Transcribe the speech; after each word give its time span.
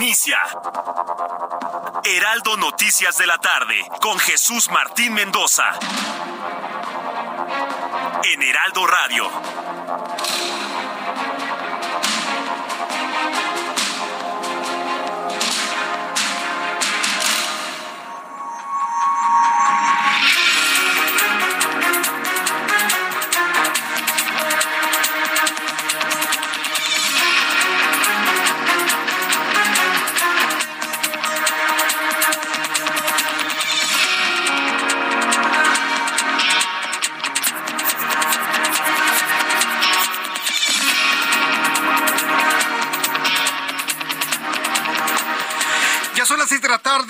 Inicia. 0.00 0.38
Heraldo 2.04 2.56
Noticias 2.56 3.18
de 3.18 3.26
la 3.26 3.36
tarde 3.36 3.86
con 4.00 4.18
Jesús 4.18 4.70
Martín 4.70 5.12
Mendoza. 5.12 5.64
En 8.32 8.42
Heraldo 8.42 8.86
Radio. 8.86 9.30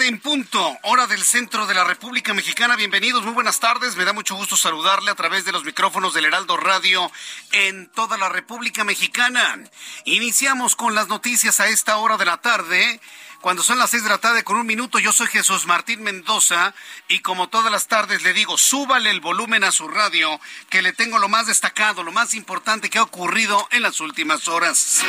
Tarde 0.01 0.09
en 0.09 0.21
punto, 0.21 0.79
hora 0.85 1.07
del 1.07 1.23
centro 1.23 1.67
de 1.67 1.75
la 1.75 1.85
República 1.85 2.33
Mexicana. 2.33 2.75
Bienvenidos, 2.75 3.23
muy 3.23 3.35
buenas 3.35 3.61
tardes. 3.61 3.97
Me 3.97 4.07
da 4.07 4.15
mucho 4.15 4.35
gusto 4.35 4.57
saludarle 4.57 5.11
a 5.11 5.15
través 5.15 5.45
de 5.45 5.53
los 5.53 5.63
micrófonos 5.65 6.15
del 6.15 6.25
Heraldo 6.25 6.57
Radio 6.57 7.13
en 7.53 7.87
toda 7.89 8.17
la 8.17 8.31
República 8.31 8.83
Mexicana. 8.83 9.63
Iniciamos 10.07 10.75
con 10.75 10.95
las 10.95 11.09
noticias 11.09 11.61
a 11.61 11.69
esta 11.69 11.99
hora 11.99 12.17
de 12.17 12.25
la 12.25 12.39
tarde. 12.39 12.99
Cuando 13.41 13.63
son 13.63 13.79
las 13.79 13.89
seis 13.89 14.03
de 14.03 14.11
la 14.11 14.19
tarde 14.19 14.45
con 14.45 14.59
un 14.59 14.67
minuto, 14.67 14.99
yo 14.99 15.13
soy 15.13 15.27
Jesús 15.27 15.65
Martín 15.67 16.03
Mendoza 16.03 16.75
y 17.09 17.21
como 17.21 17.49
todas 17.49 17.73
las 17.73 17.87
tardes 17.87 18.23
le 18.23 18.35
digo, 18.35 18.59
súbale 18.59 19.09
el 19.09 19.21
volumen 19.21 19.65
a 19.65 19.73
su 19.73 19.89
radio, 19.89 20.39
que 20.69 20.83
le 20.83 20.93
tengo 20.93 21.19
lo 21.19 21.31
más 21.31 21.47
destacado, 21.47 22.03
lo 22.03 22.13
más 22.13 22.35
importante 22.35 22.91
que 22.91 22.99
ha 22.99 23.03
ocurrido 23.03 23.67
en 23.71 23.81
las 23.81 24.01
últimas 24.01 24.47
horas. 24.47 25.03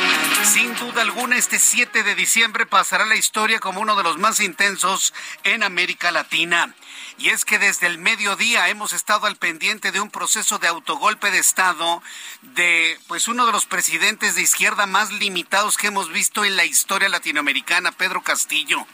Sin 0.44 0.74
duda 0.76 1.02
alguna, 1.02 1.36
este 1.36 1.58
7 1.58 2.02
de 2.02 2.14
diciembre 2.14 2.64
pasará 2.64 3.04
la 3.04 3.16
historia 3.16 3.60
como 3.60 3.82
uno 3.82 3.96
de 3.96 4.02
los 4.02 4.16
más 4.16 4.40
intensos 4.40 5.12
en 5.44 5.62
América 5.62 6.10
Latina. 6.10 6.74
Y 7.22 7.28
es 7.28 7.44
que 7.44 7.60
desde 7.60 7.86
el 7.86 7.98
mediodía 7.98 8.68
hemos 8.68 8.92
estado 8.92 9.28
al 9.28 9.36
pendiente 9.36 9.92
de 9.92 10.00
un 10.00 10.10
proceso 10.10 10.58
de 10.58 10.66
autogolpe 10.66 11.30
de 11.30 11.38
Estado 11.38 12.02
de 12.40 12.98
pues 13.06 13.28
uno 13.28 13.46
de 13.46 13.52
los 13.52 13.64
presidentes 13.64 14.34
de 14.34 14.42
izquierda 14.42 14.86
más 14.86 15.12
limitados 15.12 15.76
que 15.76 15.86
hemos 15.86 16.10
visto 16.10 16.44
en 16.44 16.56
la 16.56 16.64
historia 16.64 17.08
latinoamericana, 17.08 17.92
Pedro 17.92 18.24
Castillo. 18.24 18.84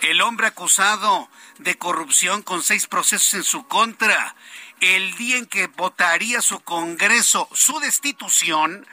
El 0.00 0.20
hombre 0.20 0.48
acusado 0.48 1.28
de 1.58 1.78
corrupción 1.78 2.42
con 2.42 2.64
seis 2.64 2.88
procesos 2.88 3.34
en 3.34 3.44
su 3.44 3.68
contra. 3.68 4.34
El 4.80 5.14
día 5.14 5.36
en 5.36 5.46
que 5.46 5.68
votaría 5.68 6.42
su 6.42 6.58
Congreso 6.58 7.48
su 7.52 7.78
destitución, 7.78 8.84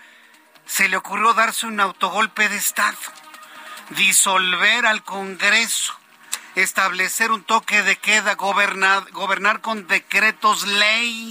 se 0.67 0.87
le 0.87 0.97
ocurrió 0.97 1.33
darse 1.33 1.65
un 1.65 1.79
autogolpe 1.79 2.47
de 2.47 2.57
Estado, 2.57 2.99
disolver 3.89 4.85
al 4.85 5.03
Congreso 5.03 5.97
establecer 6.55 7.31
un 7.31 7.43
toque 7.43 7.81
de 7.83 7.95
queda, 7.95 8.35
gobernar, 8.35 9.09
gobernar 9.11 9.61
con 9.61 9.87
decretos 9.87 10.67
ley 10.67 11.29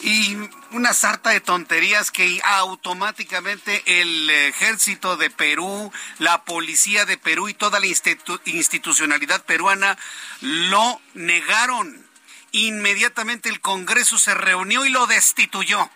y 0.00 0.36
una 0.70 0.92
sarta 0.92 1.30
de 1.30 1.40
tonterías 1.40 2.10
que 2.10 2.40
automáticamente 2.44 3.82
el 4.00 4.30
ejército 4.30 5.16
de 5.16 5.30
Perú, 5.30 5.92
la 6.18 6.44
policía 6.44 7.04
de 7.04 7.18
Perú 7.18 7.48
y 7.48 7.54
toda 7.54 7.80
la 7.80 7.86
institu 7.86 8.40
institucionalidad 8.44 9.44
peruana 9.44 9.98
lo 10.40 11.00
negaron. 11.14 12.06
Inmediatamente 12.52 13.48
el 13.48 13.60
Congreso 13.60 14.18
se 14.18 14.34
reunió 14.34 14.84
y 14.84 14.90
lo 14.90 15.06
destituyó. 15.06 15.90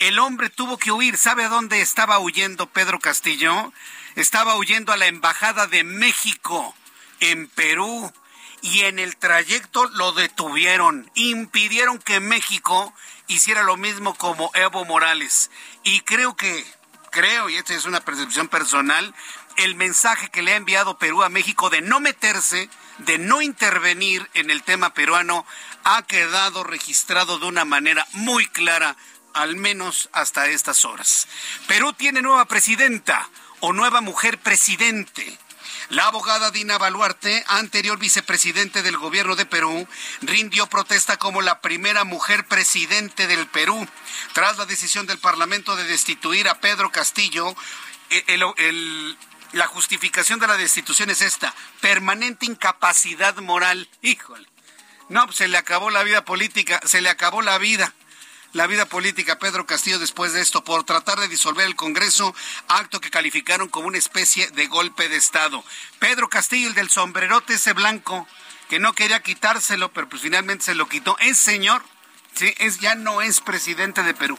El 0.00 0.18
hombre 0.18 0.50
tuvo 0.50 0.76
que 0.76 0.90
huir. 0.90 1.16
¿Sabe 1.16 1.44
a 1.44 1.48
dónde 1.48 1.80
estaba 1.80 2.18
huyendo 2.18 2.66
Pedro 2.66 2.98
Castillo? 2.98 3.72
Estaba 4.16 4.56
huyendo 4.56 4.92
a 4.92 4.96
la 4.96 5.06
Embajada 5.06 5.66
de 5.66 5.84
México 5.84 6.74
en 7.30 7.48
Perú 7.48 8.12
y 8.62 8.80
en 8.82 8.98
el 8.98 9.16
trayecto 9.16 9.84
lo 9.90 10.12
detuvieron, 10.12 11.10
impidieron 11.14 11.98
que 11.98 12.20
México 12.20 12.94
hiciera 13.26 13.62
lo 13.62 13.76
mismo 13.76 14.14
como 14.14 14.50
Evo 14.54 14.84
Morales. 14.84 15.50
Y 15.82 16.00
creo 16.00 16.34
que, 16.36 16.64
creo, 17.10 17.50
y 17.50 17.56
esta 17.56 17.74
es 17.74 17.84
una 17.84 18.00
percepción 18.00 18.48
personal, 18.48 19.14
el 19.56 19.74
mensaje 19.74 20.30
que 20.30 20.42
le 20.42 20.52
ha 20.52 20.56
enviado 20.56 20.98
Perú 20.98 21.22
a 21.22 21.28
México 21.28 21.70
de 21.70 21.80
no 21.82 22.00
meterse, 22.00 22.68
de 22.98 23.18
no 23.18 23.42
intervenir 23.42 24.28
en 24.34 24.50
el 24.50 24.62
tema 24.62 24.94
peruano, 24.94 25.46
ha 25.84 26.02
quedado 26.02 26.64
registrado 26.64 27.38
de 27.38 27.46
una 27.46 27.64
manera 27.64 28.06
muy 28.12 28.46
clara, 28.48 28.96
al 29.34 29.56
menos 29.56 30.08
hasta 30.12 30.46
estas 30.46 30.84
horas. 30.84 31.28
Perú 31.66 31.92
tiene 31.92 32.22
nueva 32.22 32.46
presidenta 32.46 33.28
o 33.60 33.72
nueva 33.72 34.00
mujer 34.00 34.38
presidente. 34.38 35.38
La 35.90 36.06
abogada 36.06 36.50
Dina 36.50 36.78
Baluarte, 36.78 37.44
anterior 37.46 37.98
vicepresidente 37.98 38.82
del 38.82 38.96
gobierno 38.96 39.36
de 39.36 39.44
Perú, 39.44 39.86
rindió 40.22 40.66
protesta 40.66 41.18
como 41.18 41.42
la 41.42 41.60
primera 41.60 42.04
mujer 42.04 42.46
presidente 42.46 43.26
del 43.26 43.46
Perú, 43.46 43.86
tras 44.32 44.56
la 44.56 44.66
decisión 44.66 45.06
del 45.06 45.18
Parlamento 45.18 45.76
de 45.76 45.84
destituir 45.84 46.48
a 46.48 46.60
Pedro 46.60 46.90
Castillo. 46.90 47.54
El, 48.10 48.42
el, 48.56 49.18
la 49.52 49.66
justificación 49.66 50.40
de 50.40 50.46
la 50.46 50.56
destitución 50.56 51.10
es 51.10 51.20
esta, 51.20 51.54
permanente 51.80 52.46
incapacidad 52.46 53.36
moral. 53.36 53.88
Híjole. 54.00 54.48
No, 55.10 55.30
se 55.32 55.48
le 55.48 55.58
acabó 55.58 55.90
la 55.90 56.02
vida 56.02 56.24
política, 56.24 56.80
se 56.84 57.02
le 57.02 57.10
acabó 57.10 57.42
la 57.42 57.58
vida 57.58 57.92
la 58.54 58.66
vida 58.68 58.86
política 58.86 59.38
Pedro 59.38 59.66
Castillo 59.66 59.98
después 59.98 60.32
de 60.32 60.40
esto 60.40 60.64
por 60.64 60.84
tratar 60.84 61.18
de 61.18 61.28
disolver 61.28 61.66
el 61.66 61.76
Congreso, 61.76 62.34
acto 62.68 63.00
que 63.00 63.10
calificaron 63.10 63.68
como 63.68 63.88
una 63.88 63.98
especie 63.98 64.48
de 64.52 64.68
golpe 64.68 65.08
de 65.08 65.16
Estado. 65.16 65.62
Pedro 65.98 66.28
Castillo, 66.28 66.68
el 66.68 66.74
del 66.74 66.88
sombrerote 66.88 67.54
ese 67.54 67.72
blanco, 67.72 68.26
que 68.68 68.78
no 68.78 68.92
quería 68.92 69.20
quitárselo, 69.20 69.92
pero 69.92 70.08
pues 70.08 70.22
finalmente 70.22 70.64
se 70.64 70.74
lo 70.76 70.88
quitó, 70.88 71.16
es 71.18 71.36
señor, 71.36 71.82
sí, 72.34 72.54
es, 72.58 72.80
ya 72.80 72.94
no 72.94 73.22
es 73.22 73.40
presidente 73.40 74.02
de 74.02 74.14
Perú. 74.14 74.38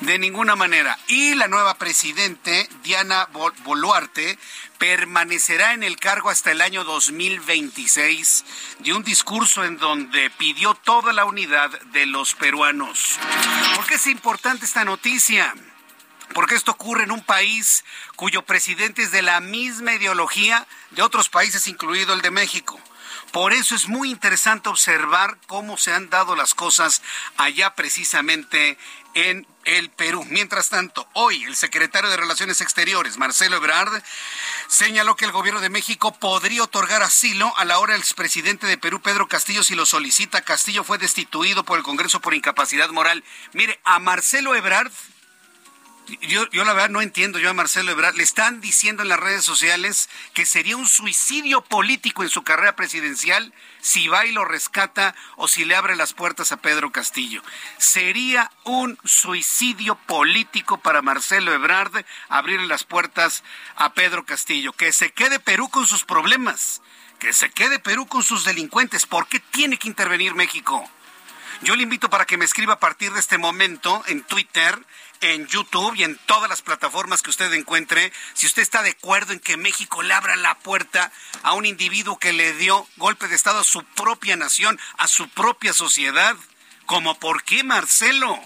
De 0.00 0.18
ninguna 0.18 0.56
manera. 0.56 0.98
Y 1.08 1.34
la 1.34 1.48
nueva 1.48 1.74
presidente, 1.74 2.68
Diana 2.82 3.28
Boluarte, 3.64 4.38
permanecerá 4.78 5.72
en 5.72 5.82
el 5.82 5.96
cargo 5.96 6.30
hasta 6.30 6.52
el 6.52 6.60
año 6.60 6.84
2026 6.84 8.44
de 8.80 8.92
un 8.92 9.02
discurso 9.02 9.64
en 9.64 9.78
donde 9.78 10.30
pidió 10.30 10.74
toda 10.74 11.12
la 11.12 11.24
unidad 11.24 11.70
de 11.92 12.06
los 12.06 12.34
peruanos. 12.34 13.18
¿Por 13.74 13.86
qué 13.86 13.94
es 13.94 14.06
importante 14.06 14.64
esta 14.64 14.84
noticia? 14.84 15.54
Porque 16.34 16.54
esto 16.54 16.72
ocurre 16.72 17.04
en 17.04 17.12
un 17.12 17.22
país 17.22 17.84
cuyo 18.16 18.42
presidente 18.42 19.02
es 19.02 19.10
de 19.10 19.22
la 19.22 19.40
misma 19.40 19.94
ideología 19.94 20.66
de 20.90 21.02
otros 21.02 21.28
países, 21.28 21.66
incluido 21.66 22.12
el 22.12 22.20
de 22.20 22.30
México. 22.30 22.80
Por 23.36 23.52
eso 23.52 23.74
es 23.74 23.86
muy 23.86 24.10
interesante 24.10 24.70
observar 24.70 25.36
cómo 25.46 25.76
se 25.76 25.92
han 25.92 26.08
dado 26.08 26.36
las 26.36 26.54
cosas 26.54 27.02
allá 27.36 27.74
precisamente 27.74 28.78
en 29.12 29.46
el 29.66 29.90
Perú. 29.90 30.24
Mientras 30.30 30.70
tanto, 30.70 31.06
hoy 31.12 31.44
el 31.44 31.54
secretario 31.54 32.08
de 32.08 32.16
Relaciones 32.16 32.62
Exteriores, 32.62 33.18
Marcelo 33.18 33.56
Ebrard, 33.56 34.02
señaló 34.68 35.16
que 35.16 35.26
el 35.26 35.32
gobierno 35.32 35.60
de 35.60 35.68
México 35.68 36.14
podría 36.18 36.62
otorgar 36.62 37.02
asilo 37.02 37.52
a 37.58 37.66
la 37.66 37.78
hora 37.78 37.92
del 37.92 38.00
expresidente 38.00 38.66
de 38.66 38.78
Perú, 38.78 39.02
Pedro 39.02 39.28
Castillo, 39.28 39.62
si 39.62 39.74
lo 39.74 39.84
solicita. 39.84 40.40
Castillo 40.40 40.82
fue 40.82 40.96
destituido 40.96 41.62
por 41.62 41.76
el 41.76 41.84
Congreso 41.84 42.22
por 42.22 42.32
incapacidad 42.32 42.88
moral. 42.88 43.22
Mire, 43.52 43.78
a 43.84 43.98
Marcelo 43.98 44.54
Ebrard 44.54 44.90
yo, 46.06 46.48
yo 46.50 46.64
la 46.64 46.72
verdad 46.72 46.90
no 46.90 47.00
entiendo 47.00 47.38
yo 47.38 47.50
a 47.50 47.54
Marcelo 47.54 47.90
Ebrard. 47.90 48.16
Le 48.16 48.22
están 48.22 48.60
diciendo 48.60 49.02
en 49.02 49.08
las 49.08 49.18
redes 49.18 49.44
sociales 49.44 50.08
que 50.34 50.46
sería 50.46 50.76
un 50.76 50.86
suicidio 50.86 51.62
político 51.62 52.22
en 52.22 52.28
su 52.28 52.42
carrera 52.42 52.76
presidencial 52.76 53.52
si 53.80 54.08
va 54.08 54.26
y 54.26 54.32
lo 54.32 54.44
rescata 54.44 55.14
o 55.36 55.48
si 55.48 55.64
le 55.64 55.74
abre 55.74 55.96
las 55.96 56.12
puertas 56.12 56.52
a 56.52 56.58
Pedro 56.58 56.92
Castillo. 56.92 57.42
Sería 57.78 58.50
un 58.64 58.98
suicidio 59.04 59.96
político 59.96 60.78
para 60.78 61.02
Marcelo 61.02 61.52
Ebrard 61.52 62.04
abrirle 62.28 62.66
las 62.66 62.84
puertas 62.84 63.42
a 63.76 63.92
Pedro 63.94 64.24
Castillo. 64.24 64.72
Que 64.72 64.92
se 64.92 65.10
quede 65.10 65.40
Perú 65.40 65.68
con 65.68 65.86
sus 65.86 66.04
problemas. 66.04 66.82
Que 67.18 67.32
se 67.32 67.50
quede 67.50 67.78
Perú 67.78 68.06
con 68.06 68.22
sus 68.22 68.44
delincuentes. 68.44 69.06
¿Por 69.06 69.26
qué 69.26 69.40
tiene 69.40 69.78
que 69.78 69.88
intervenir 69.88 70.34
México? 70.34 70.88
Yo 71.62 71.74
le 71.74 71.82
invito 71.82 72.10
para 72.10 72.26
que 72.26 72.36
me 72.36 72.44
escriba 72.44 72.74
a 72.74 72.80
partir 72.80 73.12
de 73.12 73.20
este 73.20 73.38
momento 73.38 74.02
en 74.06 74.22
Twitter 74.22 74.78
en 75.20 75.46
YouTube 75.46 75.94
y 75.96 76.04
en 76.04 76.16
todas 76.26 76.48
las 76.48 76.62
plataformas 76.62 77.22
que 77.22 77.30
usted 77.30 77.52
encuentre, 77.52 78.12
si 78.34 78.46
usted 78.46 78.62
está 78.62 78.82
de 78.82 78.90
acuerdo 78.90 79.32
en 79.32 79.40
que 79.40 79.56
México 79.56 80.02
le 80.02 80.14
abra 80.14 80.36
la 80.36 80.56
puerta 80.58 81.12
a 81.42 81.52
un 81.52 81.66
individuo 81.66 82.18
que 82.18 82.32
le 82.32 82.54
dio 82.54 82.86
golpe 82.96 83.28
de 83.28 83.34
Estado 83.34 83.60
a 83.60 83.64
su 83.64 83.84
propia 83.84 84.36
nación, 84.36 84.78
a 84.98 85.08
su 85.08 85.28
propia 85.28 85.72
sociedad, 85.72 86.36
como 86.86 87.18
por 87.18 87.42
qué 87.42 87.64
Marcelo. 87.64 88.38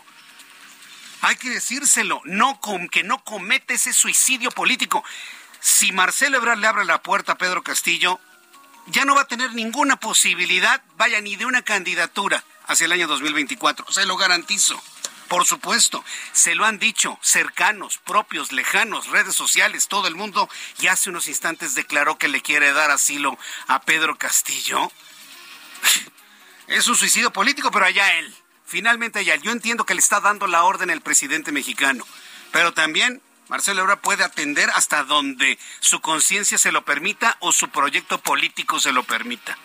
Hay 1.22 1.36
que 1.36 1.50
decírselo, 1.50 2.22
no 2.24 2.60
con, 2.60 2.88
que 2.88 3.02
no 3.02 3.22
comete 3.24 3.74
ese 3.74 3.92
suicidio 3.92 4.50
político. 4.50 5.04
Si 5.60 5.92
Marcelo 5.92 6.38
Ebrard 6.38 6.58
le 6.58 6.66
abre 6.66 6.84
la 6.86 7.02
puerta 7.02 7.32
a 7.32 7.38
Pedro 7.38 7.62
Castillo, 7.62 8.18
ya 8.86 9.04
no 9.04 9.14
va 9.14 9.22
a 9.22 9.28
tener 9.28 9.52
ninguna 9.52 9.96
posibilidad, 9.96 10.82
vaya, 10.96 11.20
ni 11.20 11.36
de 11.36 11.44
una 11.44 11.62
candidatura 11.62 12.42
hacia 12.66 12.86
el 12.86 12.92
año 12.92 13.06
2024. 13.06 13.92
Se 13.92 14.06
lo 14.06 14.16
garantizo. 14.16 14.82
Por 15.30 15.46
supuesto, 15.46 16.04
se 16.32 16.56
lo 16.56 16.64
han 16.64 16.80
dicho 16.80 17.16
cercanos, 17.22 17.98
propios, 17.98 18.50
lejanos, 18.50 19.06
redes 19.06 19.36
sociales, 19.36 19.86
todo 19.86 20.08
el 20.08 20.16
mundo, 20.16 20.50
y 20.80 20.88
hace 20.88 21.08
unos 21.08 21.28
instantes 21.28 21.76
declaró 21.76 22.18
que 22.18 22.26
le 22.26 22.42
quiere 22.42 22.72
dar 22.72 22.90
asilo 22.90 23.38
a 23.68 23.80
Pedro 23.82 24.18
Castillo. 24.18 24.90
Es 26.66 26.88
un 26.88 26.96
suicidio 26.96 27.32
político, 27.32 27.70
pero 27.70 27.84
allá 27.84 28.18
él. 28.18 28.34
Finalmente 28.66 29.20
allá. 29.20 29.36
Yo 29.36 29.52
entiendo 29.52 29.86
que 29.86 29.94
le 29.94 30.00
está 30.00 30.18
dando 30.18 30.48
la 30.48 30.64
orden 30.64 30.90
el 30.90 31.00
presidente 31.00 31.52
mexicano, 31.52 32.04
pero 32.50 32.74
también 32.74 33.22
Marcelo 33.46 33.82
Ebrard 33.82 34.00
puede 34.00 34.24
atender 34.24 34.68
hasta 34.70 35.04
donde 35.04 35.60
su 35.78 36.00
conciencia 36.00 36.58
se 36.58 36.72
lo 36.72 36.84
permita 36.84 37.36
o 37.38 37.52
su 37.52 37.68
proyecto 37.68 38.20
político 38.20 38.80
se 38.80 38.90
lo 38.90 39.04
permita. 39.04 39.56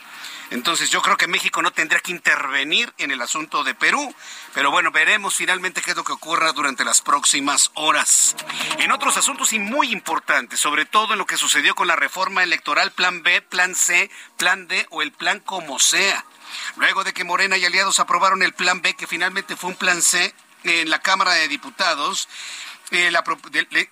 Entonces 0.52 0.90
yo 0.90 1.02
creo 1.02 1.18
que 1.18 1.28
México 1.28 1.62
no 1.62 1.72
tendría 1.72 2.00
que 2.00 2.12
intervenir 2.12 2.94
en 2.98 3.12
el 3.12 3.22
asunto 3.22 3.64
de 3.64 3.74
Perú, 3.74 4.14
pero 4.54 4.72
bueno, 4.72 4.92
veremos 4.92 5.36
finalmente 5.36 5.82
qué 5.82 5.92
es 5.92 5.98
lo 5.98 6.04
que 6.04 6.14
ocurra 6.14 6.52
durante 6.52 6.86
las 6.86 7.02
próximas 7.02 7.72
horas. 7.74 8.36
En 8.80 8.92
otros 8.92 9.18
asuntos 9.18 9.54
y 9.54 9.60
muy 9.60 9.92
importantes, 9.92 10.60
sobre 10.60 10.86
todo 10.86 11.14
en 11.14 11.20
lo 11.20 11.26
que 11.26 11.38
sucedió 11.38 11.76
con 11.76 11.88
la 11.88 11.96
reforma 11.96 12.44
electoral, 12.44 12.92
plan 12.92 13.24
B, 13.24 13.42
plan 13.42 13.76
C, 13.76 14.10
plan 14.38 14.68
D 14.68 14.86
o 14.92 15.02
el 15.02 15.12
plan 15.12 15.40
como 15.40 15.80
sea. 15.80 16.26
Luego 16.78 17.04
de 17.04 17.14
que 17.14 17.24
Morena 17.24 17.58
y 17.58 17.66
aliados 17.66 18.00
aprobaron 18.00 18.44
el 18.44 18.54
plan 18.54 18.82
B, 18.82 18.96
que 18.96 19.08
finalmente 19.08 19.56
fue 19.56 19.72
un 19.72 19.76
plan 19.76 20.02
C, 20.02 20.34
en 20.66 20.90
la 20.90 21.00
Cámara 21.00 21.34
de 21.34 21.48
Diputados, 21.48 22.28
eh, 22.92 23.10
la, 23.12 23.24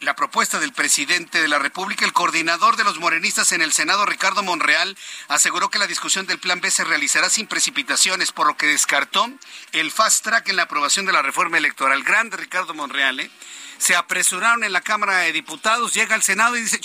la, 0.02 0.16
propuesta 0.16 0.60
del 0.60 0.72
presidente 0.72 1.42
de 1.42 1.48
la 1.48 1.58
República, 1.58 2.06
el 2.06 2.14
coordinador 2.14 2.76
de 2.76 2.84
los 2.84 3.00
morenistas 3.00 3.52
en 3.52 3.62
el 3.62 3.74
Senado, 3.74 4.06
Ricardo 4.06 4.44
Monreal, 4.44 4.98
aseguró 5.28 5.70
que 5.70 5.80
la 5.80 5.88
discusión 5.88 6.28
del 6.28 6.40
Plan 6.40 6.62
B 6.62 6.70
se 6.70 6.84
realizará 6.84 7.30
sin 7.30 7.48
precipitaciones, 7.48 8.32
por 8.32 8.48
lo 8.48 8.56
que 8.56 8.68
descartó 8.68 9.28
el 9.72 9.92
fast 9.92 10.24
track 10.24 10.50
en 10.50 10.58
la 10.58 10.64
aprobación 10.64 11.06
de 11.06 11.14
la 11.14 11.22
reforma 11.22 11.58
electoral. 11.58 12.04
Grande 12.04 12.38
Ricardo 12.38 12.74
Monreal, 12.74 13.20
¿eh? 13.20 13.32
Se 13.80 13.96
apresuraron 13.96 14.64
en 14.64 14.72
la 14.72 14.82
Cámara 14.82 15.18
de 15.18 15.34
Diputados, 15.34 15.94
llega 15.94 16.16
al 16.16 16.24
Senado 16.24 16.56
y 16.56 16.62
dice, 16.62 16.80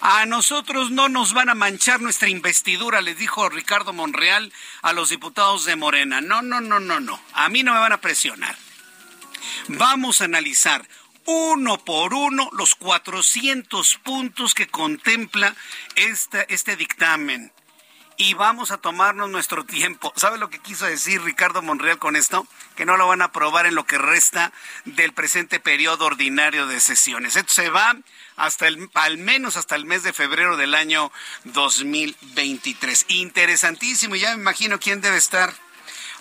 a 0.00 0.26
nosotros 0.26 0.90
no 0.90 1.08
nos 1.08 1.34
van 1.34 1.50
a 1.50 1.54
manchar 1.54 2.00
nuestra 2.00 2.28
investidura, 2.28 3.00
les 3.00 3.18
dijo 3.18 3.48
Ricardo 3.48 3.92
Monreal 3.92 4.52
a 4.82 4.92
los 4.92 5.10
diputados 5.10 5.64
de 5.64 5.76
Morena. 5.76 6.20
No, 6.20 6.42
no, 6.42 6.60
no, 6.60 6.80
no, 6.80 7.00
no. 7.00 7.20
A 7.34 7.48
mí 7.48 7.62
no 7.62 7.74
me 7.74 7.80
van 7.80 7.92
a 7.92 8.00
presionar. 8.00 8.56
Vamos 9.68 10.20
a 10.20 10.24
analizar 10.24 10.86
uno 11.26 11.78
por 11.84 12.14
uno 12.14 12.48
los 12.52 12.74
400 12.74 13.96
puntos 14.02 14.54
que 14.54 14.66
contempla 14.66 15.54
este, 15.94 16.76
dictamen. 16.76 17.52
Y 18.16 18.34
vamos 18.34 18.70
a 18.70 18.76
tomarnos 18.76 19.30
nuestro 19.30 19.64
tiempo. 19.64 20.12
¿Sabe 20.14 20.36
lo 20.36 20.50
que 20.50 20.58
quiso 20.58 20.84
decir 20.84 21.22
Ricardo 21.22 21.62
Monreal 21.62 21.98
con 21.98 22.16
esto? 22.16 22.46
Que 22.76 22.84
no 22.84 22.98
lo 22.98 23.06
van 23.06 23.22
a 23.22 23.26
aprobar 23.26 23.64
en 23.64 23.74
lo 23.74 23.86
que 23.86 23.96
resta 23.96 24.52
del 24.84 25.14
presente 25.14 25.58
periodo 25.58 26.04
ordinario 26.04 26.66
de 26.66 26.80
sesiones. 26.80 27.36
Esto 27.36 27.52
se 27.52 27.70
va 27.70 27.96
hasta 28.36 28.66
el, 28.66 28.90
al 28.92 29.16
menos 29.16 29.56
hasta 29.56 29.74
el 29.74 29.86
mes 29.86 30.02
de 30.02 30.12
febrero 30.12 30.58
del 30.58 30.74
año 30.74 31.10
2023. 31.44 33.06
Interesantísimo. 33.08 34.16
Ya 34.16 34.34
me 34.34 34.42
imagino 34.42 34.78
quién 34.78 35.00
debe 35.00 35.16
estar 35.16 35.54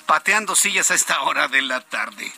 pateando 0.06 0.56
sillas 0.56 0.92
a 0.92 0.96
esta 0.96 1.22
hora 1.24 1.50
de 1.50 1.62
la 1.64 1.82
tarde. 1.82 2.32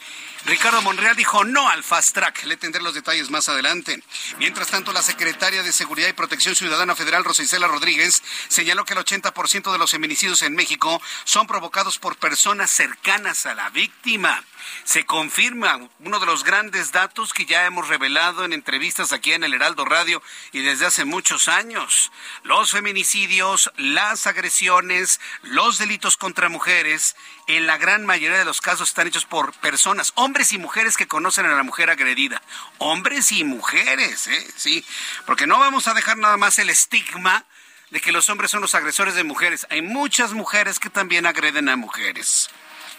Ricardo 0.45 0.81
Monreal 0.81 1.15
dijo 1.15 1.43
no 1.43 1.69
al 1.69 1.83
fast 1.83 2.15
track. 2.15 2.43
Le 2.45 2.57
tendré 2.57 2.81
los 2.81 2.93
detalles 2.93 3.29
más 3.29 3.47
adelante. 3.47 4.01
Mientras 4.39 4.69
tanto, 4.69 4.91
la 4.91 5.03
secretaria 5.03 5.61
de 5.61 5.71
Seguridad 5.71 6.09
y 6.09 6.13
Protección 6.13 6.55
Ciudadana 6.55 6.95
Federal, 6.95 7.23
Rosicela 7.23 7.67
Rodríguez, 7.67 8.23
señaló 8.47 8.85
que 8.85 8.93
el 8.93 8.99
80% 8.99 9.71
de 9.71 9.77
los 9.77 9.91
feminicidios 9.91 10.41
en 10.41 10.55
México 10.55 11.01
son 11.25 11.47
provocados 11.47 11.99
por 11.99 12.17
personas 12.17 12.71
cercanas 12.71 13.45
a 13.45 13.53
la 13.53 13.69
víctima 13.69 14.43
se 14.83 15.05
confirma 15.05 15.89
uno 15.99 16.19
de 16.19 16.25
los 16.25 16.43
grandes 16.43 16.91
datos 16.91 17.33
que 17.33 17.45
ya 17.45 17.65
hemos 17.65 17.87
revelado 17.87 18.45
en 18.45 18.53
entrevistas 18.53 19.13
aquí 19.13 19.33
en 19.33 19.43
el 19.43 19.53
Heraldo 19.53 19.85
Radio 19.85 20.21
y 20.51 20.61
desde 20.61 20.85
hace 20.85 21.05
muchos 21.05 21.47
años. 21.47 22.11
Los 22.43 22.71
feminicidios, 22.71 23.71
las 23.77 24.27
agresiones, 24.27 25.19
los 25.43 25.77
delitos 25.77 26.17
contra 26.17 26.49
mujeres, 26.49 27.15
en 27.47 27.67
la 27.67 27.77
gran 27.77 28.05
mayoría 28.05 28.37
de 28.37 28.45
los 28.45 28.61
casos 28.61 28.89
están 28.89 29.07
hechos 29.07 29.25
por 29.25 29.53
personas, 29.53 30.13
hombres 30.15 30.53
y 30.53 30.57
mujeres 30.57 30.97
que 30.97 31.07
conocen 31.07 31.45
a 31.45 31.55
la 31.55 31.63
mujer 31.63 31.89
agredida. 31.89 32.41
Hombres 32.77 33.31
y 33.31 33.43
mujeres, 33.43 34.27
¿eh? 34.27 34.47
Sí, 34.55 34.85
porque 35.25 35.47
no 35.47 35.59
vamos 35.59 35.87
a 35.87 35.93
dejar 35.93 36.17
nada 36.17 36.37
más 36.37 36.59
el 36.59 36.69
estigma 36.69 37.45
de 37.89 37.99
que 37.99 38.11
los 38.11 38.29
hombres 38.29 38.51
son 38.51 38.61
los 38.61 38.73
agresores 38.73 39.15
de 39.15 39.23
mujeres. 39.23 39.67
Hay 39.69 39.81
muchas 39.81 40.33
mujeres 40.33 40.79
que 40.79 40.89
también 40.89 41.25
agreden 41.25 41.67
a 41.69 41.75
mujeres 41.75 42.49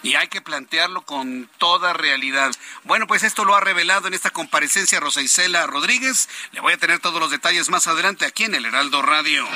y 0.03 0.15
hay 0.15 0.27
que 0.27 0.41
plantearlo 0.41 1.01
con 1.01 1.49
toda 1.57 1.93
realidad. 1.93 2.51
Bueno, 2.83 3.07
pues 3.07 3.23
esto 3.23 3.45
lo 3.45 3.55
ha 3.55 3.61
revelado 3.61 4.07
en 4.07 4.13
esta 4.13 4.29
comparecencia 4.29 4.99
Rosa 4.99 5.21
Isela 5.21 5.65
Rodríguez. 5.65 6.29
Le 6.51 6.59
voy 6.59 6.73
a 6.73 6.77
tener 6.77 6.99
todos 6.99 7.19
los 7.19 7.31
detalles 7.31 7.69
más 7.69 7.87
adelante 7.87 8.25
aquí 8.25 8.43
en 8.43 8.53
el 8.53 8.65
Heraldo 8.65 9.01
Radio. 9.01 9.47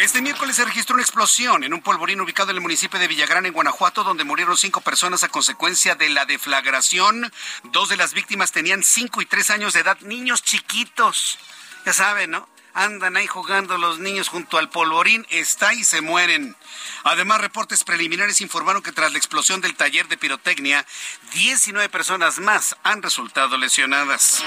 Este 0.00 0.22
miércoles 0.22 0.56
se 0.56 0.64
registró 0.64 0.94
una 0.94 1.02
explosión 1.02 1.64
en 1.64 1.74
un 1.74 1.82
polvorín 1.82 2.20
ubicado 2.20 2.50
en 2.50 2.56
el 2.56 2.62
municipio 2.62 2.98
de 2.98 3.08
Villagrán, 3.08 3.44
en 3.44 3.52
Guanajuato, 3.52 4.04
donde 4.04 4.24
murieron 4.24 4.56
cinco 4.56 4.80
personas 4.80 5.24
a 5.24 5.28
consecuencia 5.28 5.96
de 5.96 6.08
la 6.08 6.24
deflagración. 6.24 7.30
Dos 7.64 7.88
de 7.88 7.96
las 7.96 8.14
víctimas 8.14 8.52
tenían 8.52 8.82
cinco 8.82 9.20
y 9.20 9.26
tres 9.26 9.50
años 9.50 9.74
de 9.74 9.80
edad, 9.80 9.98
niños 10.00 10.42
chiquitos. 10.42 11.38
Ya 11.84 11.92
saben, 11.92 12.30
¿no? 12.30 12.48
Andan 12.74 13.16
ahí 13.16 13.26
jugando 13.26 13.78
los 13.78 13.98
niños 13.98 14.28
junto 14.28 14.58
al 14.58 14.70
polvorín, 14.70 15.26
está 15.30 15.74
y 15.74 15.84
se 15.84 16.00
mueren. 16.00 16.56
Además, 17.04 17.40
reportes 17.40 17.84
preliminares 17.84 18.40
informaron 18.40 18.82
que 18.82 18.92
tras 18.92 19.12
la 19.12 19.18
explosión 19.18 19.60
del 19.60 19.74
taller 19.74 20.08
de 20.08 20.16
pirotecnia, 20.16 20.86
19 21.32 21.88
personas 21.88 22.38
más 22.38 22.76
han 22.82 23.02
resultado 23.02 23.56
lesionadas. 23.56 24.42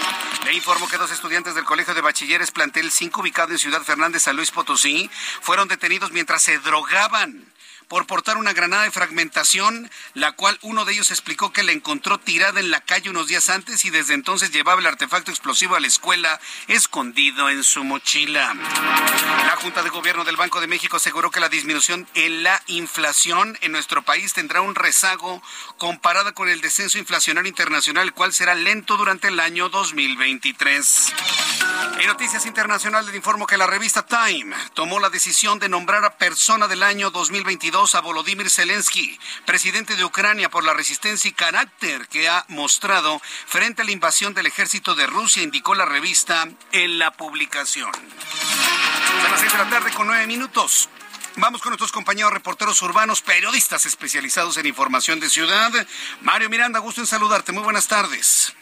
Le 0.45 0.53
informo 0.53 0.87
que 0.87 0.97
dos 0.97 1.11
estudiantes 1.11 1.55
del 1.55 1.65
Colegio 1.65 1.93
de 1.93 2.01
Bachilleres 2.01 2.51
Plantel 2.51 2.91
5, 2.91 3.21
ubicado 3.21 3.51
en 3.51 3.59
Ciudad 3.59 3.81
Fernández, 3.81 4.23
San 4.23 4.35
Luis 4.35 4.51
Potosí, 4.51 5.09
fueron 5.41 5.67
detenidos 5.67 6.11
mientras 6.11 6.43
se 6.43 6.59
drogaban 6.59 7.52
por 7.87 8.07
portar 8.07 8.37
una 8.37 8.53
granada 8.53 8.83
de 8.83 8.91
fragmentación, 8.91 9.89
la 10.13 10.33
cual 10.33 10.57
uno 10.61 10.85
de 10.85 10.93
ellos 10.93 11.11
explicó 11.11 11.51
que 11.51 11.63
la 11.63 11.71
encontró 11.71 12.19
tirada 12.19 12.59
en 12.59 12.71
la 12.71 12.81
calle 12.81 13.09
unos 13.09 13.27
días 13.27 13.49
antes 13.49 13.85
y 13.85 13.89
desde 13.89 14.13
entonces 14.13 14.51
llevaba 14.51 14.81
el 14.81 14.87
artefacto 14.87 15.31
explosivo 15.31 15.75
a 15.75 15.79
la 15.79 15.87
escuela 15.87 16.39
escondido 16.67 17.49
en 17.49 17.63
su 17.63 17.83
mochila. 17.83 18.53
La 18.53 19.57
Junta 19.61 19.83
de 19.83 19.89
Gobierno 19.89 20.23
del 20.23 20.37
Banco 20.37 20.61
de 20.61 20.67
México 20.67 20.97
aseguró 20.97 21.31
que 21.31 21.39
la 21.39 21.49
disminución 21.49 22.07
en 22.13 22.43
la 22.43 22.61
inflación 22.67 23.57
en 23.61 23.71
nuestro 23.71 24.03
país 24.03 24.33
tendrá 24.33 24.61
un 24.61 24.75
rezago 24.75 25.41
comparada 25.77 26.33
con 26.33 26.49
el 26.49 26.61
descenso 26.61 26.97
inflacionario 26.97 27.49
internacional, 27.49 28.07
el 28.07 28.13
cual 28.13 28.33
será 28.33 28.55
lento 28.55 28.97
durante 28.97 29.27
el 29.27 29.39
año 29.39 29.69
2023. 29.69 31.13
En 31.99 32.07
noticias 32.07 32.45
internacionales 32.45 33.11
le 33.11 33.17
informo 33.17 33.47
que 33.47 33.57
la 33.57 33.67
revista 33.67 34.05
Time 34.05 34.55
tomó 34.73 34.99
la 34.99 35.09
decisión 35.09 35.59
de 35.59 35.69
nombrar 35.69 36.03
a 36.05 36.17
persona 36.17 36.67
del 36.67 36.83
año 36.83 37.11
2022 37.11 37.72
a 37.73 38.01
Volodymyr 38.01 38.51
Zelensky, 38.51 39.17
presidente 39.47 39.95
de 39.95 40.05
Ucrania, 40.05 40.47
por 40.47 40.63
la 40.63 40.75
resistencia 40.75 41.27
y 41.27 41.33
carácter 41.33 42.07
que 42.07 42.29
ha 42.29 42.45
mostrado 42.47 43.19
frente 43.47 43.81
a 43.81 43.85
la 43.85 43.91
invasión 43.91 44.35
del 44.35 44.45
ejército 44.45 44.93
de 44.93 45.07
Rusia, 45.07 45.41
indicó 45.41 45.73
la 45.73 45.85
revista 45.85 46.47
en 46.71 46.99
la 46.99 47.09
publicación. 47.11 47.91
Son 47.91 49.31
las 49.31 49.39
seis 49.39 49.51
de 49.51 49.57
la 49.57 49.69
tarde 49.71 49.91
con 49.91 50.05
nueve 50.05 50.27
minutos. 50.27 50.87
Vamos 51.37 51.63
con 51.63 51.71
nuestros 51.71 51.91
compañeros 51.91 52.31
reporteros 52.31 52.79
urbanos, 52.83 53.21
periodistas 53.21 53.87
especializados 53.87 54.55
en 54.57 54.67
información 54.67 55.19
de 55.19 55.31
ciudad. 55.31 55.71
Mario 56.21 56.51
Miranda, 56.51 56.77
gusto 56.77 57.01
en 57.01 57.07
saludarte. 57.07 57.53
Muy 57.53 57.63
buenas 57.63 57.87
tardes. 57.87 58.53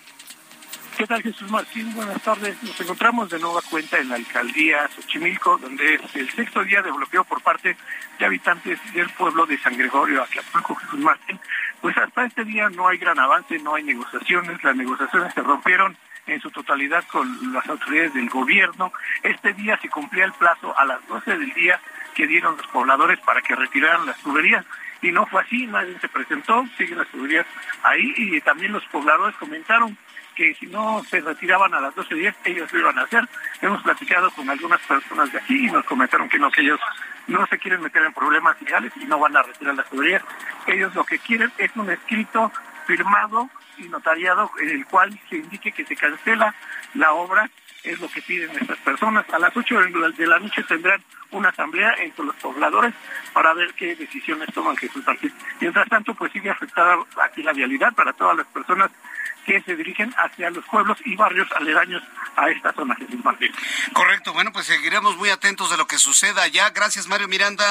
¿Qué 1.02 1.08
tal 1.08 1.24
Jesús 1.24 1.50
Martín? 1.50 1.96
Buenas 1.96 2.22
tardes. 2.22 2.62
Nos 2.62 2.80
encontramos 2.80 3.28
de 3.32 3.40
nueva 3.40 3.60
cuenta 3.72 3.98
en 3.98 4.10
la 4.10 4.18
alcaldía 4.18 4.88
Xochimilco, 4.90 5.58
donde 5.58 5.96
es 5.96 6.16
el 6.16 6.30
sexto 6.30 6.64
día 6.64 6.84
de 6.84 6.92
bloqueo 6.92 7.24
por 7.24 7.42
parte 7.42 7.76
de 8.20 8.26
habitantes 8.28 8.78
del 8.94 9.10
pueblo 9.10 9.48
de 9.48 9.58
San 9.58 9.76
Gregorio, 9.76 10.22
Atlapulco, 10.22 10.76
Jesús 10.76 11.00
Martín. 11.00 11.40
Pues 11.82 11.98
hasta 11.98 12.26
este 12.26 12.46
día 12.46 12.70
no 12.70 12.88
hay 12.88 13.00
gran 13.00 13.18
avance, 13.18 13.58
no 13.58 13.74
hay 13.74 13.82
negociaciones, 13.82 14.64
las 14.64 14.76
negociaciones 14.76 15.34
se 15.34 15.42
rompieron 15.42 15.98
en 16.28 16.40
su 16.40 16.52
totalidad 16.52 17.04
con 17.12 17.52
las 17.52 17.68
autoridades 17.68 18.14
del 18.14 18.30
gobierno. 18.30 18.94
Este 19.24 19.54
día 19.54 19.80
se 19.82 19.90
cumplía 19.90 20.26
el 20.26 20.34
plazo 20.34 20.78
a 20.78 20.86
las 20.86 21.04
12 21.08 21.36
del 21.36 21.52
día 21.54 21.82
que 22.14 22.28
dieron 22.28 22.58
los 22.58 22.68
pobladores 22.68 23.20
para 23.22 23.42
que 23.42 23.56
retiraran 23.56 24.06
las 24.06 24.20
tuberías 24.20 24.64
y 25.02 25.12
no 25.12 25.26
fue 25.26 25.42
así, 25.42 25.66
nadie 25.66 25.98
se 26.00 26.10
presentó, 26.10 26.64
siguen 26.78 27.00
las 27.00 27.08
tuberías 27.08 27.48
ahí 27.82 28.14
y 28.18 28.40
también 28.42 28.72
los 28.72 28.86
pobladores 28.86 29.36
comentaron 29.38 29.98
que 30.42 30.56
si 30.56 30.66
no 30.66 31.04
se 31.04 31.22
retiraban 31.22 31.72
a 31.76 31.80
las 31.80 31.94
12.10 31.94 32.34
ellos 32.46 32.74
lo 32.74 32.80
iban 32.80 32.98
a 32.98 33.04
hacer. 33.04 33.28
Hemos 33.62 33.84
platicado 33.84 34.32
con 34.32 34.50
algunas 34.50 34.82
personas 34.82 35.32
de 35.32 35.38
aquí 35.38 35.68
y 35.68 35.72
nos 35.72 35.86
comentaron 35.86 36.28
que 36.30 36.40
no, 36.40 36.50
que 36.50 36.62
ellos 36.62 36.80
no 37.28 37.46
se 37.46 37.60
quieren 37.60 37.82
meter 37.82 38.02
en 38.04 38.14
problemas 38.14 38.60
legales 38.60 38.92
y 38.96 39.06
no 39.06 39.20
van 39.20 39.38
a 39.38 39.44
retirar 39.44 39.76
las 39.76 39.88
tuberías. 39.88 40.24
Ellos 40.66 40.96
lo 40.96 41.04
que 41.04 41.20
quieren 41.20 41.52
es 41.60 41.70
un 41.76 41.92
escrito 41.92 42.52
firmado 42.88 43.52
y 43.78 43.84
notariado 43.84 44.50
en 44.60 44.70
el 44.70 44.86
cual 44.88 45.18
se 45.30 45.38
indique 45.38 45.72
que 45.72 45.86
se 45.86 45.96
cancela 45.96 46.56
la 46.96 47.14
obra, 47.14 47.48
es 47.84 48.00
lo 48.00 48.10
que 48.10 48.22
piden 48.24 48.50
estas 48.60 48.78
personas. 48.80 49.26
A 49.32 49.40
las 49.40 49.56
8 49.56 49.80
de 50.18 50.28
la 50.28 50.40
noche 50.40 50.64
tendrán 50.64 51.04
una 51.32 51.50
asamblea 51.50 51.94
entre 52.00 52.26
los 52.26 52.36
pobladores 52.38 52.94
para 53.34 53.54
ver 53.54 53.74
qué 53.76 53.96
decisiones 53.96 54.52
toman 54.54 54.76
Jesús 54.78 55.06
Martín. 55.06 55.34
Mientras 55.60 55.88
tanto, 55.88 56.14
pues 56.16 56.32
sigue 56.32 56.50
afectada 56.50 56.98
aquí 57.24 57.44
la 57.44 57.54
vialidad 57.54 57.94
para 57.94 58.14
todas 58.14 58.38
las 58.38 58.48
personas 58.48 58.92
que 59.46 59.62
se 59.62 59.76
dirigen 59.76 60.14
hacia 60.18 60.50
los 60.50 60.66
pueblos 60.66 60.98
y 61.06 61.16
barrios 61.16 61.48
aledaños 61.54 62.04
a 62.36 62.50
esta 62.50 62.74
zona, 62.74 62.96
Jesús 62.96 63.24
Martín. 63.24 63.52
Correcto, 63.94 64.34
bueno, 64.34 64.52
pues 64.52 64.68
seguiremos 64.68 65.18
muy 65.18 65.30
atentos 65.30 65.70
de 65.70 65.78
lo 65.78 65.88
que 65.88 65.98
suceda 65.98 66.44
allá. 66.44 66.70
Gracias, 66.70 67.08
Mario 67.08 67.28
Miranda. 67.28 67.66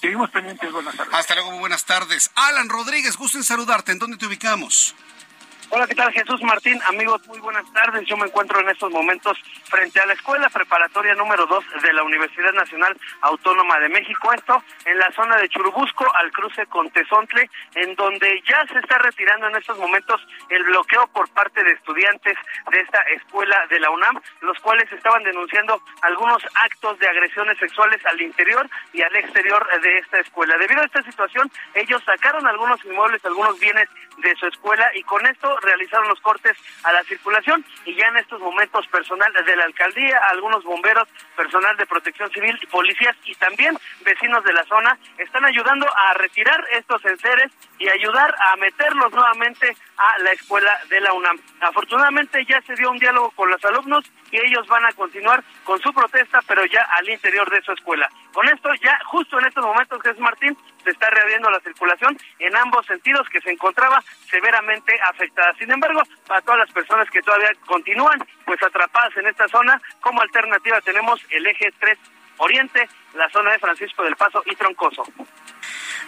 Seguimos 0.00 0.30
pendientes, 0.30 0.70
buenas 0.70 0.96
tardes. 0.96 1.14
Hasta 1.14 1.34
luego, 1.34 1.50
muy 1.50 1.60
buenas 1.60 1.84
tardes. 1.84 2.30
Alan 2.34 2.68
Rodríguez, 2.68 3.16
gusto 3.16 3.38
en 3.38 3.44
saludarte. 3.44 3.92
¿En 3.92 3.98
dónde 3.98 4.16
te 4.16 4.26
ubicamos? 4.26 4.94
Hola, 5.70 5.86
¿qué 5.86 5.94
tal 5.94 6.10
Jesús 6.12 6.40
Martín? 6.44 6.80
Amigos, 6.88 7.26
muy 7.28 7.38
buenas 7.40 7.70
tardes. 7.74 8.06
Yo 8.06 8.16
me 8.16 8.24
encuentro 8.24 8.58
en 8.58 8.70
estos 8.70 8.90
momentos 8.90 9.36
frente 9.64 10.00
a 10.00 10.06
la 10.06 10.14
Escuela 10.14 10.48
Preparatoria 10.48 11.14
número 11.14 11.44
2 11.44 11.64
de 11.82 11.92
la 11.92 12.04
Universidad 12.04 12.54
Nacional 12.54 12.96
Autónoma 13.20 13.78
de 13.78 13.90
México. 13.90 14.32
Esto 14.32 14.64
en 14.86 14.96
la 14.96 15.12
zona 15.12 15.36
de 15.36 15.46
Churubusco, 15.50 16.06
al 16.16 16.32
cruce 16.32 16.64
con 16.68 16.88
Tezontle, 16.88 17.50
en 17.74 17.94
donde 17.96 18.42
ya 18.48 18.64
se 18.72 18.78
está 18.78 18.96
retirando 18.96 19.48
en 19.48 19.56
estos 19.56 19.76
momentos 19.78 20.26
el 20.48 20.64
bloqueo 20.64 21.06
por 21.08 21.28
parte 21.34 21.62
de 21.62 21.72
estudiantes 21.72 22.38
de 22.72 22.80
esta 22.80 23.02
escuela 23.14 23.66
de 23.68 23.78
la 23.78 23.90
UNAM, 23.90 24.18
los 24.40 24.58
cuales 24.60 24.90
estaban 24.90 25.22
denunciando 25.22 25.82
algunos 26.00 26.42
actos 26.64 26.98
de 26.98 27.08
agresiones 27.08 27.58
sexuales 27.58 28.00
al 28.06 28.18
interior 28.22 28.66
y 28.94 29.02
al 29.02 29.14
exterior 29.16 29.68
de 29.82 29.98
esta 29.98 30.18
escuela. 30.20 30.56
Debido 30.56 30.80
a 30.80 30.86
esta 30.86 31.02
situación, 31.02 31.50
ellos 31.74 32.02
sacaron 32.06 32.46
algunos 32.46 32.82
inmuebles, 32.86 33.22
algunos 33.26 33.60
bienes 33.60 33.86
de 34.18 34.34
su 34.36 34.46
escuela 34.46 34.90
y 34.94 35.02
con 35.02 35.24
esto 35.26 35.56
realizaron 35.60 36.08
los 36.08 36.20
cortes 36.20 36.56
a 36.84 36.92
la 36.92 37.02
circulación 37.04 37.64
y 37.84 37.94
ya 37.94 38.06
en 38.08 38.16
estos 38.18 38.40
momentos 38.40 38.86
personal 38.88 39.32
de 39.32 39.56
la 39.56 39.64
alcaldía, 39.64 40.20
algunos 40.30 40.64
bomberos, 40.64 41.08
personal 41.36 41.76
de 41.76 41.86
protección 41.86 42.30
civil, 42.30 42.58
policías 42.70 43.16
y 43.24 43.34
también 43.34 43.76
vecinos 44.00 44.44
de 44.44 44.52
la 44.52 44.64
zona 44.64 44.98
están 45.18 45.44
ayudando 45.44 45.86
a 45.96 46.14
retirar 46.14 46.64
estos 46.72 47.04
enseres 47.04 47.52
y 47.78 47.88
ayudar 47.88 48.34
a 48.38 48.56
meterlos 48.56 49.12
nuevamente 49.12 49.76
a 49.96 50.18
la 50.22 50.32
escuela 50.32 50.78
de 50.88 51.00
la 51.00 51.12
UNAM. 51.12 51.38
Afortunadamente 51.60 52.44
ya 52.44 52.60
se 52.62 52.74
dio 52.74 52.90
un 52.90 52.98
diálogo 52.98 53.30
con 53.32 53.50
los 53.50 53.64
alumnos 53.64 54.04
y 54.30 54.36
ellos 54.36 54.66
van 54.66 54.84
a 54.84 54.92
continuar 54.92 55.42
con 55.64 55.80
su 55.80 55.92
protesta, 55.92 56.40
pero 56.46 56.64
ya 56.66 56.82
al 56.82 57.08
interior 57.08 57.48
de 57.50 57.62
su 57.62 57.72
escuela. 57.72 58.10
Con 58.38 58.48
esto, 58.48 58.68
ya 58.80 58.96
justo 59.06 59.36
en 59.40 59.46
estos 59.46 59.64
momentos, 59.64 60.00
Jesús 60.00 60.20
Martín, 60.20 60.56
se 60.84 60.90
está 60.90 61.10
reabriendo 61.10 61.50
la 61.50 61.58
circulación 61.58 62.16
en 62.38 62.56
ambos 62.56 62.86
sentidos 62.86 63.28
que 63.32 63.40
se 63.40 63.50
encontraba 63.50 64.00
severamente 64.30 64.92
afectada. 65.10 65.52
Sin 65.58 65.68
embargo, 65.72 66.00
para 66.24 66.40
todas 66.42 66.60
las 66.60 66.70
personas 66.70 67.10
que 67.10 67.20
todavía 67.20 67.50
continúan 67.66 68.24
pues 68.46 68.62
atrapadas 68.62 69.16
en 69.16 69.26
esta 69.26 69.48
zona, 69.48 69.82
como 70.00 70.22
alternativa 70.22 70.80
tenemos 70.82 71.20
el 71.30 71.48
eje 71.48 71.74
3 71.80 71.98
Oriente, 72.36 72.88
la 73.14 73.28
zona 73.30 73.50
de 73.50 73.58
Francisco 73.58 74.04
del 74.04 74.14
Paso 74.14 74.40
y 74.46 74.54
Troncoso. 74.54 75.02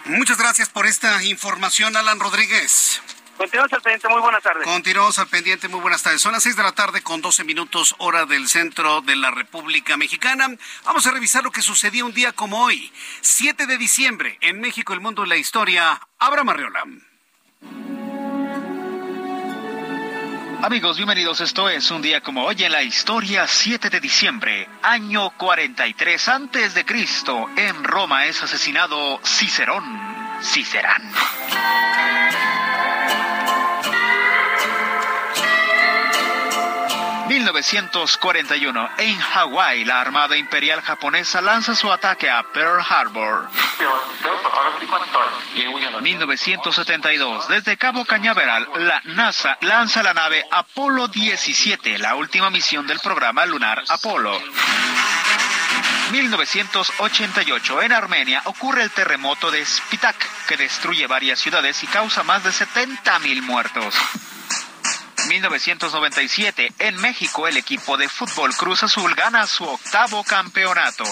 Muchas 0.05 0.37
gracias 0.37 0.69
por 0.69 0.85
esta 0.85 1.21
información, 1.25 1.97
Alan 1.97 2.21
Rodríguez. 2.21 3.20
Continuamos 3.41 3.73
al 3.73 3.81
pendiente, 3.81 4.07
muy 4.07 4.21
buenas 4.21 4.43
tardes. 4.43 4.63
Continuamos 4.65 5.17
al 5.17 5.27
pendiente, 5.27 5.67
muy 5.67 5.79
buenas 5.79 6.03
tardes. 6.03 6.21
Son 6.21 6.31
las 6.31 6.43
6 6.43 6.55
de 6.55 6.61
la 6.61 6.73
tarde 6.73 7.01
con 7.01 7.21
12 7.21 7.43
minutos 7.43 7.95
hora 7.97 8.27
del 8.27 8.47
centro 8.47 9.01
de 9.01 9.15
la 9.15 9.31
República 9.31 9.97
Mexicana. 9.97 10.47
Vamos 10.85 11.07
a 11.07 11.11
revisar 11.11 11.43
lo 11.43 11.49
que 11.49 11.63
sucedió 11.63 12.05
un 12.05 12.13
día 12.13 12.33
como 12.33 12.63
hoy, 12.63 12.93
7 13.21 13.65
de 13.65 13.79
diciembre, 13.79 14.37
en 14.41 14.61
México, 14.61 14.93
el 14.93 14.99
mundo 14.99 15.25
y 15.25 15.29
la 15.29 15.37
historia. 15.37 15.99
Abra 16.19 16.43
Marriola. 16.43 16.83
Amigos, 20.61 20.97
bienvenidos. 20.97 21.41
Esto 21.41 21.67
es 21.67 21.89
un 21.89 22.03
día 22.03 22.21
como 22.21 22.45
hoy 22.45 22.63
en 22.63 22.71
la 22.71 22.83
historia, 22.83 23.47
7 23.47 23.89
de 23.89 23.99
diciembre, 23.99 24.69
año 24.83 25.31
43 25.31 26.27
antes 26.27 26.75
de 26.75 26.85
Cristo. 26.85 27.49
En 27.57 27.83
Roma 27.83 28.27
es 28.27 28.43
asesinado 28.43 29.19
Cicerón. 29.25 29.83
Cicerán. 30.43 31.11
1941. 37.41 38.89
En 38.99 39.17
Hawái, 39.19 39.83
la 39.83 39.99
Armada 39.99 40.37
Imperial 40.37 40.79
Japonesa 40.81 41.41
lanza 41.41 41.73
su 41.73 41.91
ataque 41.91 42.29
a 42.29 42.43
Pearl 42.43 42.83
Harbor. 42.87 43.49
1972. 46.01 47.47
Desde 47.47 47.77
Cabo 47.77 48.05
Cañaveral, 48.05 48.67
la 48.75 49.01
NASA 49.05 49.57
lanza 49.61 50.03
la 50.03 50.13
nave 50.13 50.45
Apolo 50.51 51.07
17, 51.07 51.97
la 51.97 52.13
última 52.13 52.51
misión 52.51 52.85
del 52.85 52.99
programa 52.99 53.45
lunar 53.47 53.83
Apolo. 53.89 54.39
1988. 56.11 57.81
En 57.81 57.91
Armenia 57.91 58.43
ocurre 58.45 58.83
el 58.83 58.91
terremoto 58.91 59.49
de 59.49 59.65
Spitak, 59.65 60.45
que 60.47 60.57
destruye 60.57 61.07
varias 61.07 61.39
ciudades 61.39 61.81
y 61.83 61.87
causa 61.87 62.21
más 62.21 62.43
de 62.43 62.51
70.000 62.51 63.41
muertos. 63.41 63.95
1997, 65.27 66.73
en 66.79 66.95
México 66.97 67.47
el 67.47 67.57
equipo 67.57 67.97
de 67.97 68.09
fútbol 68.09 68.55
Cruz 68.55 68.83
Azul 68.83 69.13
gana 69.15 69.47
su 69.47 69.63
octavo 69.63 70.23
campeonato. 70.23 71.03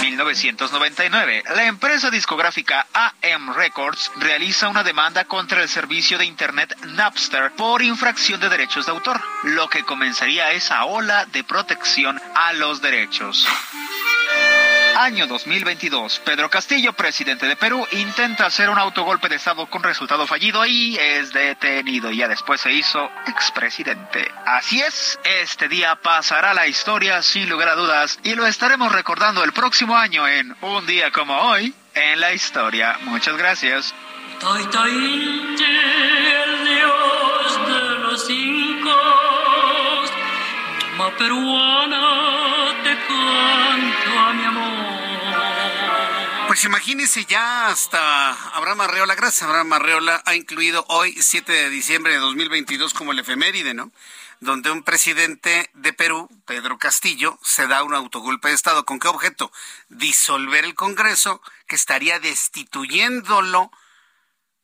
1999, 0.00 1.44
la 1.54 1.64
empresa 1.64 2.10
discográfica 2.10 2.86
AM 2.92 3.52
Records 3.54 4.10
realiza 4.16 4.68
una 4.68 4.84
demanda 4.84 5.24
contra 5.24 5.62
el 5.62 5.68
servicio 5.68 6.18
de 6.18 6.24
Internet 6.24 6.76
Napster 6.86 7.52
por 7.52 7.82
infracción 7.82 8.40
de 8.40 8.48
derechos 8.48 8.86
de 8.86 8.92
autor, 8.92 9.20
lo 9.42 9.68
que 9.68 9.84
comenzaría 9.84 10.52
esa 10.52 10.84
ola 10.84 11.26
de 11.26 11.44
protección 11.44 12.20
a 12.34 12.52
los 12.52 12.80
derechos. 12.80 13.46
Año 14.98 15.28
2022. 15.28 16.22
Pedro 16.24 16.50
Castillo, 16.50 16.92
presidente 16.92 17.46
de 17.46 17.54
Perú, 17.54 17.86
intenta 17.92 18.46
hacer 18.46 18.68
un 18.68 18.80
autogolpe 18.80 19.28
de 19.28 19.36
Estado 19.36 19.66
con 19.66 19.84
resultado 19.84 20.26
fallido 20.26 20.66
y 20.66 20.96
es 20.96 21.32
detenido. 21.32 22.10
Ya 22.10 22.26
después 22.26 22.60
se 22.60 22.72
hizo 22.72 23.08
expresidente. 23.28 24.28
Así 24.44 24.80
es, 24.80 25.20
este 25.22 25.68
día 25.68 25.94
pasará 26.02 26.52
la 26.52 26.66
historia 26.66 27.22
sin 27.22 27.48
lugar 27.48 27.68
a 27.68 27.74
dudas 27.76 28.18
y 28.24 28.34
lo 28.34 28.44
estaremos 28.44 28.90
recordando 28.90 29.44
el 29.44 29.52
próximo 29.52 29.96
año 29.96 30.26
en 30.26 30.56
un 30.62 30.84
día 30.84 31.12
como 31.12 31.42
hoy 31.42 31.72
en 31.94 32.18
la 32.18 32.32
historia. 32.32 32.98
Muchas 33.02 33.36
gracias. 33.36 33.94
peruana, 41.16 42.37
Pues 46.48 46.64
imagínese 46.64 47.26
ya 47.26 47.66
hasta 47.66 48.32
Abraham 48.56 48.80
Arreola, 48.80 49.14
gracias 49.14 49.42
Abraham 49.42 49.74
Arreola, 49.74 50.22
ha 50.24 50.34
incluido 50.34 50.82
hoy, 50.88 51.14
7 51.20 51.52
de 51.52 51.68
diciembre 51.68 52.14
de 52.14 52.20
2022, 52.20 52.94
como 52.94 53.12
el 53.12 53.18
efeméride, 53.18 53.74
¿no? 53.74 53.92
Donde 54.40 54.70
un 54.70 54.82
presidente 54.82 55.68
de 55.74 55.92
Perú, 55.92 56.26
Pedro 56.46 56.78
Castillo, 56.78 57.38
se 57.42 57.66
da 57.66 57.82
un 57.82 57.92
autogolpe 57.92 58.48
de 58.48 58.54
Estado. 58.54 58.86
¿Con 58.86 58.98
qué 58.98 59.08
objeto? 59.08 59.52
Disolver 59.90 60.64
el 60.64 60.74
Congreso, 60.74 61.42
que 61.66 61.74
estaría 61.74 62.18
destituyéndolo 62.18 63.70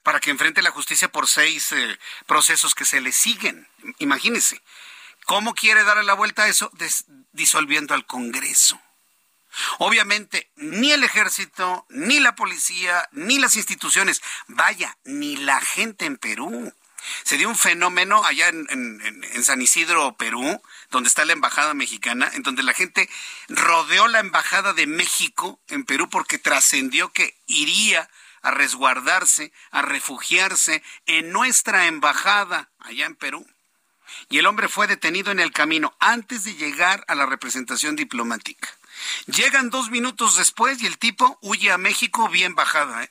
para 0.03 0.21
que 0.21 0.31
enfrente 0.31 0.63
la 0.63 0.71
justicia 0.71 1.13
por 1.13 1.29
seis 1.29 1.71
eh, 1.73 1.99
procesos 2.25 2.75
que 2.75 2.87
se 2.87 3.03
le 3.03 3.13
siguen. 3.13 3.69
Imagínese. 3.99 4.63
¿Cómo 5.27 5.53
quiere 5.53 5.85
darle 5.85 6.05
la 6.05 6.15
vuelta 6.15 6.45
a 6.45 6.49
eso? 6.49 6.71
disolviendo 7.33 7.93
al 7.93 8.07
Congreso. 8.07 8.81
Obviamente, 9.79 10.51
ni 10.57 10.93
el 10.93 11.05
ejército, 11.05 11.87
ni 11.89 12.21
la 12.21 12.35
policía, 12.35 13.09
ni 13.13 13.39
las 13.39 13.57
instituciones, 13.57 14.23
vaya, 14.49 14.97
ni 15.05 15.37
la 15.37 15.61
gente 15.61 16.07
en 16.07 16.17
Perú, 16.17 16.73
Se 17.23 17.37
dio 17.37 17.51
un 17.51 17.57
fenómeno 17.57 18.25
allá 18.25 18.49
en, 18.49 19.45
San 19.45 19.61
Isidro, 19.61 20.17
Perú, 20.17 20.63
donde 20.91 21.09
está 21.09 21.27
la 21.27 21.35
embajada 21.35 21.75
mexicana, 21.75 22.31
en 22.33 22.43
donde 22.43 22.63
la 22.63 22.73
gente 22.73 23.11
rodeó 23.49 24.09
la 24.09 24.21
embajada 24.21 24.73
de 24.73 24.87
México 24.87 25.61
en 25.69 25.85
Perú 25.85 26.09
porque 26.09 26.39
trascendió 26.39 27.13
que 27.13 27.37
iría 27.47 28.09
a 28.41 28.53
resguardarse, 28.53 29.53
a 29.71 29.83
refugiarse 29.83 30.83
en 31.05 31.31
nuestra 31.31 31.89
embajada 31.89 32.71
allá 32.79 33.05
en 33.05 33.17
Perú. 33.17 33.47
Y 34.31 34.39
el 34.39 34.47
hombre 34.47 34.69
fue 34.69 34.87
detenido 34.87 35.31
en 35.31 35.41
el 35.41 35.53
camino 35.53 35.95
antes 35.99 36.45
de 36.45 36.55
llegar 36.55 37.05
a 37.09 37.15
la 37.15 37.27
representación 37.27 37.97
diplomática. 37.97 38.69
Llegan 39.27 39.71
dos 39.71 39.91
minutos 39.91 40.37
después 40.37 40.81
y 40.83 40.87
el 40.87 40.99
tipo 40.99 41.39
huye 41.43 41.73
a 41.73 41.79
México 41.79 42.29
bien 42.29 42.55
bajada. 42.55 43.05
¿eh? 43.05 43.11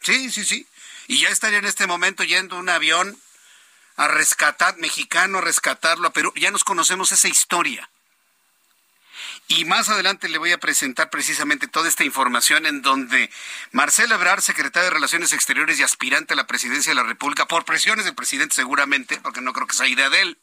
Sí, 0.00 0.30
sí, 0.30 0.44
sí. 0.44 0.66
Y 1.06 1.20
ya 1.20 1.28
estaría 1.28 1.58
en 1.58 1.66
este 1.66 1.86
momento 1.86 2.24
yendo 2.24 2.56
un 2.56 2.68
avión 2.68 3.18
a 3.96 4.08
rescatar, 4.08 4.76
mexicano, 4.78 5.38
a 5.38 5.42
rescatarlo 5.42 6.08
a 6.08 6.12
Perú. 6.12 6.32
Ya 6.36 6.50
nos 6.50 6.64
conocemos 6.64 7.12
esa 7.12 7.28
historia. 7.28 7.88
Y 9.46 9.66
más 9.66 9.90
adelante 9.90 10.28
le 10.28 10.38
voy 10.38 10.52
a 10.52 10.58
presentar 10.58 11.10
precisamente 11.10 11.68
toda 11.68 11.88
esta 11.88 12.04
información 12.04 12.64
en 12.64 12.80
donde 12.80 13.30
Marcelo 13.72 14.14
Ebrard, 14.14 14.40
secretario 14.40 14.88
de 14.88 14.94
Relaciones 14.94 15.32
Exteriores 15.32 15.78
y 15.78 15.82
aspirante 15.82 16.32
a 16.32 16.36
la 16.36 16.46
presidencia 16.46 16.90
de 16.90 16.96
la 16.96 17.02
República, 17.02 17.46
por 17.46 17.64
presiones 17.64 18.06
del 18.06 18.14
presidente 18.14 18.54
seguramente, 18.54 19.20
porque 19.20 19.42
no 19.42 19.52
creo 19.52 19.66
que 19.66 19.76
sea 19.76 19.86
idea 19.86 20.08
de 20.08 20.22
él, 20.22 20.38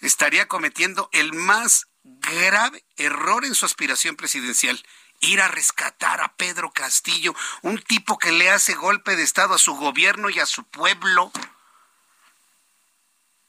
estaría 0.00 0.48
cometiendo 0.48 1.08
el 1.12 1.32
más 1.32 1.86
grave 2.04 2.84
error 2.96 3.44
en 3.44 3.54
su 3.54 3.66
aspiración 3.66 4.16
presidencial. 4.16 4.82
Ir 5.20 5.40
a 5.40 5.48
rescatar 5.48 6.20
a 6.20 6.34
Pedro 6.34 6.72
Castillo, 6.72 7.34
un 7.62 7.80
tipo 7.80 8.18
que 8.18 8.32
le 8.32 8.50
hace 8.50 8.74
golpe 8.74 9.14
de 9.14 9.22
Estado 9.22 9.54
a 9.54 9.58
su 9.58 9.74
gobierno 9.74 10.30
y 10.30 10.40
a 10.40 10.46
su 10.46 10.64
pueblo. 10.64 11.30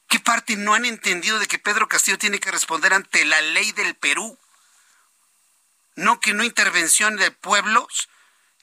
¿Qué 0.08 0.20
parte 0.20 0.56
no 0.56 0.74
han 0.74 0.84
entendido 0.84 1.40
de 1.40 1.48
que 1.48 1.58
Pedro 1.58 1.88
Castillo 1.88 2.18
tiene 2.18 2.38
que 2.38 2.52
responder 2.52 2.94
ante 2.94 3.24
la 3.24 3.40
ley 3.40 3.72
del 3.72 3.96
Perú? 3.96 4.38
No 5.96 6.20
que 6.20 6.32
no 6.32 6.44
intervención 6.44 7.16
de 7.16 7.32
pueblos. 7.32 8.08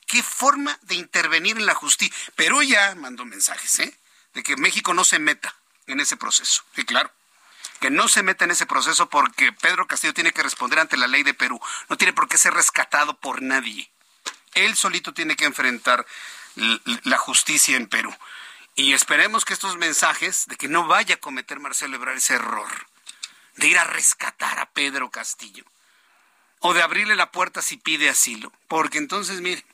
¿Qué 0.07 0.23
forma 0.23 0.77
de 0.83 0.95
intervenir 0.95 1.57
en 1.57 1.65
la 1.65 1.75
justicia? 1.75 2.15
Perú 2.35 2.63
ya 2.63 2.95
mandó 2.95 3.25
mensajes, 3.25 3.79
¿eh? 3.79 3.97
De 4.33 4.43
que 4.43 4.55
México 4.55 4.93
no 4.93 5.03
se 5.03 5.19
meta 5.19 5.53
en 5.87 5.99
ese 5.99 6.15
proceso. 6.15 6.63
Claro 6.85 7.11
que 7.81 7.89
no 7.89 8.07
se 8.07 8.21
meta 8.21 8.45
en 8.45 8.51
ese 8.51 8.67
proceso 8.67 9.09
porque 9.09 9.51
Pedro 9.51 9.87
Castillo 9.87 10.13
tiene 10.13 10.31
que 10.31 10.43
responder 10.43 10.77
ante 10.77 10.97
la 10.97 11.07
ley 11.07 11.23
de 11.23 11.33
Perú. 11.33 11.59
No 11.89 11.97
tiene 11.97 12.13
por 12.13 12.29
qué 12.29 12.37
ser 12.37 12.53
rescatado 12.53 13.19
por 13.19 13.41
nadie. 13.41 13.91
Él 14.53 14.75
solito 14.75 15.15
tiene 15.15 15.35
que 15.35 15.45
enfrentar 15.45 16.05
la 17.03 17.17
justicia 17.17 17.75
en 17.75 17.87
Perú. 17.87 18.15
Y 18.75 18.93
esperemos 18.93 19.45
que 19.45 19.53
estos 19.53 19.77
mensajes 19.77 20.45
de 20.45 20.57
que 20.57 20.67
no 20.67 20.85
vaya 20.85 21.15
a 21.15 21.19
cometer 21.19 21.59
Marcelo 21.59 21.95
Ebrard 21.95 22.17
ese 22.17 22.35
error 22.35 22.69
de 23.55 23.67
ir 23.67 23.79
a 23.79 23.83
rescatar 23.83 24.59
a 24.59 24.69
Pedro 24.69 25.09
Castillo 25.09 25.65
o 26.59 26.75
de 26.75 26.83
abrirle 26.83 27.15
la 27.15 27.31
puerta 27.31 27.63
si 27.63 27.77
pide 27.77 28.09
asilo, 28.09 28.53
porque 28.67 28.99
entonces 28.99 29.41
mire, 29.41 29.65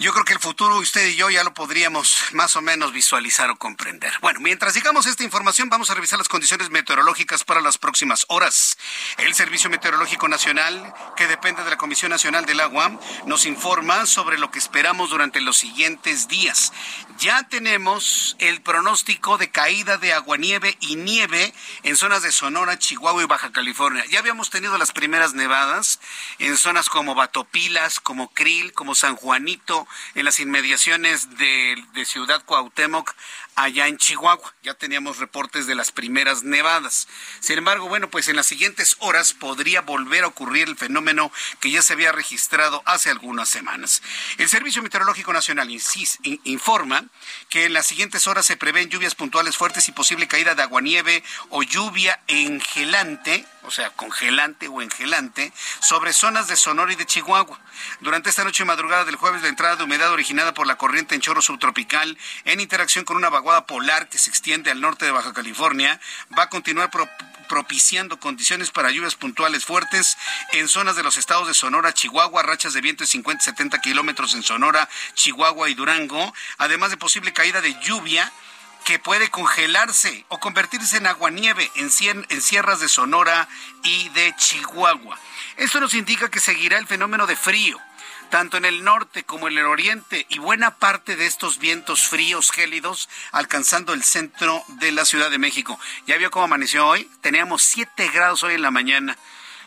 yo 0.00 0.12
creo 0.12 0.24
que 0.24 0.32
el 0.32 0.38
futuro 0.38 0.76
usted 0.76 1.08
y 1.08 1.16
yo 1.16 1.28
ya 1.28 1.42
lo 1.42 1.52
podríamos 1.54 2.26
más 2.32 2.54
o 2.54 2.62
menos 2.62 2.92
visualizar 2.92 3.50
o 3.50 3.56
comprender. 3.56 4.12
Bueno, 4.20 4.38
mientras 4.38 4.74
digamos 4.74 5.06
esta 5.06 5.24
información, 5.24 5.68
vamos 5.68 5.90
a 5.90 5.94
revisar 5.94 6.18
las 6.18 6.28
condiciones 6.28 6.70
meteorológicas 6.70 7.42
para 7.42 7.60
las 7.60 7.78
próximas 7.78 8.24
horas. 8.28 8.78
El 9.16 9.34
Servicio 9.34 9.70
Meteorológico 9.70 10.28
Nacional, 10.28 10.94
que 11.16 11.26
depende 11.26 11.64
de 11.64 11.70
la 11.70 11.76
Comisión 11.76 12.10
Nacional 12.10 12.46
del 12.46 12.60
Agua, 12.60 12.92
nos 13.26 13.44
informa 13.44 14.06
sobre 14.06 14.38
lo 14.38 14.52
que 14.52 14.60
esperamos 14.60 15.10
durante 15.10 15.40
los 15.40 15.56
siguientes 15.56 16.28
días. 16.28 16.72
Ya 17.18 17.48
tenemos 17.48 18.36
el 18.38 18.62
pronóstico 18.62 19.36
de 19.36 19.50
caída 19.50 19.96
de 19.96 20.12
aguanieve 20.12 20.76
y 20.80 20.94
nieve 20.94 21.52
en 21.82 21.96
zonas 21.96 22.22
de 22.22 22.30
Sonora, 22.30 22.78
Chihuahua 22.78 23.24
y 23.24 23.26
Baja 23.26 23.50
California. 23.50 24.04
Ya 24.08 24.20
habíamos 24.20 24.50
tenido 24.50 24.78
las 24.78 24.92
primeras 24.92 25.34
nevadas 25.34 25.98
en 26.38 26.56
zonas 26.56 26.88
como 26.88 27.16
Batopilas, 27.16 27.98
como 27.98 28.28
Krill, 28.28 28.72
como 28.72 28.94
San 28.94 29.16
Juanito, 29.16 29.87
en 30.14 30.24
las 30.24 30.40
inmediaciones 30.40 31.36
de, 31.38 31.84
Ciudad 32.04 32.42
Cuauhtémoc, 32.44 33.14
allá 33.58 33.88
en 33.88 33.98
Chihuahua. 33.98 34.54
Ya 34.62 34.74
teníamos 34.74 35.18
reportes 35.18 35.66
de 35.66 35.74
las 35.74 35.90
primeras 35.90 36.44
nevadas. 36.44 37.08
Sin 37.40 37.58
embargo, 37.58 37.88
bueno, 37.88 38.08
pues 38.08 38.28
en 38.28 38.36
las 38.36 38.46
siguientes 38.46 38.96
horas 39.00 39.32
podría 39.32 39.80
volver 39.80 40.24
a 40.24 40.28
ocurrir 40.28 40.68
el 40.68 40.76
fenómeno 40.76 41.32
que 41.60 41.70
ya 41.70 41.82
se 41.82 41.92
había 41.92 42.12
registrado 42.12 42.82
hace 42.86 43.10
algunas 43.10 43.48
semanas. 43.48 44.00
El 44.38 44.48
Servicio 44.48 44.82
Meteorológico 44.82 45.32
Nacional 45.32 45.68
informa 46.44 47.04
que 47.48 47.64
en 47.64 47.72
las 47.72 47.86
siguientes 47.86 48.28
horas 48.28 48.46
se 48.46 48.56
prevén 48.56 48.90
lluvias 48.90 49.16
puntuales 49.16 49.56
fuertes 49.56 49.88
y 49.88 49.92
posible 49.92 50.28
caída 50.28 50.54
de 50.54 50.62
aguanieve 50.62 51.24
o 51.50 51.62
lluvia 51.64 52.20
engelante 52.28 53.44
o 53.68 53.70
sea, 53.70 53.90
congelante 53.90 54.66
o 54.66 54.80
engelante, 54.80 55.52
sobre 55.80 56.14
zonas 56.14 56.48
de 56.48 56.56
Sonora 56.56 56.90
y 56.90 56.96
de 56.96 57.04
Chihuahua. 57.04 57.60
Durante 58.00 58.30
esta 58.30 58.42
noche 58.42 58.62
y 58.62 58.66
madrugada 58.66 59.04
del 59.04 59.16
jueves, 59.16 59.42
la 59.42 59.48
entrada 59.48 59.76
de 59.76 59.84
humedad 59.84 60.10
originada 60.10 60.54
por 60.54 60.66
la 60.66 60.76
corriente 60.76 61.14
en 61.14 61.20
chorro 61.20 61.42
subtropical, 61.42 62.16
en 62.46 62.60
interacción 62.60 63.04
con 63.04 63.18
una 63.18 63.28
vaguada 63.28 63.47
polar 63.66 64.08
que 64.08 64.18
se 64.18 64.30
extiende 64.30 64.70
al 64.70 64.80
norte 64.80 65.04
de 65.04 65.10
Baja 65.10 65.32
California, 65.32 66.00
va 66.36 66.44
a 66.44 66.48
continuar 66.48 66.90
propiciando 67.48 68.20
condiciones 68.20 68.70
para 68.70 68.90
lluvias 68.90 69.14
puntuales 69.14 69.64
fuertes 69.64 70.16
en 70.52 70.68
zonas 70.68 70.96
de 70.96 71.02
los 71.02 71.16
estados 71.16 71.48
de 71.48 71.54
Sonora, 71.54 71.94
Chihuahua, 71.94 72.42
rachas 72.42 72.74
de 72.74 72.80
viento 72.80 73.04
de 73.04 73.10
50-70 73.10 73.80
kilómetros 73.80 74.34
en 74.34 74.42
Sonora, 74.42 74.88
Chihuahua 75.14 75.70
y 75.70 75.74
Durango, 75.74 76.32
además 76.58 76.90
de 76.90 76.96
posible 76.96 77.32
caída 77.32 77.60
de 77.60 77.74
lluvia 77.80 78.30
que 78.84 78.98
puede 78.98 79.30
congelarse 79.30 80.24
o 80.28 80.38
convertirse 80.38 80.98
en 80.98 81.06
aguanieve 81.06 81.70
en, 81.74 81.90
en 82.28 82.42
sierras 82.42 82.80
de 82.80 82.88
Sonora 82.88 83.48
y 83.82 84.08
de 84.10 84.34
Chihuahua. 84.36 85.18
Esto 85.56 85.80
nos 85.80 85.94
indica 85.94 86.30
que 86.30 86.40
seguirá 86.40 86.78
el 86.78 86.86
fenómeno 86.86 87.26
de 87.26 87.36
frío 87.36 87.78
tanto 88.30 88.56
en 88.56 88.64
el 88.64 88.84
norte 88.84 89.24
como 89.24 89.48
en 89.48 89.58
el 89.58 89.66
oriente 89.66 90.26
y 90.28 90.38
buena 90.38 90.76
parte 90.76 91.16
de 91.16 91.26
estos 91.26 91.58
vientos 91.58 92.08
fríos 92.08 92.50
gélidos 92.50 93.08
alcanzando 93.32 93.92
el 93.92 94.04
centro 94.04 94.62
de 94.68 94.92
la 94.92 95.04
Ciudad 95.04 95.30
de 95.30 95.38
México. 95.38 95.78
¿Ya 96.06 96.16
vio 96.16 96.30
cómo 96.30 96.44
amaneció 96.44 96.86
hoy? 96.86 97.10
Teníamos 97.20 97.62
7 97.62 98.08
grados 98.08 98.42
hoy 98.42 98.54
en 98.54 98.62
la 98.62 98.70
mañana. 98.70 99.16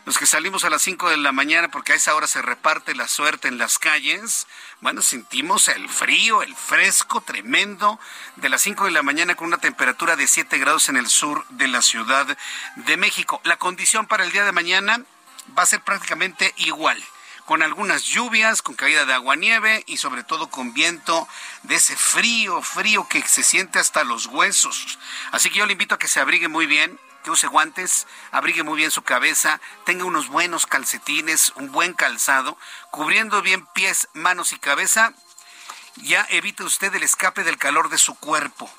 Los 0.04 0.18
que 0.18 0.26
salimos 0.26 0.64
a 0.64 0.70
las 0.70 0.82
5 0.82 1.10
de 1.10 1.16
la 1.16 1.30
mañana 1.30 1.70
porque 1.70 1.92
a 1.92 1.96
esa 1.96 2.14
hora 2.16 2.26
se 2.26 2.42
reparte 2.42 2.94
la 2.94 3.06
suerte 3.06 3.46
en 3.46 3.58
las 3.58 3.78
calles, 3.78 4.48
bueno, 4.80 5.00
sentimos 5.00 5.68
el 5.68 5.88
frío, 5.88 6.42
el 6.42 6.56
fresco 6.56 7.20
tremendo 7.20 8.00
de 8.34 8.48
las 8.48 8.62
5 8.62 8.86
de 8.86 8.90
la 8.90 9.04
mañana 9.04 9.36
con 9.36 9.46
una 9.46 9.58
temperatura 9.58 10.16
de 10.16 10.26
7 10.26 10.58
grados 10.58 10.88
en 10.88 10.96
el 10.96 11.06
sur 11.06 11.46
de 11.50 11.68
la 11.68 11.82
Ciudad 11.82 12.36
de 12.74 12.96
México. 12.96 13.40
La 13.44 13.58
condición 13.58 14.06
para 14.06 14.24
el 14.24 14.32
día 14.32 14.44
de 14.44 14.50
mañana 14.50 15.02
va 15.56 15.62
a 15.62 15.66
ser 15.66 15.80
prácticamente 15.82 16.52
igual 16.56 17.00
con 17.44 17.62
algunas 17.62 18.04
lluvias, 18.04 18.62
con 18.62 18.74
caída 18.74 19.04
de 19.04 19.14
agua 19.14 19.36
nieve 19.36 19.84
y 19.86 19.96
sobre 19.96 20.24
todo 20.24 20.48
con 20.48 20.72
viento 20.72 21.28
de 21.62 21.76
ese 21.76 21.96
frío, 21.96 22.62
frío 22.62 23.06
que 23.08 23.22
se 23.22 23.42
siente 23.42 23.78
hasta 23.78 24.04
los 24.04 24.26
huesos. 24.26 24.98
Así 25.32 25.50
que 25.50 25.58
yo 25.58 25.66
le 25.66 25.72
invito 25.72 25.94
a 25.94 25.98
que 25.98 26.08
se 26.08 26.20
abrigue 26.20 26.48
muy 26.48 26.66
bien, 26.66 26.98
que 27.22 27.30
use 27.30 27.46
guantes, 27.46 28.06
abrigue 28.30 28.62
muy 28.62 28.76
bien 28.76 28.90
su 28.90 29.02
cabeza, 29.02 29.60
tenga 29.84 30.04
unos 30.04 30.28
buenos 30.28 30.66
calcetines, 30.66 31.52
un 31.56 31.70
buen 31.72 31.94
calzado, 31.94 32.58
cubriendo 32.90 33.42
bien 33.42 33.66
pies, 33.66 34.08
manos 34.12 34.52
y 34.52 34.58
cabeza, 34.58 35.12
ya 35.96 36.26
evite 36.30 36.64
usted 36.64 36.94
el 36.94 37.02
escape 37.02 37.44
del 37.44 37.58
calor 37.58 37.90
de 37.90 37.98
su 37.98 38.14
cuerpo. 38.14 38.70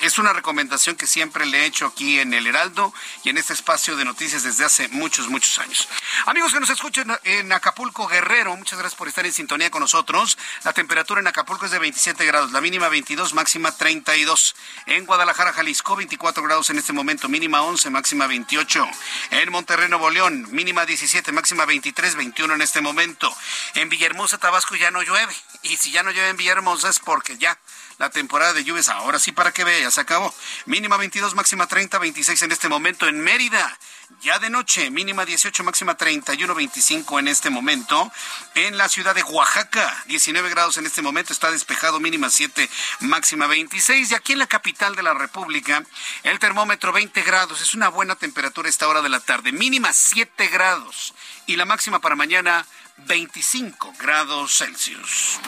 Es 0.00 0.18
una 0.18 0.32
recomendación 0.32 0.94
que 0.94 1.08
siempre 1.08 1.44
le 1.44 1.62
he 1.62 1.66
hecho 1.66 1.86
aquí 1.86 2.20
en 2.20 2.32
el 2.32 2.46
Heraldo 2.46 2.94
y 3.24 3.30
en 3.30 3.38
este 3.38 3.52
espacio 3.52 3.96
de 3.96 4.04
noticias 4.04 4.44
desde 4.44 4.64
hace 4.64 4.86
muchos, 4.88 5.28
muchos 5.28 5.58
años. 5.58 5.88
Amigos 6.26 6.52
que 6.52 6.60
nos 6.60 6.70
escuchan 6.70 7.18
en 7.24 7.52
Acapulco 7.52 8.06
Guerrero, 8.06 8.56
muchas 8.56 8.78
gracias 8.78 8.96
por 8.96 9.08
estar 9.08 9.26
en 9.26 9.32
sintonía 9.32 9.72
con 9.72 9.80
nosotros. 9.80 10.38
La 10.62 10.72
temperatura 10.72 11.20
en 11.20 11.26
Acapulco 11.26 11.66
es 11.66 11.72
de 11.72 11.80
27 11.80 12.24
grados, 12.26 12.52
la 12.52 12.60
mínima 12.60 12.88
22, 12.88 13.34
máxima 13.34 13.72
32. 13.72 14.54
En 14.86 15.04
Guadalajara, 15.04 15.52
Jalisco, 15.52 15.96
24 15.96 16.44
grados 16.44 16.70
en 16.70 16.78
este 16.78 16.92
momento, 16.92 17.28
mínima 17.28 17.62
11, 17.62 17.90
máxima 17.90 18.28
28. 18.28 18.88
En 19.32 19.50
Monterrey, 19.50 19.88
Nuevo 19.88 20.10
León, 20.10 20.46
mínima 20.52 20.86
17, 20.86 21.32
máxima 21.32 21.64
23, 21.64 22.14
21 22.14 22.54
en 22.54 22.62
este 22.62 22.80
momento. 22.80 23.34
En 23.74 23.88
Villahermosa, 23.88 24.38
Tabasco 24.38 24.76
ya 24.76 24.92
no 24.92 25.02
llueve. 25.02 25.34
Y 25.62 25.76
si 25.76 25.90
ya 25.90 26.04
no 26.04 26.12
llueve 26.12 26.28
en 26.28 26.36
Villahermosa 26.36 26.88
es 26.88 27.00
porque 27.00 27.36
ya 27.36 27.58
la 27.98 28.10
temporada 28.10 28.52
de 28.52 28.64
lluvias. 28.64 28.88
Ahora 28.88 29.18
sí, 29.18 29.32
para 29.32 29.52
que 29.52 29.64
se 29.90 30.00
acabó. 30.00 30.34
Mínima 30.66 30.96
22, 30.96 31.34
máxima 31.34 31.66
30, 31.66 31.98
26 31.98 32.42
en 32.42 32.52
este 32.52 32.68
momento 32.68 33.06
en 33.08 33.20
Mérida. 33.20 33.78
Ya 34.22 34.38
de 34.38 34.48
noche, 34.48 34.90
mínima 34.90 35.24
18, 35.24 35.62
máxima 35.64 35.96
31, 35.96 36.54
25 36.54 37.18
en 37.18 37.28
este 37.28 37.50
momento. 37.50 38.10
En 38.54 38.78
la 38.78 38.88
ciudad 38.88 39.14
de 39.14 39.22
Oaxaca, 39.22 40.04
19 40.06 40.48
grados 40.48 40.78
en 40.78 40.86
este 40.86 41.02
momento, 41.02 41.32
está 41.32 41.50
despejado, 41.50 42.00
mínima 42.00 42.30
7, 42.30 42.68
máxima 43.00 43.46
26. 43.46 44.10
Y 44.10 44.14
aquí 44.14 44.32
en 44.32 44.38
la 44.38 44.46
capital 44.46 44.96
de 44.96 45.02
la 45.02 45.14
República, 45.14 45.84
el 46.22 46.38
termómetro 46.38 46.92
20 46.92 47.22
grados. 47.22 47.60
Es 47.60 47.74
una 47.74 47.90
buena 47.90 48.16
temperatura 48.16 48.68
esta 48.68 48.88
hora 48.88 49.02
de 49.02 49.10
la 49.10 49.20
tarde, 49.20 49.52
mínima 49.52 49.92
7 49.92 50.48
grados. 50.48 51.14
Y 51.46 51.56
la 51.56 51.66
máxima 51.66 52.00
para 52.00 52.16
mañana, 52.16 52.66
25 53.06 53.94
grados 53.98 54.56
Celsius. 54.56 55.38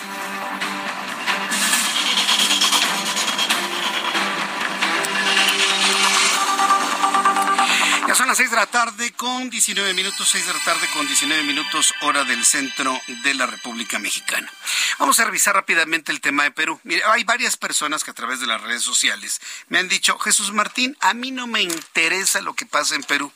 6 8.12 8.50
de 8.50 8.56
la 8.56 8.66
tarde 8.66 9.12
con 9.12 9.50
19 9.50 9.94
minutos, 9.94 10.28
6 10.30 10.46
de 10.46 10.52
la 10.52 10.64
tarde 10.64 10.88
con 10.92 11.06
19 11.06 11.44
minutos, 11.44 11.94
hora 12.00 12.24
del 12.24 12.44
centro 12.44 13.00
de 13.22 13.34
la 13.34 13.46
República 13.46 14.00
Mexicana. 14.00 14.52
Vamos 14.98 15.20
a 15.20 15.24
revisar 15.24 15.54
rápidamente 15.54 16.10
el 16.10 16.20
tema 16.20 16.42
de 16.42 16.50
Perú. 16.50 16.80
Mire, 16.82 17.02
hay 17.04 17.22
varias 17.22 17.56
personas 17.56 18.02
que 18.02 18.10
a 18.10 18.14
través 18.14 18.40
de 18.40 18.48
las 18.48 18.60
redes 18.62 18.82
sociales 18.82 19.40
me 19.68 19.78
han 19.78 19.88
dicho, 19.88 20.18
Jesús 20.18 20.52
Martín, 20.52 20.96
a 21.00 21.14
mí 21.14 21.30
no 21.30 21.46
me 21.46 21.62
interesa 21.62 22.40
lo 22.40 22.54
que 22.54 22.66
pasa 22.66 22.96
en 22.96 23.04
Perú. 23.04 23.32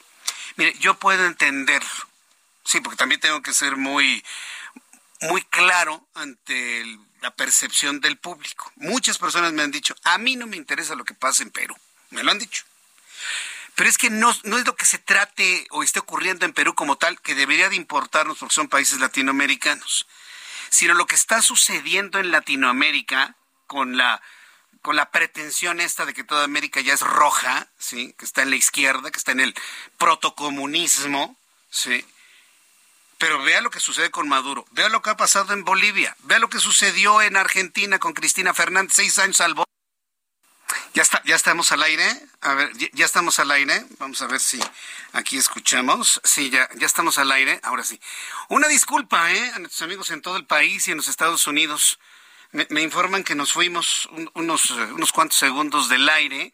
Mire, 0.56 0.74
yo 0.80 0.94
puedo 0.94 1.24
entenderlo. 1.24 2.08
Sí, 2.64 2.80
porque 2.80 2.96
también 2.96 3.20
tengo 3.20 3.42
que 3.42 3.52
ser 3.52 3.76
muy, 3.76 4.24
muy 5.20 5.42
claro 5.42 6.04
ante 6.14 6.98
la 7.22 7.30
percepción 7.30 8.00
del 8.00 8.16
público. 8.16 8.72
Muchas 8.74 9.18
personas 9.18 9.52
me 9.52 9.62
han 9.62 9.70
dicho, 9.70 9.94
a 10.02 10.18
mí 10.18 10.34
no 10.34 10.48
me 10.48 10.56
interesa 10.56 10.96
lo 10.96 11.04
que 11.04 11.14
pasa 11.14 11.44
en 11.44 11.50
Perú. 11.50 11.76
Me 12.10 12.24
lo 12.24 12.32
han 12.32 12.40
dicho. 12.40 12.64
Pero 13.74 13.88
es 13.88 13.98
que 13.98 14.10
no, 14.10 14.34
no 14.44 14.58
es 14.58 14.66
lo 14.66 14.76
que 14.76 14.84
se 14.84 14.98
trate 14.98 15.66
o 15.70 15.82
esté 15.82 15.98
ocurriendo 15.98 16.46
en 16.46 16.52
Perú 16.52 16.74
como 16.74 16.96
tal, 16.96 17.20
que 17.20 17.34
debería 17.34 17.68
de 17.68 17.76
importarnos 17.76 18.38
porque 18.38 18.54
son 18.54 18.68
países 18.68 19.00
latinoamericanos, 19.00 20.06
sino 20.70 20.94
lo 20.94 21.06
que 21.06 21.16
está 21.16 21.42
sucediendo 21.42 22.18
en 22.18 22.30
Latinoamérica 22.30 23.36
con 23.66 23.96
la 23.96 24.22
con 24.82 24.96
la 24.96 25.10
pretensión 25.10 25.80
esta 25.80 26.04
de 26.04 26.12
que 26.12 26.24
toda 26.24 26.44
América 26.44 26.78
ya 26.82 26.92
es 26.92 27.00
roja, 27.00 27.68
¿sí? 27.78 28.14
que 28.18 28.26
está 28.26 28.42
en 28.42 28.50
la 28.50 28.56
izquierda, 28.56 29.10
que 29.10 29.16
está 29.16 29.32
en 29.32 29.40
el 29.40 29.54
protocomunismo, 29.96 31.38
¿sí? 31.70 32.04
Pero 33.16 33.42
vea 33.42 33.62
lo 33.62 33.70
que 33.70 33.80
sucede 33.80 34.10
con 34.10 34.28
Maduro, 34.28 34.66
vea 34.72 34.90
lo 34.90 35.00
que 35.00 35.08
ha 35.08 35.16
pasado 35.16 35.54
en 35.54 35.64
Bolivia, 35.64 36.14
vea 36.24 36.38
lo 36.38 36.50
que 36.50 36.58
sucedió 36.58 37.22
en 37.22 37.38
Argentina 37.38 37.98
con 37.98 38.12
Cristina 38.12 38.52
Fernández, 38.52 38.92
seis 38.94 39.18
años 39.18 39.40
al 39.40 39.54
ya 40.92 41.02
está, 41.02 41.22
ya 41.24 41.36
estamos 41.36 41.72
al 41.72 41.82
aire. 41.82 42.04
A 42.40 42.54
ver, 42.54 42.72
ya, 42.92 43.04
estamos 43.04 43.38
al 43.38 43.50
aire. 43.50 43.84
Vamos 43.98 44.22
a 44.22 44.26
ver 44.26 44.40
si 44.40 44.60
aquí 45.12 45.36
escuchamos. 45.36 46.20
Sí, 46.24 46.50
ya, 46.50 46.68
ya 46.76 46.86
estamos 46.86 47.18
al 47.18 47.30
aire. 47.32 47.60
Ahora 47.62 47.82
sí. 47.82 48.00
Una 48.48 48.68
disculpa, 48.68 49.32
¿eh? 49.32 49.52
A 49.54 49.58
nuestros 49.58 49.82
amigos 49.82 50.10
en 50.10 50.22
todo 50.22 50.36
el 50.36 50.46
país 50.46 50.86
y 50.88 50.92
en 50.92 50.96
los 50.96 51.08
Estados 51.08 51.46
Unidos. 51.46 51.98
Me, 52.52 52.82
informan 52.82 53.24
que 53.24 53.34
nos 53.34 53.52
fuimos 53.52 54.08
unos, 54.34 54.70
unos 54.70 55.12
cuantos 55.12 55.38
segundos 55.38 55.88
del 55.88 56.08
aire 56.08 56.52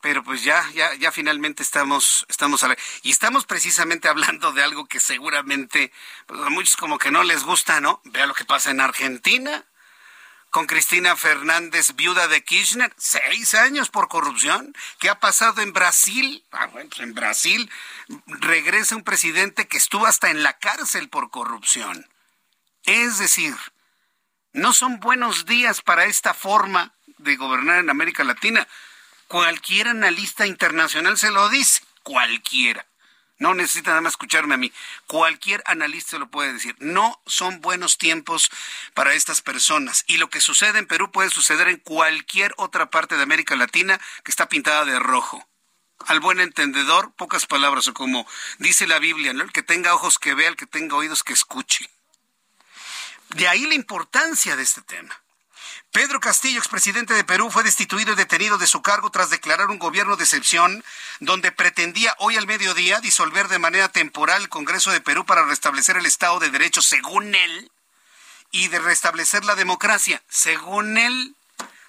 pero 0.00 0.22
pues 0.22 0.44
ya, 0.44 0.64
ya, 0.72 0.94
ya 0.94 1.10
finalmente 1.10 1.64
estamos, 1.64 2.26
estamos 2.28 2.62
al 2.62 2.70
aire. 2.70 2.82
y 3.02 3.10
estamos 3.10 3.44
precisamente 3.44 4.06
hablando 4.06 4.52
de 4.52 4.62
algo 4.62 4.86
que 4.86 5.00
seguramente 5.00 5.90
pues, 6.26 6.40
a 6.42 6.48
muchos 6.48 6.76
como 6.76 6.98
que 6.98 7.10
no 7.10 7.24
les 7.24 7.42
gusta, 7.42 7.80
¿no? 7.80 8.00
Vea 8.04 8.26
lo 8.26 8.34
que 8.34 8.44
pasa 8.44 8.70
en 8.70 8.80
Argentina, 8.80 9.64
con 10.56 10.66
Cristina 10.66 11.16
Fernández, 11.16 11.96
viuda 11.96 12.28
de 12.28 12.42
Kirchner, 12.42 12.90
seis 12.96 13.52
años 13.52 13.90
por 13.90 14.08
corrupción. 14.08 14.74
¿Qué 14.98 15.10
ha 15.10 15.20
pasado 15.20 15.60
en 15.60 15.74
Brasil? 15.74 16.46
Ah, 16.50 16.68
bueno, 16.68 16.88
pues 16.88 17.02
en 17.02 17.12
Brasil 17.12 17.70
regresa 18.26 18.96
un 18.96 19.04
presidente 19.04 19.68
que 19.68 19.76
estuvo 19.76 20.06
hasta 20.06 20.30
en 20.30 20.42
la 20.42 20.54
cárcel 20.54 21.10
por 21.10 21.30
corrupción. 21.30 22.08
Es 22.84 23.18
decir, 23.18 23.54
no 24.54 24.72
son 24.72 24.98
buenos 24.98 25.44
días 25.44 25.82
para 25.82 26.06
esta 26.06 26.32
forma 26.32 26.94
de 27.18 27.36
gobernar 27.36 27.80
en 27.80 27.90
América 27.90 28.24
Latina. 28.24 28.66
Cualquier 29.28 29.88
analista 29.88 30.46
internacional 30.46 31.18
se 31.18 31.32
lo 31.32 31.50
dice, 31.50 31.82
cualquiera. 32.02 32.86
No 33.38 33.54
necesita 33.54 33.90
nada 33.90 34.00
más 34.00 34.14
escucharme 34.14 34.54
a 34.54 34.58
mí. 34.58 34.72
Cualquier 35.06 35.62
analista 35.66 36.18
lo 36.18 36.30
puede 36.30 36.54
decir. 36.54 36.74
No 36.78 37.20
son 37.26 37.60
buenos 37.60 37.98
tiempos 37.98 38.50
para 38.94 39.12
estas 39.14 39.42
personas. 39.42 40.04
Y 40.06 40.16
lo 40.16 40.30
que 40.30 40.40
sucede 40.40 40.78
en 40.78 40.86
Perú 40.86 41.10
puede 41.12 41.28
suceder 41.28 41.68
en 41.68 41.76
cualquier 41.76 42.54
otra 42.56 42.88
parte 42.88 43.16
de 43.16 43.22
América 43.22 43.54
Latina 43.54 44.00
que 44.24 44.30
está 44.30 44.48
pintada 44.48 44.84
de 44.86 44.98
rojo. 44.98 45.46
Al 46.06 46.20
buen 46.20 46.40
entendedor, 46.40 47.12
pocas 47.14 47.46
palabras, 47.46 47.88
o 47.88 47.94
como 47.94 48.26
dice 48.58 48.86
la 48.86 48.98
Biblia, 48.98 49.32
¿no? 49.32 49.44
El 49.44 49.52
que 49.52 49.62
tenga 49.62 49.94
ojos 49.94 50.18
que 50.18 50.34
vea, 50.34 50.48
el 50.48 50.56
que 50.56 50.66
tenga 50.66 50.96
oídos 50.96 51.22
que 51.22 51.32
escuche. 51.32 51.90
De 53.30 53.48
ahí 53.48 53.66
la 53.66 53.74
importancia 53.74 54.56
de 54.56 54.62
este 54.62 54.82
tema. 54.82 55.20
Pedro 55.96 56.20
Castillo, 56.20 56.58
expresidente 56.58 57.14
de 57.14 57.24
Perú, 57.24 57.50
fue 57.50 57.62
destituido 57.62 58.12
y 58.12 58.16
detenido 58.16 58.58
de 58.58 58.66
su 58.66 58.82
cargo 58.82 59.08
tras 59.08 59.30
declarar 59.30 59.70
un 59.70 59.78
gobierno 59.78 60.16
de 60.16 60.24
excepción 60.24 60.84
donde 61.20 61.52
pretendía 61.52 62.14
hoy 62.18 62.36
al 62.36 62.46
mediodía 62.46 63.00
disolver 63.00 63.48
de 63.48 63.58
manera 63.58 63.88
temporal 63.88 64.42
el 64.42 64.50
Congreso 64.50 64.90
de 64.90 65.00
Perú 65.00 65.24
para 65.24 65.46
restablecer 65.46 65.96
el 65.96 66.04
Estado 66.04 66.38
de 66.38 66.50
Derecho, 66.50 66.82
según 66.82 67.34
él, 67.34 67.72
y 68.50 68.68
de 68.68 68.78
restablecer 68.78 69.46
la 69.46 69.54
democracia, 69.54 70.22
según 70.28 70.98
él. 70.98 71.34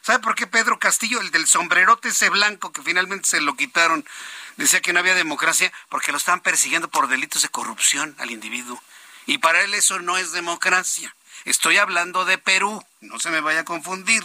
¿Sabe 0.02 0.20
por 0.20 0.36
qué 0.36 0.48
Pedro 0.48 0.80
Castillo, 0.80 1.20
el 1.20 1.32
del 1.32 1.46
sombrerote 1.46 2.08
ese 2.08 2.30
blanco 2.30 2.72
que 2.72 2.84
finalmente 2.84 3.28
se 3.28 3.42
lo 3.42 3.58
quitaron, 3.58 4.08
decía 4.56 4.80
que 4.80 4.94
no 4.94 5.02
había 5.02 5.16
democracia 5.16 5.74
porque 5.90 6.14
lo 6.14 6.18
estaban 6.18 6.40
persiguiendo 6.40 6.88
por 6.88 7.10
delitos 7.10 7.42
de 7.42 7.50
corrupción 7.50 8.16
al 8.20 8.32
individuo? 8.32 8.82
Y 9.26 9.40
para 9.40 9.62
él 9.66 9.74
eso 9.74 10.00
no 10.00 10.18
es 10.18 10.32
democracia. 10.32 11.14
Estoy 11.48 11.78
hablando 11.78 12.26
de 12.26 12.38
Perú, 12.38 12.86
no 13.00 13.22
se 13.22 13.30
me 13.30 13.40
vaya 13.40 13.62
a 13.62 13.66
confundir. 13.66 14.22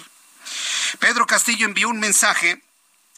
Pedro 0.99 1.25
Castillo 1.25 1.67
envió 1.67 1.89
un 1.89 2.01
mensaje 2.01 2.61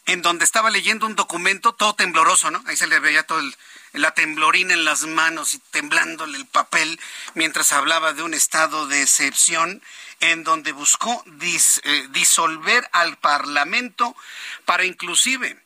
en 0.05 0.21
donde 0.21 0.45
estaba 0.45 0.69
leyendo 0.69 1.07
un 1.07 1.15
documento 1.15 1.73
todo 1.73 1.95
tembloroso, 1.95 2.51
¿no? 2.51 2.63
Ahí 2.67 2.77
se 2.77 2.85
le 2.85 2.99
veía 2.99 3.23
todo 3.23 3.41
la 3.93 4.13
temblorina 4.13 4.75
en 4.75 4.85
las 4.85 5.05
manos 5.05 5.55
y 5.55 5.59
temblándole 5.71 6.37
el 6.37 6.45
papel 6.45 6.99
mientras 7.33 7.71
hablaba 7.71 8.13
de 8.13 8.21
un 8.21 8.35
estado 8.35 8.85
de 8.85 9.01
excepción 9.01 9.81
en 10.19 10.43
donde 10.43 10.71
buscó 10.71 11.23
eh, 11.41 12.07
disolver 12.11 12.87
al 12.91 13.17
Parlamento 13.17 14.15
para 14.65 14.85
inclusive 14.85 15.59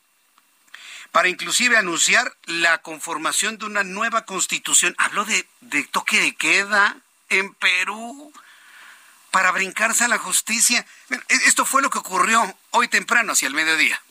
para 1.11 1.27
inclusive 1.27 1.75
anunciar 1.75 2.37
la 2.45 2.77
conformación 2.77 3.57
de 3.57 3.65
una 3.65 3.83
nueva 3.83 4.23
constitución. 4.23 4.95
Habló 4.97 5.25
de, 5.25 5.45
de 5.59 5.83
toque 5.83 6.21
de 6.21 6.35
queda, 6.35 7.01
en 7.29 7.53
Perú 7.55 8.33
para 9.31 9.51
brincarse 9.51 10.03
a 10.03 10.07
la 10.07 10.17
justicia. 10.17 10.85
Esto 11.45 11.65
fue 11.65 11.81
lo 11.81 11.89
que 11.89 11.99
ocurrió 11.99 12.57
hoy 12.71 12.87
temprano, 12.87 13.33
hacia 13.33 13.47
el 13.47 13.53
mediodía. 13.53 14.01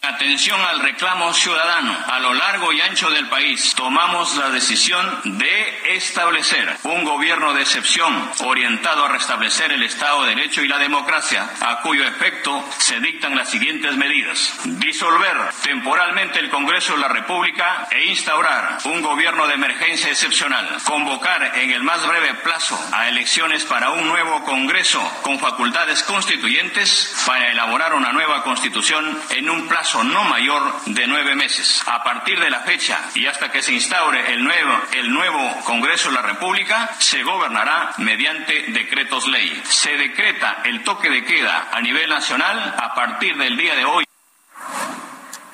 Atención 0.00 0.60
al 0.60 0.78
reclamo 0.78 1.34
ciudadano. 1.34 1.92
A 2.06 2.20
lo 2.20 2.32
largo 2.32 2.72
y 2.72 2.80
ancho 2.80 3.10
del 3.10 3.28
país 3.28 3.74
tomamos 3.74 4.36
la 4.36 4.48
decisión 4.50 5.20
de 5.24 5.96
establecer 5.96 6.76
un 6.84 7.04
gobierno 7.04 7.52
de 7.52 7.62
excepción 7.62 8.30
orientado 8.44 9.04
a 9.04 9.08
restablecer 9.08 9.72
el 9.72 9.82
Estado 9.82 10.22
de 10.22 10.36
Derecho 10.36 10.62
y 10.62 10.68
la 10.68 10.78
democracia, 10.78 11.50
a 11.60 11.80
cuyo 11.80 12.04
efecto 12.04 12.64
se 12.78 13.00
dictan 13.00 13.34
las 13.34 13.50
siguientes 13.50 13.96
medidas. 13.96 14.60
Disolver 14.64 15.36
temporalmente 15.64 16.38
el 16.38 16.50
Congreso 16.50 16.92
de 16.92 17.00
la 17.00 17.08
República 17.08 17.88
e 17.90 18.04
instaurar 18.06 18.78
un 18.84 19.02
gobierno 19.02 19.48
de 19.48 19.54
emergencia 19.54 20.10
excepcional. 20.10 20.78
Convocar 20.84 21.58
en 21.58 21.72
el 21.72 21.82
más 21.82 22.06
breve 22.06 22.34
plazo 22.34 22.78
a 22.92 23.08
elecciones 23.08 23.64
para 23.64 23.90
un 23.90 24.06
nuevo 24.06 24.44
Congreso 24.44 25.02
con 25.22 25.40
facultades 25.40 26.04
constituyentes 26.04 27.16
para 27.26 27.50
elaborar 27.50 27.94
una 27.94 28.12
nueva 28.12 28.44
constitución 28.44 29.20
en 29.30 29.50
un 29.50 29.66
plazo 29.66 29.87
no 29.96 30.24
mayor 30.24 30.84
de 30.86 31.06
nueve 31.06 31.34
meses. 31.34 31.82
A 31.86 32.02
partir 32.02 32.38
de 32.38 32.50
la 32.50 32.60
fecha 32.60 33.00
y 33.14 33.26
hasta 33.26 33.50
que 33.50 33.62
se 33.62 33.72
instaure 33.72 34.32
el 34.32 34.44
nuevo, 34.44 34.80
el 34.92 35.12
nuevo 35.12 35.60
Congreso 35.64 36.08
de 36.08 36.16
la 36.16 36.22
República, 36.22 36.94
se 36.98 37.22
gobernará 37.22 37.94
mediante 37.98 38.64
decretos 38.68 39.26
ley. 39.26 39.62
Se 39.64 39.96
decreta 39.96 40.62
el 40.64 40.84
toque 40.84 41.08
de 41.08 41.24
queda 41.24 41.70
a 41.72 41.80
nivel 41.80 42.08
nacional 42.10 42.74
a 42.78 42.94
partir 42.94 43.36
del 43.36 43.56
día 43.56 43.74
de 43.74 43.84
hoy. 43.84 44.04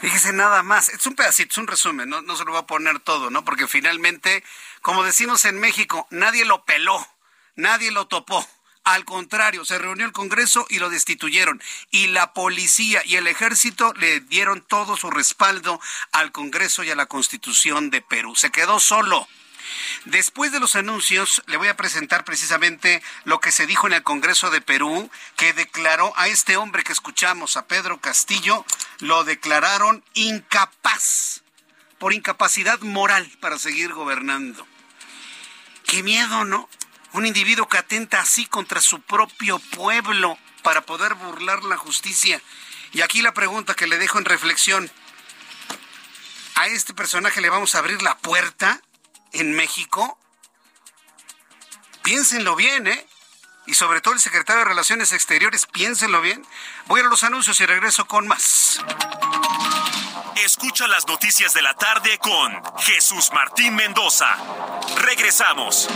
Fíjese 0.01 0.33
nada 0.33 0.63
más, 0.63 0.91
es 0.91 1.07
un 1.07 1.15
pedacito, 1.15 1.53
es 1.53 1.59
un 1.59 1.67
resumen, 1.67 2.09
no, 2.09 2.21
no 2.21 2.37
se 2.37 2.45
lo 2.45 2.53
va 2.53 2.61
a 2.61 2.67
poner 2.67 3.01
todo, 3.01 3.31
¿no? 3.31 3.45
Porque 3.45 3.67
finalmente, 3.67 4.45
como 4.83 5.03
decimos 5.03 5.47
en 5.47 5.59
México, 5.59 6.07
nadie 6.11 6.45
lo 6.45 6.65
peló, 6.65 7.07
nadie 7.57 7.91
lo 7.91 8.07
topó. 8.07 8.47
Al 8.85 9.07
contrario, 9.07 9.65
se 9.65 9.79
reunió 9.79 10.05
el 10.05 10.13
Congreso 10.13 10.67
y 10.69 10.79
lo 10.79 10.91
destituyeron. 10.91 11.63
Y 11.91 12.09
la 12.09 12.35
policía 12.35 13.03
y 13.05 13.17
el 13.17 13.27
ejército 13.27 13.95
le 13.95 14.21
dieron 14.21 14.61
todo 14.61 14.97
su 14.97 15.11
respaldo 15.11 15.81
al 16.13 16.33
Congreso 16.33 16.85
y 16.85 16.91
a 16.91 16.95
la 16.95 17.07
Constitución 17.07 17.89
de 17.89 18.03
Perú. 18.03 18.37
Se 18.37 18.51
quedó 18.51 18.79
solo. 18.81 19.27
Después 20.05 20.53
de 20.53 20.61
los 20.61 20.77
anuncios, 20.77 21.43
le 21.47 21.57
voy 21.57 21.69
a 21.69 21.77
presentar 21.77 22.25
precisamente 22.25 23.03
lo 23.25 23.41
que 23.41 23.53
se 23.53 23.67
dijo 23.67 23.87
en 23.87 23.95
el 23.95 24.03
Congreso 24.03 24.51
de 24.51 24.61
Perú, 24.61 25.11
que 25.37 25.55
declaró 25.55 26.13
a 26.17 26.29
este 26.29 26.59
hombre 26.59 26.85
que 26.85 26.93
escuchamos, 26.93 27.57
a 27.57 27.67
Pedro 27.67 27.99
Castillo, 28.01 28.67
lo 28.99 29.25
declararon 29.25 30.05
incapaz, 30.13 31.43
por 31.99 32.13
incapacidad 32.13 32.81
moral 32.81 33.31
para 33.41 33.59
seguir 33.59 33.95
gobernando. 33.95 34.67
Qué 35.87 36.03
miedo, 36.03 36.45
¿no? 36.45 36.69
Un 37.15 37.27
individuo 37.27 37.69
que 37.69 37.79
atenta 37.79 38.21
así 38.21 38.45
contra 38.47 38.81
su 38.81 39.01
propio 39.01 39.61
pueblo 39.61 40.37
para 40.65 40.81
poder 40.81 41.15
burlar 41.15 41.63
la 41.63 41.77
justicia. 41.77 42.43
Y 42.93 43.03
aquí 43.03 43.23
la 43.23 43.33
pregunta 43.33 43.75
que 43.75 43.87
le 43.87 43.99
dejo 43.99 44.19
en 44.19 44.25
reflexión. 44.25 44.91
¿A 46.57 46.67
este 46.67 46.93
personaje 46.93 47.41
le 47.41 47.51
vamos 47.51 47.75
a 47.75 47.79
abrir 47.79 48.03
la 48.03 48.19
puerta 48.19 48.81
en 49.33 49.55
México? 49.55 50.19
Piénsenlo 52.03 52.57
bien, 52.57 52.89
¿eh? 52.89 53.07
Y 53.67 53.75
sobre 53.75 54.01
todo 54.01 54.15
el 54.15 54.21
secretario 54.21 54.65
de 54.65 54.69
Relaciones 54.71 55.13
Exteriores, 55.13 55.67
piénsenlo 55.67 56.21
bien. 56.21 56.45
Voy 56.87 57.01
a 57.01 57.05
los 57.05 57.23
anuncios 57.23 57.61
y 57.61 57.67
regreso 57.67 58.07
con 58.07 58.27
más. 58.27 58.81
Escucha 60.45 60.89
las 60.89 61.07
noticias 61.07 61.55
de 61.55 61.63
la 61.63 61.75
tarde 61.75 62.19
con 62.19 62.61
Jesús 62.81 63.31
Martín 63.33 63.77
Mendoza. 63.77 64.37
Regresamos. 64.97 65.89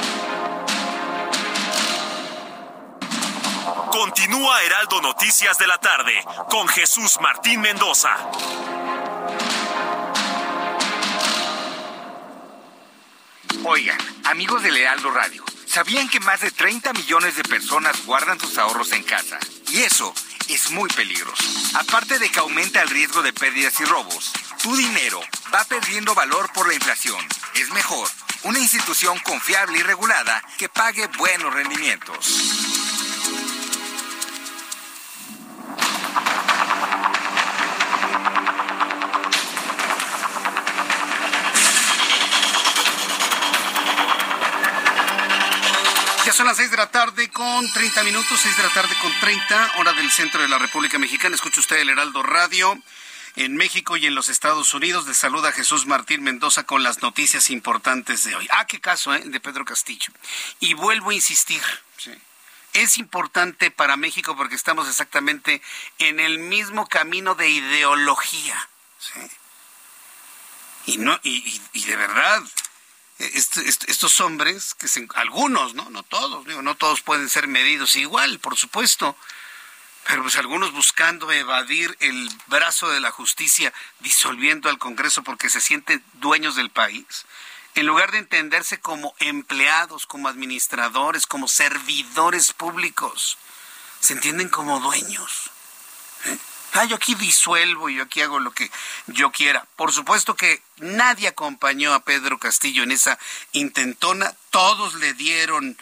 Continúa 3.91 4.63
Heraldo 4.63 5.01
Noticias 5.01 5.59
de 5.59 5.67
la 5.67 5.79
tarde 5.79 6.13
con 6.51 6.69
Jesús 6.69 7.19
Martín 7.21 7.61
Mendoza. 7.61 8.11
Oigan, 13.65 13.99
amigos 14.25 14.63
del 14.63 14.77
Heraldo 14.77 15.11
Radio, 15.11 15.45
¿sabían 15.67 16.09
que 16.09 16.21
más 16.21 16.41
de 16.41 16.51
30 16.51 16.93
millones 16.93 17.37
de 17.37 17.43
personas 17.43 18.05
guardan 18.05 18.39
sus 18.39 18.59
ahorros 18.59 18.93
en 18.93 19.03
casa? 19.03 19.39
Y 19.69 19.83
eso 19.83 20.13
es 20.49 20.71
muy 20.71 20.89
peligroso. 20.91 21.45
Aparte 21.75 22.19
de 22.19 22.31
que 22.31 22.41
aumenta 22.41 22.83
el 22.83 22.91
riesgo 22.91 23.23
de 23.23 23.33
pérdidas 23.33 23.79
y 23.81 23.85
robos, 23.85 24.33
tu 24.63 24.77
dinero 24.77 25.21
va 25.55 25.65
perdiendo 25.65 26.15
valor 26.15 26.53
por 26.53 26.69
la 26.69 26.75
inflación. 26.75 27.25
Es 27.55 27.71
mejor 27.71 28.09
una 28.45 28.59
institución 28.59 29.19
confiable 29.21 29.79
y 29.79 29.83
regulada 29.83 30.43
que 30.59 30.69
pague 30.69 31.07
buenos 31.19 31.53
rendimientos. 31.53 32.78
Son 46.39 46.47
las 46.47 46.59
6 46.59 46.71
de 46.71 46.77
la 46.77 46.89
tarde 46.93 47.29
con 47.31 47.69
30 47.73 48.05
minutos, 48.05 48.39
6 48.41 48.57
de 48.57 48.63
la 48.63 48.69
tarde 48.69 48.95
con 49.03 49.13
30, 49.19 49.73
hora 49.79 49.93
del 49.95 50.09
centro 50.09 50.41
de 50.41 50.47
la 50.47 50.57
República 50.59 50.97
Mexicana. 50.97 51.35
Escucha 51.35 51.59
usted 51.59 51.79
el 51.79 51.89
Heraldo 51.89 52.23
Radio. 52.23 52.81
En 53.35 53.57
México 53.57 53.97
y 53.97 54.07
en 54.07 54.15
los 54.15 54.29
Estados 54.29 54.73
Unidos 54.73 55.09
le 55.09 55.15
saluda 55.15 55.51
Jesús 55.51 55.87
Martín 55.87 56.23
Mendoza 56.23 56.63
con 56.63 56.85
las 56.85 57.03
noticias 57.03 57.51
importantes 57.51 58.23
de 58.23 58.37
hoy. 58.37 58.47
Ah, 58.53 58.69
qué 58.69 58.81
caso, 58.81 59.13
¿eh? 59.17 59.23
De 59.25 59.41
Pedro 59.41 59.65
Castillo. 59.65 60.13
Y 60.61 60.75
vuelvo 60.75 61.11
a 61.11 61.15
insistir. 61.15 61.61
Es 62.73 62.99
importante 62.99 63.73
para 63.73 63.97
México 63.97 64.37
porque 64.37 64.55
estamos 64.55 64.87
exactamente 64.87 65.61
en 65.99 66.21
el 66.21 66.39
mismo 66.39 66.87
camino 66.87 67.35
de 67.35 67.49
ideología. 67.49 68.69
Y, 70.87 70.99
no, 70.99 71.19
y, 71.25 71.61
y 71.73 71.83
de 71.83 71.97
verdad, 71.97 72.45
estos 73.19 74.21
hombres, 74.21 74.75
que 74.75 74.87
algunos, 75.15 75.75
¿no? 75.75 75.91
No 75.91 76.03
todos, 76.03 76.47
digo, 76.47 76.63
no 76.63 76.77
todos 76.77 77.01
pueden 77.01 77.29
ser 77.29 77.49
medidos 77.49 77.97
igual, 77.97 78.39
por 78.39 78.57
supuesto, 78.57 79.17
pero 80.07 80.23
pues 80.23 80.37
algunos 80.37 80.73
buscando 80.73 81.31
evadir 81.33 81.97
el 82.01 82.31
brazo 82.47 82.89
de 82.89 83.01
la 83.01 83.11
justicia, 83.11 83.73
disolviendo 84.01 84.71
al 84.71 84.79
Congreso 84.79 85.23
porque 85.23 85.51
se 85.51 85.61
sienten 85.61 86.03
dueños 86.15 86.57
del 86.57 86.71
país, 86.71 87.27
en 87.75 87.87
lugar 87.87 88.13
de 88.13 88.19
entenderse 88.19 88.81
como 88.81 89.15
empleados, 89.19 90.07
como 90.07 90.29
administradores, 90.29 91.27
como 91.27 91.47
servidores 91.47 92.53
públicos, 92.53 93.37
se 94.01 94.15
entienden 94.15 94.49
como 94.49 94.81
dueños. 94.81 95.51
Ah, 96.75 96.85
yo 96.85 96.97
aquí 96.97 97.15
disuelvo 97.15 97.89
y 97.89 97.97
yo 97.97 98.05
aquí 98.05 98.21
hago 98.21 98.41
lo 98.41 98.53
que 98.53 98.71
yo 99.07 99.31
quiera. 99.31 99.67
Por 99.77 99.93
supuesto 99.93 100.35
que 100.35 100.63
nadie 100.77 101.29
acompañó 101.29 101.95
a 101.95 102.05
Pedro 102.05 102.39
Castillo 102.39 102.83
en 102.83 102.93
esa 102.93 103.19
intentona. 103.53 104.35
Todos 104.51 104.95
le 104.95 105.15
dieron 105.15 105.77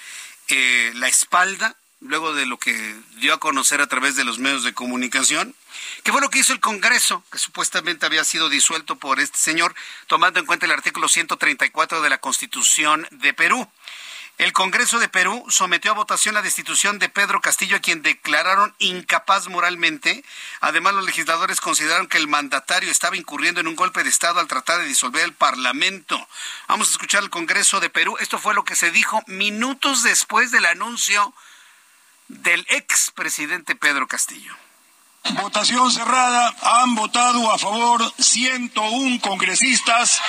eh, 0.48 0.92
la 0.94 1.08
espalda 1.08 1.76
luego 2.00 2.34
de 2.34 2.46
lo 2.46 2.58
que 2.58 2.94
dio 3.16 3.34
a 3.34 3.40
conocer 3.40 3.80
a 3.80 3.86
través 3.86 4.16
de 4.16 4.24
los 4.24 4.38
medios 4.38 4.64
de 4.64 4.74
comunicación. 4.74 5.54
¿Qué 6.02 6.12
fue 6.12 6.20
lo 6.20 6.30
que 6.30 6.38
hizo 6.38 6.52
el 6.52 6.60
Congreso, 6.60 7.24
que 7.30 7.38
supuestamente 7.38 8.06
había 8.06 8.24
sido 8.24 8.48
disuelto 8.48 8.96
por 8.96 9.20
este 9.20 9.38
señor, 9.38 9.74
tomando 10.06 10.40
en 10.40 10.46
cuenta 10.46 10.66
el 10.66 10.72
artículo 10.72 11.08
134 11.08 12.00
de 12.02 12.10
la 12.10 12.18
Constitución 12.18 13.06
de 13.10 13.32
Perú? 13.32 13.68
El 14.38 14.52
Congreso 14.52 14.98
de 14.98 15.08
Perú 15.08 15.46
sometió 15.48 15.90
a 15.90 15.94
votación 15.94 16.34
la 16.34 16.42
destitución 16.42 16.98
de 16.98 17.08
Pedro 17.08 17.40
Castillo, 17.40 17.76
a 17.76 17.80
quien 17.80 18.02
declararon 18.02 18.74
incapaz 18.78 19.48
moralmente. 19.48 20.22
Además, 20.60 20.92
los 20.92 21.06
legisladores 21.06 21.62
consideraron 21.62 22.06
que 22.06 22.18
el 22.18 22.28
mandatario 22.28 22.90
estaba 22.90 23.16
incurriendo 23.16 23.60
en 23.60 23.66
un 23.66 23.76
golpe 23.76 24.04
de 24.04 24.10
Estado 24.10 24.38
al 24.38 24.46
tratar 24.46 24.80
de 24.80 24.86
disolver 24.86 25.24
el 25.24 25.32
Parlamento. 25.32 26.28
Vamos 26.68 26.88
a 26.88 26.92
escuchar 26.92 27.22
el 27.22 27.30
Congreso 27.30 27.80
de 27.80 27.88
Perú. 27.88 28.18
Esto 28.20 28.38
fue 28.38 28.52
lo 28.52 28.64
que 28.64 28.76
se 28.76 28.90
dijo 28.90 29.22
minutos 29.26 30.02
después 30.02 30.50
del 30.50 30.66
anuncio 30.66 31.32
del 32.28 32.66
expresidente 32.68 33.74
Pedro 33.74 34.06
Castillo. 34.06 34.54
Votación 35.34 35.90
cerrada. 35.90 36.54
Han 36.60 36.94
votado 36.94 37.50
a 37.50 37.58
favor 37.58 38.12
101 38.18 39.20
congresistas. 39.20 40.20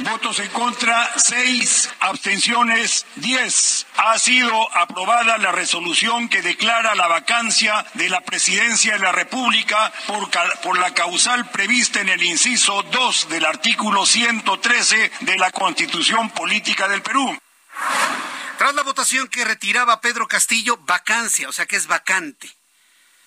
Votos 0.00 0.38
en 0.38 0.48
contra, 0.48 1.12
seis. 1.18 1.90
Abstenciones, 2.00 3.04
diez. 3.16 3.86
Ha 3.96 4.18
sido 4.18 4.74
aprobada 4.76 5.36
la 5.38 5.52
resolución 5.52 6.28
que 6.28 6.42
declara 6.42 6.94
la 6.94 7.06
vacancia 7.06 7.84
de 7.94 8.08
la 8.08 8.22
presidencia 8.22 8.94
de 8.94 9.00
la 9.00 9.12
República 9.12 9.92
por, 10.06 10.30
por 10.62 10.78
la 10.78 10.94
causal 10.94 11.50
prevista 11.50 12.00
en 12.00 12.08
el 12.08 12.22
inciso 12.22 12.82
2 12.82 13.28
del 13.28 13.44
artículo 13.44 14.06
113 14.06 15.12
de 15.20 15.38
la 15.38 15.50
Constitución 15.50 16.30
Política 16.30 16.88
del 16.88 17.02
Perú. 17.02 17.38
Tras 18.58 18.74
la 18.74 18.82
votación 18.82 19.28
que 19.28 19.44
retiraba 19.44 20.00
Pedro 20.00 20.28
Castillo, 20.28 20.78
vacancia, 20.78 21.48
o 21.48 21.52
sea 21.52 21.66
que 21.66 21.76
es 21.76 21.86
vacante. 21.86 22.50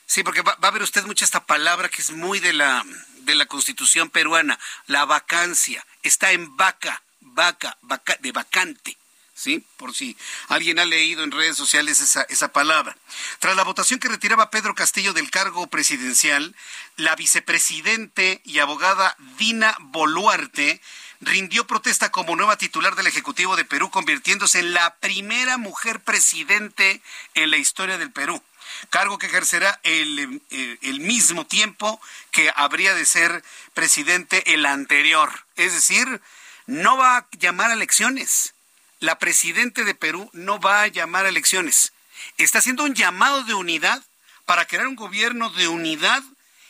Sí, 0.06 0.24
porque 0.24 0.42
va, 0.42 0.58
a 0.62 0.72
ver 0.72 0.84
usted 0.84 1.06
mucha 1.06 1.26
esta 1.26 1.46
palabra 1.46 1.90
que 1.90 2.02
es 2.02 2.12
muy 2.12 2.40
de 2.40 2.54
la, 2.54 2.84
de 3.26 3.36
la 3.36 3.46
constitución 3.46 4.10
peruana, 4.10 4.60
la 4.88 5.06
vacancia. 5.06 5.86
Está 6.04 6.32
en 6.32 6.56
vaca, 6.58 7.02
vaca, 7.22 7.78
vaca 7.82 8.18
de 8.22 8.32
vacante. 8.32 8.98
¿sí? 9.34 9.66
Por 9.78 9.94
si 9.94 10.16
alguien 10.48 10.80
ha 10.80 10.86
leído 10.86 11.24
en 11.24 11.32
redes 11.32 11.58
sociales 11.58 12.00
esa, 12.00 12.24
esa 12.24 12.52
palabra. 12.52 12.96
Tras 13.40 13.56
la 13.56 13.64
votación 13.64 14.00
que 14.00 14.08
retiraba 14.08 14.52
Pedro 14.52 14.76
Castillo 14.76 15.14
del 15.14 15.32
cargo 15.32 15.68
presidencial, 15.68 16.56
la 16.98 17.16
vicepresidente 17.16 18.42
y 18.44 18.60
abogada 18.60 19.16
Dina 19.38 19.76
Boluarte 19.80 20.82
rindió 21.22 21.66
protesta 21.66 22.12
como 22.12 22.36
nueva 22.36 22.58
titular 22.58 22.96
del 22.96 23.08
Ejecutivo 23.08 23.56
de 23.56 23.66
Perú, 23.66 23.90
convirtiéndose 23.90 24.60
en 24.60 24.74
la 24.74 24.96
primera 24.96 25.58
mujer 25.58 26.02
presidente 26.02 27.02
en 27.34 27.50
la 27.50 27.58
historia 27.58 27.98
del 27.98 28.12
Perú 28.12 28.42
cargo 28.90 29.18
que 29.18 29.28
ejercerá 29.28 29.80
el, 29.84 30.42
eh, 30.50 30.78
el, 30.82 31.00
mismo 31.00 31.46
tiempo 31.46 32.02
que 32.32 32.52
habría 32.56 32.94
de 32.94 33.06
ser 33.06 33.44
presidente 33.74 34.54
el 34.54 34.66
anterior. 34.66 35.46
Es 35.56 35.74
decir, 35.74 36.22
no 36.66 36.98
va 36.98 37.18
a 37.18 37.28
llamar 37.32 37.72
a 37.72 37.74
elecciones. 37.74 38.54
La 39.00 39.20
presidente 39.20 39.84
de 39.84 39.96
Perú 39.96 40.30
no 40.34 40.60
va 40.60 40.84
a 40.84 40.88
llamar 40.88 41.26
a 41.26 41.30
elecciones. 41.30 41.94
Está 42.38 42.60
haciendo 42.60 42.84
un 42.84 42.96
llamado 42.96 43.44
de 43.44 43.54
unidad 43.54 44.02
para 44.46 44.66
crear 44.66 44.88
un 44.88 44.96
gobierno 44.96 45.50
de 45.50 45.68
unidad 45.68 46.24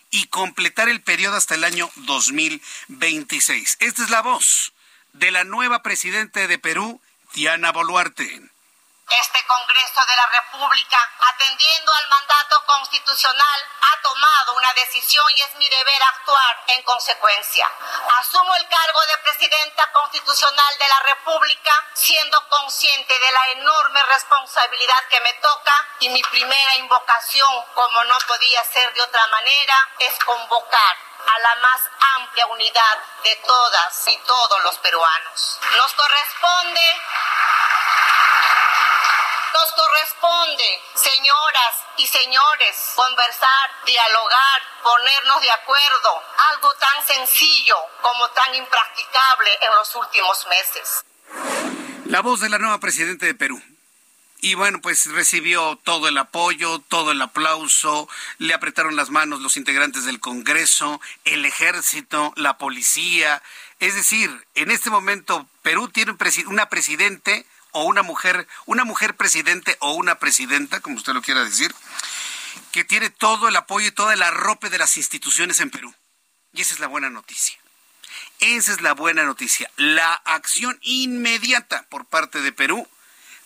y 0.10 0.28
completar 0.28 0.90
el 0.90 1.02
periodo 1.02 1.38
hasta 1.38 1.56
el 1.56 1.64
año 1.64 1.90
2026. 1.96 3.78
Esta 3.80 4.04
es 4.04 4.10
la 4.10 4.22
voz 4.22 4.74
de 5.14 5.32
la 5.32 5.44
nueva 5.44 5.84
presidenta 5.84 6.48
de 6.48 6.60
Perú, 6.60 7.02
Diana 7.34 7.72
Boluarte 7.72 8.53
este 9.10 9.46
Congreso 9.46 10.06
de 10.06 10.16
la 10.16 10.26
República, 10.28 10.98
atendiendo 11.20 11.94
al 11.94 12.08
mandato 12.08 12.66
constitucional, 12.66 13.70
ha 13.82 14.02
tomado 14.02 14.54
una 14.54 14.74
decisión 14.74 15.26
y 15.36 15.42
es 15.42 15.56
mi 15.56 15.70
deber 15.70 16.04
actuar 16.04 16.64
en 16.68 16.84
consecuencia. 16.84 17.70
Asumo 18.20 18.56
el 18.56 18.68
cargo 18.68 19.02
de 19.06 19.18
presidenta 19.20 19.92
constitucional 19.92 20.78
de 20.78 20.88
la 20.88 21.00
República, 21.00 21.86
siendo 21.94 22.50
consciente 22.50 23.20
de 23.20 23.32
la 23.32 23.48
enorme 23.52 24.04
responsabilidad 24.04 25.04
que 25.10 25.22
me 25.22 25.34
toca 25.34 25.88
y 26.00 26.10
mi 26.10 26.24
primera 26.24 26.76
invocación, 26.76 27.66
como 27.74 28.04
no 28.06 28.18
podía 28.28 28.64
ser 28.66 28.94
de 28.94 29.02
otra 29.02 29.28
manera, 29.28 29.90
es 30.00 30.16
convocar 30.24 30.98
a 31.28 31.40
la 31.40 31.56
más 31.56 31.82
amplia 32.16 32.46
unidad 32.48 32.98
de 33.24 33.36
todas 33.38 34.08
y 34.08 34.18
todos 34.18 34.64
los 34.64 34.78
peruanos. 34.80 35.60
Nos 35.78 35.94
corresponde 35.94 37.02
nos 39.54 39.72
corresponde, 39.72 40.82
señoras 40.96 41.76
y 41.98 42.08
señores, 42.08 42.94
conversar, 42.96 43.70
dialogar, 43.86 44.62
ponernos 44.82 45.42
de 45.42 45.52
acuerdo, 45.52 46.24
algo 46.52 46.74
tan 46.76 47.06
sencillo 47.06 47.76
como 48.02 48.28
tan 48.30 48.56
impracticable 48.56 49.50
en 49.62 49.76
los 49.76 49.96
últimos 49.96 50.48
meses. 50.48 51.06
La 52.06 52.22
voz 52.22 52.40
de 52.42 52.50
la 52.50 52.58
nueva 52.58 52.80
presidenta 52.80 53.26
de 53.26 53.36
Perú. 53.36 53.62
Y 54.42 54.56
bueno, 54.56 54.82
pues 54.82 55.06
recibió 55.06 55.80
todo 55.84 56.10
el 56.10 56.18
apoyo, 56.18 56.80
todo 56.80 57.12
el 57.12 57.22
aplauso, 57.22 58.10
le 58.40 58.54
apretaron 58.54 58.98
las 58.98 59.10
manos 59.10 59.40
los 59.40 59.56
integrantes 59.56 60.04
del 60.04 60.20
Congreso, 60.20 61.00
el 61.24 61.46
ejército, 61.46 62.34
la 62.36 62.58
policía. 62.58 63.42
Es 63.80 63.96
decir, 63.96 64.46
en 64.56 64.70
este 64.70 64.90
momento 64.90 65.48
Perú 65.62 65.88
tiene 65.88 66.18
una 66.48 66.68
presidente 66.68 67.46
o 67.74 67.84
una 67.84 68.02
mujer, 68.02 68.48
una 68.66 68.86
mujer 68.86 69.16
presidente 69.16 69.76
o 69.80 69.94
una 69.94 70.20
presidenta, 70.20 70.80
como 70.80 70.96
usted 70.96 71.14
lo 71.14 71.22
quiera 71.22 71.44
decir, 71.44 71.74
que 72.72 72.84
tiene 72.84 73.10
todo 73.10 73.48
el 73.48 73.56
apoyo 73.56 73.88
y 73.88 73.92
toda 73.92 74.16
la 74.16 74.32
ropa 74.32 74.70
de 74.70 74.78
las 74.78 74.98
instituciones 74.98 75.60
en 75.60 75.70
Perú. 75.70 75.94
Y 76.54 76.62
esa 76.62 76.74
es 76.74 76.80
la 76.80 76.88
buena 76.88 77.10
noticia. 77.10 77.58
Esa 78.40 78.72
es 78.72 78.82
la 78.82 78.94
buena 78.94 79.24
noticia. 79.24 79.70
La 79.76 80.14
acción 80.14 80.78
inmediata 80.82 81.86
por 81.90 82.06
parte 82.06 82.42
de 82.42 82.52
Perú 82.52 82.88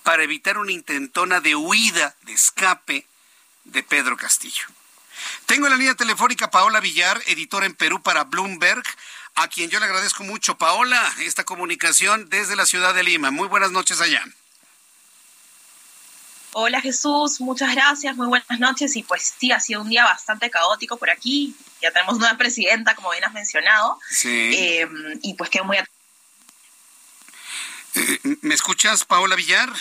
para 0.04 0.24
evitar 0.24 0.58
una 0.58 0.72
intentona 0.72 1.40
de 1.40 1.56
huida, 1.56 2.16
de 2.22 2.34
escape 2.34 3.08
de 3.66 3.84
Pedro 3.84 4.18
Castillo. 4.18 4.66
Tengo 5.46 5.66
en 5.68 5.72
la 5.72 5.78
línea 5.78 5.96
telefónica 5.96 6.52
Paola 6.52 6.80
Villar, 6.80 7.22
editora 7.28 7.66
en 7.66 7.74
Perú 7.74 8.02
para 8.02 8.24
Bloomberg, 8.24 8.84
a 9.38 9.48
quien 9.48 9.70
yo 9.70 9.80
le 9.80 9.86
agradezco 9.86 10.24
mucho. 10.24 10.58
Paola, 10.58 11.02
esta 11.20 11.44
comunicación 11.44 12.28
desde 12.30 12.56
la 12.56 12.66
ciudad 12.66 12.94
de 12.94 13.04
Lima. 13.04 13.32
Muy 13.32 13.48
buenas 13.48 13.72
noches 13.72 14.02
allá. 14.02 14.24
Hola 16.54 16.82
Jesús, 16.82 17.40
muchas 17.40 17.72
gracias, 17.76 18.16
muy 18.16 18.26
buenas 18.26 18.60
noches 18.60 18.96
y 18.96 19.04
pues 19.04 19.36
sí, 19.40 19.52
ha 19.52 19.60
sido 19.60 19.82
un 19.82 19.90
día 19.90 20.06
bastante 20.06 20.50
caótico 20.50 20.98
por 20.98 21.12
aquí, 21.12 21.56
ya 21.84 21.92
tenemos 21.92 22.18
nueva 22.18 22.36
presidenta 22.36 22.96
como 22.96 23.12
bien 23.12 23.24
has 23.26 23.34
mencionado 23.34 24.00
Sí. 24.10 24.56
eh, 24.56 24.88
y 25.22 25.36
pues 25.36 25.52
quedo 25.52 25.66
muy... 25.66 25.78
Eh, 25.78 25.86
¿Me 28.42 28.56
escuchas, 28.56 29.06
Paola 29.06 29.36
Villar? 29.36 29.72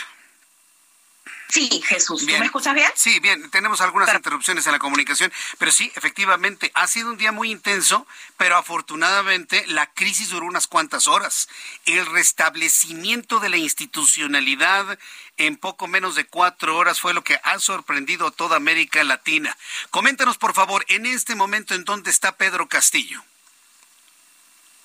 Sí, 1.49 1.83
Jesús, 1.87 2.27
¿tú 2.27 2.39
me 2.39 2.47
escuchas 2.47 2.75
bien? 2.75 2.91
Sí, 2.97 3.21
bien, 3.21 3.51
tenemos 3.51 3.81
algunas 3.81 4.13
interrupciones 4.13 4.67
en 4.67 4.73
la 4.73 4.79
comunicación, 4.79 5.33
pero 5.59 5.71
sí, 5.71 5.93
efectivamente, 5.95 6.73
ha 6.75 6.87
sido 6.87 7.11
un 7.11 7.17
día 7.17 7.31
muy 7.31 7.51
intenso, 7.51 8.07
pero 8.37 8.57
afortunadamente 8.57 9.65
la 9.69 9.87
crisis 9.87 10.31
duró 10.31 10.47
unas 10.47 10.67
cuantas 10.67 11.07
horas. 11.07 11.49
El 11.85 12.05
restablecimiento 12.07 13.39
de 13.39 13.49
la 13.49 13.57
institucionalidad 13.59 14.99
en 15.37 15.57
poco 15.57 15.87
menos 15.87 16.15
de 16.15 16.27
cuatro 16.27 16.77
horas 16.77 17.01
fue 17.01 17.15
lo 17.15 17.23
que 17.23 17.39
ha 17.43 17.59
sorprendido 17.59 18.27
a 18.27 18.31
toda 18.33 18.57
América 18.57 19.05
Latina. 19.05 19.57
Coméntanos, 19.91 20.39
por 20.39 20.53
favor, 20.53 20.85
en 20.89 21.07
este 21.07 21.35
momento 21.35 21.75
en 21.75 21.85
dónde 21.85 22.11
está 22.11 22.37
Pedro 22.37 22.69
Castillo. 22.69 23.23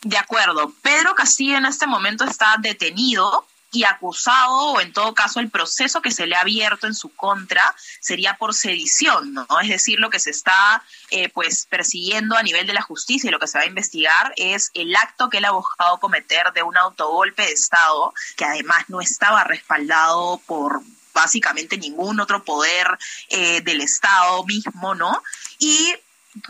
De 0.04 0.18
acuerdo, 0.18 0.74
Pedro 0.82 1.14
Castillo 1.16 1.58
en 1.58 1.66
este 1.66 1.86
momento 1.86 2.26
está 2.26 2.56
detenido 2.60 3.46
y 3.72 3.84
acusado, 3.84 4.74
o 4.74 4.82
en 4.82 4.92
todo 4.92 5.14
caso 5.14 5.40
el 5.40 5.50
proceso 5.50 6.02
que 6.02 6.12
se 6.12 6.28
le 6.28 6.36
ha 6.36 6.42
abierto 6.42 6.88
en 6.88 6.94
su 6.94 7.14
contra 7.16 7.76
sería 8.00 8.38
por 8.38 8.54
sedición, 8.54 9.34
¿no? 9.34 9.48
Es 9.62 9.70
decir, 9.70 10.00
lo 10.00 10.10
que 10.10 10.20
se 10.20 10.30
está 10.30 10.84
eh, 11.10 11.30
pues 11.30 11.66
persiguiendo 11.68 12.36
a 12.36 12.44
nivel 12.44 12.68
de 12.68 12.74
la 12.74 12.82
justicia 12.82 13.28
y 13.28 13.32
lo 13.32 13.40
que 13.40 13.48
se 13.48 13.58
va 13.58 13.64
a 13.64 13.68
investigar 13.68 14.34
es 14.36 14.72
el 14.74 14.96
acto 14.96 15.30
que 15.30 15.38
él 15.38 15.46
ha 15.46 15.52
buscado 15.52 16.00
cometer 16.00 16.52
de 16.54 16.64
un 16.64 16.78
autogolpe 16.78 17.44
de 17.44 17.54
Estado, 17.54 18.14
que 18.36 18.46
además 18.46 18.86
no 18.90 19.02
estaba 19.02 19.44
respaldado 19.44 20.42
por 20.46 20.82
básicamente 21.14 21.78
ningún 21.78 22.20
otro 22.20 22.44
poder 22.44 22.98
eh, 23.30 23.62
del 23.62 23.82
Estado 23.82 24.44
mismo, 24.46 24.96
¿no? 24.96 25.22
Y 25.60 25.94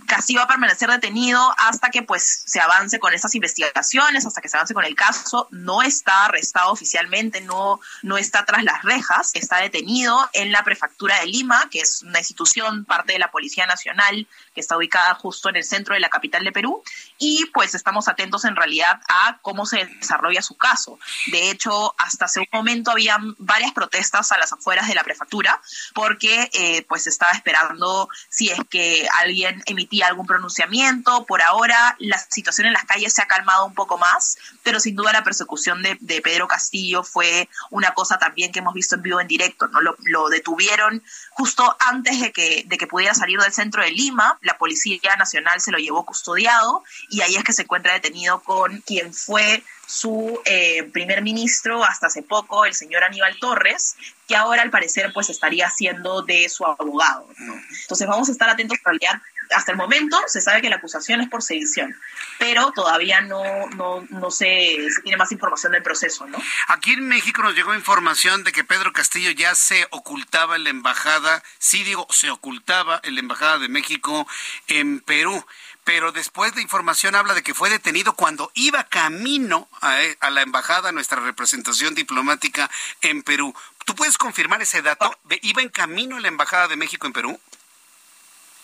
Castillo 0.05 0.39
va 0.39 0.45
a 0.45 0.47
permanecer 0.47 0.89
detenido 0.89 1.41
hasta 1.57 1.89
que 1.89 2.03
pues 2.03 2.43
se 2.45 2.59
avance 2.59 2.99
con 2.99 3.13
estas 3.13 3.33
investigaciones, 3.33 4.25
hasta 4.25 4.41
que 4.41 4.49
se 4.49 4.57
avance 4.57 4.73
con 4.73 4.85
el 4.85 4.95
caso. 4.95 5.47
No 5.51 5.81
está 5.81 6.25
arrestado 6.25 6.71
oficialmente, 6.71 7.41
no, 7.41 7.79
no 8.03 8.17
está 8.17 8.45
tras 8.45 8.63
las 8.63 8.83
rejas, 8.83 9.31
está 9.33 9.57
detenido 9.57 10.29
en 10.33 10.51
la 10.51 10.63
prefectura 10.63 11.19
de 11.19 11.25
Lima, 11.25 11.67
que 11.71 11.79
es 11.79 12.03
una 12.03 12.19
institución, 12.19 12.85
parte 12.85 13.13
de 13.13 13.19
la 13.19 13.31
Policía 13.31 13.65
Nacional, 13.65 14.27
que 14.53 14.61
está 14.61 14.77
ubicada 14.77 15.15
justo 15.15 15.49
en 15.49 15.55
el 15.55 15.63
centro 15.63 15.95
de 15.95 15.99
la 15.99 16.09
capital 16.09 16.43
de 16.43 16.51
Perú. 16.51 16.83
Y 17.17 17.45
pues 17.53 17.73
estamos 17.73 18.07
atentos 18.07 18.45
en 18.45 18.55
realidad 18.55 19.01
a 19.09 19.39
cómo 19.41 19.65
se 19.65 19.85
desarrolla 19.85 20.41
su 20.41 20.57
caso. 20.57 20.99
De 21.27 21.49
hecho, 21.49 21.95
hasta 21.97 22.25
hace 22.25 22.41
un 22.41 22.47
momento 22.51 22.91
había 22.91 23.17
varias 23.37 23.71
protestas 23.71 24.31
a 24.31 24.37
las 24.37 24.53
afueras 24.53 24.87
de 24.87 24.95
la 24.95 25.03
prefectura, 25.03 25.59
porque 25.93 26.49
eh, 26.53 26.85
pues 26.87 27.07
estaba 27.07 27.31
esperando 27.31 28.09
si 28.29 28.49
es 28.49 28.59
que 28.69 29.07
alguien 29.19 29.63
emitía 29.71 30.07
algún 30.07 30.25
pronunciamiento. 30.25 31.25
Por 31.25 31.41
ahora 31.41 31.95
la 31.99 32.17
situación 32.17 32.67
en 32.67 32.73
las 32.73 32.85
calles 32.85 33.13
se 33.13 33.21
ha 33.21 33.27
calmado 33.27 33.65
un 33.65 33.73
poco 33.73 33.97
más, 33.97 34.37
pero 34.63 34.79
sin 34.79 34.95
duda 34.95 35.13
la 35.13 35.23
persecución 35.23 35.81
de, 35.81 35.97
de 35.99 36.21
Pedro 36.21 36.47
Castillo 36.47 37.03
fue 37.03 37.49
una 37.69 37.93
cosa 37.93 38.17
también 38.17 38.51
que 38.51 38.59
hemos 38.59 38.73
visto 38.73 38.95
en 38.95 39.01
vivo 39.01 39.19
en 39.19 39.27
directo. 39.27 39.67
¿no? 39.67 39.81
Lo, 39.81 39.95
lo 40.03 40.29
detuvieron 40.29 41.03
justo 41.31 41.75
antes 41.79 42.19
de 42.19 42.31
que, 42.31 42.63
de 42.65 42.77
que 42.77 42.87
pudiera 42.87 43.13
salir 43.13 43.39
del 43.39 43.53
centro 43.53 43.83
de 43.83 43.91
Lima. 43.91 44.37
La 44.41 44.57
Policía 44.57 45.15
Nacional 45.17 45.61
se 45.61 45.71
lo 45.71 45.77
llevó 45.77 46.05
custodiado 46.05 46.83
y 47.09 47.21
ahí 47.21 47.35
es 47.35 47.43
que 47.43 47.53
se 47.53 47.63
encuentra 47.63 47.93
detenido 47.93 48.41
con 48.41 48.81
quien 48.81 49.13
fue 49.13 49.63
su 49.91 50.39
eh, 50.45 50.83
primer 50.93 51.21
ministro 51.21 51.83
hasta 51.83 52.07
hace 52.07 52.23
poco, 52.23 52.63
el 52.63 52.73
señor 52.73 53.03
Aníbal 53.03 53.37
Torres, 53.39 53.97
que 54.25 54.37
ahora 54.37 54.61
al 54.61 54.69
parecer 54.69 55.11
pues 55.13 55.29
estaría 55.29 55.69
siendo 55.69 56.21
de 56.21 56.47
su 56.47 56.65
abogado. 56.65 57.27
¿no? 57.39 57.53
Entonces 57.81 58.07
vamos 58.07 58.29
a 58.29 58.31
estar 58.31 58.49
atentos 58.49 58.77
en 58.77 58.85
realidad. 58.85 59.21
Hasta 59.55 59.71
el 59.71 59.77
momento 59.77 60.17
se 60.27 60.41
sabe 60.41 60.61
que 60.61 60.69
la 60.69 60.77
acusación 60.77 61.21
es 61.21 61.29
por 61.29 61.43
sedición, 61.43 61.95
pero 62.39 62.71
todavía 62.71 63.21
no, 63.21 63.69
no, 63.75 64.05
no 64.09 64.31
se, 64.31 64.77
se 64.89 65.01
tiene 65.01 65.17
más 65.17 65.31
información 65.31 65.71
del 65.71 65.83
proceso, 65.83 66.25
¿no? 66.27 66.41
Aquí 66.67 66.93
en 66.93 67.07
México 67.07 67.41
nos 67.41 67.55
llegó 67.55 67.73
información 67.73 68.43
de 68.43 68.51
que 68.51 68.63
Pedro 68.63 68.93
Castillo 68.93 69.31
ya 69.31 69.55
se 69.55 69.87
ocultaba 69.91 70.55
en 70.55 70.63
la 70.63 70.69
embajada, 70.69 71.43
sí 71.59 71.83
digo, 71.83 72.07
se 72.09 72.29
ocultaba 72.29 72.99
en 73.03 73.15
la 73.15 73.21
embajada 73.21 73.57
de 73.59 73.69
México 73.69 74.27
en 74.67 74.99
Perú. 74.99 75.45
Pero 75.83 76.11
después 76.11 76.53
de 76.53 76.61
información 76.61 77.15
habla 77.15 77.33
de 77.33 77.41
que 77.41 77.55
fue 77.55 77.71
detenido 77.71 78.13
cuando 78.13 78.51
iba 78.53 78.83
camino 78.83 79.67
a, 79.81 79.97
a 80.19 80.29
la 80.29 80.43
embajada, 80.43 80.89
a 80.89 80.91
nuestra 80.91 81.19
representación 81.19 81.95
diplomática 81.95 82.69
en 83.01 83.23
Perú. 83.23 83.55
¿Tú 83.85 83.95
puedes 83.95 84.17
confirmar 84.17 84.61
ese 84.61 84.83
dato? 84.83 85.17
¿Iba 85.41 85.63
en 85.63 85.69
camino 85.69 86.17
a 86.17 86.19
la 86.19 86.27
embajada 86.27 86.67
de 86.67 86.75
México 86.75 87.07
en 87.07 87.13
Perú? 87.13 87.39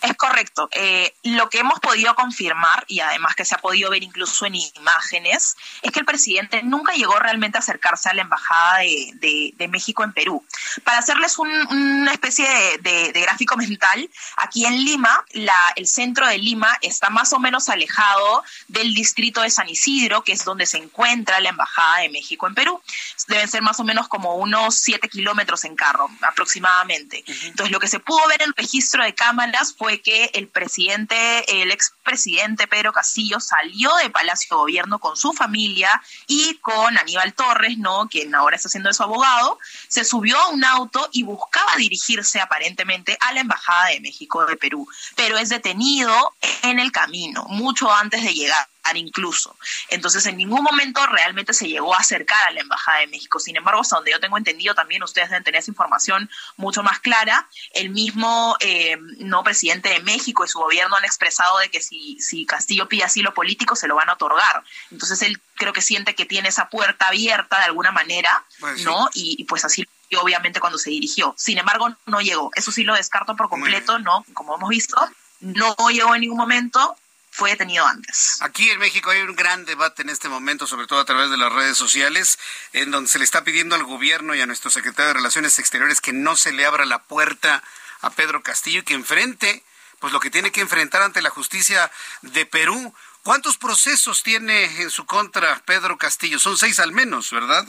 Es 0.02 0.16
correcto. 0.16 0.70
Eh, 0.74 1.14
lo 1.24 1.50
que 1.50 1.60
hemos 1.60 1.80
podido 1.80 2.14
confirmar, 2.16 2.86
y 2.88 3.00
además 3.00 3.36
que 3.36 3.44
se 3.46 3.56
ha 3.56 3.58
podido 3.58 3.90
ver 3.90 4.04
incluso 4.04 4.46
en 4.46 4.56
imágenes, 4.56 5.56
es 5.82 5.92
que 5.92 6.00
el 6.00 6.06
presidente 6.06 6.62
nunca 6.64 6.94
llegó 6.94 7.18
realmente 7.18 7.58
a 7.58 7.62
acercarse 7.62 8.08
a 8.10 8.14
la 8.14 8.22
Embajada 8.22 8.80
de, 8.80 9.12
de- 9.16 9.54
de 9.56 9.68
México 9.68 10.04
en 10.04 10.14
Perú. 10.14 10.46
Para 10.84 11.00
hacerles 11.00 11.40
un- 11.40 11.50
una 11.72 12.12
especie 12.12 12.48
de, 12.80 13.12
gráfico 13.12 13.58
mental, 13.58 14.08
aquí 14.38 14.66
en 14.66 14.76
Lima, 14.86 15.26
la- 15.32 15.74
el 15.76 15.88
centro 15.88 16.28
de 16.28 16.38
Lima 16.38 16.78
está 16.82 17.10
más 17.10 17.34
o 17.34 17.40
menos 17.40 17.68
alejado 17.68 18.44
del 18.68 18.94
distrito 18.94 19.42
de 19.42 19.50
San 19.50 19.68
Isidro, 19.68 20.24
que 20.24 20.34
es 20.34 20.46
donde 20.46 20.68
se 20.68 20.78
encuentra 20.78 21.40
la 21.40 21.50
Embajada 21.50 22.00
de 22.00 22.10
México 22.10 22.46
en 22.48 22.54
Perú. 22.54 22.82
Deben 23.28 23.48
ser 23.48 23.62
más 23.64 23.80
o 23.80 23.84
menos 23.84 24.08
como 24.08 24.36
unos 24.36 24.76
7 24.76 25.10
kilómetros 25.10 25.66
en 25.66 25.76
carro, 25.76 26.08
aproximadamente. 26.22 27.24
Entonces, 27.46 27.72
lo 27.72 27.80
que 27.80 27.88
se 27.88 28.00
pudo 28.00 28.26
ver 28.28 28.42
en 28.44 28.54
registro 28.56 29.04
de 29.04 29.16
cámaras 29.16 29.74
fue 29.78 29.87
que 29.96 30.30
el 30.34 30.48
presidente, 30.48 31.62
el 31.62 31.72
expresidente 31.72 32.68
Pedro 32.68 32.92
Castillo 32.92 33.40
salió 33.40 33.96
de 33.96 34.10
Palacio 34.10 34.56
de 34.56 34.62
Gobierno 34.62 35.00
con 35.00 35.16
su 35.16 35.34
familia 35.34 35.90
y 36.28 36.56
con 36.56 36.98
Aníbal 36.98 37.34
Torres, 37.34 37.78
¿no? 37.78 38.08
Quien 38.10 38.36
ahora 38.36 38.58
está 38.58 38.70
siendo 38.70 38.92
su 38.94 39.04
abogado, 39.04 39.58
se 39.88 40.04
subió 40.04 40.38
a 40.38 40.50
un 40.50 40.64
auto 40.66 41.10
y 41.14 41.24
buscaba 41.24 41.76
dirigirse 41.78 42.40
aparentemente 42.40 43.18
a 43.22 43.34
la 43.34 43.42
Embajada 43.42 43.88
de 43.88 44.02
México 44.02 44.46
de 44.46 44.58
Perú, 44.58 44.88
pero 45.16 45.38
es 45.38 45.50
detenido 45.50 46.36
en 46.64 46.80
el 46.80 46.92
camino, 46.92 47.46
mucho 47.50 47.92
antes 47.92 48.24
de 48.24 48.34
llegar 48.34 48.68
incluso. 48.96 49.58
Entonces, 49.90 50.26
en 50.28 50.38
ningún 50.38 50.64
momento 50.64 51.06
realmente 51.08 51.54
se 51.54 51.68
llegó 51.68 51.94
a 51.94 52.00
acercar 52.00 52.48
a 52.48 52.52
la 52.52 52.62
Embajada 52.62 53.00
de 53.00 53.08
México. 53.08 53.40
Sin 53.40 53.56
embargo, 53.58 53.82
hasta 53.82 53.96
donde 53.98 54.12
yo 54.12 54.20
tengo 54.20 54.38
entendido, 54.38 54.76
también 54.76 55.04
ustedes 55.04 55.30
deben 55.30 55.44
tener 55.44 55.60
esa 55.60 55.72
información 55.72 56.30
mucho 56.56 56.84
más 56.84 57.00
clara. 57.00 57.50
El 57.74 57.90
mismo 57.90 58.56
eh, 58.60 58.98
no 59.18 59.44
presidente 59.44 59.90
de 59.90 60.00
México 60.00 60.46
y 60.46 60.48
su 60.48 60.60
gobierno 60.60 60.96
han 60.96 61.06
expresado 61.06 61.58
de 61.60 61.70
que 61.70 61.82
si, 61.82 62.20
si 62.22 62.46
Castillo 62.46 62.88
pide 62.88 63.04
asilo 63.04 63.34
político, 63.34 63.76
se 63.76 63.88
lo 63.88 63.96
van 63.96 64.10
a 64.10 64.14
otorgar. 64.14 64.64
Entonces, 64.92 65.22
él 65.24 65.42
creo 65.56 65.74
que 65.74 65.82
siente 65.82 66.16
que 66.16 66.26
tiene 66.26 66.50
esa 66.50 66.70
puerta 66.70 67.08
abierta 67.08 67.58
de 67.58 67.66
alguna 67.66 67.92
manera, 67.92 68.46
Pues 68.60 68.80
sí. 68.80 68.86
¿no? 68.86 69.10
Y, 69.14 69.36
y 69.40 69.44
pues 69.46 69.66
así 69.66 69.86
y 70.10 70.16
obviamente 70.16 70.60
cuando 70.60 70.78
se 70.78 70.90
dirigió. 70.90 71.34
Sin 71.38 71.58
embargo, 71.58 71.94
no 72.06 72.22
llegó. 72.22 72.52
Eso 72.56 72.72
sí 72.72 72.84
lo 72.84 72.96
descarto 72.96 73.36
por 73.36 73.50
completo, 73.50 74.00
¿no? 74.00 74.26
Como 74.34 74.56
hemos 74.56 74.70
visto, 74.70 74.98
no 75.40 75.76
llegó 75.92 76.16
en 76.16 76.22
ningún 76.22 76.38
momento, 76.38 76.96
fue 77.38 77.52
detenido 77.52 77.86
antes. 77.86 78.42
Aquí 78.42 78.72
en 78.72 78.80
México 78.80 79.12
hay 79.12 79.22
un 79.22 79.36
gran 79.36 79.64
debate 79.66 80.02
en 80.02 80.10
este 80.10 80.28
momento, 80.28 80.66
sobre 80.66 80.88
todo 80.88 81.00
a 81.00 81.06
través 81.06 81.30
de 81.30 81.38
las 81.38 81.54
redes 81.54 81.78
sociales, 81.78 82.40
en 82.74 82.90
donde 82.90 83.10
se 83.10 83.20
le 83.20 83.26
está 83.26 83.44
pidiendo 83.44 83.76
al 83.76 83.84
gobierno 83.84 84.34
y 84.34 84.42
a 84.42 84.48
nuestro 84.48 84.72
secretario 84.72 85.10
de 85.10 85.14
Relaciones 85.14 85.60
Exteriores 85.60 86.02
que 86.02 86.14
no 86.14 86.36
se 86.36 86.52
le 86.52 86.66
abra 86.66 86.86
la 86.86 87.04
puerta 87.04 87.64
a 88.02 88.10
Pedro 88.10 88.42
Castillo 88.42 88.80
y 88.80 88.84
que 88.84 88.96
enfrente 88.96 89.64
pues 90.00 90.14
lo 90.14 90.20
que 90.20 90.32
tiene 90.32 90.52
que 90.52 90.62
enfrentar 90.62 91.04
ante 91.04 91.22
la 91.22 91.30
justicia 91.30 91.92
de 92.22 92.48
Perú. 92.48 92.94
¿Cuántos 93.22 93.58
procesos 93.58 94.24
tiene 94.24 94.82
en 94.82 94.90
su 94.90 95.06
contra 95.06 95.60
Pedro 95.66 95.98
Castillo? 95.98 96.40
Son 96.40 96.58
seis 96.58 96.80
al 96.80 96.92
menos, 96.92 97.30
¿verdad, 97.32 97.66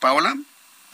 Paola? 0.00 0.36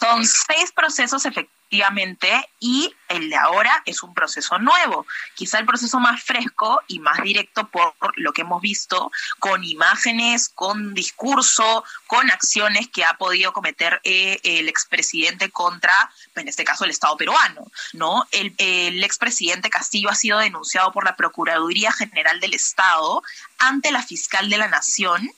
Son 0.00 0.26
seis 0.26 0.72
procesos 0.72 1.24
efectivamente 1.68 2.48
y 2.60 2.94
el 3.08 3.28
de 3.28 3.36
ahora 3.36 3.82
es 3.84 4.02
un 4.02 4.14
proceso 4.14 4.58
nuevo, 4.58 5.06
quizá 5.34 5.58
el 5.58 5.66
proceso 5.66 6.00
más 6.00 6.22
fresco 6.22 6.80
y 6.88 6.98
más 6.98 7.22
directo 7.22 7.68
por 7.68 7.94
lo 8.16 8.32
que 8.32 8.42
hemos 8.42 8.60
visto 8.60 9.10
con 9.38 9.64
imágenes, 9.64 10.48
con 10.48 10.94
discurso, 10.94 11.84
con 12.06 12.30
acciones 12.30 12.88
que 12.88 13.04
ha 13.04 13.14
podido 13.14 13.52
cometer 13.52 14.00
eh, 14.04 14.40
el 14.42 14.68
expresidente 14.68 15.50
contra, 15.50 16.10
en 16.34 16.48
este 16.48 16.64
caso, 16.64 16.84
el 16.84 16.90
Estado 16.90 17.16
peruano. 17.16 17.70
¿no? 17.92 18.26
El, 18.30 18.54
el 18.58 19.04
expresidente 19.04 19.70
Castillo 19.70 20.08
ha 20.10 20.14
sido 20.14 20.38
denunciado 20.38 20.90
por 20.92 21.04
la 21.04 21.16
Procuraduría 21.16 21.92
General 21.92 22.40
del 22.40 22.54
Estado 22.54 23.22
ante 23.58 23.92
la 23.92 24.02
fiscal 24.02 24.48
de 24.48 24.58
la 24.58 24.68
Nación 24.68 25.30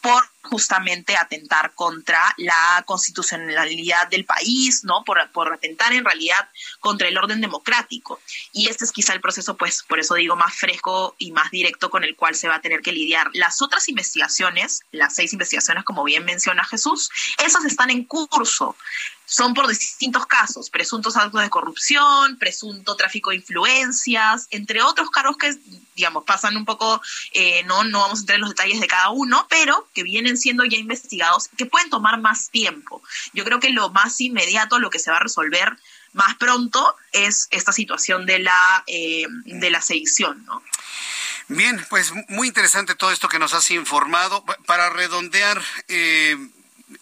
por 0.00 0.28
justamente 0.46 1.16
atentar 1.16 1.74
contra 1.74 2.34
la 2.38 2.82
constitucionalidad 2.86 4.08
del 4.08 4.24
país, 4.24 4.84
¿no? 4.84 5.04
Por, 5.04 5.30
por, 5.30 5.52
atentar 5.52 5.92
en 5.92 6.04
realidad 6.04 6.48
contra 6.80 7.08
el 7.08 7.16
orden 7.18 7.40
democrático. 7.40 8.20
Y 8.52 8.68
este 8.68 8.84
es 8.84 8.92
quizá 8.92 9.12
el 9.12 9.20
proceso, 9.20 9.56
pues, 9.56 9.82
por 9.82 9.98
eso 10.00 10.14
digo, 10.14 10.36
más 10.36 10.54
fresco 10.54 11.14
y 11.18 11.32
más 11.32 11.50
directo 11.50 11.90
con 11.90 12.04
el 12.04 12.16
cual 12.16 12.34
se 12.34 12.48
va 12.48 12.56
a 12.56 12.60
tener 12.60 12.80
que 12.82 12.92
lidiar. 12.92 13.30
Las 13.34 13.62
otras 13.62 13.88
investigaciones, 13.88 14.82
las 14.92 15.14
seis 15.14 15.32
investigaciones, 15.32 15.84
como 15.84 16.04
bien 16.04 16.24
menciona 16.24 16.64
Jesús, 16.64 17.10
esas 17.38 17.64
están 17.64 17.90
en 17.90 18.04
curso 18.04 18.76
son 19.26 19.54
por 19.54 19.66
distintos 19.66 20.24
casos, 20.26 20.70
presuntos 20.70 21.16
actos 21.16 21.42
de 21.42 21.50
corrupción, 21.50 22.38
presunto 22.38 22.96
tráfico 22.96 23.30
de 23.30 23.36
influencias, 23.36 24.46
entre 24.50 24.82
otros 24.82 25.10
cargos 25.10 25.36
que, 25.36 25.54
digamos, 25.96 26.24
pasan 26.24 26.56
un 26.56 26.64
poco, 26.64 27.02
eh, 27.32 27.64
no, 27.64 27.84
no 27.84 28.00
vamos 28.00 28.20
a 28.20 28.22
entrar 28.22 28.36
en 28.36 28.42
los 28.42 28.50
detalles 28.50 28.80
de 28.80 28.86
cada 28.86 29.10
uno, 29.10 29.46
pero 29.50 29.88
que 29.92 30.04
vienen 30.04 30.38
siendo 30.38 30.64
ya 30.64 30.78
investigados, 30.78 31.48
que 31.56 31.66
pueden 31.66 31.90
tomar 31.90 32.20
más 32.20 32.50
tiempo. 32.50 33.02
Yo 33.34 33.44
creo 33.44 33.58
que 33.58 33.70
lo 33.70 33.90
más 33.90 34.20
inmediato, 34.20 34.78
lo 34.78 34.90
que 34.90 35.00
se 35.00 35.10
va 35.10 35.16
a 35.16 35.20
resolver 35.20 35.76
más 36.12 36.36
pronto, 36.36 36.94
es 37.12 37.48
esta 37.50 37.72
situación 37.72 38.26
de 38.26 38.38
la, 38.38 38.84
eh, 38.86 39.26
de 39.44 39.70
la 39.70 39.82
sedición, 39.82 40.44
¿no? 40.46 40.62
Bien, 41.48 41.84
pues 41.90 42.12
muy 42.28 42.48
interesante 42.48 42.96
todo 42.96 43.12
esto 43.12 43.28
que 43.28 43.38
nos 43.38 43.54
has 43.54 43.70
informado. 43.70 44.44
Para 44.66 44.90
redondear, 44.90 45.62
eh, 45.86 46.36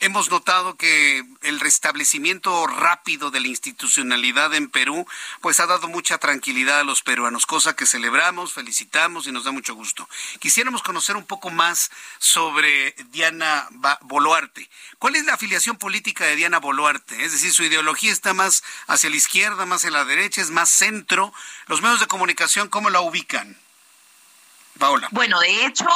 hemos 0.01 0.30
notado 0.30 0.76
que 0.76 1.24
el 1.43 1.61
restablecimiento 1.61 2.66
rápido 2.66 3.30
de 3.30 3.41
la 3.41 3.49
institucionalidad 3.49 4.55
en 4.55 4.70
Perú, 4.70 5.07
pues 5.41 5.61
ha 5.61 5.66
dado 5.66 5.89
mucha 5.89 6.18
tranquilidad 6.18 6.80
a 6.80 6.85
los 6.85 7.03
peruanos, 7.03 7.47
cosa 7.47 7.76
que 7.76 7.87
celebramos, 7.87 8.55
felicitamos 8.55 9.26
y 9.26 9.32
nos 9.32 9.45
da 9.45 9.53
mucho 9.53 9.74
gusto. 9.74 10.09
Quisiéramos 10.39 10.82
conocer 10.82 11.16
un 11.16 11.24
poco 11.24 11.51
más 11.51 11.91
sobre 12.18 12.95
Diana 13.11 13.68
Boluarte. 14.03 14.68
¿Cuál 14.99 15.16
es 15.16 15.24
la 15.24 15.35
afiliación 15.35 15.76
política 15.76 16.24
de 16.24 16.37
Diana 16.37 16.61
Boluarte? 16.61 17.24
Es 17.24 17.32
decir, 17.32 17.53
su 17.53 17.64
ideología 17.64 18.12
está 18.12 18.32
más 18.32 18.62
hacia 18.87 19.11
la 19.11 19.16
izquierda, 19.16 19.66
más 19.66 19.80
hacia 19.80 19.91
la 19.91 20.05
derecha, 20.05 20.41
es 20.41 20.51
más 20.51 20.70
centro. 20.70 21.32
Los 21.66 21.82
medios 21.82 22.01
de 22.01 22.07
comunicación, 22.07 22.68
¿cómo 22.68 22.91
la 22.91 23.01
ubican? 23.01 23.59
Paola. 24.78 25.09
Bueno, 25.12 25.39
de 25.41 25.66
hecho, 25.66 25.87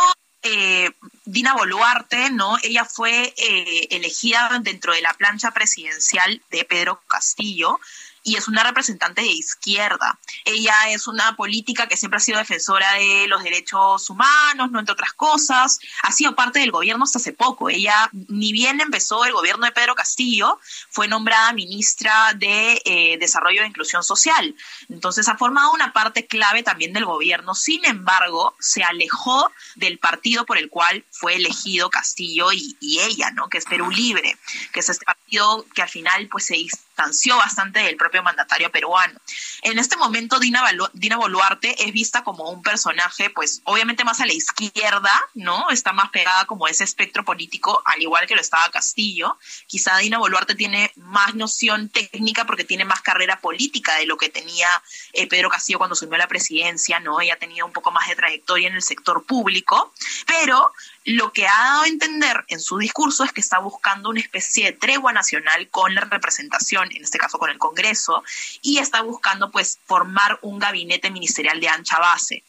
eh, 0.43 0.91
Dina 1.25 1.55
Boluarte, 1.55 2.31
¿no? 2.31 2.57
Ella 2.63 2.85
fue 2.85 3.35
eh, 3.37 3.89
elegida 3.91 4.59
dentro 4.63 4.93
de 4.93 5.03
la 5.03 5.15
plancha 5.15 5.51
presidencial 5.51 6.43
de 6.51 6.65
Pedro 6.65 7.03
Castillo 7.07 7.81
y 8.23 8.37
es 8.37 8.49
una 8.49 8.63
representante 8.63 9.23
de 9.23 9.29
izquierda. 9.29 10.19
Ella 10.45 10.91
es 10.91 11.07
una 11.07 11.37
política 11.37 11.89
que 11.89 11.97
siempre 11.97 12.19
ha 12.19 12.21
sido 12.21 12.39
defensora 12.39 12.93
de 12.95 13.27
los 13.29 13.43
derechos 13.43 14.11
humanos, 14.11 14.71
no 14.71 14.79
entre 14.79 14.93
otras 14.93 15.13
cosas. 15.13 15.79
Ha 16.03 16.13
sido 16.13 16.35
parte 16.35 16.61
del 16.61 16.71
gobierno 16.71 17.05
hasta 17.05 17.19
hace 17.19 17.33
poco. 17.33 17.71
Ella, 17.71 18.11
ni 18.13 18.53
bien 18.53 18.81
empezó 18.81 19.25
el 19.25 19.33
gobierno 19.33 19.65
de 19.65 19.73
Pedro 19.73 19.95
Castillo, 19.95 20.59
fue 20.91 21.09
nombrada 21.09 21.53
ministra 21.53 22.33
de 22.35 22.81
eh, 22.85 23.19
Desarrollo 23.19 23.63
e 23.63 23.67
Inclusión 23.67 24.03
Social. 24.03 24.55
Entonces 24.89 25.29
ha 25.29 25.37
formado 25.37 25.73
una 25.73 25.93
parte 25.93 26.27
clave 26.27 26.63
también 26.63 26.93
del 26.93 27.05
gobierno. 27.05 27.55
Sin 27.55 27.85
embargo, 27.85 28.57
se 28.59 28.83
alejó 28.83 29.51
del 29.77 29.99
partido 29.99 30.45
por 30.47 30.59
el 30.59 30.69
cual 30.69 31.05
fue 31.11 31.37
elegido 31.37 31.91
Castillo 31.91 32.53
y, 32.53 32.77
y 32.81 33.01
ella, 33.01 33.31
¿no? 33.31 33.49
Que 33.49 33.59
es 33.59 33.65
Perú 33.65 33.91
Libre, 33.91 34.37
que 34.73 34.81
es 34.81 34.89
este 34.89 35.05
partido 35.05 35.65
que 35.75 35.83
al 35.83 35.89
final 35.89 36.29
pues 36.29 36.47
se 36.47 36.57
distanció 36.99 37.37
bastante 37.37 37.81
del 37.81 37.97
propio 37.97 38.25
mandatario 38.25 38.71
peruano. 38.73 39.21
En 39.63 39.79
este 39.79 39.97
momento 39.97 40.41
Dina, 40.41 40.65
Dina 40.95 41.17
Boluarte 41.17 41.85
es 41.85 41.93
vista 41.93 42.25
como 42.25 42.51
un 42.51 42.61
personaje, 42.63 43.31
pues 43.31 43.63
obviamente 43.65 44.05
más 44.05 44.21
a 44.21 44.27
la 44.27 44.33
izquierda, 44.33 45.13
¿no? 45.35 45.71
Está 45.71 45.93
más 45.93 46.11
pegada 46.11 46.45
como 46.47 46.67
ese 46.67 46.83
espectro 46.83 47.25
político, 47.25 47.81
al 47.85 48.03
igual 48.03 48.27
que 48.27 48.35
lo 48.35 48.41
estaba 48.41 48.69
Castillo. 48.71 49.39
Quizá 49.69 49.97
Dina 49.99 50.19
Boluarte 50.19 50.57
tiene 50.57 50.91
más 50.97 51.37
noción 51.37 51.89
técnica 51.89 52.45
porque 52.47 52.65
tiene 52.65 52.85
más 52.85 53.01
carrera 53.01 53.41
política 53.41 53.95
de 53.97 54.07
lo 54.07 54.17
que 54.17 54.29
tenía 54.29 54.69
eh, 55.13 55.29
Pedro 55.29 55.51
Castillo 55.51 55.79
cuando 55.79 55.95
asumió 55.95 56.19
la 56.19 56.27
presidencia, 56.27 56.99
¿no? 56.99 57.21
Ella 57.21 57.39
tenía 57.39 57.65
un 57.65 57.73
poco 57.73 57.93
más 57.93 58.09
de 58.09 58.17
trayectoria 58.17 58.69
en 58.69 58.75
el 58.75 58.83
sector 58.83 59.25
público, 59.25 59.93
pero 60.27 60.73
lo 61.05 61.33
que 61.33 61.47
ha 61.47 61.57
dado 61.57 61.83
a 61.83 61.89
entender 61.89 62.45
en 62.49 62.61
su 62.61 62.79
discurso 62.79 63.25
es 63.25 63.33
que 63.33 63.41
está 63.41 63.59
buscando 63.59 64.11
una 64.11 64.21
especie 64.21 64.67
de 64.67 64.73
tregua 64.73 65.13
nacional 65.13 65.69
con 65.71 65.95
la 65.95 66.03
representación, 66.03 66.91
en 66.93 67.03
este 67.03 67.19
caso 67.19 67.39
con 67.39 67.51
el 67.51 67.59
Congreso, 67.59 68.23
y 68.63 68.79
está 68.79 69.03
buscando 69.03 69.51
pues 69.51 69.79
formar 69.87 70.39
un 70.43 70.59
gabinete 70.59 71.11
ministerial 71.11 71.61
de 71.61 71.69
ancha 71.69 71.99
base. 71.99 72.45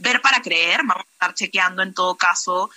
Ver 0.00 0.20
para 0.20 0.42
creer, 0.42 0.80
vamos 0.84 1.04
a 1.06 1.12
estar 1.12 1.34
chequeando 1.34 1.82
en 1.82 1.94
todo 1.94 2.16
caso 2.16 2.70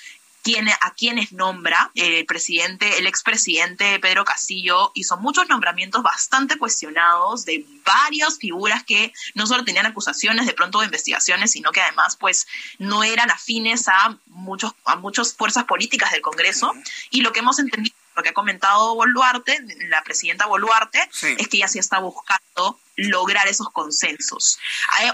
a 0.81 0.93
quienes 0.93 1.31
nombra 1.31 1.91
el 1.95 2.25
presidente, 2.25 2.99
el 2.99 3.07
expresidente 3.07 3.99
Pedro 3.99 4.25
Castillo 4.25 4.91
hizo 4.93 5.17
muchos 5.17 5.49
nombramientos 5.49 6.03
bastante 6.03 6.57
cuestionados 6.57 7.45
de 7.45 7.65
varias 7.83 8.37
figuras 8.37 8.83
que 8.83 9.11
no 9.33 9.47
solo 9.47 9.65
tenían 9.65 9.87
acusaciones 9.87 10.45
de 10.45 10.53
pronto 10.53 10.79
de 10.79 10.85
investigaciones, 10.85 11.51
sino 11.51 11.71
que 11.71 11.81
además 11.81 12.15
pues 12.15 12.47
no 12.77 13.03
eran 13.03 13.31
afines 13.31 13.87
a 13.87 14.17
muchos 14.27 14.73
a 14.85 14.95
muchas 14.95 15.33
fuerzas 15.33 15.63
políticas 15.63 16.11
del 16.11 16.21
Congreso. 16.21 16.73
Y 17.09 17.21
lo 17.21 17.31
que 17.31 17.39
hemos 17.39 17.57
entendido 17.57 17.95
lo 18.15 18.23
que 18.23 18.29
ha 18.29 18.33
comentado 18.33 18.95
Boluarte, 18.95 19.59
la 19.89 20.01
presidenta 20.03 20.45
Boluarte, 20.45 20.99
es 21.37 21.47
que 21.47 21.57
ella 21.57 21.67
sí 21.67 21.79
está 21.79 21.99
buscando 21.99 22.79
lograr 22.95 23.47
esos 23.47 23.69
consensos. 23.71 24.59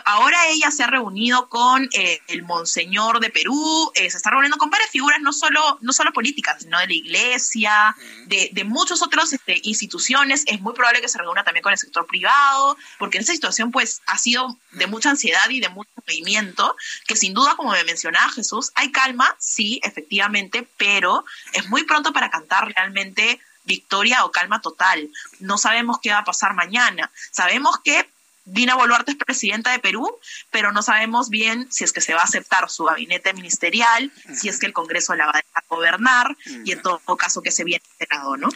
Ahora 0.05 0.47
ella 0.49 0.71
se 0.71 0.83
ha 0.83 0.87
reunido 0.87 1.49
con 1.49 1.89
eh, 1.93 2.19
el 2.27 2.43
monseñor 2.43 3.19
de 3.19 3.29
Perú, 3.29 3.91
eh, 3.95 4.09
se 4.09 4.17
está 4.17 4.29
reuniendo 4.29 4.57
con 4.57 4.69
varias 4.69 4.91
figuras, 4.91 5.19
no 5.21 5.33
solo, 5.33 5.77
no 5.81 5.93
solo 5.93 6.13
políticas, 6.13 6.61
sino 6.61 6.79
de 6.79 6.87
la 6.87 6.93
iglesia, 6.93 7.95
de, 8.25 8.49
de 8.51 8.63
muchas 8.63 9.01
otras 9.01 9.33
este, 9.33 9.59
instituciones. 9.63 10.43
Es 10.47 10.61
muy 10.61 10.73
probable 10.73 11.01
que 11.01 11.09
se 11.09 11.17
reúna 11.17 11.43
también 11.43 11.63
con 11.63 11.71
el 11.71 11.79
sector 11.79 12.05
privado, 12.05 12.77
porque 12.99 13.17
en 13.17 13.23
esa 13.23 13.33
situación 13.33 13.71
pues 13.71 14.01
ha 14.05 14.17
sido 14.17 14.57
de 14.71 14.87
mucha 14.87 15.09
ansiedad 15.09 15.49
y 15.49 15.59
de 15.59 15.69
mucho 15.69 15.89
movimiento, 16.07 16.75
que 17.07 17.15
sin 17.15 17.33
duda, 17.33 17.55
como 17.55 17.71
me 17.71 17.83
mencionaba 17.83 18.29
Jesús, 18.29 18.71
hay 18.75 18.91
calma, 18.91 19.35
sí, 19.39 19.79
efectivamente, 19.83 20.67
pero 20.77 21.25
es 21.53 21.67
muy 21.69 21.83
pronto 21.83 22.13
para 22.13 22.29
cantar 22.29 22.71
realmente 22.73 23.39
victoria 23.63 24.25
o 24.25 24.31
calma 24.31 24.61
total. 24.61 25.09
No 25.39 25.57
sabemos 25.57 25.99
qué 26.01 26.11
va 26.11 26.19
a 26.19 26.25
pasar 26.25 26.53
mañana. 26.53 27.11
Sabemos 27.31 27.79
que 27.83 28.09
Dina 28.45 28.75
Boluarte 28.75 29.11
es 29.11 29.17
presidenta 29.17 29.71
de 29.71 29.79
Perú, 29.79 30.09
pero 30.49 30.71
no 30.71 30.81
sabemos 30.81 31.29
bien 31.29 31.71
si 31.71 31.83
es 31.83 31.93
que 31.93 32.01
se 32.01 32.13
va 32.13 32.21
a 32.21 32.25
aceptar 32.25 32.69
su 32.69 32.85
gabinete 32.85 33.33
ministerial, 33.33 34.11
si 34.33 34.49
es 34.49 34.59
que 34.59 34.65
el 34.65 34.73
Congreso 34.73 35.15
la 35.15 35.25
va 35.25 35.31
a 35.35 35.41
dejar 35.41 35.63
gobernar 35.69 36.37
y 36.65 36.71
en 36.71 36.81
todo 36.81 36.99
caso 37.17 37.41
que 37.41 37.51
se 37.51 37.63
viene 37.63 37.83
esperado, 37.91 38.37
¿no? 38.37 38.49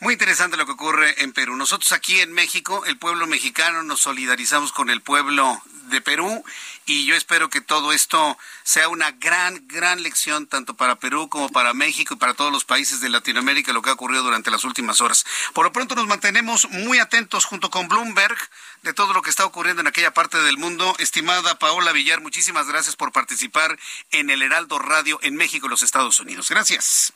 Muy 0.00 0.14
interesante 0.14 0.56
lo 0.56 0.66
que 0.66 0.72
ocurre 0.72 1.22
en 1.22 1.32
Perú. 1.32 1.56
Nosotros 1.56 1.92
aquí 1.92 2.20
en 2.20 2.32
México, 2.32 2.84
el 2.86 2.98
pueblo 2.98 3.26
mexicano, 3.26 3.82
nos 3.82 4.00
solidarizamos 4.00 4.72
con 4.72 4.90
el 4.90 5.00
pueblo 5.00 5.60
de 5.92 6.00
Perú 6.00 6.44
y 6.86 7.04
yo 7.06 7.14
espero 7.14 7.50
que 7.50 7.60
todo 7.60 7.92
esto 7.92 8.36
sea 8.64 8.88
una 8.88 9.12
gran, 9.12 9.66
gran 9.68 10.02
lección 10.02 10.46
tanto 10.46 10.74
para 10.74 10.96
Perú 10.96 11.28
como 11.28 11.48
para 11.48 11.74
México 11.74 12.14
y 12.14 12.16
para 12.16 12.34
todos 12.34 12.52
los 12.52 12.64
países 12.64 13.00
de 13.00 13.08
Latinoamérica 13.08 13.72
lo 13.72 13.82
que 13.82 13.90
ha 13.90 13.94
ocurrido 13.94 14.22
durante 14.22 14.50
las 14.50 14.64
últimas 14.64 15.00
horas. 15.00 15.24
Por 15.52 15.64
lo 15.64 15.72
pronto 15.72 15.94
nos 15.94 16.06
mantenemos 16.06 16.68
muy 16.70 16.98
atentos 16.98 17.44
junto 17.44 17.70
con 17.70 17.88
Bloomberg 17.88 18.36
de 18.82 18.92
todo 18.92 19.12
lo 19.12 19.22
que 19.22 19.30
está 19.30 19.46
ocurriendo 19.46 19.80
en 19.80 19.86
aquella 19.86 20.12
parte 20.12 20.38
del 20.42 20.58
mundo. 20.58 20.94
Estimada 20.98 21.58
Paola 21.58 21.92
Villar, 21.92 22.20
muchísimas 22.20 22.66
gracias 22.66 22.96
por 22.96 23.12
participar 23.12 23.78
en 24.10 24.30
el 24.30 24.42
Heraldo 24.42 24.78
Radio 24.78 25.18
en 25.22 25.36
México 25.36 25.66
y 25.66 25.70
los 25.70 25.82
Estados 25.82 26.20
Unidos. 26.20 26.48
Gracias. 26.50 27.12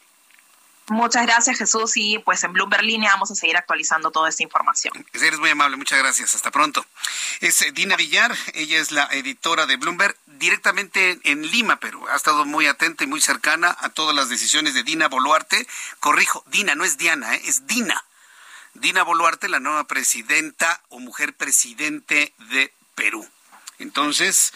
Muchas 0.89 1.27
gracias, 1.27 1.59
Jesús. 1.59 1.97
Y 1.97 2.19
pues 2.21 2.45
en 2.45 2.53
Bloomberg 2.53 2.85
Línea 2.85 3.11
vamos 3.11 3.31
a 3.33 3.35
seguir 3.35 3.57
actualizando 3.57 4.13
toda 4.13 4.29
esta 4.29 4.45
información. 4.45 4.95
Eres 5.13 5.41
muy 5.41 5.51
amable, 5.51 5.77
muchas 5.77 5.99
gracias. 5.99 6.35
Hasta 6.37 6.53
pronto. 6.53 6.87
Es 7.41 7.61
eh, 7.63 7.73
Dina 7.73 7.97
Villar, 7.97 8.37
ella 8.55 8.79
es 8.79 8.93
la 8.93 9.09
editora 9.11 9.67
de 9.67 9.77
Bloomberg, 9.77 10.17
directamente 10.27 11.19
en 11.25 11.43
Lima, 11.43 11.81
Perú. 11.81 12.07
Ha 12.09 12.17
estado 12.17 12.45
muy 12.45 12.67
atenta 12.67 13.03
y 13.03 13.09
muy 13.09 13.21
cercana 13.21 13.77
a 13.81 13.89
todas 13.89 14.15
las 14.15 14.29
decisiones 14.29 14.75
de 14.75 14.85
Dina 14.85 15.09
Boluarte. 15.09 15.67
Corrijo, 15.99 16.45
Dina, 16.47 16.77
no 16.77 16.85
es 16.85 16.97
Diana, 16.99 17.35
¿eh? 17.35 17.43
es 17.45 17.67
Dina. 17.67 18.05
Dina 18.81 19.03
Boluarte, 19.03 19.49
la 19.49 19.61
nueva 19.61 19.85
presidenta 19.85 20.83
o 20.89 20.99
mujer 20.99 21.35
presidente 21.35 22.35
de 22.51 22.73
Perú. 22.95 23.27
Entonces, 23.79 24.53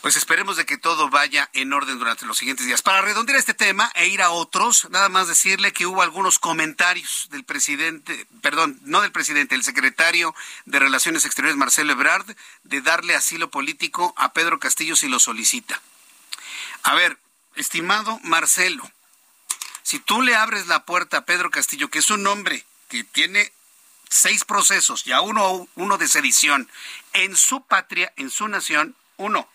pues 0.00 0.16
esperemos 0.16 0.56
de 0.56 0.66
que 0.66 0.78
todo 0.78 1.08
vaya 1.10 1.48
en 1.52 1.72
orden 1.72 1.98
durante 1.98 2.26
los 2.26 2.38
siguientes 2.38 2.66
días. 2.66 2.82
Para 2.82 3.02
redondear 3.02 3.38
este 3.38 3.54
tema 3.54 3.90
e 3.94 4.08
ir 4.08 4.22
a 4.22 4.30
otros, 4.30 4.88
nada 4.90 5.08
más 5.08 5.28
decirle 5.28 5.72
que 5.72 5.86
hubo 5.86 6.02
algunos 6.02 6.38
comentarios 6.38 7.28
del 7.30 7.44
presidente, 7.44 8.26
perdón, 8.42 8.78
no 8.82 9.00
del 9.00 9.12
presidente, 9.12 9.54
el 9.54 9.64
secretario 9.64 10.34
de 10.64 10.78
Relaciones 10.78 11.24
Exteriores, 11.24 11.56
Marcelo 11.56 11.92
Ebrard, 11.92 12.36
de 12.64 12.80
darle 12.80 13.16
asilo 13.16 13.50
político 13.50 14.14
a 14.16 14.32
Pedro 14.32 14.58
Castillo 14.58 14.96
si 14.96 15.08
lo 15.08 15.18
solicita. 15.18 15.80
A 16.82 16.94
ver, 16.94 17.18
estimado 17.56 18.20
Marcelo, 18.22 18.88
si 19.82 19.98
tú 19.98 20.22
le 20.22 20.36
abres 20.36 20.66
la 20.66 20.84
puerta 20.84 21.18
a 21.18 21.24
Pedro 21.24 21.50
Castillo, 21.50 21.90
que 21.90 21.98
es 21.98 22.10
un 22.10 22.26
hombre 22.26 22.64
que 22.88 23.04
tiene 23.04 23.52
seis 24.08 24.44
procesos, 24.44 25.04
ya 25.04 25.20
uno, 25.20 25.68
uno 25.74 25.98
de 25.98 26.08
sedición, 26.08 26.70
en 27.12 27.36
su 27.36 27.62
patria, 27.62 28.12
en 28.16 28.30
su 28.30 28.48
nación, 28.48 28.94
uno, 29.16 29.48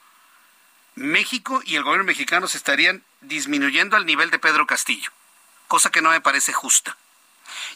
México 0.95 1.61
y 1.65 1.75
el 1.75 1.83
gobierno 1.83 2.05
mexicano 2.05 2.47
se 2.47 2.57
estarían 2.57 3.03
disminuyendo 3.21 3.95
al 3.95 4.05
nivel 4.05 4.29
de 4.29 4.39
Pedro 4.39 4.67
Castillo, 4.67 5.11
cosa 5.67 5.89
que 5.89 6.01
no 6.01 6.11
me 6.11 6.21
parece 6.21 6.53
justa. 6.53 6.97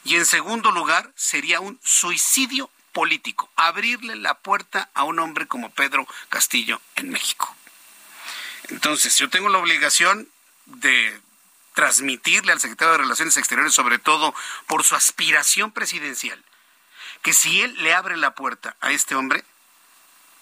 Y 0.03 0.15
en 0.15 0.25
segundo 0.25 0.71
lugar, 0.71 1.11
sería 1.15 1.59
un 1.59 1.79
suicidio 1.83 2.69
político, 2.91 3.49
abrirle 3.55 4.15
la 4.15 4.35
puerta 4.35 4.89
a 4.93 5.03
un 5.03 5.19
hombre 5.19 5.47
como 5.47 5.69
Pedro 5.71 6.07
Castillo 6.29 6.81
en 6.95 7.09
México. 7.09 7.55
Entonces, 8.69 9.17
yo 9.17 9.29
tengo 9.29 9.49
la 9.49 9.59
obligación 9.59 10.29
de 10.65 11.19
transmitirle 11.75 12.51
al 12.51 12.59
secretario 12.59 12.93
de 12.93 12.99
Relaciones 12.99 13.37
Exteriores, 13.37 13.73
sobre 13.73 13.99
todo 13.99 14.33
por 14.65 14.83
su 14.83 14.95
aspiración 14.95 15.71
presidencial, 15.71 16.43
que 17.21 17.33
si 17.33 17.61
él 17.61 17.75
le 17.83 17.93
abre 17.93 18.17
la 18.17 18.33
puerta 18.33 18.75
a 18.81 18.91
este 18.91 19.13
hombre, 19.13 19.43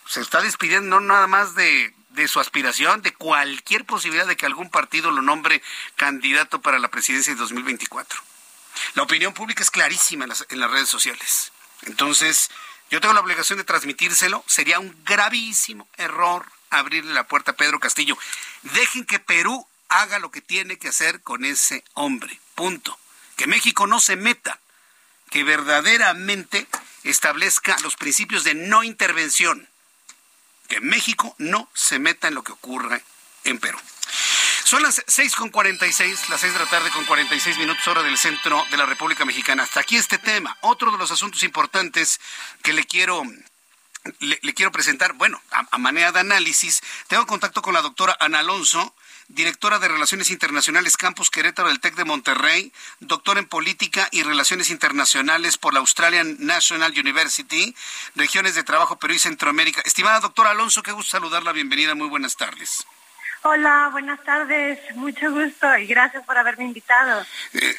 se 0.07 0.21
está 0.21 0.41
despidiendo 0.41 0.99
no 0.99 1.07
nada 1.07 1.27
más 1.27 1.55
de, 1.55 1.93
de 2.09 2.27
su 2.27 2.39
aspiración, 2.39 3.01
de 3.01 3.13
cualquier 3.13 3.85
posibilidad 3.85 4.27
de 4.27 4.37
que 4.37 4.45
algún 4.45 4.69
partido 4.69 5.11
lo 5.11 5.21
nombre 5.21 5.61
candidato 5.95 6.61
para 6.61 6.79
la 6.79 6.89
presidencia 6.89 7.33
de 7.33 7.39
2024. 7.39 8.21
La 8.95 9.03
opinión 9.03 9.33
pública 9.33 9.63
es 9.63 9.71
clarísima 9.71 10.25
en 10.25 10.29
las, 10.29 10.45
en 10.49 10.59
las 10.59 10.71
redes 10.71 10.89
sociales. 10.89 11.51
Entonces, 11.83 12.49
yo 12.91 13.01
tengo 13.01 13.13
la 13.13 13.21
obligación 13.21 13.57
de 13.57 13.63
transmitírselo. 13.63 14.43
Sería 14.47 14.79
un 14.79 14.95
gravísimo 15.03 15.87
error 15.97 16.45
abrirle 16.69 17.13
la 17.13 17.27
puerta 17.27 17.51
a 17.51 17.55
Pedro 17.55 17.79
Castillo. 17.79 18.17
Dejen 18.61 19.05
que 19.05 19.19
Perú 19.19 19.67
haga 20.01 20.19
lo 20.19 20.31
que 20.31 20.41
tiene 20.41 20.77
que 20.77 20.89
hacer 20.89 21.21
con 21.21 21.45
ese 21.45 21.83
hombre. 21.93 22.39
Punto. 22.55 22.97
Que 23.35 23.47
México 23.47 23.87
no 23.87 23.99
se 23.99 24.15
meta, 24.15 24.59
que 25.29 25.43
verdaderamente 25.43 26.67
establezca 27.03 27.77
los 27.81 27.95
principios 27.95 28.43
de 28.43 28.53
no 28.53 28.83
intervención. 28.83 29.67
Que 30.67 30.79
México 30.79 31.35
no 31.37 31.69
se 31.73 31.99
meta 31.99 32.27
en 32.27 32.35
lo 32.35 32.43
que 32.43 32.51
ocurre 32.51 33.03
en 33.43 33.59
Perú. 33.59 33.79
Son 34.63 34.81
las 34.81 35.03
seis 35.07 35.35
con 35.35 35.51
seis, 35.91 36.29
las 36.29 36.41
seis 36.41 36.53
de 36.53 36.59
la 36.59 36.69
tarde 36.69 36.89
con 36.89 37.05
46 37.05 37.57
minutos 37.57 37.87
hora 37.87 38.01
del 38.01 38.17
centro 38.17 38.63
de 38.71 38.77
la 38.77 38.85
República 38.85 39.25
Mexicana. 39.25 39.63
Hasta 39.63 39.81
aquí 39.81 39.97
este 39.97 40.17
tema. 40.17 40.57
Otro 40.61 40.91
de 40.91 40.97
los 40.97 41.11
asuntos 41.11 41.43
importantes 41.43 42.19
que 42.63 42.73
le 42.73 42.85
quiero 42.85 43.23
le, 44.19 44.53
quiero 44.53 44.71
presentar, 44.71 45.13
bueno, 45.13 45.41
a, 45.51 45.77
manera 45.77 46.11
de 46.11 46.19
análisis, 46.19 46.81
tengo 47.07 47.25
contacto 47.25 47.61
con 47.61 47.73
la 47.73 47.81
doctora 47.81 48.17
Ana 48.19 48.39
Alonso, 48.39 48.95
directora 49.27 49.79
de 49.79 49.87
Relaciones 49.87 50.31
Internacionales 50.31 50.97
Campus 50.97 51.29
Querétaro 51.29 51.69
del 51.69 51.79
TEC 51.79 51.95
de 51.95 52.05
Monterrey, 52.05 52.73
doctora 52.99 53.39
en 53.39 53.47
Política 53.47 54.07
y 54.11 54.23
Relaciones 54.23 54.69
Internacionales 54.69 55.57
por 55.57 55.73
la 55.73 55.79
Australian 55.79 56.37
National 56.39 56.93
University, 56.97 57.75
Regiones 58.15 58.55
de 58.55 58.63
Trabajo 58.63 58.97
Perú 58.97 59.13
y 59.13 59.19
Centroamérica. 59.19 59.81
Estimada 59.85 60.19
doctora 60.19 60.51
Alonso, 60.51 60.83
qué 60.83 60.91
gusto 60.91 61.11
saludarla, 61.11 61.51
bienvenida, 61.51 61.95
muy 61.95 62.09
buenas 62.09 62.35
tardes. 62.35 62.85
Hola, 63.43 63.89
buenas 63.91 64.23
tardes, 64.23 64.79
mucho 64.95 65.31
gusto 65.31 65.77
y 65.77 65.85
gracias 65.85 66.23
por 66.25 66.37
haberme 66.37 66.63
invitado. 66.63 67.25
Eh, 67.53 67.75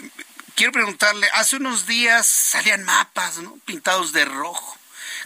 quiero 0.54 0.72
preguntarle, 0.72 1.26
hace 1.32 1.56
unos 1.56 1.86
días 1.86 2.26
salían 2.26 2.84
mapas, 2.84 3.38
¿no? 3.38 3.56
Pintados 3.64 4.12
de 4.12 4.24
rojo 4.26 4.78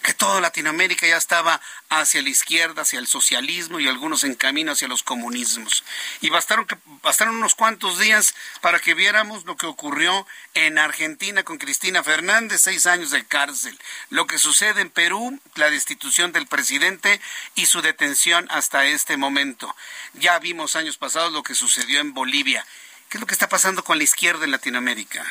que 0.09 0.15
toda 0.15 0.41
Latinoamérica 0.41 1.07
ya 1.07 1.19
estaba 1.19 1.61
hacia 1.91 2.23
la 2.23 2.31
izquierda, 2.31 2.81
hacia 2.81 2.99
el 2.99 3.07
socialismo 3.07 3.79
y 3.79 3.89
algunos 3.89 4.25
en 4.25 4.37
camino 4.37 4.73
hacia 4.73 4.89
los 4.89 5.03
comunismos. 5.03 5.85
Y 6.23 6.31
bastaron, 6.31 6.65
que, 6.65 6.79
bastaron 7.03 7.37
unos 7.37 7.55
cuantos 7.55 7.99
días 7.99 8.35
para 8.63 8.81
que 8.81 8.95
viéramos 8.95 9.45
lo 9.45 9.59
que 9.59 9.67
ocurrió 9.67 10.27
en 10.55 10.79
Argentina 10.79 11.43
con 11.43 11.59
Cristina 11.59 12.03
Fernández, 12.03 12.63
seis 12.63 12.87
años 12.87 13.11
de 13.11 13.27
cárcel. 13.27 13.79
Lo 14.09 14.27
que 14.27 14.39
sucede 14.39 14.81
en 14.81 14.89
Perú, 14.89 15.39
la 15.57 15.69
destitución 15.69 16.33
del 16.33 16.47
presidente 16.47 17.21
y 17.55 17.67
su 17.67 17.83
detención 17.83 18.47
hasta 18.51 18.87
este 18.87 19.19
momento. 19.19 19.77
Ya 20.15 20.39
vimos 20.39 20.75
años 20.75 20.97
pasados 20.97 21.35
lo 21.35 21.43
que 21.43 21.55
sucedió 21.55 22.01
en 22.01 22.15
Bolivia. 22.15 22.65
¿Qué 23.11 23.19
es 23.19 23.21
lo 23.21 23.27
que 23.27 23.35
está 23.35 23.51
pasando 23.51 23.85
con 23.85 23.99
la 23.99 24.05
izquierda 24.05 24.47
en 24.47 24.53
Latinoamérica? 24.53 25.27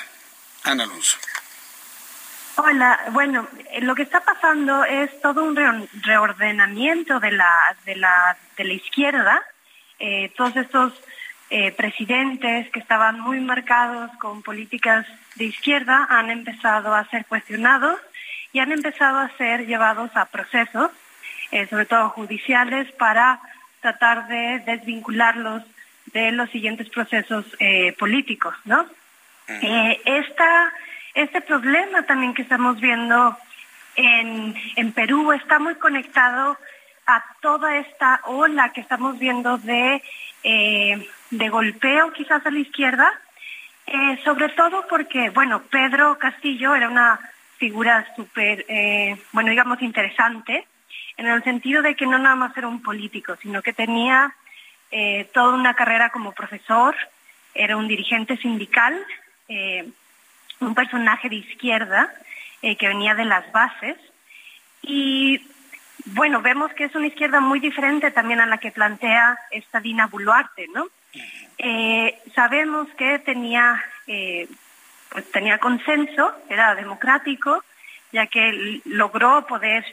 Ana 0.62 0.84
Alonso. 0.84 1.18
Hola, 2.60 2.99
bueno, 3.12 3.47
eh, 3.72 3.82
lo 3.82 3.93
que 3.93 4.01
está 4.01 4.22
pasando 4.22 4.84
es 4.84 5.22
todo 5.22 5.43
un 5.43 5.55
reordenamiento 6.01 7.20
de 7.20 7.32
la, 7.32 7.53
de 7.86 7.95
la, 7.95 8.36
de 8.58 8.64
la 8.64 8.74
izquierda. 8.74 9.43
Eh, 9.99 10.32
todos 10.36 10.55
estos 10.55 10.93
eh, 11.51 11.72
presidentes 11.74 12.68
que 12.72 12.80
estaban 12.80 13.20
muy 13.20 13.39
marcados 13.41 14.10
con 14.20 14.41
políticas 14.41 15.05
de 15.36 15.45
izquierda 15.45 16.08
han 16.10 16.32
empezado 16.32 16.95
a 16.95 17.08
ser 17.10 17.28
cuestionados 17.28 17.99
y 18.53 18.60
han 18.60 18.72
empezado 18.72 19.20
a 19.20 19.30
ser 19.38 19.68
llevados 19.68 20.10
a 20.16 20.26
procesos, 20.26 20.89
sobre 21.70 21.86
todo 21.86 22.10
judiciales, 22.10 22.91
para 22.93 23.39
tratar 23.82 24.28
de 24.28 24.64
desvincularlos 24.66 25.64
de 26.08 26.32
los 26.32 26.49
siguientes 26.49 26.89
procesos 26.89 27.45
políticos, 27.99 28.55
¿no? 28.66 28.86
esta 29.47 30.74
este 31.18 31.41
problema 31.41 32.03
también 32.03 32.36
que 32.36 32.43
estamos 32.43 32.80
viendo 32.80 33.36
en, 33.95 34.91
Perú 34.93 35.32
está 35.34 35.57
muy 35.57 35.74
conectado 35.76 36.57
a 37.07 37.24
toda 37.41 37.78
esta 37.78 38.22
ola 38.26 38.72
que 38.72 38.82
estamos 38.82 39.18
viendo 39.18 39.57
de, 39.57 40.03
eh, 40.43 41.07
golpeo 41.32 42.13
quizás 42.13 42.45
a 42.45 42.51
la 42.51 42.59
izquierda, 42.59 43.11
eh, 43.88 44.20
sobre 44.24 44.49
todo 44.49 44.86
porque, 44.88 45.32
bueno, 45.32 45.63
Pedro 45.63 46.20
Castillo 46.20 46.76
era 46.76 46.88
una 46.88 47.20
figura 47.57 48.05
súper, 48.15 48.65
eh, 48.68 49.18
bueno, 49.32 49.49
digamos, 49.49 49.82
interesante, 49.82 50.68
en 51.18 51.26
el 51.26 51.43
sentido 51.43 51.82
de 51.82 51.95
que 51.95 52.05
no 52.05 52.20
nada 52.20 52.36
más 52.36 52.55
era 52.55 52.68
un 52.68 52.84
político, 52.84 53.36
sino 53.41 53.63
que 53.63 53.74
tenía 53.74 54.36
toda 55.34 55.53
una 55.53 55.74
carrera 55.74 56.11
como 56.11 56.32
profesor, 56.32 56.95
era 57.53 57.76
un 57.76 57.89
dirigente 57.89 58.38
sindical, 58.38 58.95
un 60.60 60.76
personaje 60.76 61.30
de 61.30 61.36
izquierda 61.36 62.12
eh, 62.62 62.76
que 62.76 62.88
venía 62.88 63.16
de 63.16 63.26
las 63.26 63.51
bases 63.51 63.97
y 64.82 65.41
bueno, 66.05 66.41
vemos 66.41 66.74
que 66.74 66.86
es 66.86 66.95
una 66.95 67.08
izquierda 67.08 67.39
muy 67.39 67.60
diferente 67.60 68.12
también 68.12 68.39
a 68.39 68.45
la 68.45 68.60
que 68.60 68.72
plantea 68.72 69.38
esta 69.51 69.80
Dina 69.80 70.08
Buluarte, 70.08 70.68
¿no? 70.74 70.88
Eh, 71.58 72.18
sabemos 72.34 72.88
que 72.97 73.20
tenía, 73.20 73.84
eh, 74.08 74.47
pues 75.10 75.30
tenía 75.32 75.58
consenso, 75.58 76.34
era 76.49 76.76
democrático, 76.76 77.64
ya 78.12 78.28
que 78.28 78.82
logró 78.86 79.45
poder, 79.47 79.84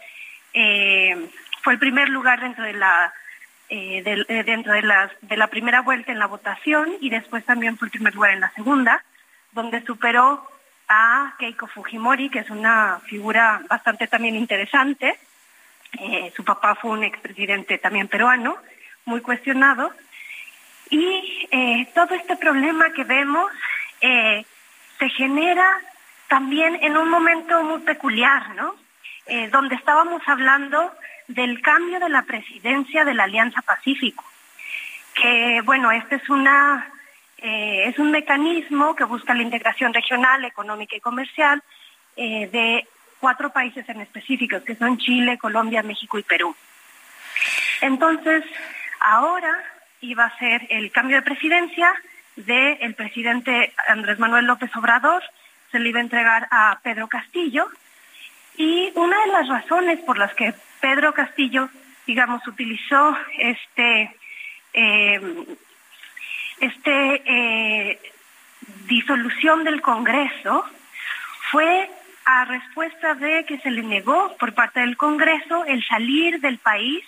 fue 1.63 1.73
el 1.73 1.79
primer 1.79 2.09
lugar 2.11 2.41
dentro 2.41 2.65
de 2.65 2.75
la 2.75 3.13
dentro 3.69 4.73
de 4.73 4.83
la, 4.83 5.11
de 5.23 5.37
la 5.37 5.49
primera 5.49 5.81
vuelta 5.81 6.13
en 6.13 6.21
la 6.21 6.27
votación 6.27 6.93
y 7.01 7.11
después 7.11 7.45
también 7.45 7.77
fue 7.77 7.89
el 7.89 7.93
primer 7.93 8.15
lugar 8.15 8.31
en 8.31 8.41
la 8.41 8.53
segunda, 8.53 9.03
donde 9.53 9.83
superó 9.83 10.49
a 10.89 11.35
Keiko 11.39 11.67
Fujimori, 11.67 12.31
que 12.31 12.41
es 12.41 12.51
una 12.51 13.01
figura 13.07 13.61
bastante 13.69 14.07
también 14.07 14.37
interesante. 14.37 15.19
Eh, 15.99 16.33
su 16.37 16.45
papá 16.45 16.75
fue 16.75 16.91
un 16.93 17.05
expresidente 17.05 17.79
también 17.79 18.09
peruano, 18.09 18.57
muy 19.05 19.21
cuestionado. 19.21 19.93
Y 20.91 21.49
eh, 21.51 21.89
todo 21.95 22.15
este 22.15 22.37
problema 22.37 22.93
que 22.93 23.05
vemos 23.05 23.51
eh, 24.01 24.45
se 24.99 25.09
genera 25.11 25.81
también 26.29 26.79
en 26.83 26.97
un 26.97 27.09
momento 27.09 27.63
muy 27.63 27.81
peculiar, 27.81 28.55
¿no? 28.55 28.77
donde 29.51 29.75
estábamos 29.75 30.21
hablando 30.27 30.93
del 31.29 31.63
cambio 31.63 31.99
de 31.99 32.11
la 32.11 32.23
presidencia 32.23 33.07
de 33.07 33.15
la 33.15 33.25
Alianza 33.25 33.63
Pacífico, 33.63 34.23
que 35.15 35.63
bueno, 35.65 35.91
esta 35.93 36.17
es 36.17 36.29
una 36.29 36.94
eh, 37.45 37.89
es 37.89 37.99
un 37.99 38.11
mecanismo 38.11 38.97
que 38.97 39.05
busca 39.05 39.35
la 39.35 39.43
integración 39.43 39.93
regional, 39.93 40.45
económica 40.45 40.97
y 40.97 41.01
comercial 41.01 41.63
eh, 42.17 42.49
de 42.51 42.87
cuatro 43.21 43.51
países 43.51 43.89
en 43.89 44.01
específicos, 44.01 44.63
que 44.63 44.75
son 44.75 44.99
Chile, 44.99 45.39
Colombia, 45.39 45.83
México 45.83 46.19
y 46.19 46.23
Perú. 46.23 46.57
Entonces, 47.81 48.45
ahora 49.01 49.55
iba 50.01 50.25
a 50.25 50.39
ser 50.39 50.67
el 50.71 50.91
cambio 50.91 51.17
de 51.17 51.23
presidencia 51.23 51.93
del 52.37 52.95
presidente 52.95 53.73
Andrés 53.87 54.19
Manuel 54.19 54.47
López 54.47 54.75
Obrador, 54.75 55.23
se 55.71 55.79
le 55.79 55.91
iba 55.91 56.01
a 56.01 56.03
entregar 56.03 56.49
a 56.51 56.81
Pedro 56.83 57.07
Castillo, 57.07 57.69
y 58.57 58.91
una 58.95 59.21
de 59.21 59.33
las 59.33 59.49
razones 59.49 60.01
por 60.01 60.19
las 60.19 60.35
que 60.35 60.55
Pedro 60.81 61.13
Castillo 61.13 61.69
digamos, 62.07 62.47
utilizó 62.47 63.17
este, 63.39 64.15
eh, 64.73 65.21
este 66.61 67.23
eh, 67.27 68.01
disolución 68.87 69.65
del 69.65 69.81
Congreso 69.81 70.65
fue 71.51 71.91
a 72.25 72.45
respuesta 72.47 73.15
de 73.15 73.45
que 73.45 73.59
se 73.59 73.71
le 73.71 73.83
negó 73.83 74.37
por 74.39 74.55
parte 74.55 74.81
del 74.81 74.97
Congreso 74.97 75.65
el 75.67 75.85
salir 75.87 76.41
del 76.41 76.59
país 76.59 77.05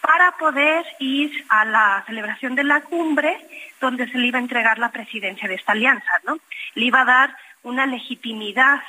para 0.00 0.32
poder 0.32 0.84
ir 0.98 1.44
a 1.48 1.64
la 1.64 2.02
celebración 2.06 2.54
de 2.54 2.64
la 2.64 2.80
cumbre 2.80 3.36
donde 3.80 4.08
se 4.08 4.18
le 4.18 4.28
iba 4.28 4.38
a 4.38 4.42
entregar 4.42 4.78
la 4.78 4.90
presidencia 4.90 5.48
de 5.48 5.54
esta 5.54 5.72
alianza, 5.72 6.10
¿no? 6.26 6.38
Le 6.74 6.86
iba 6.86 7.02
a 7.02 7.04
dar 7.04 7.36
una 7.62 7.86
legitimidad 7.86 8.80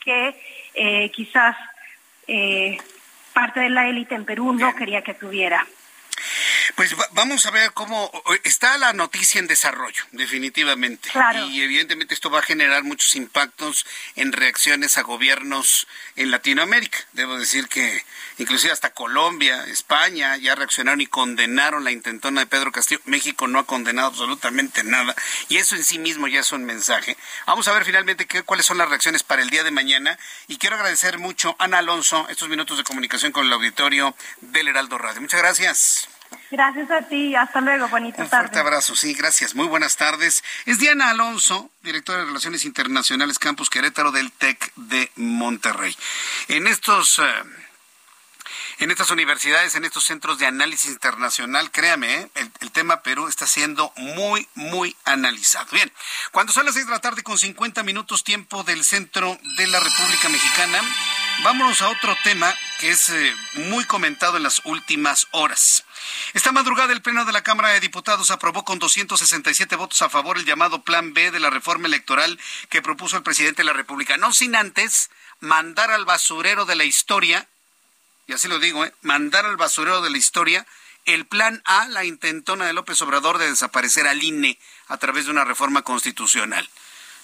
que 0.00 0.34
eh, 0.74 1.10
quizás 1.10 1.56
eh, 2.26 2.76
parte 3.32 3.60
de 3.60 3.70
la 3.70 3.88
élite 3.88 4.14
en 4.14 4.24
Perú 4.24 4.52
no 4.52 4.74
quería 4.74 5.02
que 5.02 5.14
tuviera. 5.14 5.64
Pues 6.78 6.94
vamos 7.10 7.44
a 7.44 7.50
ver 7.50 7.72
cómo 7.72 8.08
está 8.44 8.78
la 8.78 8.92
noticia 8.92 9.40
en 9.40 9.48
desarrollo, 9.48 10.04
definitivamente. 10.12 11.10
Y 11.48 11.62
evidentemente 11.62 12.14
esto 12.14 12.30
va 12.30 12.38
a 12.38 12.42
generar 12.42 12.84
muchos 12.84 13.16
impactos 13.16 13.84
en 14.14 14.30
reacciones 14.30 14.96
a 14.96 15.02
gobiernos 15.02 15.88
en 16.14 16.30
Latinoamérica. 16.30 16.98
Debo 17.14 17.36
decir 17.36 17.66
que 17.66 18.04
inclusive 18.38 18.72
hasta 18.72 18.90
Colombia, 18.90 19.64
España 19.64 20.36
ya 20.36 20.54
reaccionaron 20.54 21.00
y 21.00 21.08
condenaron 21.08 21.82
la 21.82 21.90
intentona 21.90 22.42
de 22.42 22.46
Pedro 22.46 22.70
Castillo. 22.70 23.00
México 23.06 23.48
no 23.48 23.58
ha 23.58 23.66
condenado 23.66 24.06
absolutamente 24.06 24.84
nada 24.84 25.16
y 25.48 25.56
eso 25.56 25.74
en 25.74 25.82
sí 25.82 25.98
mismo 25.98 26.28
ya 26.28 26.38
es 26.38 26.52
un 26.52 26.64
mensaje. 26.64 27.16
Vamos 27.48 27.66
a 27.66 27.72
ver 27.72 27.86
finalmente 27.86 28.26
qué, 28.26 28.44
cuáles 28.44 28.66
son 28.66 28.78
las 28.78 28.88
reacciones 28.88 29.24
para 29.24 29.42
el 29.42 29.50
día 29.50 29.64
de 29.64 29.72
mañana 29.72 30.16
y 30.46 30.58
quiero 30.58 30.76
agradecer 30.76 31.18
mucho 31.18 31.56
a 31.58 31.64
Ana 31.64 31.78
Alonso 31.78 32.28
estos 32.28 32.48
minutos 32.48 32.78
de 32.78 32.84
comunicación 32.84 33.32
con 33.32 33.46
el 33.46 33.52
auditorio 33.52 34.14
del 34.42 34.68
Heraldo 34.68 34.96
Radio. 34.96 35.20
Muchas 35.20 35.40
gracias. 35.40 36.08
Gracias 36.50 36.90
a 36.90 37.02
ti, 37.02 37.34
hasta 37.34 37.60
luego, 37.60 37.88
bonita 37.88 38.16
tarde. 38.18 38.24
Un 38.24 38.30
fuerte 38.30 38.58
abrazo, 38.58 38.96
sí, 38.96 39.14
gracias, 39.14 39.54
muy 39.54 39.66
buenas 39.66 39.96
tardes. 39.96 40.42
Es 40.66 40.78
Diana 40.78 41.10
Alonso, 41.10 41.70
directora 41.82 42.20
de 42.20 42.26
Relaciones 42.26 42.64
Internacionales 42.64 43.38
Campus 43.38 43.70
Querétaro 43.70 44.12
del 44.12 44.32
TEC 44.32 44.72
de 44.76 45.10
Monterrey. 45.16 45.94
En 46.48 46.66
estos... 46.66 47.18
Eh, 47.18 47.24
en 48.80 48.92
estas 48.92 49.10
universidades, 49.10 49.74
en 49.74 49.84
estos 49.84 50.04
centros 50.04 50.38
de 50.38 50.46
análisis 50.46 50.90
internacional, 50.90 51.72
créame, 51.72 52.14
¿eh? 52.14 52.30
el, 52.60 52.70
tema 52.70 53.02
Perú 53.02 53.26
está 53.26 53.44
siendo 53.46 53.92
muy, 53.96 54.46
muy 54.54 54.96
analizado. 55.04 55.66
Bien, 55.72 55.92
cuando 56.30 56.52
son 56.52 56.64
las 56.64 56.74
seis 56.74 56.86
de 56.86 56.92
la 56.92 57.00
tarde 57.00 57.24
con 57.24 57.38
50 57.38 57.82
minutos 57.82 58.22
tiempo 58.22 58.62
del 58.62 58.84
centro 58.84 59.36
de 59.56 59.66
la 59.66 59.80
República 59.80 60.28
Mexicana, 60.28 60.80
vámonos 61.42 61.82
a 61.82 61.88
otro 61.88 62.16
tema 62.24 62.54
que 62.80 62.90
es 62.90 63.08
eh, 63.10 63.34
muy 63.54 63.84
comentado 63.84 64.36
en 64.36 64.42
las 64.42 64.60
últimas 64.64 65.26
horas. 65.30 65.84
Esta 66.34 66.52
madrugada 66.52 66.92
el 66.92 67.02
Pleno 67.02 67.24
de 67.24 67.32
la 67.32 67.42
Cámara 67.42 67.70
de 67.70 67.80
Diputados 67.80 68.30
aprobó 68.30 68.64
con 68.64 68.78
267 68.78 69.76
votos 69.76 70.00
a 70.02 70.08
favor 70.08 70.38
el 70.38 70.44
llamado 70.44 70.82
Plan 70.82 71.14
B 71.14 71.30
de 71.30 71.40
la 71.40 71.50
reforma 71.50 71.86
electoral 71.86 72.38
que 72.68 72.82
propuso 72.82 73.16
el 73.16 73.22
presidente 73.22 73.62
de 73.62 73.66
la 73.66 73.72
República, 73.72 74.16
no 74.16 74.32
sin 74.32 74.56
antes 74.56 75.10
mandar 75.40 75.90
al 75.90 76.04
basurero 76.04 76.64
de 76.64 76.76
la 76.76 76.84
historia 76.84 77.48
y 78.28 78.34
así 78.34 78.46
lo 78.46 78.58
digo, 78.58 78.84
¿eh? 78.84 78.94
mandar 79.00 79.46
al 79.46 79.56
basurero 79.56 80.02
de 80.02 80.10
la 80.10 80.18
historia 80.18 80.66
el 81.06 81.26
plan 81.26 81.62
A, 81.64 81.88
la 81.88 82.04
intentona 82.04 82.66
de 82.66 82.74
López 82.74 83.00
Obrador 83.00 83.38
de 83.38 83.48
desaparecer 83.48 84.06
al 84.06 84.22
INE 84.22 84.58
a 84.88 84.98
través 84.98 85.24
de 85.24 85.30
una 85.30 85.44
reforma 85.44 85.80
constitucional. 85.80 86.68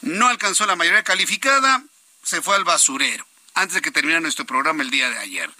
No 0.00 0.28
alcanzó 0.28 0.64
la 0.64 0.76
mayoría 0.76 1.02
calificada, 1.02 1.82
se 2.22 2.40
fue 2.40 2.56
al 2.56 2.64
basurero, 2.64 3.26
antes 3.54 3.74
de 3.74 3.82
que 3.82 3.90
terminara 3.90 4.20
nuestro 4.20 4.44
programa 4.44 4.82
el 4.82 4.90
día 4.90 5.08
de 5.10 5.18
ayer. 5.18 5.50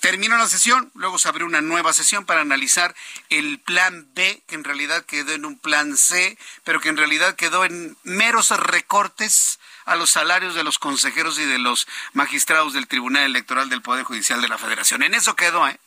Terminó 0.00 0.36
la 0.36 0.48
sesión, 0.48 0.90
luego 0.94 1.16
se 1.16 1.28
abrió 1.28 1.46
una 1.46 1.60
nueva 1.60 1.92
sesión 1.92 2.26
para 2.26 2.40
analizar 2.40 2.92
el 3.28 3.60
plan 3.60 4.08
B, 4.14 4.42
que 4.48 4.56
en 4.56 4.64
realidad 4.64 5.04
quedó 5.04 5.32
en 5.32 5.44
un 5.44 5.56
plan 5.56 5.96
C, 5.96 6.36
pero 6.64 6.80
que 6.80 6.88
en 6.88 6.96
realidad 6.96 7.36
quedó 7.36 7.64
en 7.64 7.96
meros 8.02 8.50
recortes 8.50 9.60
a 9.84 9.94
los 9.94 10.10
salarios 10.10 10.56
de 10.56 10.64
los 10.64 10.80
consejeros 10.80 11.38
y 11.38 11.44
de 11.44 11.58
los 11.58 11.86
magistrados 12.14 12.72
del 12.72 12.88
Tribunal 12.88 13.22
Electoral 13.22 13.68
del 13.68 13.80
Poder 13.80 14.02
Judicial 14.02 14.42
de 14.42 14.48
la 14.48 14.58
Federación. 14.58 15.04
En 15.04 15.14
eso 15.14 15.36
quedó, 15.36 15.68
¿eh? 15.68 15.78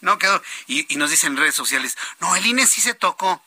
No 0.00 0.18
quedó. 0.18 0.40
Y, 0.68 0.84
nos 0.96 1.10
dicen 1.10 1.32
en 1.32 1.38
redes 1.38 1.56
sociales, 1.56 1.96
no, 2.20 2.36
el 2.36 2.46
INE 2.46 2.66
sí 2.66 2.80
se 2.80 2.94
tocó. 2.94 3.42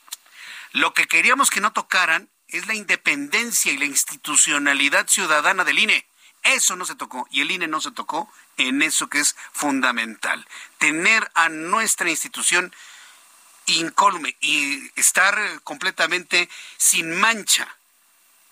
Lo 0.72 0.92
que 0.92 1.06
queríamos 1.06 1.50
que 1.50 1.60
no 1.60 1.72
tocaran 1.72 2.28
es 2.48 2.66
la 2.66 2.74
independencia 2.74 3.72
y 3.72 3.78
la 3.78 3.86
institucionalidad 3.86 5.08
ciudadana 5.08 5.64
del 5.64 5.78
INE. 5.78 6.06
Eso 6.42 6.76
no 6.76 6.84
se 6.84 6.94
tocó 6.94 7.26
y 7.30 7.40
el 7.40 7.50
INE 7.50 7.68
no 7.68 7.80
se 7.80 7.92
tocó 7.92 8.30
en 8.56 8.82
eso 8.82 9.08
que 9.08 9.20
es 9.20 9.36
fundamental. 9.52 10.46
Tener 10.78 11.30
a 11.34 11.48
nuestra 11.48 12.10
institución 12.10 12.74
incólume 13.66 14.36
y 14.40 14.90
estar 14.96 15.38
completamente 15.62 16.48
sin 16.76 17.12
mancha 17.12 17.68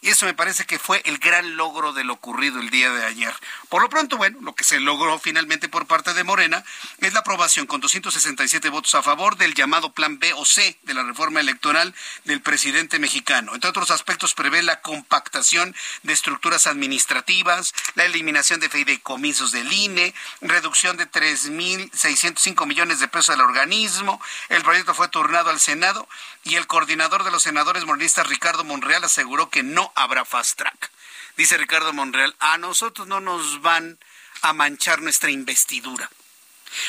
y 0.02 0.08
eso 0.08 0.24
me 0.24 0.34
parece 0.34 0.64
que 0.64 0.78
fue 0.78 1.02
el 1.04 1.18
gran 1.18 1.56
logro 1.56 1.92
de 1.92 2.04
lo 2.04 2.14
ocurrido 2.14 2.58
el 2.58 2.70
día 2.70 2.90
de 2.90 3.04
ayer. 3.04 3.34
Por 3.68 3.82
lo 3.82 3.90
pronto, 3.90 4.16
bueno, 4.16 4.38
lo 4.40 4.54
que 4.54 4.64
se 4.64 4.80
logró 4.80 5.18
finalmente 5.18 5.68
por 5.68 5.86
parte 5.86 6.14
de 6.14 6.24
Morena 6.24 6.64
es 6.98 7.12
la 7.12 7.20
aprobación 7.20 7.66
con 7.66 7.80
267 7.80 8.70
votos 8.70 8.94
a 8.94 9.02
favor 9.02 9.36
del 9.36 9.54
llamado 9.54 9.92
Plan 9.92 10.18
B 10.18 10.32
o 10.32 10.46
C 10.46 10.78
de 10.84 10.94
la 10.94 11.02
reforma 11.02 11.40
electoral 11.40 11.94
del 12.24 12.40
presidente 12.40 12.98
mexicano. 12.98 13.54
Entre 13.54 13.68
otros 13.68 13.90
aspectos 13.90 14.32
prevé 14.32 14.62
la 14.62 14.80
compactación 14.80 15.74
de 16.02 16.14
estructuras 16.14 16.66
administrativas, 16.66 17.74
la 17.94 18.04
eliminación 18.04 18.58
de 18.60 18.70
fideicomisos 18.70 19.52
del 19.52 19.70
INE, 19.70 20.14
reducción 20.40 20.96
de 20.96 21.10
3.605 21.10 22.66
millones 22.66 23.00
de 23.00 23.08
pesos 23.08 23.30
al 23.34 23.42
organismo. 23.42 24.20
El 24.48 24.62
proyecto 24.62 24.94
fue 24.94 25.08
turnado 25.08 25.50
al 25.50 25.60
Senado 25.60 26.08
y 26.42 26.56
el 26.56 26.66
coordinador 26.66 27.24
de 27.24 27.30
los 27.30 27.42
senadores 27.42 27.84
morenistas, 27.84 28.26
Ricardo 28.26 28.64
Monreal, 28.64 29.04
aseguró 29.04 29.50
que 29.50 29.62
no 29.62 29.89
habrá 29.94 30.24
fast 30.24 30.58
track. 30.58 30.90
Dice 31.36 31.56
Ricardo 31.56 31.92
Monreal, 31.92 32.34
a 32.38 32.58
nosotros 32.58 33.06
no 33.06 33.20
nos 33.20 33.62
van 33.62 33.98
a 34.42 34.52
manchar 34.52 35.00
nuestra 35.00 35.30
investidura. 35.30 36.10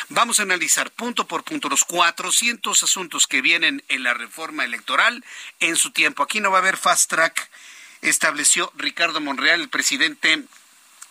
Vamos 0.09 0.39
a 0.39 0.43
analizar 0.43 0.91
punto 0.91 1.27
por 1.27 1.43
punto 1.43 1.69
los 1.69 1.83
400 1.85 2.83
asuntos 2.83 3.27
que 3.27 3.41
vienen 3.41 3.83
en 3.87 4.03
la 4.03 4.13
reforma 4.13 4.63
electoral 4.63 5.23
en 5.59 5.75
su 5.75 5.91
tiempo. 5.91 6.23
Aquí 6.23 6.39
no 6.39 6.51
va 6.51 6.57
a 6.57 6.61
haber 6.61 6.77
fast 6.77 7.09
track, 7.09 7.49
estableció 8.01 8.71
Ricardo 8.75 9.21
Monreal, 9.21 9.61
el 9.61 9.69
presidente 9.69 10.43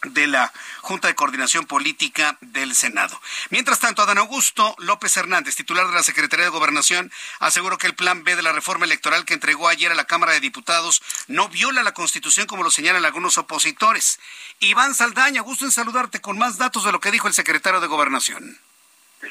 de 0.03 0.27
la 0.27 0.53
Junta 0.81 1.09
de 1.09 1.15
Coordinación 1.15 1.67
Política 1.67 2.37
del 2.41 2.75
Senado. 2.75 3.21
Mientras 3.51 3.81
tanto, 3.81 4.03
Adán 4.03 4.19
Augusto 4.19 4.75
López 4.79 5.17
Hernández, 5.17 5.57
titular 5.57 5.87
de 5.87 5.95
la 5.95 6.03
Secretaría 6.03 6.47
de 6.47 6.51
Gobernación, 6.51 7.11
aseguró 7.39 7.79
que 7.79 7.87
el 7.87 7.95
plan 7.95 8.25
B 8.25 8.37
de 8.37 8.43
la 8.43 8.53
reforma 8.53 8.87
electoral 8.87 9.25
que 9.25 9.35
entregó 9.35 9.69
ayer 9.69 9.93
a 9.93 9.95
la 9.95 10.07
Cámara 10.07 10.33
de 10.33 10.41
Diputados 10.41 11.03
no 11.29 11.49
viola 11.49 11.83
la 11.83 11.93
Constitución 11.93 12.47
como 12.47 12.65
lo 12.65 12.71
señalan 12.71 13.05
algunos 13.05 13.39
opositores. 13.39 14.19
Iván 14.61 14.95
Saldaña, 14.95 15.43
gusto 15.43 15.65
en 15.65 15.71
saludarte 15.71 16.21
con 16.21 16.39
más 16.39 16.59
datos 16.59 16.85
de 16.85 16.93
lo 16.93 17.01
que 17.01 17.11
dijo 17.11 17.29
el 17.29 17.35
secretario 17.35 17.81
de 17.81 17.87
Gobernación. 17.87 18.59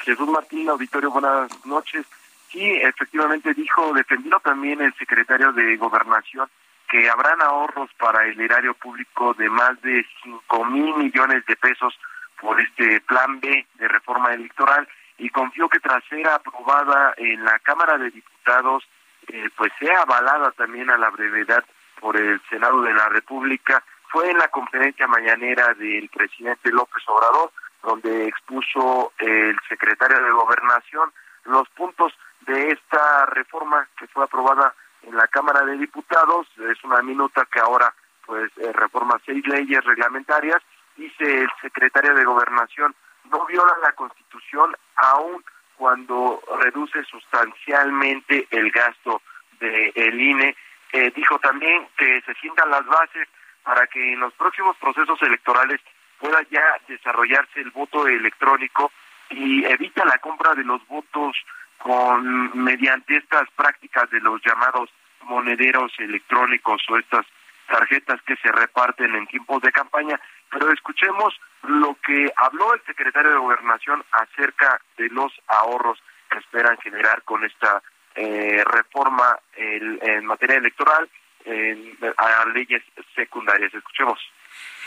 Jesús 0.04 0.28
Martín, 0.28 0.68
auditorio, 0.68 1.10
buenas 1.10 1.50
noches. 1.64 2.06
Sí, 2.50 2.62
efectivamente 2.62 3.54
dijo, 3.54 3.92
defendió 3.92 4.40
también 4.40 4.80
el 4.80 4.94
secretario 4.94 5.52
de 5.52 5.76
Gobernación 5.76 6.48
que 6.90 7.08
habrán 7.08 7.40
ahorros 7.40 7.88
para 7.98 8.26
el 8.26 8.38
erario 8.40 8.74
público 8.74 9.32
de 9.34 9.48
más 9.48 9.80
de 9.80 10.04
5 10.24 10.64
mil 10.66 10.96
millones 10.96 11.46
de 11.46 11.54
pesos 11.56 11.96
por 12.40 12.60
este 12.60 13.00
plan 13.02 13.38
B 13.40 13.64
de 13.74 13.88
reforma 13.88 14.34
electoral 14.34 14.88
y 15.16 15.30
confió 15.30 15.68
que 15.68 15.78
tras 15.78 16.02
ser 16.04 16.26
aprobada 16.28 17.14
en 17.16 17.44
la 17.44 17.58
Cámara 17.60 17.96
de 17.96 18.10
Diputados, 18.10 18.82
eh, 19.28 19.48
pues 19.56 19.70
sea 19.78 20.00
avalada 20.00 20.50
también 20.52 20.90
a 20.90 20.96
la 20.96 21.10
brevedad 21.10 21.64
por 22.00 22.16
el 22.16 22.40
Senado 22.50 22.82
de 22.82 22.92
la 22.92 23.08
República. 23.08 23.84
Fue 24.08 24.28
en 24.30 24.38
la 24.38 24.48
conferencia 24.48 25.06
mañanera 25.06 25.74
del 25.74 26.08
presidente 26.08 26.72
López 26.72 27.04
Obrador, 27.06 27.52
donde 27.84 28.26
expuso 28.26 29.12
el 29.18 29.56
secretario 29.68 30.20
de 30.24 30.30
Gobernación 30.32 31.12
los 31.44 31.68
puntos 31.70 32.12
de 32.40 32.70
esta 32.70 33.26
reforma 33.26 33.86
que 33.96 34.06
fue 34.08 34.24
aprobada 34.24 34.74
en 35.02 35.16
la 35.16 35.26
Cámara 35.28 35.64
de 35.64 35.76
Diputados, 35.78 36.46
es 36.58 36.84
una 36.84 37.02
minuta 37.02 37.46
que 37.50 37.60
ahora 37.60 37.92
pues 38.26 38.50
eh, 38.58 38.72
reforma 38.72 39.20
seis 39.24 39.46
leyes 39.46 39.84
reglamentarias, 39.84 40.62
dice 40.96 41.42
el 41.42 41.50
secretario 41.60 42.14
de 42.14 42.24
Gobernación, 42.24 42.94
no 43.30 43.44
viola 43.46 43.72
la 43.82 43.92
Constitución 43.92 44.76
aún 44.96 45.44
cuando 45.76 46.42
reduce 46.60 47.02
sustancialmente 47.04 48.46
el 48.50 48.70
gasto 48.70 49.22
del 49.58 49.92
el 49.94 50.20
INE. 50.20 50.56
Eh, 50.92 51.12
dijo 51.14 51.38
también 51.38 51.88
que 51.96 52.20
se 52.22 52.34
sientan 52.34 52.70
las 52.70 52.84
bases 52.84 53.28
para 53.62 53.86
que 53.86 54.12
en 54.12 54.20
los 54.20 54.34
próximos 54.34 54.76
procesos 54.76 55.20
electorales 55.22 55.80
pueda 56.18 56.42
ya 56.50 56.62
desarrollarse 56.86 57.60
el 57.60 57.70
voto 57.70 58.06
electrónico 58.06 58.92
y 59.30 59.64
evita 59.64 60.04
la 60.04 60.18
compra 60.18 60.54
de 60.54 60.64
los 60.64 60.86
votos 60.86 61.36
con 61.82 62.62
mediante 62.62 63.16
estas 63.16 63.48
prácticas 63.56 64.10
de 64.10 64.20
los 64.20 64.40
llamados 64.44 64.90
monederos 65.22 65.92
electrónicos 65.98 66.82
o 66.88 66.98
estas 66.98 67.26
tarjetas 67.68 68.20
que 68.22 68.36
se 68.36 68.50
reparten 68.50 69.14
en 69.14 69.26
tiempos 69.26 69.62
de 69.62 69.72
campaña 69.72 70.20
pero 70.50 70.72
escuchemos 70.72 71.38
lo 71.62 71.96
que 72.04 72.32
habló 72.36 72.74
el 72.74 72.82
secretario 72.84 73.30
de 73.30 73.38
Gobernación 73.38 74.02
acerca 74.12 74.80
de 74.96 75.08
los 75.10 75.32
ahorros 75.46 76.02
que 76.28 76.38
esperan 76.38 76.76
generar 76.78 77.22
con 77.22 77.44
esta 77.44 77.82
eh, 78.14 78.62
reforma 78.64 79.38
en 79.56 80.26
materia 80.26 80.56
electoral 80.56 81.08
en, 81.44 81.96
a 82.16 82.44
leyes 82.46 82.82
secundarias. 83.14 83.72
Escuchemos. 83.72 84.18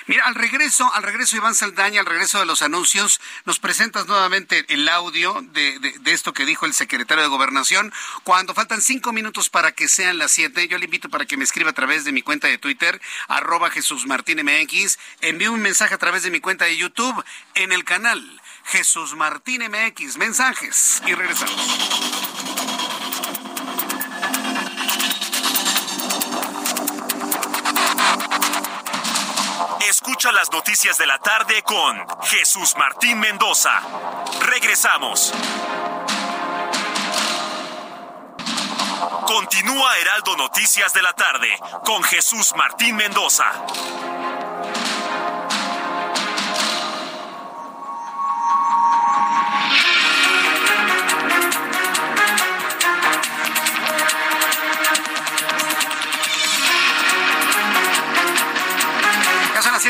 Mira, 0.07 0.25
al 0.25 0.35
regreso, 0.35 0.91
al 0.93 1.03
regreso 1.03 1.37
Iván 1.37 1.55
Saldaña, 1.55 2.01
al 2.01 2.05
regreso 2.05 2.39
de 2.39 2.45
los 2.45 2.61
anuncios, 2.61 3.21
nos 3.45 3.59
presentas 3.59 4.07
nuevamente 4.07 4.65
el 4.67 4.87
audio 4.89 5.41
de, 5.53 5.79
de, 5.79 6.11
esto 6.11 6.33
que 6.33 6.45
dijo 6.45 6.65
el 6.65 6.73
secretario 6.73 7.23
de 7.23 7.29
Gobernación. 7.29 7.93
Cuando 8.23 8.53
faltan 8.53 8.81
cinco 8.81 9.13
minutos 9.13 9.49
para 9.49 9.71
que 9.71 9.87
sean 9.87 10.17
las 10.17 10.31
siete, 10.31 10.67
yo 10.67 10.77
le 10.77 10.85
invito 10.85 11.09
para 11.09 11.25
que 11.25 11.37
me 11.37 11.43
escriba 11.43 11.69
a 11.69 11.73
través 11.73 12.03
de 12.03 12.11
mi 12.11 12.21
cuenta 12.21 12.47
de 12.47 12.57
Twitter, 12.57 13.01
arroba 13.27 13.69
Jesús 13.69 14.05
Martín 14.05 14.39
MX, 14.43 14.97
envíe 15.21 15.47
un 15.47 15.61
mensaje 15.61 15.93
a 15.93 15.97
través 15.97 16.23
de 16.23 16.31
mi 16.31 16.39
cuenta 16.39 16.65
de 16.65 16.77
YouTube 16.77 17.23
en 17.55 17.71
el 17.71 17.83
canal 17.83 18.41
Jesús 18.65 19.15
Martín 19.15 19.61
MX. 19.63 20.17
Mensajes 20.17 21.01
y 21.05 21.13
regresamos. 21.13 22.22
Escucha 30.05 30.33
las 30.33 30.51
noticias 30.51 30.97
de 30.97 31.07
la 31.07 31.17
tarde 31.17 31.63
con 31.63 32.05
Jesús 32.23 32.75
Martín 32.77 33.21
Mendoza. 33.21 33.71
Regresamos. 34.41 35.31
Continúa 39.25 39.97
Heraldo 39.99 40.35
Noticias 40.35 40.93
de 40.93 41.01
la 41.03 41.13
tarde 41.13 41.47
con 41.85 42.03
Jesús 42.03 42.53
Martín 42.57 42.97
Mendoza. 42.97 43.45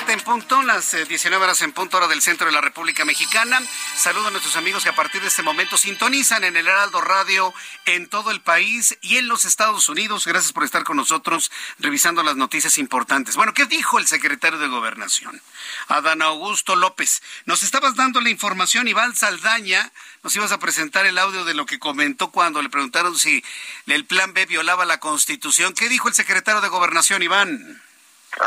En 0.09 0.19
punto, 0.21 0.61
las 0.63 0.91
19 1.07 1.35
eh, 1.35 1.43
horas 1.43 1.61
en 1.61 1.71
punto 1.71 1.97
hora 1.97 2.07
del 2.07 2.21
centro 2.21 2.47
de 2.47 2.51
la 2.51 2.61
República 2.61 3.05
Mexicana. 3.05 3.61
Saludo 3.95 4.27
a 4.27 4.31
nuestros 4.31 4.55
amigos 4.55 4.83
que 4.83 4.89
a 4.89 4.95
partir 4.95 5.21
de 5.21 5.27
este 5.27 5.43
momento 5.43 5.77
sintonizan 5.77 6.43
en 6.43 6.57
el 6.57 6.67
Heraldo 6.67 6.99
Radio 6.99 7.53
en 7.85 8.07
todo 8.09 8.31
el 8.31 8.41
país 8.41 8.97
y 9.01 9.17
en 9.17 9.27
los 9.27 9.45
Estados 9.45 9.89
Unidos. 9.89 10.25
Gracias 10.25 10.51
por 10.51 10.63
estar 10.63 10.83
con 10.83 10.97
nosotros 10.97 11.51
revisando 11.79 12.23
las 12.23 12.35
noticias 12.35 12.77
importantes. 12.77 13.35
Bueno, 13.35 13.53
¿qué 13.53 13.65
dijo 13.65 13.99
el 13.99 14.07
secretario 14.07 14.59
de 14.59 14.67
Gobernación? 14.67 15.41
Adán 15.87 16.21
Augusto 16.21 16.75
López. 16.75 17.21
Nos 17.45 17.63
estabas 17.63 17.95
dando 17.95 18.19
la 18.19 18.29
información, 18.29 18.87
Iván 18.87 19.15
Saldaña, 19.15 19.91
nos 20.21 20.35
ibas 20.35 20.51
a 20.51 20.59
presentar 20.59 21.05
el 21.05 21.17
audio 21.17 21.45
de 21.45 21.53
lo 21.53 21.65
que 21.65 21.79
comentó 21.79 22.31
cuando 22.31 22.61
le 22.61 22.69
preguntaron 22.69 23.17
si 23.17 23.43
el 23.87 24.05
plan 24.05 24.33
B 24.33 24.45
violaba 24.47 24.85
la 24.85 24.99
Constitución. 24.99 25.73
¿Qué 25.73 25.87
dijo 25.87 26.07
el 26.07 26.13
secretario 26.13 26.61
de 26.61 26.69
Gobernación, 26.69 27.23
Iván? 27.23 27.81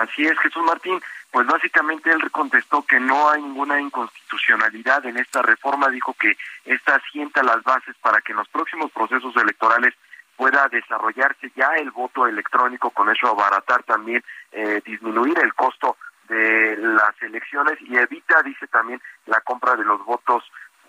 Así 0.01 0.25
es, 0.25 0.39
Jesús 0.41 0.65
Martín. 0.65 1.01
Pues 1.37 1.49
básicamente 1.49 2.11
él 2.11 2.31
contestó 2.31 2.81
que 2.87 2.99
no 2.99 3.29
hay 3.29 3.43
ninguna 3.43 3.79
inconstitucionalidad 3.79 5.05
en 5.05 5.19
esta 5.19 5.43
reforma, 5.43 5.91
dijo 5.91 6.15
que 6.19 6.35
esta 6.65 6.95
asienta 6.95 7.43
las 7.43 7.63
bases 7.63 7.95
para 8.01 8.23
que 8.23 8.33
en 8.33 8.39
los 8.39 8.49
próximos 8.49 8.91
procesos 8.91 9.37
electorales 9.37 9.93
pueda 10.35 10.67
desarrollarse 10.69 11.53
ya 11.55 11.75
el 11.77 11.91
voto 11.91 12.27
electrónico, 12.27 12.89
con 12.89 13.11
eso 13.11 13.29
abaratar 13.29 13.83
también, 13.83 14.25
eh, 14.51 14.81
disminuir 14.87 15.39
el 15.39 15.53
costo 15.53 15.99
de 16.27 16.79
las 16.79 17.23
elecciones 17.23 17.79
y 17.83 17.99
evita, 17.99 18.43
dice 18.43 18.67
también, 18.69 19.03
la 19.27 19.43
compra 19.43 19.77
de 19.77 19.85
los 19.85 20.03
votos 20.07 20.43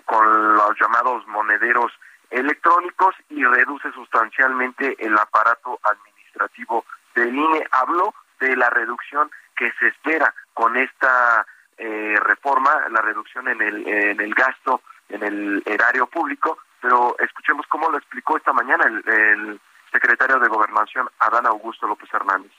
con 0.06 0.56
los 0.56 0.80
llamados 0.80 1.28
monederos 1.28 1.92
electrónicos 2.30 3.14
y 3.30 3.44
reduce 3.44 3.92
sustancialmente 3.92 4.96
el 4.98 5.18
aparato 5.20 5.78
administrativo 5.84 6.86
del 7.16 7.36
INE. 7.36 7.68
Habló 7.70 8.14
de 8.40 8.56
la 8.56 8.70
reducción 8.70 9.30
que 9.58 9.72
se 9.80 9.88
espera 9.88 10.34
con 10.54 10.78
esta 10.78 11.46
eh, 11.78 12.16
reforma, 12.24 12.88
la 12.90 13.02
reducción 13.02 13.48
en 13.48 13.62
el, 13.62 13.88
en 13.88 14.22
el 14.22 14.34
gasto 14.34 14.82
en 15.10 15.24
el 15.24 15.64
erario 15.66 16.08
público, 16.08 16.58
pero 16.82 17.16
escuchemos 17.20 17.66
cómo 17.68 17.90
lo 17.90 17.98
explicó 17.98 18.38
esta 18.38 18.54
mañana 18.54 18.86
el, 18.86 19.04
el 19.08 19.62
secretario 19.92 20.40
de 20.40 20.48
Gobernación, 20.48 21.10
Adán 21.20 21.46
Augusto 21.46 21.88
López 21.88 22.14
Hernández. 22.14 22.52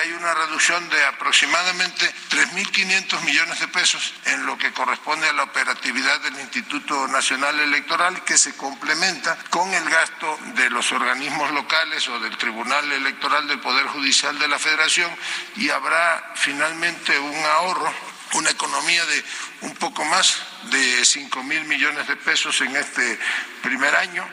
Hay 0.00 0.12
una 0.12 0.32
reducción 0.32 0.88
de 0.90 1.06
aproximadamente 1.06 2.06
3.500 2.30 3.20
millones 3.22 3.58
de 3.58 3.66
pesos 3.66 4.14
en 4.26 4.46
lo 4.46 4.56
que 4.56 4.72
corresponde 4.72 5.28
a 5.28 5.32
la 5.32 5.42
operatividad 5.42 6.20
del 6.20 6.38
Instituto 6.38 7.08
Nacional 7.08 7.58
Electoral 7.58 8.22
que 8.22 8.38
se 8.38 8.56
complementa 8.56 9.36
con 9.50 9.74
el 9.74 9.90
gasto 9.90 10.38
de 10.54 10.70
los 10.70 10.92
organismos 10.92 11.50
locales 11.50 12.08
o 12.10 12.20
del 12.20 12.38
Tribunal 12.38 12.92
Electoral 12.92 13.48
del 13.48 13.58
Poder 13.58 13.88
Judicial 13.88 14.38
de 14.38 14.46
la 14.46 14.60
Federación 14.60 15.10
y 15.56 15.68
habrá 15.70 16.30
finalmente 16.36 17.18
un 17.18 17.44
ahorro 17.44 17.92
una 18.34 18.50
economía 18.50 19.04
de 19.04 19.24
un 19.62 19.74
poco 19.74 20.04
más 20.04 20.40
de 20.70 21.04
5 21.04 21.42
mil 21.42 21.64
millones 21.64 22.06
de 22.06 22.14
pesos 22.14 22.60
en 22.60 22.76
este 22.76 23.18
primer 23.62 23.96
año. 23.96 24.24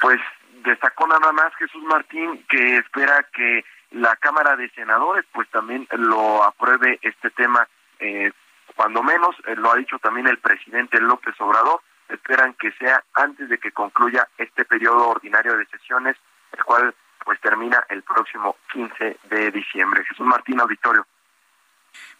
Pues 0.00 0.20
destacó 0.64 1.06
nada 1.06 1.32
más 1.32 1.54
Jesús 1.56 1.82
Martín 1.84 2.44
que 2.48 2.76
espera 2.76 3.26
que 3.32 3.64
la 3.92 4.16
Cámara 4.16 4.56
de 4.56 4.70
Senadores 4.70 5.24
pues 5.32 5.48
también 5.50 5.86
lo 5.92 6.42
apruebe 6.44 6.98
este 7.02 7.30
tema 7.30 7.66
eh, 7.98 8.30
cuando 8.76 9.02
menos 9.02 9.36
eh, 9.46 9.56
lo 9.56 9.72
ha 9.72 9.76
dicho 9.76 9.98
también 9.98 10.26
el 10.26 10.38
presidente 10.38 11.00
López 11.00 11.34
Obrador 11.40 11.80
esperan 12.08 12.54
que 12.54 12.72
sea 12.72 13.02
antes 13.14 13.48
de 13.48 13.58
que 13.58 13.72
concluya 13.72 14.26
este 14.38 14.64
periodo 14.64 15.08
ordinario 15.08 15.56
de 15.56 15.66
sesiones 15.66 16.16
el 16.52 16.64
cual 16.64 16.94
pues 17.24 17.40
termina 17.40 17.84
el 17.88 18.02
próximo 18.02 18.56
15 18.72 19.18
de 19.24 19.50
diciembre. 19.50 20.04
Jesús 20.04 20.26
Martín 20.26 20.60
Auditorio 20.60 21.06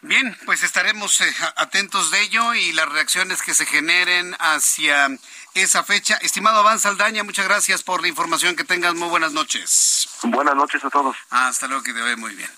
Bien, 0.03 0.35
pues 0.45 0.63
estaremos 0.63 1.21
eh, 1.21 1.35
atentos 1.57 2.09
de 2.09 2.21
ello 2.21 2.55
y 2.55 2.71
las 2.71 2.89
reacciones 2.89 3.43
que 3.43 3.53
se 3.53 3.67
generen 3.67 4.35
hacia 4.39 5.09
esa 5.53 5.83
fecha. 5.83 6.15
Estimado 6.17 6.59
Aván 6.59 6.79
Saldaña, 6.79 7.23
muchas 7.23 7.45
gracias 7.45 7.83
por 7.83 8.01
la 8.01 8.07
información. 8.07 8.55
Que 8.55 8.63
tengas 8.63 8.95
muy 8.95 9.09
buenas 9.09 9.31
noches. 9.33 10.09
Buenas 10.23 10.55
noches 10.55 10.83
a 10.83 10.89
todos. 10.89 11.15
hasta 11.29 11.67
luego, 11.67 11.83
que 11.83 11.93
te 11.93 12.01
ve 12.01 12.15
muy 12.15 12.33
bien. 12.33 12.49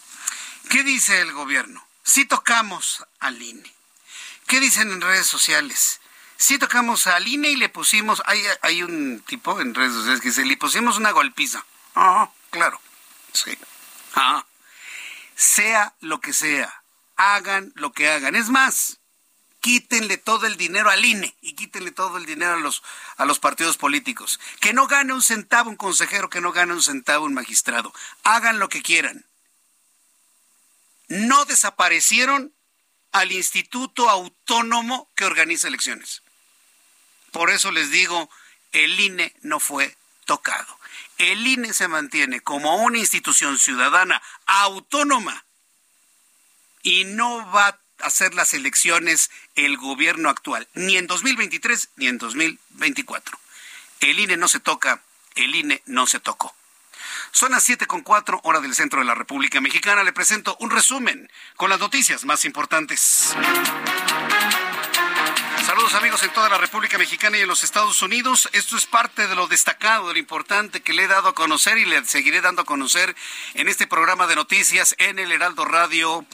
¿Qué 0.69 0.83
dice 0.83 1.19
el 1.19 1.33
gobierno? 1.33 1.85
Si 2.01 2.23
tocamos 2.23 3.05
al 3.19 3.41
INE. 3.41 3.73
¿Qué 4.47 4.61
dicen 4.61 4.93
en 4.93 5.01
redes 5.01 5.27
sociales? 5.27 5.99
Si 6.37 6.57
tocamos 6.57 7.07
al 7.07 7.27
INE 7.27 7.49
y 7.49 7.57
le 7.57 7.67
pusimos, 7.67 8.23
hay, 8.25 8.41
hay 8.61 8.83
un 8.83 9.21
tipo 9.27 9.59
en 9.59 9.75
redes 9.75 9.93
sociales 9.93 10.21
que 10.21 10.29
dice, 10.29 10.45
le 10.45 10.55
pusimos 10.55 10.97
una 10.97 11.11
golpiza. 11.11 11.65
Ah, 11.95 12.29
claro. 12.51 12.79
Sí. 13.33 13.57
Ah. 14.15 14.45
Sea 15.35 15.93
lo 15.99 16.21
que 16.21 16.31
sea 16.31 16.82
hagan 17.15 17.71
lo 17.75 17.91
que 17.91 18.09
hagan. 18.09 18.35
Es 18.35 18.49
más, 18.49 18.99
quítenle 19.63 20.17
todo 20.17 20.45
el 20.45 20.57
dinero 20.57 20.89
al 20.89 21.05
INE 21.05 21.35
y 21.41 21.53
quítenle 21.53 21.91
todo 21.91 22.17
el 22.17 22.25
dinero 22.25 22.53
a 22.53 22.59
los, 22.59 22.83
a 23.17 23.25
los 23.25 23.39
partidos 23.39 23.77
políticos. 23.77 24.39
Que 24.59 24.73
no 24.73 24.87
gane 24.87 25.13
un 25.13 25.21
centavo 25.21 25.69
un 25.69 25.77
consejero, 25.77 26.29
que 26.29 26.41
no 26.41 26.51
gane 26.51 26.73
un 26.73 26.83
centavo 26.83 27.25
un 27.25 27.33
magistrado. 27.33 27.93
Hagan 28.23 28.59
lo 28.59 28.69
que 28.69 28.81
quieran. 28.81 29.25
No 31.07 31.45
desaparecieron 31.45 32.53
al 33.13 33.31
Instituto 33.31 34.09
Autónomo 34.09 35.09
que 35.15 35.25
organiza 35.25 35.67
elecciones. 35.67 36.23
Por 37.31 37.49
eso 37.49 37.71
les 37.71 37.89
digo, 37.89 38.29
el 38.73 38.99
INE 38.99 39.33
no 39.41 39.59
fue 39.59 39.95
tocado. 40.25 40.77
El 41.17 41.45
INE 41.47 41.73
se 41.73 41.87
mantiene 41.87 42.41
como 42.41 42.75
una 42.77 42.97
institución 42.97 43.57
ciudadana 43.57 44.21
autónoma 44.45 45.45
y 46.83 47.05
no 47.05 47.49
va 47.51 47.67
a 47.67 47.79
hacer 47.99 48.35
las 48.35 48.53
elecciones 48.53 49.31
el 49.55 49.77
gobierno 49.77 50.29
actual, 50.29 50.67
ni 50.73 50.97
en 50.97 51.07
2023 51.07 51.89
ni 51.95 52.07
en 52.07 52.17
2024. 52.17 53.39
El 54.01 54.19
INE 54.19 54.37
no 54.37 54.47
se 54.47 54.59
toca, 54.59 55.01
el 55.35 55.55
INE 55.55 55.81
no 55.85 56.05
se 56.05 56.19
tocó. 56.19 56.53
Son 57.31 57.51
las 57.51 57.63
siete 57.63 57.87
con 57.87 58.01
cuatro, 58.01 58.39
hora 58.43 58.59
del 58.59 58.75
centro 58.75 58.99
de 58.99 59.05
la 59.05 59.15
República 59.15 59.59
Mexicana. 59.59 60.03
Le 60.03 60.13
presento 60.13 60.55
un 60.59 60.69
resumen 60.69 61.31
con 61.55 61.69
las 61.69 61.79
noticias 61.79 62.25
más 62.25 62.45
importantes. 62.45 63.33
Saludos 65.65 65.93
amigos 65.95 66.21
en 66.23 66.33
toda 66.33 66.49
la 66.49 66.57
República 66.57 66.97
Mexicana 66.97 67.37
y 67.37 67.41
en 67.41 67.47
los 67.47 67.63
Estados 67.63 68.01
Unidos. 68.01 68.49
Esto 68.51 68.77
es 68.77 68.85
parte 68.85 69.27
de 69.27 69.35
lo 69.35 69.47
destacado, 69.47 70.09
de 70.09 70.13
lo 70.13 70.19
importante 70.19 70.81
que 70.81 70.93
le 70.93 71.05
he 71.05 71.07
dado 71.07 71.29
a 71.29 71.35
conocer 71.35 71.77
y 71.77 71.85
le 71.85 72.03
seguiré 72.05 72.41
dando 72.41 72.63
a 72.63 72.65
conocer 72.65 73.15
en 73.53 73.69
este 73.69 73.87
programa 73.87 74.27
de 74.27 74.35
noticias 74.35 74.93
en 74.99 75.19
el 75.19 75.31
Heraldo 75.31 75.65
Radio 75.65 76.25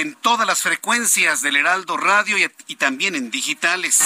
en 0.00 0.14
todas 0.14 0.46
las 0.46 0.62
frecuencias 0.62 1.42
del 1.42 1.56
Heraldo 1.56 1.96
Radio 1.96 2.36
y, 2.66 2.76
también 2.76 3.14
en 3.14 3.30
digitales. 3.30 4.00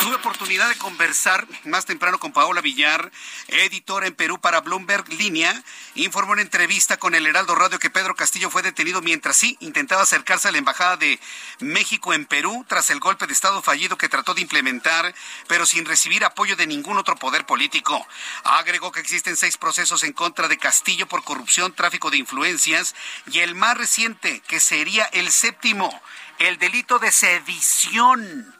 Tuve 0.00 0.14
oportunidad 0.14 0.68
de 0.68 0.76
conversar 0.76 1.46
más 1.64 1.84
temprano 1.84 2.18
con 2.18 2.32
Paola 2.32 2.62
Villar, 2.62 3.12
editora 3.48 4.06
en 4.06 4.14
Perú 4.14 4.40
para 4.40 4.62
Bloomberg 4.62 5.06
Línea. 5.12 5.62
Informó 5.94 6.32
en 6.32 6.40
entrevista 6.40 6.96
con 6.96 7.14
el 7.14 7.26
Heraldo 7.26 7.54
Radio 7.54 7.78
que 7.78 7.90
Pedro 7.90 8.14
Castillo 8.14 8.50
fue 8.50 8.62
detenido 8.62 9.02
mientras 9.02 9.36
sí 9.36 9.58
intentaba 9.60 10.02
acercarse 10.02 10.48
a 10.48 10.52
la 10.52 10.58
Embajada 10.58 10.96
de 10.96 11.20
México 11.58 12.14
en 12.14 12.24
Perú 12.24 12.64
tras 12.66 12.88
el 12.88 12.98
golpe 12.98 13.26
de 13.26 13.34
Estado 13.34 13.60
fallido 13.60 13.98
que 13.98 14.08
trató 14.08 14.32
de 14.32 14.40
implementar, 14.40 15.14
pero 15.48 15.66
sin 15.66 15.84
recibir 15.84 16.24
apoyo 16.24 16.56
de 16.56 16.66
ningún 16.66 16.96
otro 16.96 17.16
poder 17.16 17.44
político. 17.44 18.06
Agregó 18.44 18.90
que 18.90 19.00
existen 19.00 19.36
seis 19.36 19.58
procesos 19.58 20.02
en 20.02 20.14
contra 20.14 20.48
de 20.48 20.56
Castillo 20.56 21.06
por 21.06 21.24
corrupción, 21.24 21.74
tráfico 21.74 22.10
de 22.10 22.16
influencias 22.16 22.94
y 23.30 23.40
el 23.40 23.54
más 23.54 23.76
reciente, 23.76 24.40
que 24.48 24.60
sería 24.60 25.09
el 25.12 25.30
séptimo, 25.30 26.02
el 26.38 26.58
delito 26.58 26.98
de 26.98 27.12
sedición. 27.12 28.54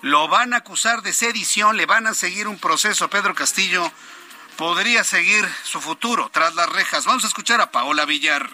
Lo 0.00 0.28
van 0.28 0.52
a 0.54 0.58
acusar 0.58 1.02
de 1.02 1.12
sedición, 1.12 1.76
le 1.76 1.86
van 1.86 2.06
a 2.06 2.14
seguir 2.14 2.48
un 2.48 2.58
proceso 2.58 3.08
Pedro 3.08 3.34
Castillo. 3.34 3.90
Podría 4.56 5.02
seguir 5.02 5.48
su 5.64 5.80
futuro 5.80 6.30
tras 6.32 6.54
las 6.54 6.68
rejas. 6.68 7.06
Vamos 7.06 7.24
a 7.24 7.28
escuchar 7.28 7.60
a 7.60 7.70
Paola 7.70 8.04
Villar 8.04 8.48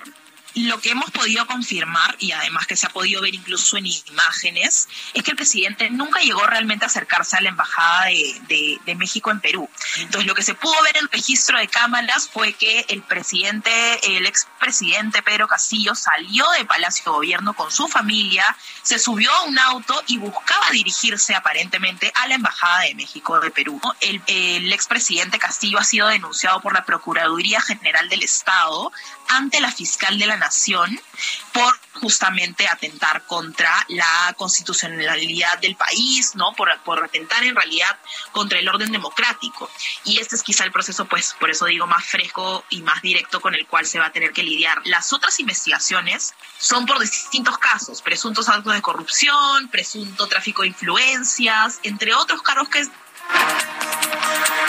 lo 0.54 0.80
que 0.80 0.90
hemos 0.90 1.10
podido 1.10 1.46
confirmar, 1.46 2.16
y 2.18 2.32
además 2.32 2.66
que 2.66 2.76
se 2.76 2.86
ha 2.86 2.90
podido 2.90 3.22
ver 3.22 3.34
incluso 3.34 3.76
en 3.76 3.86
imágenes, 3.86 4.88
es 5.14 5.22
que 5.22 5.30
el 5.30 5.36
presidente 5.36 5.90
nunca 5.90 6.20
llegó 6.20 6.46
realmente 6.46 6.84
a 6.84 6.88
acercarse 6.88 7.36
a 7.36 7.40
la 7.40 7.50
Embajada 7.50 8.06
de, 8.06 8.78
de, 8.84 8.94
México 8.94 9.30
en 9.30 9.40
Perú. 9.40 9.68
Entonces, 9.98 10.26
lo 10.26 10.34
que 10.34 10.42
se 10.42 10.54
pudo 10.54 10.74
ver 10.82 10.96
en 10.96 11.04
el 11.04 11.10
registro 11.10 11.58
de 11.58 11.68
cámaras 11.68 12.28
fue 12.28 12.52
que 12.52 12.84
el 12.88 13.02
presidente, 13.02 14.16
el 14.16 14.26
expresidente 14.26 15.22
Pedro 15.22 15.48
Castillo 15.48 15.94
salió 15.94 16.48
de 16.58 16.64
Palacio 16.64 17.04
de 17.04 17.10
Gobierno 17.10 17.54
con 17.54 17.70
su 17.70 17.88
familia, 17.88 18.44
se 18.82 18.98
subió 18.98 19.32
a 19.32 19.42
un 19.42 19.58
auto 19.58 20.02
y 20.06 20.18
buscaba 20.18 20.70
dirigirse 20.70 21.34
aparentemente 21.34 22.12
a 22.14 22.26
la 22.26 22.34
Embajada 22.34 22.80
de 22.80 22.94
México 22.94 23.40
de 23.40 23.50
Perú. 23.50 23.80
El, 24.00 24.22
el 24.26 24.72
expresidente 24.72 25.38
Castillo 25.38 25.78
ha 25.78 25.84
sido 25.84 26.08
denunciado 26.08 26.60
por 26.60 26.74
la 26.74 26.84
Procuraduría 26.84 27.60
General 27.60 28.08
del 28.08 28.22
Estado 28.22 28.92
ante 29.28 29.60
la 29.60 29.70
fiscal 29.70 30.18
de 30.18 30.26
la 30.26 30.36
Nación 30.40 31.00
por 31.52 31.72
justamente 32.00 32.66
atentar 32.66 33.26
contra 33.26 33.84
la 33.88 34.34
constitucionalidad 34.36 35.58
del 35.58 35.76
país, 35.76 36.34
¿no? 36.34 36.52
Por, 36.54 36.70
por 36.80 37.04
atentar 37.04 37.44
en 37.44 37.54
realidad 37.54 37.98
contra 38.32 38.58
el 38.58 38.68
orden 38.68 38.90
democrático. 38.90 39.70
Y 40.04 40.18
este 40.18 40.36
es 40.36 40.42
quizá 40.42 40.64
el 40.64 40.72
proceso, 40.72 41.04
pues, 41.04 41.34
por 41.38 41.50
eso 41.50 41.66
digo, 41.66 41.86
más 41.86 42.04
fresco 42.04 42.64
y 42.70 42.82
más 42.82 43.02
directo 43.02 43.40
con 43.40 43.54
el 43.54 43.66
cual 43.66 43.86
se 43.86 43.98
va 43.98 44.06
a 44.06 44.12
tener 44.12 44.32
que 44.32 44.42
lidiar. 44.42 44.80
Las 44.86 45.12
otras 45.12 45.38
investigaciones 45.40 46.34
son 46.58 46.86
por 46.86 46.98
distintos 46.98 47.58
casos, 47.58 48.02
presuntos 48.02 48.48
actos 48.48 48.72
de 48.72 48.82
corrupción, 48.82 49.68
presunto 49.68 50.26
tráfico 50.26 50.62
de 50.62 50.68
influencias, 50.68 51.80
entre 51.82 52.14
otros 52.14 52.42
cargos 52.42 52.68
que 52.68 52.88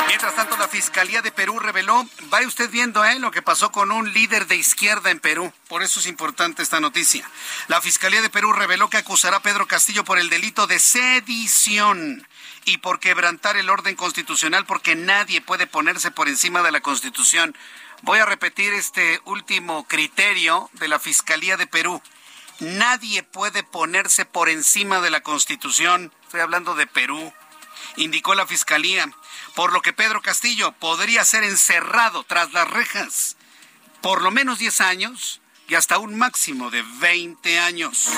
Mientras 0.08 0.36
tanto, 0.36 0.58
la 0.58 0.68
Fiscalía 0.68 1.22
de 1.22 1.32
Perú 1.32 1.58
reveló, 1.58 2.06
vaya 2.30 2.48
usted 2.48 2.70
viendo 2.70 3.04
¿eh? 3.04 3.18
lo 3.18 3.32
que 3.32 3.42
pasó 3.42 3.72
con 3.72 3.92
un 3.92 4.14
líder 4.14 4.46
de 4.46 4.56
izquierda 4.56 5.10
en 5.10 5.20
Perú. 5.20 5.52
Por 5.68 5.84
eso 5.84 6.00
es 6.00 6.06
importante 6.06 6.62
esta 6.62 6.80
noticia. 6.80 7.28
La 7.68 7.82
Fiscalía 7.82 8.22
de 8.22 8.30
Perú 8.30 8.52
reveló 8.54 8.90
que 8.90 8.98
acusará 8.98 9.38
a 9.38 9.42
Pedro 9.42 9.68
Castillo 9.68 10.04
por 10.04 10.20
el 10.20 10.30
delito 10.30 10.68
de 10.68 10.80
sedición 10.80 12.28
y 12.66 12.78
por 12.78 13.00
quebrantar 13.00 13.58
el 13.58 13.70
orden 13.70 13.96
constitucional 13.96 14.66
porque 14.66 14.96
nadie 14.96 15.42
puede 15.42 15.66
ponerse 15.66 16.12
por 16.12 16.28
encima 16.28 16.62
de 16.62 16.72
la 16.72 16.82
Constitución. 16.82 17.56
Voy 18.04 18.20
a 18.20 18.26
repetir 18.26 18.74
este 18.74 19.22
último 19.26 19.86
criterio 19.86 20.70
de 20.74 20.88
la 20.88 21.00
Fiscalía 21.00 21.58
de 21.58 21.68
Perú. 21.68 22.02
Nadie 22.60 23.24
puede 23.24 23.64
ponerse 23.64 24.26
por 24.26 24.50
encima 24.50 25.00
de 25.02 25.10
la 25.10 25.22
Constitución. 25.22 26.14
Estoy 26.24 26.42
hablando 26.42 26.76
de 26.76 26.86
Perú 26.86 27.34
indicó 27.98 28.36
la 28.36 28.48
Fiscalía, 28.48 29.12
por 29.56 29.74
lo 29.74 29.82
que 29.82 29.94
Pedro 29.94 30.22
Castillo 30.22 30.72
podría 30.74 31.24
ser 31.26 31.44
encerrado 31.44 32.24
tras 32.24 32.52
las 32.54 32.70
rejas 32.70 33.36
por 34.02 34.22
lo 34.22 34.32
menos 34.32 34.60
10 34.60 34.82
años 34.82 35.42
y 35.68 35.76
hasta 35.76 36.00
un 36.00 36.18
máximo 36.18 36.70
de 36.70 36.84
20 37.00 37.60
años. 37.60 38.10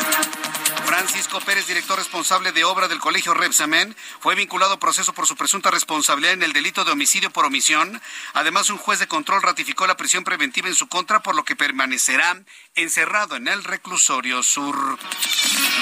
Francisco 0.86 1.40
Pérez, 1.42 1.68
director 1.68 1.98
responsable 1.98 2.52
de 2.52 2.64
obra 2.64 2.88
del 2.88 3.00
Colegio 3.00 3.34
Repsamen, 3.34 3.96
fue 4.20 4.34
vinculado 4.36 4.74
a 4.74 4.80
proceso 4.80 5.14
por 5.14 5.28
su 5.28 5.36
presunta 5.36 5.70
responsabilidad 5.70 6.34
en 6.34 6.44
el 6.44 6.54
delito 6.54 6.84
de 6.84 6.92
homicidio 6.92 7.32
por 7.32 7.46
omisión. 7.46 8.02
Además, 8.34 8.70
un 8.70 8.78
juez 8.78 9.00
de 9.00 9.08
control 9.08 9.42
ratificó 9.44 9.86
la 9.86 9.98
prisión 9.98 10.24
preventiva 10.24 10.68
en 10.68 10.76
su 10.76 10.88
contra, 10.88 11.22
por 11.22 11.36
lo 11.36 11.46
que 11.46 11.56
permanecerá 11.56 12.44
encerrado 12.76 13.36
en 13.36 13.48
el 13.48 13.64
reclusorio 13.64 14.42
sur. 14.42 14.98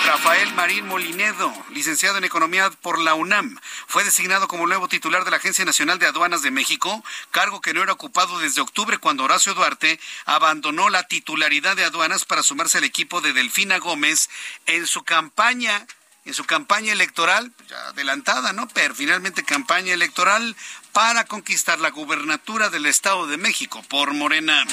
Rafael 0.06 0.54
Marín 0.54 0.88
Molinedo, 0.88 1.54
licenciado 1.72 2.18
en 2.18 2.24
Economía 2.24 2.70
por 2.70 3.00
la 3.00 3.14
UNAM, 3.14 3.60
fue 3.88 4.04
designado 4.04 4.48
como 4.48 4.68
nuevo 4.68 4.88
titular 4.88 5.24
de 5.24 5.32
la 5.32 5.38
Agencia 5.38 5.64
Nacional 5.64 6.00
de 6.00 6.08
Aduanas 6.08 6.42
de 6.42 6.52
México, 6.52 7.04
cargo 7.30 7.62
que 7.62 7.74
no 7.74 7.82
era 7.84 7.94
ocupado 7.94 8.40
desde 8.40 8.62
octubre 8.62 8.98
cuando 8.98 9.24
Horacio 9.24 9.54
Duarte 9.54 10.00
abandonó 10.26 10.90
la 10.90 11.04
titularidad 11.04 11.76
de 11.76 11.86
aduanas 11.86 12.26
para 12.26 12.44
sumarse 12.44 12.80
al 12.80 12.84
equipo 12.84 13.22
de 13.22 13.34
Delfina 13.34 13.78
Gómez 13.78 14.30
en 14.66 14.88
su 14.88 15.04
campaña 15.04 15.86
en 16.24 16.36
su 16.36 16.46
campaña 16.46 16.94
electoral, 16.94 17.52
ya 17.68 17.88
adelantada, 17.88 18.54
¿no? 18.54 18.68
Pero 18.70 18.94
finalmente 18.94 19.44
campaña 19.44 19.94
electoral 19.94 20.56
para 20.94 21.24
conquistar 21.26 21.80
la 21.80 21.90
gubernatura 21.90 22.70
del 22.70 22.86
Estado 22.86 23.26
de 23.28 23.38
México 23.38 23.82
por 23.88 24.14
Morena. 24.14 24.66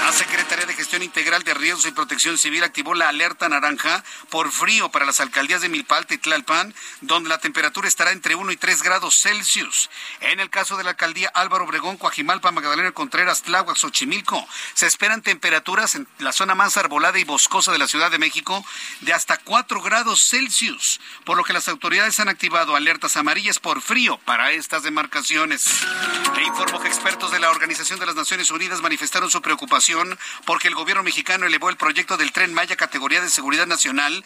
La 0.00 0.12
Secretaría 0.12 0.66
de 0.66 0.74
Gestión 0.74 1.02
Integral 1.02 1.44
de 1.44 1.54
Riesgos 1.54 1.86
y 1.86 1.92
Protección 1.92 2.38
Civil 2.38 2.64
activó 2.64 2.94
la 2.94 3.08
alerta 3.08 3.48
naranja 3.48 4.02
por 4.30 4.50
frío 4.50 4.90
para 4.90 5.06
las 5.06 5.20
alcaldías 5.20 5.60
de 5.62 5.68
Milpalta 5.68 6.14
y 6.14 6.18
Tlalpan, 6.18 6.74
donde 7.02 7.28
la 7.28 7.38
temperatura 7.38 7.86
estará 7.86 8.10
entre 8.10 8.34
1 8.34 8.50
y 8.50 8.56
3 8.56 8.82
grados 8.82 9.20
Celsius. 9.20 9.90
En 10.20 10.40
el 10.40 10.50
caso 10.50 10.76
de 10.76 10.84
la 10.84 10.90
alcaldía 10.90 11.30
Álvaro 11.34 11.64
Obregón, 11.64 11.98
Coajimalpa, 11.98 12.50
Magdalena 12.50 12.92
Contreras, 12.92 13.42
Tláhuac, 13.42 13.76
Xochimilco, 13.76 14.46
se 14.74 14.86
esperan 14.86 15.22
temperaturas 15.22 15.94
en 15.94 16.08
la 16.18 16.32
zona 16.32 16.54
más 16.54 16.76
arbolada 16.76 17.18
y 17.18 17.24
boscosa 17.24 17.70
de 17.70 17.78
la 17.78 17.88
Ciudad 17.88 18.10
de 18.10 18.18
México 18.18 18.64
de 19.02 19.12
hasta 19.12 19.36
4 19.36 19.80
grados 19.82 20.28
Celsius, 20.28 21.00
por 21.24 21.36
lo 21.36 21.44
que 21.44 21.52
las 21.52 21.68
autoridades 21.68 22.18
han 22.18 22.28
activado 22.28 22.74
alertas 22.74 23.16
amarillas 23.16 23.60
por 23.60 23.80
frío 23.80 24.18
para 24.24 24.50
estas 24.50 24.82
demarcaciones. 24.82 25.43
E 25.52 26.42
informo 26.42 26.80
que 26.80 26.88
expertos 26.88 27.30
de 27.30 27.38
la 27.38 27.50
Organización 27.50 28.00
de 28.00 28.06
las 28.06 28.14
Naciones 28.14 28.50
Unidas 28.50 28.80
manifestaron 28.80 29.30
su 29.30 29.42
preocupación 29.42 30.18
porque 30.46 30.68
el 30.68 30.74
gobierno 30.74 31.02
mexicano 31.02 31.46
elevó 31.46 31.68
el 31.68 31.76
proyecto 31.76 32.16
del 32.16 32.32
tren 32.32 32.54
Maya 32.54 32.76
categoría 32.76 33.20
de 33.20 33.28
seguridad 33.28 33.66
nacional 33.66 34.24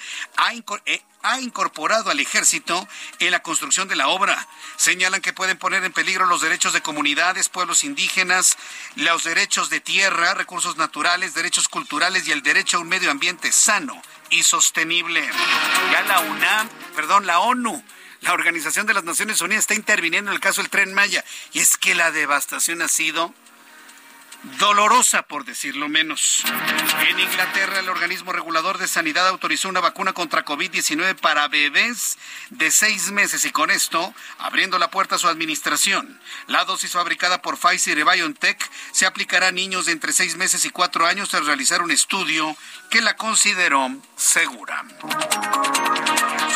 eh, 0.86 1.02
ha 1.22 1.40
incorporado 1.40 2.10
al 2.10 2.20
ejército 2.20 2.86
en 3.18 3.32
la 3.32 3.42
construcción 3.42 3.88
de 3.88 3.96
la 3.96 4.08
obra. 4.08 4.46
Señalan 4.76 5.20
que 5.20 5.32
pueden 5.32 5.58
poner 5.58 5.82
en 5.82 5.92
peligro 5.92 6.26
los 6.26 6.40
derechos 6.40 6.72
de 6.72 6.82
comunidades, 6.82 7.48
pueblos 7.48 7.82
indígenas, 7.82 8.56
los 8.94 9.24
derechos 9.24 9.68
de 9.70 9.80
tierra, 9.80 10.34
recursos 10.34 10.76
naturales, 10.76 11.34
derechos 11.34 11.68
culturales 11.68 12.28
y 12.28 12.32
el 12.32 12.42
derecho 12.42 12.76
a 12.76 12.80
un 12.80 12.88
medio 12.88 13.10
ambiente 13.10 13.50
sano 13.50 14.00
y 14.30 14.44
sostenible. 14.44 15.28
Ya 15.90 16.02
la 16.02 16.20
UNAM, 16.20 16.68
perdón, 16.94 17.26
la 17.26 17.40
ONU 17.40 17.82
la 18.20 18.32
Organización 18.32 18.86
de 18.86 18.94
las 18.94 19.04
Naciones 19.04 19.40
Unidas 19.40 19.62
está 19.62 19.74
interviniendo 19.74 20.30
en 20.30 20.34
el 20.34 20.40
caso 20.40 20.60
del 20.60 20.70
tren 20.70 20.92
Maya. 20.94 21.24
Y 21.52 21.60
es 21.60 21.76
que 21.76 21.94
la 21.94 22.10
devastación 22.10 22.82
ha 22.82 22.88
sido 22.88 23.34
dolorosa, 24.58 25.22
por 25.22 25.44
decirlo 25.44 25.88
menos. 25.88 26.44
En 27.08 27.18
Inglaterra, 27.18 27.80
el 27.80 27.88
organismo 27.88 28.32
regulador 28.32 28.78
de 28.78 28.86
sanidad 28.86 29.26
autorizó 29.26 29.68
una 29.68 29.80
vacuna 29.80 30.12
contra 30.12 30.44
COVID-19 30.44 31.16
para 31.16 31.48
bebés 31.48 32.18
de 32.50 32.70
seis 32.70 33.10
meses 33.10 33.44
y 33.44 33.50
con 33.50 33.70
esto, 33.70 34.14
abriendo 34.38 34.78
la 34.78 34.90
puerta 34.90 35.16
a 35.16 35.18
su 35.18 35.28
administración. 35.28 36.20
La 36.46 36.64
dosis 36.64 36.92
fabricada 36.92 37.42
por 37.42 37.58
Pfizer 37.58 37.98
y 37.98 38.02
BioNTech 38.04 38.70
se 38.92 39.06
aplicará 39.06 39.48
a 39.48 39.52
niños 39.52 39.86
de 39.86 39.92
entre 39.92 40.12
seis 40.12 40.36
meses 40.36 40.64
y 40.64 40.70
cuatro 40.70 41.06
años 41.06 41.28
tras 41.28 41.46
realizar 41.46 41.82
un 41.82 41.90
estudio 41.90 42.56
que 42.90 43.00
la 43.00 43.16
consideró 43.16 43.90
segura. 44.16 44.84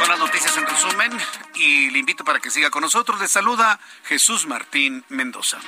Son 0.03 0.11
las 0.11 0.19
noticias 0.19 0.57
en 0.57 0.67
resumen 0.67 1.13
y 1.55 1.91
le 1.91 2.01
invito 2.01 2.25
para 2.25 2.41
que 2.41 2.51
siga 2.51 2.71
con 2.71 2.83
nosotros. 2.83 3.21
Le 3.21 3.29
saluda 3.29 3.79
Jesús 4.03 4.47
Martín 4.47 5.05
Mendoza. 5.09 5.59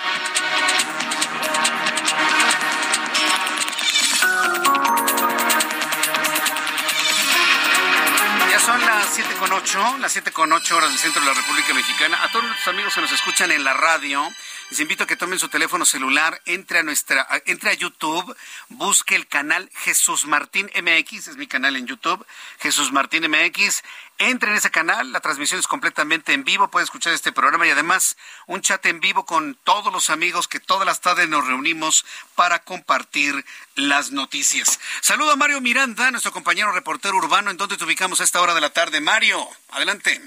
Ya 8.51 8.59
son 8.59 8.81
las 8.85 9.07
siete 9.13 9.35
con 9.39 9.53
ocho, 9.53 9.99
las 9.99 10.11
siete 10.11 10.33
con 10.33 10.53
ocho 10.53 10.79
horas 10.79 10.91
del 10.91 10.99
centro 10.99 11.21
de 11.21 11.29
la 11.29 11.35
República 11.35 11.73
Mexicana. 11.73 12.21
A 12.25 12.33
todos 12.33 12.45
nuestros 12.45 12.75
amigos 12.75 12.93
que 12.93 13.03
nos 13.03 13.13
escuchan 13.13 13.53
en 13.53 13.63
la 13.63 13.75
radio, 13.75 14.29
Les 14.75 14.81
invito 14.81 15.05
a 15.05 15.07
que 15.07 15.15
tomen 15.15 15.39
su 15.39 15.49
teléfono 15.49 15.85
celular, 15.85 16.43
entre 16.47 16.81
a 16.81 16.83
nuestra, 16.83 17.29
entre 17.47 17.71
a 17.71 17.75
YouTube, 17.75 18.37
busque 18.71 19.15
el 19.15 19.29
canal 19.29 19.71
Jesús 19.73 20.27
Martín 20.27 20.69
MX, 20.75 21.29
es 21.29 21.37
mi 21.37 21.47
canal 21.47 21.77
en 21.77 21.87
YouTube, 21.87 22.27
Jesús 22.59 22.91
Martín 22.91 23.23
MX. 23.31 23.85
Entre 24.19 24.51
en 24.51 24.57
ese 24.57 24.73
canal, 24.73 25.13
la 25.13 25.21
transmisión 25.21 25.61
es 25.61 25.69
completamente 25.69 26.33
en 26.33 26.43
vivo, 26.43 26.73
puede 26.73 26.83
escuchar 26.83 27.13
este 27.13 27.31
programa 27.31 27.69
y 27.69 27.71
además 27.71 28.17
un 28.49 28.63
chat 28.63 28.85
en 28.87 28.99
vivo 28.99 29.25
con 29.25 29.55
todos 29.63 29.93
los 29.93 30.11
amigos 30.11 30.49
que 30.49 30.59
todas 30.59 30.87
las 30.87 31.01
tardes 31.01 31.29
nos 31.29 31.47
reunimos 31.47 32.05
para 32.35 32.59
compartir 32.59 33.45
las 33.77 34.11
noticias. 34.11 34.81
Saludo 35.03 35.31
a 35.31 35.37
Mario 35.37 35.61
Miranda, 35.61 36.11
nuestro 36.11 36.33
compañero 36.33 36.73
reportero 36.73 37.17
urbano, 37.17 37.53
en 37.53 37.57
donde 37.57 37.77
te 37.77 37.85
ubicamos 37.85 38.21
a 38.21 38.25
esta 38.25 38.41
hora 38.41 38.55
de 38.55 38.61
la 38.61 38.71
tarde. 38.71 39.01
Mario, 39.01 39.49
adelante. 39.71 40.21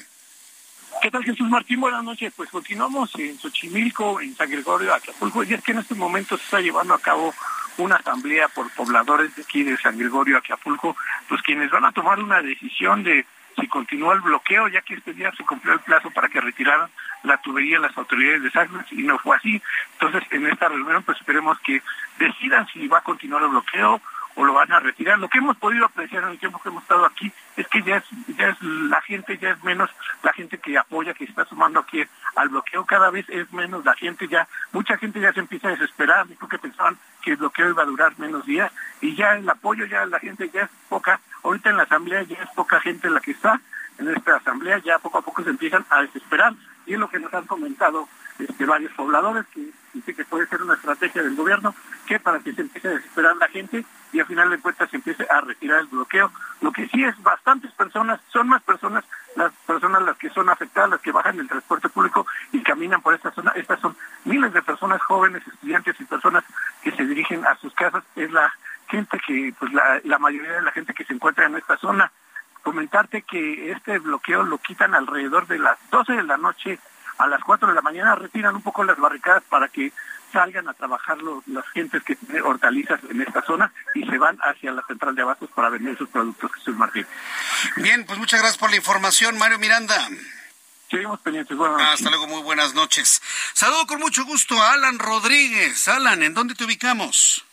¿Qué 1.02 1.12
tal 1.12 1.24
Jesús 1.24 1.48
Martín? 1.50 1.80
Buenas 1.80 2.04
noches. 2.04 2.34
Pues 2.36 2.50
continuamos 2.50 3.14
en 3.20 3.38
Xochimilco, 3.38 4.20
en 4.20 4.36
San 4.36 4.50
Gregorio, 4.50 4.94
Acapulco, 4.94 5.44
y 5.44 5.54
es 5.54 5.64
que 5.64 5.72
en 5.72 5.80
este 5.80 5.96
momento 5.96 6.38
se 6.38 6.44
está 6.44 6.60
llevando 6.60 6.94
a 6.94 7.00
cabo 7.00 7.34
una 7.78 7.96
asamblea 7.96 8.48
por 8.48 8.70
pobladores 8.72 9.36
de 9.36 9.44
aquí 9.44 9.64
de 9.64 9.78
San 9.78 9.98
Gregorio, 9.98 10.38
Acapulco, 10.38 10.98
pues 11.30 11.42
quienes 11.44 11.70
van 11.70 11.86
a 11.86 11.92
tomar 11.92 12.20
una 12.20 12.42
decisión 12.42 13.04
de 13.04 13.26
si 13.60 13.68
continúa 13.68 14.14
el 14.14 14.22
bloqueo, 14.22 14.68
ya 14.68 14.82
que 14.82 14.96
este 14.96 15.14
día 15.14 15.32
se 15.36 15.44
cumplió 15.44 15.74
el 15.74 15.80
plazo 15.80 16.12
para 16.12 16.30
que 16.30 16.42
retiraran 16.42 16.90
la 17.24 17.38
tubería 17.38 17.80
las 17.80 17.98
autoridades 17.98 18.44
de 18.44 18.52
Sagres 18.52 18.86
y 18.92 19.04
no 19.04 19.18
fue 19.20 19.36
así. 19.36 19.62
Entonces, 19.94 20.24
en 20.32 20.48
esta 20.48 20.68
reunión, 20.68 21.04
pues 21.04 21.18
esperemos 21.20 21.60
que 21.62 21.82
decidan 22.20 22.68
si 22.68 22.88
va 22.88 23.00
a 23.00 23.04
continuar 23.04 23.44
el 23.44 23.50
bloqueo 23.50 24.02
o 24.38 24.46
lo 24.46 24.54
van 24.54 24.72
a 24.72 24.80
retirar. 24.80 25.18
Lo 25.20 25.28
que 25.28 25.40
hemos 25.40 25.58
podido 25.58 25.86
apreciar 25.86 26.24
en 26.24 26.30
el 26.30 26.40
tiempo 26.40 26.60
que 26.62 26.70
hemos 26.70 26.84
estado 26.84 27.06
aquí 27.06 27.32
es 27.58 27.68
que 27.68 27.82
ya 27.82 27.98
es, 27.98 28.04
ya 28.38 28.50
es 28.50 28.62
la 28.62 29.02
gente, 29.02 29.38
ya 29.38 29.50
es 29.50 29.64
menos 29.64 29.90
la 30.22 30.32
gente 30.32 30.60
que 30.60 30.78
apoya, 30.78 31.14
que 31.14 31.26
está 31.26 31.44
sumando 31.46 31.80
aquí 31.80 32.04
al 32.36 32.50
bloqueo, 32.50 32.86
cada 32.86 33.10
vez 33.10 33.28
es 33.30 33.52
menos 33.52 33.84
la 33.84 33.96
gente, 33.96 34.28
ya 34.28 34.48
mucha 34.72 34.96
gente 34.98 35.20
ya 35.20 35.34
se 35.34 35.40
empieza 35.40 35.68
a 35.68 35.72
desesperar, 35.72 36.28
dijo 36.28 36.48
que 36.48 36.60
pensaban 36.60 36.98
que 37.24 37.32
el 37.32 37.38
bloqueo 37.38 37.70
iba 37.70 37.82
a 37.82 37.88
durar 37.88 38.14
menos 38.20 38.46
días 38.46 38.72
y 39.02 39.16
ya 39.16 39.36
el 39.36 39.50
apoyo, 39.50 39.86
ya 39.86 40.06
la 40.06 40.20
gente 40.20 40.50
ya 40.54 40.62
es 40.62 40.70
poca, 40.88 41.20
ahorita 41.44 41.72
en 41.72 41.78
la 41.78 41.84
asamblea 41.84 42.22
ya 42.24 42.38
es 42.38 42.50
poca 42.56 42.80
gente 42.80 43.10
la 43.10 43.20
que 43.20 43.32
está. 43.32 43.60
En 43.98 44.08
esta 44.10 44.36
asamblea, 44.36 44.78
ya 44.78 45.00
poco 45.00 45.18
a 45.18 45.22
poco 45.24 45.44
se 45.44 45.50
empiezan 45.50 45.84
a 45.90 46.04
desesperar. 46.04 46.54
Y 46.86 46.94
es 46.94 47.00
lo 47.00 47.10
que 47.10 47.20
nos 47.20 47.34
han 47.34 47.48
comentado 47.48 48.08
este, 48.38 48.66
varios 48.66 48.92
pobladores, 48.94 49.46
que 49.48 49.72
dice 49.94 50.14
que 50.14 50.24
puede 50.26 50.46
ser 50.48 50.62
una 50.62 50.76
estrategia 50.76 51.24
del 51.24 51.36
gobierno, 51.36 51.74
que 52.08 52.20
para 52.20 52.40
que 52.40 52.54
se 52.54 52.62
empiece 52.62 52.88
a 52.88 52.92
desesperar 52.92 53.36
la 53.38 53.48
gente 53.50 53.86
y 54.12 54.20
al 54.20 54.26
final 54.26 54.50
de 54.50 54.60
cuentas 54.60 54.90
se 54.90 54.96
empiece 54.96 55.28
a 55.30 55.42
retirar 55.42 55.82
el 55.82 55.88
bloqueo. 55.88 56.32
Lo 56.62 56.72
que 56.72 56.88
sí 56.88 57.04
es 57.04 57.22
bastantes 57.22 57.72
personas, 57.74 58.20
son 58.32 58.48
más 58.48 58.64
personas, 58.64 59.04
las 59.36 59.52
personas 59.68 60.02
las 60.02 60.18
que 60.18 60.30
son 60.30 60.50
afectadas, 60.50 60.90
las 60.90 61.02
que 61.02 61.12
bajan 61.12 61.38
del 61.38 61.48
transporte 61.48 61.90
público 61.90 62.26
y 62.52 62.64
caminan 62.64 63.02
por 63.02 63.14
esta 63.14 63.32
zona. 63.32 63.52
Estas 63.56 63.80
son 63.80 63.96
miles 64.26 64.52
de 64.54 64.62
personas 64.62 65.02
jóvenes, 65.04 65.46
estudiantes 65.46 66.00
y 66.00 66.06
personas 66.06 66.44
que 66.82 66.92
se 66.92 67.06
dirigen 67.06 67.46
a 67.46 67.56
sus 67.58 67.74
casas. 67.74 68.04
Es 68.16 68.32
la 68.32 68.52
gente 68.88 69.20
que, 69.28 69.54
pues 69.60 69.72
la, 69.74 70.02
la 70.04 70.18
mayoría 70.18 70.54
de 70.54 70.62
la 70.62 70.72
gente 70.72 70.94
que 70.94 71.04
se 71.04 71.14
encuentra 71.14 71.46
en 71.46 71.56
esta 71.56 71.78
zona. 71.78 72.12
Comentarte 72.64 73.22
que 73.22 73.72
este 73.72 74.00
bloqueo 74.00 74.44
lo 74.44 74.58
quitan 74.58 74.96
alrededor 74.96 75.48
de 75.48 75.60
las 75.60 75.78
12 75.92 76.14
de 76.14 76.24
la 76.24 76.38
noche 76.38 76.80
a 77.18 77.28
las 77.28 77.44
4 77.44 77.70
de 77.70 77.76
la 77.76 77.82
mañana, 77.82 78.16
retiran 78.16 78.56
un 78.56 78.62
poco 78.62 78.84
las 78.84 78.98
barricadas 78.98 79.44
para 79.50 79.68
que 79.68 79.92
salgan 80.32 80.68
a 80.68 80.74
trabajar 80.74 81.18
los, 81.18 81.48
las 81.48 81.68
gentes 81.70 82.04
que 82.04 82.16
tienen 82.16 82.44
hortalizas 82.44 83.00
en 83.10 83.22
esta 83.22 83.42
zona 83.44 83.72
y 83.96 84.06
se 84.06 84.18
van 84.18 84.38
hacia 84.42 84.72
la 84.72 84.84
central 84.84 85.16
de 85.16 85.22
abastos 85.22 85.50
para 85.52 85.70
vender 85.70 85.98
sus 85.98 86.10
productos, 86.10 86.52
Jesús 86.54 86.76
Martín. 86.76 87.06
Bien, 87.78 88.06
pues 88.06 88.20
muchas 88.20 88.40
gracias 88.40 88.58
por 88.58 88.70
la 88.70 88.78
información, 88.78 89.38
Mario 89.38 89.60
Miranda. 89.60 89.96
Seguimos 90.90 91.20
pendientes. 91.20 91.58
Buenas 91.58 91.78
noches. 91.78 91.94
Hasta 91.94 92.10
luego, 92.10 92.28
muy 92.28 92.42
buenas 92.44 92.74
noches. 92.74 93.22
Saludo 93.54 93.86
con 93.88 94.00
mucho 94.00 94.24
gusto 94.26 94.62
a 94.62 94.74
Alan 94.74 95.00
Rodríguez. 95.00 95.88
Alan, 95.88 96.24
¿en 96.24 96.34
dónde 96.34 96.56
te 96.56 96.64
ubicamos? 96.64 97.44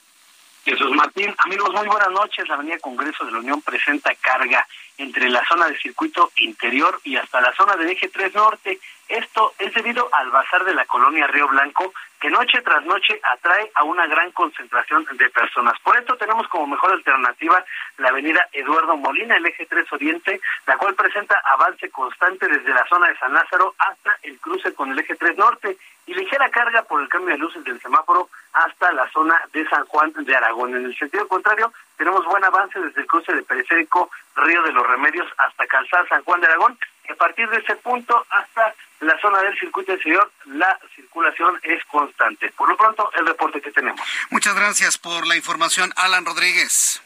Jesús 0.65 0.91
Martín, 0.93 1.35
amigos, 1.45 1.71
muy 1.75 1.87
buenas 1.87 2.11
noches. 2.11 2.49
La 2.49 2.55
Avenida 2.55 2.79
Congreso 2.79 3.25
de 3.27 3.33
la 3.33 3.39
Unión 3.39 3.61
presenta 3.61 4.15
carga 4.15 4.67
entre 4.97 5.29
la 5.29 5.45
zona 5.47 5.67
del 5.67 5.79
circuito 5.79 6.33
interior 6.37 7.01
y 7.05 7.17
hasta 7.17 7.41
la 7.41 7.55
zona 7.55 7.77
del 7.77 7.91
eje 7.91 8.09
3 8.09 8.35
norte. 8.35 8.81
Esto 9.09 9.53
es 9.59 9.73
debido 9.75 10.09
al 10.13 10.31
bazar 10.31 10.65
de 10.65 10.75
la 10.75 10.87
colonia 10.87 11.27
Río 11.27 11.49
Blanco, 11.49 11.93
que 12.21 12.31
noche 12.31 12.63
tras 12.63 12.85
noche 12.87 13.21
atrae 13.23 13.71
a 13.75 13.85
una 13.85 14.07
gran 14.07 14.31
concentración 14.33 15.05
de 15.13 15.29
personas. 15.29 15.79
Por 15.81 15.97
esto 15.99 16.17
tenemos 16.17 16.49
como 16.49 16.67
mejor 16.69 16.93
alternativa 16.93 17.63
la 17.99 18.09
avenida 18.09 18.49
Eduardo 18.53 18.97
Molina, 18.97 19.37
el 19.37 19.45
eje 19.45 19.67
3 19.67 19.93
Oriente, 19.93 20.41
la 20.67 20.79
cual 20.79 20.95
presenta 20.95 21.39
avance 21.45 21.91
constante 21.91 22.49
desde 22.49 22.73
la 22.73 22.87
zona 22.87 23.09
de 23.09 23.19
San 23.19 23.35
Lázaro 23.35 23.75
hasta 23.79 24.17
el 24.23 24.39
cruce 24.41 24.73
con 24.73 24.91
el 24.91 24.99
eje 24.99 25.17
3 25.17 25.37
Norte 25.37 25.77
y 26.07 26.15
ligera 26.15 26.49
carga 26.51 26.83
por 26.83 27.03
el 27.03 27.09
cambio 27.09 27.35
de 27.35 27.39
luces 27.39 27.65
del 27.65 27.81
semáforo 27.81 28.29
hasta 28.53 28.93
la 28.93 29.09
zona 29.11 29.41
de 29.53 29.69
San 29.69 29.85
Juan 29.87 30.13
de 30.17 30.37
Aragón. 30.37 30.75
En 30.75 30.85
el 30.85 30.97
sentido 30.97 31.27
contrario, 31.29 31.73
tenemos 31.97 32.25
buen 32.25 32.45
avance 32.45 32.79
desde 32.79 33.03
el 33.03 33.07
cruce 33.07 33.33
de 33.35 33.43
Periférico 33.43 34.11
Río 34.37 34.63
de 34.63 34.73
los 34.73 34.87
Remedios 34.87 35.31
hasta 35.39 35.67
Calzada 35.67 36.07
San 36.09 36.25
Juan 36.25 36.41
de 36.41 36.47
Aragón. 36.47 36.79
Y 37.09 37.13
a 37.13 37.17
partir 37.17 37.49
de 37.51 37.59
ese 37.59 37.77
punto 37.77 38.25
hasta 38.31 38.75
la 39.07 39.19
zona 39.21 39.41
del 39.41 39.59
circuito 39.59 39.93
exterior, 39.93 40.31
la 40.47 40.79
circulación 40.95 41.59
es 41.63 41.85
constante. 41.85 42.51
Por 42.57 42.69
lo 42.69 42.77
pronto, 42.77 43.11
el 43.17 43.27
reporte 43.27 43.61
que 43.61 43.71
tenemos. 43.71 44.01
Muchas 44.31 44.55
gracias 44.55 44.99
por 44.99 45.27
la 45.27 45.37
información, 45.37 45.93
Alan 45.97 46.25
Rodríguez. 46.25 47.03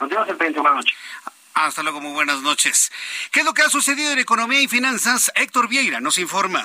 Nos 0.00 0.08
vemos 0.08 0.28
el 0.28 0.36
20. 0.36 0.60
Buenas 0.60 0.76
noches. 0.76 0.98
Hasta 1.54 1.82
luego, 1.82 2.00
muy 2.00 2.12
buenas 2.12 2.40
noches. 2.40 2.90
¿Qué 3.30 3.40
es 3.40 3.46
lo 3.46 3.52
que 3.52 3.62
ha 3.62 3.68
sucedido 3.68 4.12
en 4.12 4.18
economía 4.18 4.60
y 4.60 4.68
finanzas? 4.68 5.30
Héctor 5.34 5.68
Vieira 5.68 6.00
nos 6.00 6.18
informa. 6.18 6.64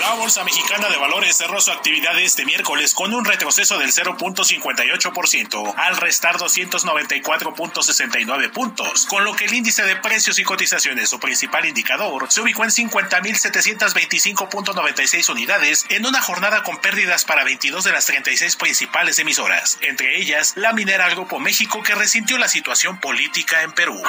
La 0.00 0.14
Bolsa 0.14 0.42
Mexicana 0.44 0.88
de 0.88 0.96
Valores 0.96 1.36
cerró 1.36 1.60
su 1.60 1.70
actividad 1.70 2.18
este 2.18 2.46
miércoles 2.46 2.94
con 2.94 3.12
un 3.12 3.22
retroceso 3.22 3.78
del 3.78 3.92
0.58% 3.92 5.74
al 5.76 5.98
restar 5.98 6.38
294.69 6.38 8.50
puntos, 8.50 9.04
con 9.04 9.24
lo 9.24 9.36
que 9.36 9.44
el 9.44 9.52
índice 9.52 9.82
de 9.82 9.96
precios 9.96 10.38
y 10.38 10.42
cotizaciones, 10.42 11.10
su 11.10 11.20
principal 11.20 11.66
indicador, 11.66 12.32
se 12.32 12.40
ubicó 12.40 12.64
en 12.64 12.70
50.725.96 12.70 15.28
unidades 15.28 15.84
en 15.90 16.06
una 16.06 16.22
jornada 16.22 16.62
con 16.62 16.78
pérdidas 16.78 17.26
para 17.26 17.44
22 17.44 17.84
de 17.84 17.92
las 17.92 18.06
36 18.06 18.56
principales 18.56 19.18
emisoras, 19.18 19.76
entre 19.82 20.16
ellas 20.16 20.54
la 20.56 20.72
minera 20.72 21.10
Grupo 21.10 21.38
México 21.38 21.82
que 21.82 21.94
resintió 21.94 22.38
la 22.38 22.48
situación 22.48 22.98
política 23.00 23.60
en 23.62 23.72
Perú. 23.72 24.02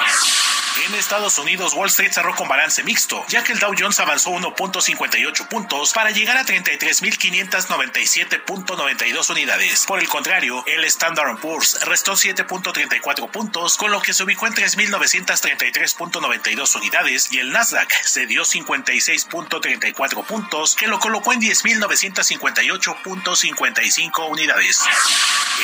En 0.86 0.94
Estados 0.94 1.38
Unidos, 1.38 1.74
Wall 1.74 1.88
Street 1.88 2.12
cerró 2.12 2.34
con 2.34 2.48
balance 2.48 2.82
mixto, 2.82 3.22
ya 3.28 3.44
que 3.44 3.52
el 3.52 3.58
Dow 3.58 3.74
Jones 3.78 4.00
avanzó 4.00 4.30
1.58 4.30 5.48
puntos 5.48 5.81
para 5.90 6.12
llegar 6.12 6.36
a 6.36 6.44
33.597.92 6.44 9.30
unidades. 9.30 9.84
Por 9.86 9.98
el 9.98 10.08
contrario, 10.08 10.62
el 10.66 10.84
Standard 10.84 11.40
Poor's 11.40 11.80
restó 11.84 12.12
7.34 12.12 13.28
puntos, 13.30 13.76
con 13.76 13.90
lo 13.90 14.00
que 14.00 14.14
se 14.14 14.22
ubicó 14.22 14.46
en 14.46 14.54
3.933.92 14.54 16.76
unidades 16.76 17.32
y 17.32 17.40
el 17.40 17.50
Nasdaq 17.50 17.90
cedió 18.04 18.44
56.34 18.44 20.24
puntos, 20.24 20.76
que 20.76 20.86
lo 20.86 21.00
colocó 21.00 21.32
en 21.32 21.40
10.958.55 21.40 24.30
unidades. 24.30 24.84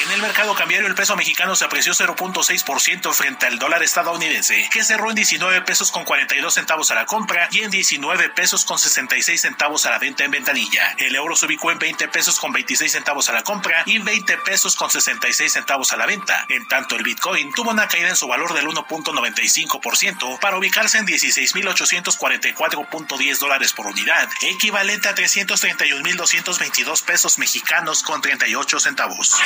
En 0.04 0.12
el 0.12 0.20
mercado 0.20 0.54
cambiario, 0.54 0.86
el 0.88 0.94
peso 0.94 1.16
mexicano 1.16 1.54
se 1.54 1.64
apreció 1.64 1.92
0.6% 1.92 3.12
frente 3.12 3.46
al 3.46 3.58
dólar 3.58 3.82
estadounidense, 3.82 4.68
que 4.72 4.84
cerró 4.84 5.10
en 5.10 5.16
19 5.16 5.62
pesos 5.62 5.92
con 5.92 6.04
42 6.04 6.54
centavos 6.54 6.90
a 6.90 6.94
la 6.94 7.06
compra 7.06 7.48
y 7.52 7.60
en 7.60 7.70
19 7.70 8.30
pesos 8.30 8.64
con 8.64 8.78
66 8.78 9.40
centavos 9.40 9.86
a 9.86 9.90
la 9.90 9.98
venta 9.98 10.07
en 10.16 10.30
ventanilla. 10.30 10.94
El 10.98 11.14
euro 11.14 11.36
se 11.36 11.44
ubicó 11.46 11.70
en 11.70 11.78
20 11.78 12.08
pesos 12.08 12.40
con 12.40 12.52
26 12.52 12.90
centavos 12.90 13.28
a 13.28 13.32
la 13.32 13.42
compra 13.42 13.82
y 13.86 13.98
20 13.98 14.38
pesos 14.38 14.74
con 14.76 14.90
66 14.90 15.52
centavos 15.52 15.92
a 15.92 15.96
la 15.96 16.06
venta. 16.06 16.46
En 16.48 16.66
tanto, 16.66 16.96
el 16.96 17.02
Bitcoin 17.02 17.52
tuvo 17.52 17.70
una 17.70 17.88
caída 17.88 18.08
en 18.08 18.16
su 18.16 18.26
valor 18.26 18.54
del 18.54 18.66
1.95% 18.66 20.40
para 20.40 20.56
ubicarse 20.56 20.96
en 20.98 21.06
16.844.10 21.06 23.38
dólares 23.38 23.72
por 23.72 23.86
unidad, 23.86 24.28
equivalente 24.42 25.08
a 25.08 25.14
331.222 25.14 27.04
pesos 27.04 27.38
mexicanos 27.38 28.02
con 28.02 28.20
38 28.20 28.80
centavos. 28.80 29.36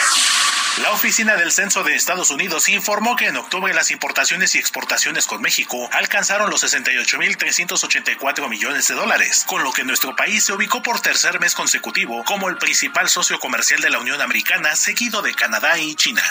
La 0.78 0.90
Oficina 0.92 1.36
del 1.36 1.52
Censo 1.52 1.84
de 1.84 1.94
Estados 1.94 2.30
Unidos 2.30 2.70
informó 2.70 3.14
que 3.14 3.26
en 3.26 3.36
octubre 3.36 3.74
las 3.74 3.90
importaciones 3.90 4.54
y 4.54 4.58
exportaciones 4.58 5.26
con 5.26 5.42
México 5.42 5.90
alcanzaron 5.92 6.48
los 6.48 6.64
68.384 6.64 8.48
millones 8.48 8.88
de 8.88 8.94
dólares, 8.94 9.44
con 9.46 9.62
lo 9.62 9.72
que 9.72 9.84
nuestro 9.84 10.16
país 10.16 10.44
se 10.44 10.51
ubicó 10.54 10.82
por 10.82 11.00
tercer 11.00 11.40
mes 11.40 11.54
consecutivo 11.54 12.24
como 12.24 12.48
el 12.48 12.56
principal 12.56 13.08
socio 13.08 13.38
comercial 13.38 13.80
de 13.80 13.90
la 13.90 13.98
Unión 13.98 14.20
Americana, 14.20 14.76
seguido 14.76 15.22
de 15.22 15.34
Canadá 15.34 15.78
y 15.78 15.94
China. 15.94 16.22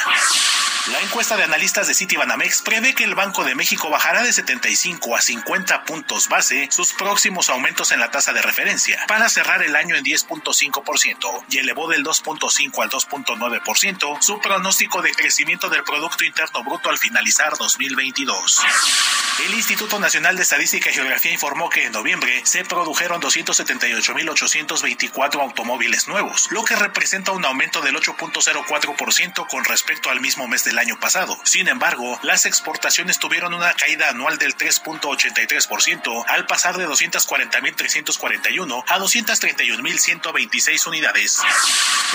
La 0.88 1.00
encuesta 1.02 1.38
de 1.38 1.44
analistas 1.44 1.88
de 1.88 1.94
Citibanamex 1.94 2.64
prevé 2.64 2.96
que 2.96 3.04
el 3.04 3.14
Banco 3.14 3.44
de 3.44 3.54
México 3.54 3.92
bajará 3.92 4.24
de 4.24 4.34
75 4.34 5.16
a 5.16 5.22
50 5.22 5.84
puntos 5.84 6.28
base 6.28 6.70
sus 6.72 6.94
próximos 6.94 7.50
aumentos 7.50 7.92
en 7.92 8.00
la 8.00 8.10
tasa 8.10 8.34
de 8.34 8.42
referencia 8.42 9.00
para 9.08 9.30
cerrar 9.30 9.62
el 9.62 9.76
año 9.76 9.96
en 9.96 10.04
10.5% 10.04 11.46
y 11.50 11.60
elevó 11.60 11.88
del 11.88 12.04
2.5 12.04 12.82
al 12.82 12.90
2.9% 12.90 14.22
su 14.22 14.40
pronóstico 14.40 15.04
de 15.04 15.12
crecimiento 15.12 15.70
del 15.70 15.84
Producto 15.84 16.26
Interno 16.26 16.64
Bruto 16.64 16.90
al 16.90 16.98
finalizar 16.98 17.56
2022. 17.58 18.62
El 19.46 19.54
Instituto 19.54 20.00
Nacional 20.00 20.36
de 20.36 20.44
Estadística 20.44 20.90
y 20.90 20.94
Geografía 20.94 21.32
informó 21.32 21.70
que 21.70 21.86
en 21.86 21.92
noviembre 21.94 22.42
se 22.44 22.66
produjeron 22.66 23.20
278 23.20 24.11
18.824 24.14 25.42
automóviles 25.42 26.08
nuevos, 26.08 26.48
lo 26.52 26.64
que 26.64 26.76
representa 26.76 27.32
un 27.32 27.46
aumento 27.46 27.82
del 27.82 27.96
8.04% 27.96 29.48
con 29.48 29.66
respecto 29.66 30.10
al 30.10 30.22
mismo 30.22 30.48
mes 30.48 30.64
del 30.64 30.80
año 30.80 31.00
pasado. 31.00 31.40
Sin 31.44 31.68
embargo, 31.68 32.20
las 32.24 32.46
exportaciones 32.46 33.20
tuvieron 33.20 33.54
una 33.54 33.74
caída 33.74 34.10
anual 34.10 34.38
del 34.38 34.56
3.83% 34.56 36.26
al 36.28 36.46
pasar 36.46 36.78
de 36.78 36.88
240.341 36.88 38.84
a 38.88 39.00
231.126 39.00 40.88
unidades. 40.88 41.40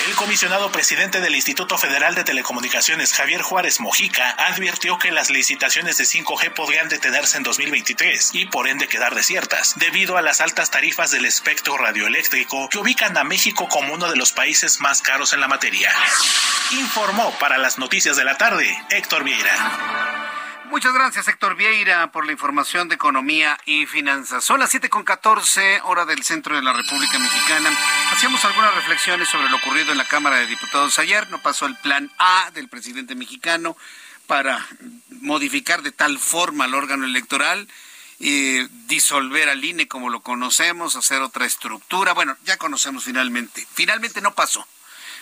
El 0.06 0.14
comisionado 0.14 0.70
presidente 0.70 1.20
del 1.20 1.34
Instituto 1.34 1.78
Federal 1.78 2.14
de 2.14 2.24
Telecomunicaciones, 2.24 3.12
Javier 3.14 3.42
Juárez 3.42 3.80
Mojica, 3.80 4.30
advirtió 4.32 4.98
que 4.98 5.10
las 5.10 5.30
licitaciones 5.30 5.96
de 5.96 6.04
5G 6.04 6.52
podrían 6.52 6.88
detenerse 6.88 7.38
en 7.38 7.42
2023 7.44 8.30
y 8.34 8.46
por 8.46 8.68
ende 8.68 8.88
quedar 8.88 9.14
desiertas, 9.14 9.74
debido 9.76 10.16
a 10.16 10.22
las 10.22 10.40
altas 10.40 10.70
tarifas 10.70 11.10
del 11.10 11.24
espectro 11.24 11.78
radioeléctrico 11.86 12.68
que 12.68 12.78
ubican 12.78 13.16
a 13.16 13.22
México 13.22 13.68
como 13.68 13.94
uno 13.94 14.10
de 14.10 14.16
los 14.16 14.32
países 14.32 14.80
más 14.80 15.02
caros 15.02 15.32
en 15.32 15.40
la 15.40 15.46
materia. 15.46 15.92
Informó 16.72 17.30
para 17.38 17.58
las 17.58 17.78
noticias 17.78 18.16
de 18.16 18.24
la 18.24 18.36
tarde 18.36 18.66
Héctor 18.90 19.22
Vieira. 19.22 19.54
Muchas 20.68 20.92
gracias, 20.92 21.28
Héctor 21.28 21.54
Vieira, 21.54 22.10
por 22.10 22.26
la 22.26 22.32
información 22.32 22.88
de 22.88 22.96
economía 22.96 23.56
y 23.66 23.86
finanzas. 23.86 24.42
Son 24.42 24.58
las 24.58 24.74
7.14, 24.74 25.82
hora 25.84 26.04
del 26.04 26.24
centro 26.24 26.56
de 26.56 26.62
la 26.62 26.72
República 26.72 27.20
Mexicana. 27.20 27.70
Hacíamos 28.10 28.44
algunas 28.44 28.74
reflexiones 28.74 29.28
sobre 29.28 29.48
lo 29.48 29.58
ocurrido 29.58 29.92
en 29.92 29.98
la 29.98 30.08
Cámara 30.08 30.38
de 30.38 30.48
Diputados 30.48 30.98
ayer. 30.98 31.30
No 31.30 31.40
pasó 31.40 31.66
el 31.66 31.76
plan 31.76 32.10
A 32.18 32.50
del 32.52 32.68
presidente 32.68 33.14
mexicano 33.14 33.76
para 34.26 34.66
modificar 35.20 35.82
de 35.82 35.92
tal 35.92 36.18
forma 36.18 36.64
el 36.64 36.74
órgano 36.74 37.04
electoral 37.04 37.68
y 38.18 38.66
disolver 38.86 39.48
al 39.48 39.64
INE 39.64 39.88
como 39.88 40.10
lo 40.10 40.20
conocemos, 40.20 40.96
hacer 40.96 41.22
otra 41.22 41.46
estructura. 41.46 42.14
Bueno, 42.14 42.36
ya 42.44 42.56
conocemos 42.56 43.04
finalmente. 43.04 43.66
Finalmente 43.74 44.20
no 44.20 44.34
pasó. 44.34 44.66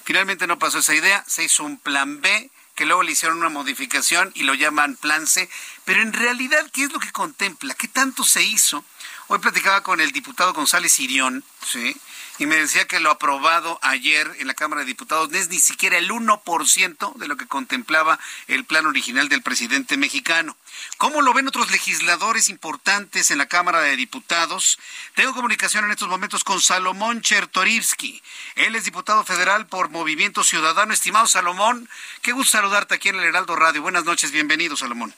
Finalmente 0.05 0.47
no 0.47 0.59
pasó 0.59 0.79
esa 0.79 0.95
idea. 0.95 1.25
Se 1.27 1.45
hizo 1.45 1.65
un 1.65 1.79
plan 1.79 2.21
B 2.21 2.51
que 2.75 2.87
luego 2.87 3.03
le 3.03 3.13
hicieron 3.13 3.39
una 3.39 3.49
modificación 3.49 4.33
y 4.35 4.43
lo 4.43 4.55
llaman 4.55 4.97
Plan 4.97 5.27
C. 5.27 5.49
Pero 5.85 6.03
en 6.03 6.13
realidad, 6.13 6.71
¿qué 6.73 6.85
es 6.85 6.93
lo 6.93 6.99
que 6.99 7.13
contempla? 7.13 7.75
¿Qué 7.75 7.89
tanto 7.89 8.25
se 8.25 8.43
hizo? 8.43 8.85
Hoy 9.29 9.39
platicaba 9.39 9.83
con 9.83 10.01
el 10.01 10.13
diputado 10.13 10.53
González 10.53 10.99
Irión, 10.99 11.45
¿sí? 11.67 11.97
Y 12.39 12.47
me 12.47 12.57
decía 12.57 12.87
que 12.87 13.01
lo 13.01 13.11
aprobado 13.11 13.79
ayer 13.83 14.31
en 14.39 14.47
la 14.47 14.55
Cámara 14.55 14.81
de 14.81 14.87
Diputados 14.87 15.31
no 15.31 15.39
es 15.39 15.49
ni 15.49 15.61
siquiera 15.61 15.99
el 15.99 16.11
1% 16.11 17.15
de 17.15 17.29
lo 17.29 17.37
que 17.37 17.47
contemplaba 17.47 18.19
el 18.49 18.65
plan 18.65 18.87
original 18.87 19.29
del 19.29 19.43
presidente 19.43 19.97
mexicano. 19.97 20.57
¿Cómo 20.99 21.23
lo 21.23 21.33
ven 21.33 21.47
otros 21.47 21.71
legisladores 21.71 22.49
importantes 22.49 23.31
en 23.31 23.39
la 23.39 23.47
Cámara 23.47 23.81
de 23.81 23.97
Diputados? 23.97 24.79
Tengo 25.15 25.35
comunicación 25.35 25.85
en 25.85 25.93
estos 25.93 26.09
momentos 26.09 26.43
con 26.43 26.61
Salomón 26.61 27.23
Chertorivsky. 27.23 28.21
Él 28.57 28.75
es 28.75 28.85
diputado 28.85 29.25
federal 29.25 29.67
por 29.67 29.91
Movimiento 29.91 30.43
Ciudadano. 30.43 30.93
Estimado 30.93 31.29
Salomón, 31.29 31.89
qué 32.23 32.33
gusto 32.33 32.59
saludarte 32.59 32.95
aquí 32.95 33.11
en 33.11 33.17
el 33.17 33.25
Heraldo 33.25 33.55
Radio. 33.55 33.83
Buenas 33.83 34.05
noches, 34.05 34.33
bienvenido, 34.33 34.77
Salomón. 34.77 35.15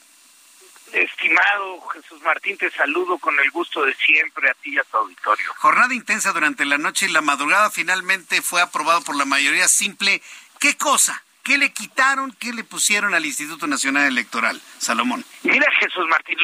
Estimado 0.93 1.81
Jesús 1.89 2.21
Martín, 2.21 2.57
te 2.57 2.69
saludo 2.71 3.17
con 3.17 3.37
el 3.39 3.51
gusto 3.51 3.83
de 3.83 3.93
siempre 3.95 4.49
a 4.49 4.53
ti 4.53 4.73
y 4.73 4.79
a 4.79 4.83
tu 4.83 4.97
auditorio. 4.97 5.53
Jornada 5.57 5.93
intensa 5.93 6.31
durante 6.31 6.65
la 6.65 6.77
noche 6.77 7.07
y 7.07 7.11
la 7.11 7.21
madrugada 7.21 7.69
finalmente 7.69 8.41
fue 8.41 8.61
aprobado 8.61 9.01
por 9.01 9.15
la 9.15 9.25
mayoría 9.25 9.67
simple. 9.67 10.21
¿Qué 10.59 10.77
cosa? 10.77 11.23
¿Qué 11.43 11.57
le 11.57 11.71
quitaron? 11.71 12.31
¿Qué 12.33 12.53
le 12.53 12.63
pusieron 12.63 13.13
al 13.13 13.25
Instituto 13.25 13.67
Nacional 13.67 14.07
Electoral? 14.07 14.61
Salomón. 14.79 15.23
Mira, 15.43 15.65
Jesús 15.79 16.05
Martín, 16.09 16.37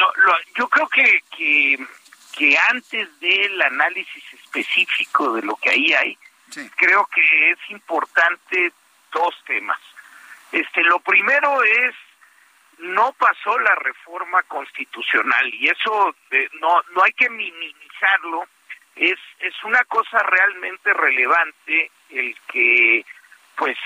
yo 0.56 0.68
creo 0.68 0.88
que, 0.88 1.20
que, 1.36 1.86
que, 2.36 2.58
antes 2.70 3.20
del 3.20 3.60
análisis 3.62 4.24
específico 4.32 5.34
de 5.34 5.42
lo 5.42 5.56
que 5.56 5.70
ahí 5.70 5.92
hay, 5.92 6.18
creo 6.76 7.06
que 7.14 7.50
es 7.50 7.58
importante 7.68 8.72
dos 9.12 9.34
temas. 9.46 9.78
Este, 10.52 10.82
lo 10.84 11.00
primero 11.00 11.62
es 11.62 11.94
no 12.78 13.12
pasó 13.12 13.58
la 13.58 13.74
reforma 13.76 14.42
constitucional 14.44 15.52
y 15.54 15.68
eso 15.68 16.14
eh, 16.30 16.48
no 16.60 16.82
no 16.94 17.02
hay 17.02 17.12
que 17.12 17.30
minimizarlo. 17.30 18.46
Es 18.96 19.18
es 19.40 19.54
una 19.64 19.84
cosa 19.84 20.18
realmente 20.18 20.92
relevante 20.92 21.90
el 22.10 22.36
que 22.48 23.04
pues 23.56 23.76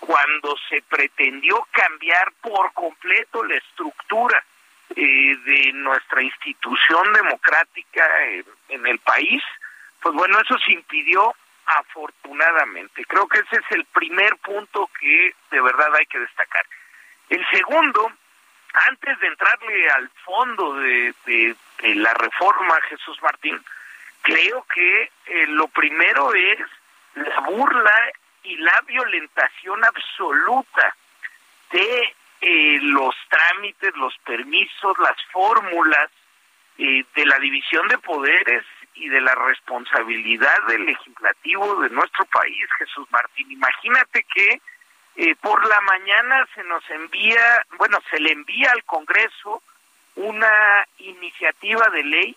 cuando 0.00 0.56
se 0.68 0.82
pretendió 0.82 1.66
cambiar 1.72 2.32
por 2.40 2.72
completo 2.72 3.42
la 3.44 3.56
estructura 3.56 4.44
eh, 4.94 5.36
de 5.44 5.72
nuestra 5.74 6.22
institución 6.22 7.12
democrática 7.12 8.04
en, 8.68 8.86
el 8.86 8.98
país 9.00 9.42
pues 10.00 10.14
bueno 10.14 10.38
eso 10.40 10.56
se 10.64 10.72
impidió 10.72 11.34
afortunadamente. 11.66 13.04
Creo 13.04 13.28
que 13.28 13.40
ese 13.40 13.56
es 13.56 13.70
el 13.70 13.84
primer 13.86 14.36
punto 14.36 14.88
que 14.98 15.34
de 15.50 15.60
verdad 15.60 15.94
hay 15.94 16.06
que 16.06 16.18
destacar. 16.18 16.64
El 17.28 17.44
segundo 17.50 18.10
antes 18.74 19.18
de 19.20 19.26
entrarle 19.26 19.90
al 19.90 20.10
fondo 20.24 20.74
de, 20.74 21.14
la 21.82 22.14
reforma, 22.14 22.80
Jesús 22.88 23.20
Martín, 23.22 23.60
creo 24.22 24.64
que 24.72 25.10
eh, 25.26 25.46
lo 25.48 25.68
primero 25.68 26.32
es 26.34 26.58
la 27.14 27.40
burla 27.40 28.12
y 28.42 28.56
la 28.56 28.80
violentación 28.86 29.84
absoluta 29.84 30.94
de 31.70 32.14
eh, 32.40 32.78
los 32.82 33.14
trámites, 33.28 33.94
los 33.96 34.16
permisos, 34.18 34.98
las 34.98 35.16
fórmulas 35.32 36.10
eh, 36.78 37.04
de 37.14 37.26
la 37.26 37.38
división 37.38 37.88
de 37.88 37.98
poderes 37.98 38.64
y 38.94 39.08
de 39.08 39.20
la 39.20 39.34
responsabilidad 39.34 40.66
del 40.68 40.86
legislativo 40.86 41.80
de 41.82 41.90
nuestro 41.90 42.24
país, 42.26 42.66
Jesús 42.78 43.06
Martín. 43.10 43.50
Imagínate 43.50 44.24
que 44.34 44.60
eh, 45.20 45.34
por 45.40 45.66
la 45.66 45.80
mañana 45.80 46.46
se 46.54 46.62
nos 46.62 46.88
envía, 46.90 47.66
bueno, 47.76 47.98
se 48.08 48.20
le 48.20 48.30
envía 48.30 48.70
al 48.70 48.84
Congreso 48.84 49.60
una 50.14 50.86
iniciativa 50.98 51.88
de 51.88 52.04
ley 52.04 52.36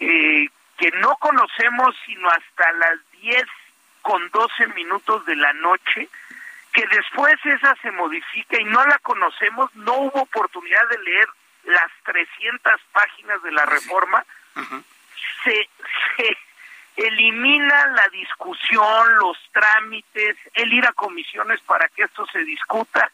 eh, 0.00 0.48
que 0.76 0.90
no 0.98 1.14
conocemos 1.18 1.94
sino 2.04 2.28
hasta 2.28 2.72
las 2.72 2.98
10 3.22 3.44
con 4.02 4.28
12 4.30 4.66
minutos 4.74 5.24
de 5.24 5.36
la 5.36 5.52
noche, 5.52 6.08
que 6.72 6.84
después 6.88 7.34
esa 7.44 7.76
se 7.76 7.92
modifica 7.92 8.60
y 8.60 8.64
no 8.64 8.84
la 8.86 8.98
conocemos, 8.98 9.72
no 9.76 9.94
hubo 9.94 10.22
oportunidad 10.22 10.88
de 10.88 10.98
leer 10.98 11.28
las 11.62 11.92
300 12.06 12.72
páginas 12.90 13.40
de 13.44 13.52
la 13.52 13.66
reforma, 13.66 14.26
se, 15.44 15.52
se 16.16 16.36
elimina 16.96 17.86
la 17.88 18.08
discusión, 18.08 19.18
los 19.18 19.36
trámites, 19.52 20.36
el 20.54 20.72
ir 20.72 20.86
a 20.86 20.92
comisiones 20.92 21.60
para 21.62 21.88
que 21.88 22.02
esto 22.02 22.26
se 22.26 22.40
discuta 22.44 23.10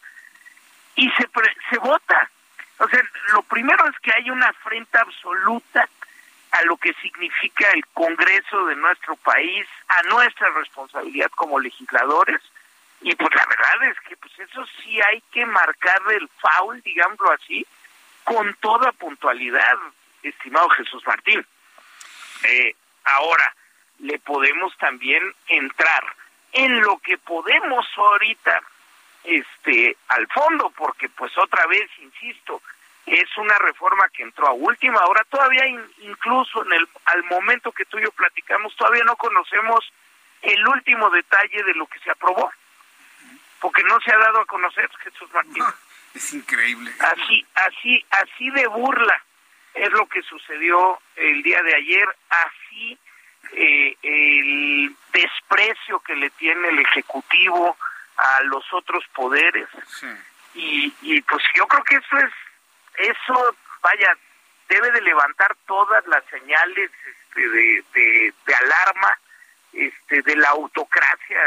y 0.95 1.09
se, 1.11 1.29
se 1.69 1.77
vota. 1.79 2.29
O 2.77 2.87
sea, 2.87 3.01
lo 3.33 3.43
primero 3.43 3.87
es 3.87 3.99
que 3.99 4.11
hay 4.15 4.29
una 4.29 4.47
afrenta 4.47 5.01
absoluta 5.01 5.87
a 6.51 6.61
lo 6.63 6.77
que 6.77 6.93
significa 6.95 7.69
el 7.71 7.85
Congreso 7.87 8.65
de 8.65 8.75
nuestro 8.75 9.15
país, 9.17 9.65
a 9.87 10.03
nuestra 10.03 10.49
responsabilidad 10.49 11.31
como 11.31 11.59
legisladores, 11.59 12.41
y 13.01 13.15
pues 13.15 13.33
la 13.33 13.45
verdad 13.45 13.83
es 13.89 13.99
que 14.01 14.15
pues 14.17 14.37
eso 14.37 14.63
sí 14.83 14.99
hay 15.01 15.21
que 15.31 15.45
marcar 15.45 15.99
el 16.11 16.29
foul, 16.39 16.81
digámoslo 16.81 17.31
así, 17.31 17.65
con 18.23 18.53
toda 18.55 18.91
puntualidad, 18.91 19.77
estimado 20.21 20.69
Jesús 20.69 21.01
Martín. 21.07 21.45
Eh, 22.43 22.75
ahora, 23.05 23.55
le 24.01 24.19
podemos 24.19 24.75
también 24.77 25.23
entrar 25.47 26.03
en 26.53 26.81
lo 26.81 26.97
que 26.99 27.17
podemos 27.17 27.85
ahorita 27.95 28.61
este 29.23 29.95
al 30.07 30.27
fondo 30.27 30.71
porque 30.71 31.07
pues 31.09 31.31
otra 31.37 31.67
vez 31.67 31.87
insisto 31.99 32.61
es 33.05 33.25
una 33.37 33.57
reforma 33.59 34.09
que 34.09 34.23
entró 34.23 34.47
a 34.47 34.53
última 34.53 35.05
hora 35.05 35.23
todavía 35.25 35.67
incluso 35.99 36.65
en 36.65 36.73
el 36.73 36.87
al 37.05 37.23
momento 37.25 37.71
que 37.71 37.85
tú 37.85 37.99
y 37.99 38.03
yo 38.03 38.11
platicamos 38.11 38.75
todavía 38.75 39.03
no 39.03 39.15
conocemos 39.15 39.91
el 40.41 40.67
último 40.67 41.09
detalle 41.11 41.63
de 41.63 41.75
lo 41.75 41.85
que 41.85 41.99
se 41.99 42.09
aprobó 42.09 42.51
porque 43.59 43.83
no 43.83 43.99
se 44.01 44.11
ha 44.11 44.17
dado 44.17 44.41
a 44.41 44.45
conocer 44.45 44.89
Jesús 45.03 45.31
Martín. 45.33 45.63
Es 46.13 46.33
increíble. 46.33 46.91
Así 46.99 47.45
así 47.55 48.05
así 48.09 48.49
de 48.49 48.67
burla 48.67 49.23
es 49.73 49.89
lo 49.93 50.05
que 50.07 50.21
sucedió 50.23 50.99
el 51.15 51.41
día 51.41 51.63
de 51.63 51.73
ayer 51.73 52.05
así 52.29 52.99
eh, 53.53 53.97
el 54.01 54.95
desprecio 55.11 55.99
que 55.99 56.15
le 56.15 56.29
tiene 56.31 56.69
el 56.69 56.79
Ejecutivo 56.79 57.77
a 58.17 58.43
los 58.43 58.63
otros 58.73 59.03
poderes. 59.13 59.67
Y, 60.53 60.93
y 61.01 61.21
pues 61.21 61.43
yo 61.55 61.65
creo 61.67 61.83
que 61.83 61.95
eso 61.95 62.17
es, 62.17 62.31
eso, 62.97 63.55
vaya, 63.81 64.17
debe 64.67 64.91
de 64.91 65.01
levantar 65.01 65.55
todas 65.65 66.05
las 66.07 66.23
señales 66.25 66.91
este, 67.05 67.49
de, 67.49 67.83
de, 67.93 68.55
alarma 68.55 69.19
este, 69.73 70.21
de 70.21 70.35
la 70.35 70.49
autocracia 70.49 71.39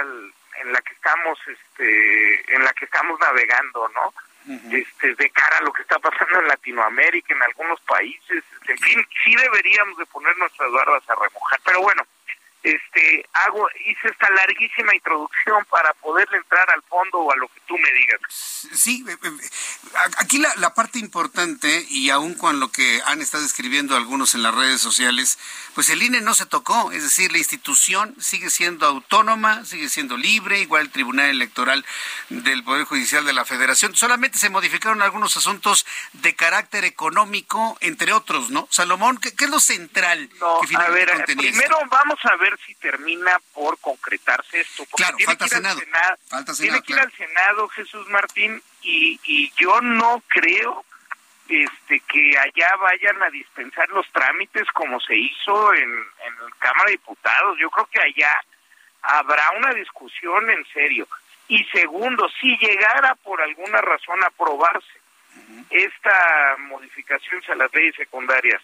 en 0.63 0.73
la 0.73 0.81
que 0.83 0.95
estamos 0.95 1.39
este 1.47 2.55
en 2.55 2.65
la 2.65 2.73
que 2.75 2.85
estamos 2.85 3.19
navegando 3.19 3.89
no 3.89 4.15
este 4.47 5.15
de 5.15 5.31
cara 5.31 5.59
a 5.59 5.63
lo 5.63 5.73
que 5.73 5.83
está 5.83 5.99
pasando 5.99 6.41
en 6.41 6.49
Latinoamérica 6.49 7.35
en 7.35 7.43
algunos 7.43 7.81
países 7.83 8.45
en 8.69 8.79
fin 8.79 9.07
sí 9.25 9.35
deberíamos 9.35 9.97
de 9.99 10.07
poner 10.07 10.37
nuestras 10.37 10.71
barbas 10.71 11.03
a 11.09 11.15
remojar 11.15 11.61
pero 11.65 11.81
bueno 11.81 12.03
este 12.65 13.27
hago 13.33 13.69
hice 13.85 14.09
esta 14.09 14.29
larguísima 14.31 14.95
introducción 14.95 15.65
para 15.71 15.93
poderle 15.95 16.39
entrar 16.39 16.69
al 16.71 16.83
fondo 16.83 17.19
o 17.19 17.33
a 17.33 17.37
lo 17.37 17.47
que 17.49 17.61
tú 17.67 17.77
me 17.77 17.93
digas. 17.93 18.21
Sí, 18.73 19.05
eh, 19.07 19.17
eh, 19.23 19.31
aquí 20.19 20.39
la, 20.39 20.53
la 20.57 20.75
parte 20.75 20.99
importante 20.99 21.87
y 21.91 22.11
aún 22.11 22.35
con 22.35 22.61
lo 22.61 22.73
que 22.73 23.03
han 23.05 23.21
estado 23.21 23.45
escribiendo 23.45 23.97
algunos 23.97 24.35
en 24.35 24.43
las 24.43 24.55
redes 24.55 24.81
sociales, 24.81 25.39
pues 25.75 25.91
el 25.91 26.03
INE 26.03 26.23
no 26.23 26.35
se 26.35 26.47
tocó, 26.47 26.91
es 26.93 27.03
decir, 27.03 27.33
la 27.33 27.39
institución 27.39 28.15
sigue 28.19 28.49
siendo 28.49 28.87
autónoma, 28.87 29.65
sigue 29.65 29.89
siendo 29.89 30.17
libre, 30.17 30.61
igual 30.61 30.83
el 30.83 30.91
Tribunal 30.91 31.31
Electoral 31.31 31.85
del 32.31 32.65
Poder 32.65 32.85
Judicial 32.85 33.25
de 33.25 33.33
la 33.33 33.45
Federación, 33.45 33.95
solamente 33.95 34.39
se 34.39 34.51
modificaron 34.51 35.03
algunos 35.03 35.37
asuntos 35.37 35.87
de 36.13 36.35
carácter 36.35 36.85
económico, 36.85 37.77
entre 37.81 38.13
otros, 38.13 38.51
¿no? 38.51 38.69
Salomón, 38.71 39.19
¿qué, 39.19 39.33
es 39.39 39.51
lo 39.51 39.61
central 39.61 40.31
que 40.61 40.67
finalmente 40.67 41.13
a 41.13 41.17
ver, 41.17 41.37
primero 41.37 41.79
vamos 41.91 42.19
a 42.25 42.37
ver 42.37 42.54
si 42.59 42.75
termina 42.77 43.39
por 43.53 43.79
concretarse 43.79 44.61
esto. 44.61 44.85
claro, 44.97 45.17
falta 45.25 45.49
Senado. 45.49 45.81
tiene 46.59 46.83
que 46.83 46.93
ir 46.93 46.99
al 46.99 47.13
Senado, 47.13 47.69
Jesús 47.69 48.09
Martín, 48.09 48.63
y, 48.83 49.21
y 49.25 49.53
yo 49.57 49.81
no 49.81 50.23
creo 50.29 50.85
este 51.49 52.01
que 52.01 52.39
allá 52.39 52.77
vayan 52.77 53.23
a 53.23 53.31
dispensar 53.31 53.89
los 53.91 54.11
trámites 54.13 54.67
como 54.73 54.99
se 55.01 55.15
hizo 55.15 55.75
en, 55.75 55.91
en 55.91 56.35
Cámara 56.59 56.87
de 56.87 56.93
Diputados. 56.93 57.59
Yo 57.59 57.71
creo 57.71 57.87
que 57.87 58.01
allá 58.01 58.41
habrá 59.03 59.51
una 59.57 59.73
discusión 59.75 60.49
en 60.51 60.65
serio. 60.73 61.07
Y 61.49 61.63
segundo, 61.65 62.29
si 62.41 62.57
llegara 62.57 63.15
por 63.17 63.43
alguna 63.43 63.81
razón 63.83 64.23
a 64.23 64.29
aprobarse 64.29 65.01
esta 65.71 66.57
modificación 66.59 67.43
a 67.49 67.55
las 67.57 67.73
leyes 67.75 67.95
secundarias 67.97 68.63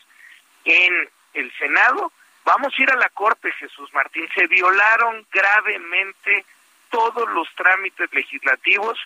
en 0.65 1.09
el 1.35 1.53
Senado, 1.59 2.13
Vamos 2.45 2.73
a 2.77 2.83
ir 2.83 2.91
a 2.91 2.97
la 2.97 3.09
Corte, 3.11 3.53
Jesús 3.53 3.93
Martín. 3.93 4.29
Se 4.35 4.47
violaron 4.47 5.27
gravemente 5.31 6.45
todos 6.91 7.29
los 7.31 7.49
trámites 7.55 8.13
legislativos 8.13 8.99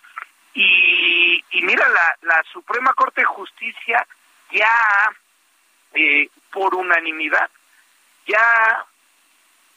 y, 0.53 1.43
mira, 1.51 1.87
la, 1.89 2.17
la 2.21 2.43
Suprema 2.51 2.93
Corte 2.93 3.21
de 3.21 3.25
Justicia 3.25 4.07
ya 4.51 4.71
eh, 5.93 6.29
por 6.51 6.75
unanimidad 6.75 7.49
ya 8.25 8.39
ha 8.39 8.85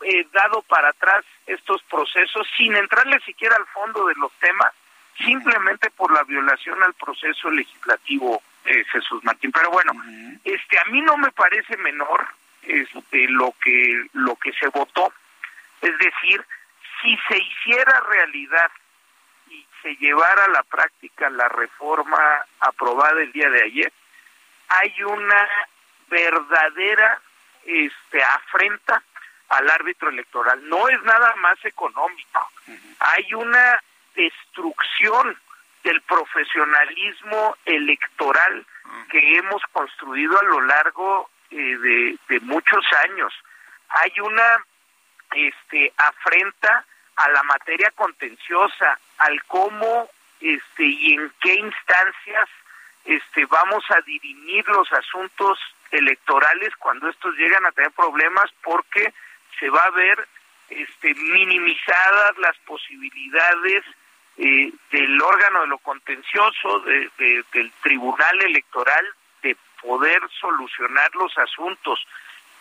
eh, 0.04 0.26
dado 0.32 0.62
para 0.62 0.90
atrás 0.90 1.24
estos 1.46 1.82
procesos 1.84 2.46
sin 2.56 2.74
entrarle 2.76 3.20
siquiera 3.20 3.56
al 3.56 3.66
fondo 3.66 4.06
de 4.06 4.14
los 4.14 4.32
temas, 4.34 4.72
simplemente 5.18 5.90
por 5.90 6.12
la 6.12 6.22
violación 6.24 6.82
al 6.82 6.94
proceso 6.94 7.50
legislativo, 7.50 8.42
eh, 8.64 8.84
Jesús 8.92 9.22
Martín. 9.24 9.52
Pero 9.52 9.70
bueno, 9.70 9.92
este 10.44 10.78
a 10.78 10.84
mí 10.86 11.00
no 11.02 11.16
me 11.16 11.30
parece 11.32 11.76
menor 11.78 12.26
este, 12.68 13.28
lo 13.28 13.54
que 13.62 14.06
lo 14.12 14.36
que 14.36 14.52
se 14.52 14.68
votó. 14.68 15.12
Es 15.80 15.96
decir, 15.98 16.44
si 17.00 17.16
se 17.28 17.38
hiciera 17.38 18.00
realidad 18.00 18.70
y 19.48 19.66
se 19.82 19.96
llevara 19.96 20.44
a 20.44 20.48
la 20.48 20.62
práctica 20.64 21.30
la 21.30 21.48
reforma 21.48 22.44
aprobada 22.60 23.22
el 23.22 23.32
día 23.32 23.48
de 23.48 23.62
ayer, 23.64 23.92
hay 24.68 25.02
una 25.02 25.48
verdadera 26.08 27.20
este, 27.64 28.22
afrenta 28.22 29.02
al 29.48 29.70
árbitro 29.70 30.10
electoral. 30.10 30.68
No 30.68 30.88
es 30.88 31.02
nada 31.04 31.34
más 31.36 31.62
económico. 31.64 32.50
Hay 33.00 33.32
una 33.34 33.82
destrucción 34.14 35.36
del 35.84 36.00
profesionalismo 36.02 37.56
electoral 37.64 38.66
que 39.10 39.38
hemos 39.38 39.62
construido 39.72 40.38
a 40.38 40.44
lo 40.44 40.60
largo 40.62 41.30
eh, 41.50 42.16
de, 42.28 42.40
muchos 42.40 42.84
años. 43.08 43.32
Hay 43.88 44.12
una 44.20 44.64
este 45.32 45.92
afrenta 45.96 46.84
a 47.16 47.28
la 47.30 47.42
materia 47.42 47.90
contenciosa, 47.92 48.98
al 49.18 49.42
cómo 49.44 50.08
este 50.40 50.84
y 50.84 51.14
en 51.14 51.32
qué 51.40 51.54
instancias 51.54 52.48
este 53.04 53.46
vamos 53.46 53.84
a 53.90 54.00
dirimir 54.02 54.66
los 54.68 54.92
asuntos 54.92 55.58
electorales 55.90 56.74
cuando 56.76 57.08
estos 57.08 57.34
llegan 57.36 57.64
a 57.66 57.72
tener 57.72 57.90
problemas 57.92 58.50
porque 58.62 59.12
se 59.58 59.70
va 59.70 59.82
a 59.82 59.90
ver 59.90 60.28
este 60.68 61.14
minimizadas 61.14 62.36
las 62.38 62.56
posibilidades 62.58 63.84
eh, 64.36 64.72
del 64.92 65.20
órgano 65.20 65.62
de 65.62 65.66
lo 65.68 65.78
contencioso 65.78 66.80
de, 66.80 67.10
del 67.52 67.72
tribunal 67.82 68.42
electoral 68.42 69.04
poder 69.82 70.20
solucionar 70.40 71.10
los 71.14 71.36
asuntos. 71.38 72.06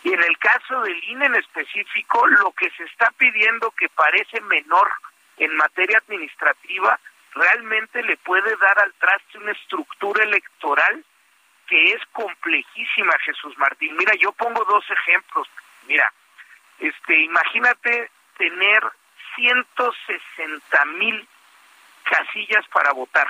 Y 0.02 0.12
en 0.12 0.22
el 0.22 0.38
caso 0.38 0.80
del 0.82 1.02
INE 1.04 1.26
en 1.26 1.34
específico, 1.36 2.26
lo 2.26 2.52
que 2.52 2.70
se 2.70 2.84
está 2.84 3.10
pidiendo 3.12 3.70
que 3.72 3.88
parece 3.88 4.40
menor 4.42 4.90
en 5.38 5.56
materia 5.56 5.98
administrativa, 5.98 6.98
realmente 7.34 8.02
le 8.02 8.16
puede 8.18 8.56
dar 8.56 8.78
al 8.78 8.92
traste 8.94 9.38
una 9.38 9.52
estructura 9.52 10.24
electoral 10.24 11.04
que 11.66 11.92
es 11.92 12.00
complejísima, 12.12 13.12
Jesús 13.24 13.56
Martín. 13.58 13.94
Mira, 13.96 14.14
yo 14.14 14.32
pongo 14.32 14.64
dos 14.64 14.84
ejemplos. 14.90 15.48
Mira, 15.86 16.10
este, 16.78 17.20
imagínate 17.20 18.10
tener 18.38 18.82
160 19.36 20.84
mil 20.96 21.28
casillas 22.04 22.66
para 22.68 22.92
votar 22.92 23.26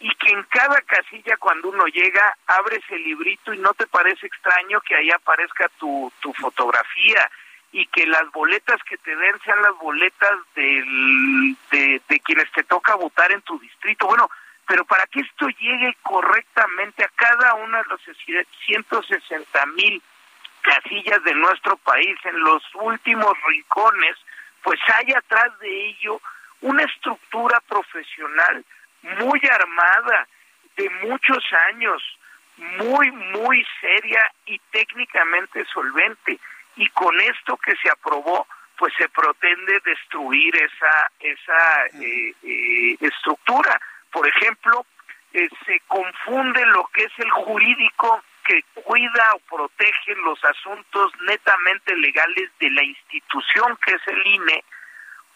y 0.00 0.14
que 0.16 0.30
en 0.30 0.42
cada 0.44 0.80
casilla 0.82 1.36
cuando 1.38 1.70
uno 1.70 1.86
llega 1.86 2.36
abres 2.46 2.82
el 2.90 3.02
librito 3.02 3.52
y 3.52 3.58
no 3.58 3.72
te 3.74 3.86
parece 3.86 4.26
extraño 4.26 4.80
que 4.82 4.94
ahí 4.94 5.10
aparezca 5.10 5.68
tu, 5.78 6.12
tu 6.20 6.32
fotografía 6.34 7.30
y 7.72 7.86
que 7.86 8.06
las 8.06 8.30
boletas 8.32 8.82
que 8.84 8.96
te 8.98 9.14
den 9.16 9.38
sean 9.44 9.62
las 9.62 9.76
boletas 9.78 10.38
de, 10.54 12.00
de 12.08 12.20
quienes 12.20 12.50
te 12.52 12.64
toca 12.64 12.94
votar 12.94 13.32
en 13.32 13.42
tu 13.42 13.58
distrito. 13.58 14.06
Bueno, 14.06 14.30
pero 14.66 14.84
para 14.84 15.06
que 15.06 15.20
esto 15.20 15.48
llegue 15.48 15.96
correctamente 16.02 17.04
a 17.04 17.10
cada 17.14 17.54
una 17.54 17.78
de 17.78 17.88
los 17.88 18.00
160 18.66 19.66
mil 19.66 20.02
casillas 20.62 21.22
de 21.22 21.34
nuestro 21.34 21.76
país, 21.76 22.18
en 22.24 22.40
los 22.40 22.62
últimos 22.74 23.32
rincones, 23.46 24.16
pues 24.62 24.80
hay 24.96 25.12
atrás 25.12 25.56
de 25.60 25.86
ello 25.88 26.20
una 26.62 26.82
estructura 26.82 27.60
profesional 27.68 28.64
muy 29.18 29.40
armada, 29.50 30.26
de 30.76 30.90
muchos 31.04 31.42
años, 31.68 32.02
muy, 32.56 33.10
muy 33.10 33.66
seria 33.80 34.30
y 34.46 34.58
técnicamente 34.70 35.64
solvente. 35.72 36.38
Y 36.76 36.88
con 36.90 37.18
esto 37.20 37.56
que 37.56 37.74
se 37.76 37.90
aprobó, 37.90 38.46
pues 38.78 38.92
se 38.98 39.08
pretende 39.08 39.80
destruir 39.84 40.54
esa, 40.56 41.10
esa 41.20 41.86
eh, 42.02 42.34
eh, 42.42 42.96
estructura. 43.00 43.80
Por 44.10 44.28
ejemplo, 44.28 44.84
eh, 45.32 45.48
se 45.64 45.80
confunde 45.86 46.64
lo 46.66 46.86
que 46.88 47.04
es 47.04 47.12
el 47.18 47.30
jurídico 47.30 48.22
que 48.44 48.62
cuida 48.74 49.34
o 49.34 49.38
protege 49.56 50.14
los 50.24 50.42
asuntos 50.44 51.12
netamente 51.22 51.96
legales 51.96 52.50
de 52.60 52.70
la 52.70 52.84
institución 52.84 53.76
que 53.84 53.92
es 53.92 54.02
el 54.06 54.26
INE 54.26 54.64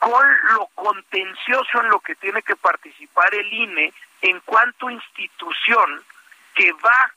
con 0.00 0.26
lo 0.54 0.66
contencioso 0.74 1.80
en 1.80 1.90
lo 1.90 2.00
que 2.00 2.14
tiene 2.16 2.42
que 2.42 2.56
participar 2.56 3.32
el 3.34 3.52
INE 3.52 3.92
en 4.22 4.40
cuanto 4.40 4.90
institución 4.90 6.02
que 6.54 6.72
va 6.72 7.12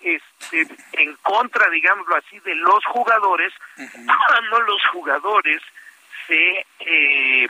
este, 0.00 0.66
en 0.92 1.14
contra, 1.16 1.68
digámoslo 1.68 2.16
así, 2.16 2.40
de 2.40 2.54
los 2.54 2.84
jugadores, 2.86 3.52
cuando 4.26 4.60
los 4.60 4.84
jugadores 4.86 5.62
se 6.26 6.66
eh, 6.80 7.48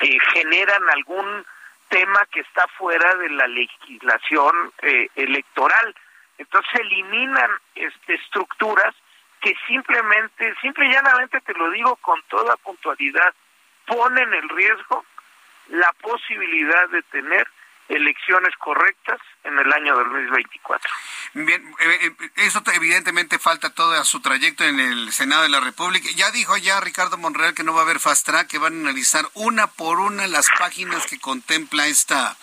eh, 0.00 0.18
generan 0.34 0.88
algún 0.90 1.44
tema 1.88 2.24
que 2.32 2.40
está 2.40 2.68
fuera 2.68 3.16
de 3.16 3.30
la 3.30 3.48
legislación 3.48 4.72
eh, 4.82 5.08
electoral. 5.16 5.94
Entonces 6.38 6.70
se 6.72 6.82
eliminan 6.82 7.50
este, 7.74 8.14
estructuras 8.14 8.94
que 9.40 9.56
simplemente, 9.66 10.54
simple 10.60 10.86
y 10.86 10.92
llanamente 10.92 11.40
te 11.40 11.54
lo 11.54 11.70
digo 11.70 11.96
con 11.96 12.22
toda 12.28 12.56
puntualidad, 12.58 13.34
ponen 13.90 14.32
en 14.32 14.48
riesgo 14.48 15.04
la 15.68 15.92
posibilidad 16.00 16.88
de 16.90 17.02
tener 17.02 17.46
elecciones 17.88 18.54
correctas 18.56 19.18
en 19.42 19.58
el 19.58 19.72
año 19.72 19.96
2024. 19.96 20.92
Bien, 21.34 21.74
eh, 21.80 21.98
eh, 22.20 22.30
eso 22.36 22.62
evidentemente 22.72 23.40
falta 23.40 23.70
todo 23.70 23.94
a 23.94 24.04
su 24.04 24.20
trayecto 24.20 24.62
en 24.62 24.78
el 24.78 25.12
Senado 25.12 25.42
de 25.42 25.48
la 25.48 25.58
República. 25.58 26.08
Ya 26.14 26.30
dijo 26.30 26.56
ya 26.56 26.80
Ricardo 26.80 27.18
Monreal 27.18 27.54
que 27.54 27.64
no 27.64 27.74
va 27.74 27.80
a 27.80 27.82
haber 27.82 27.98
fast 27.98 28.26
track, 28.26 28.46
que 28.46 28.58
van 28.58 28.74
a 28.74 28.80
analizar 28.90 29.28
una 29.34 29.66
por 29.66 29.98
una 29.98 30.28
las 30.28 30.46
páginas 30.56 31.06
que 31.06 31.18
contempla 31.18 31.88
esta, 31.88 32.36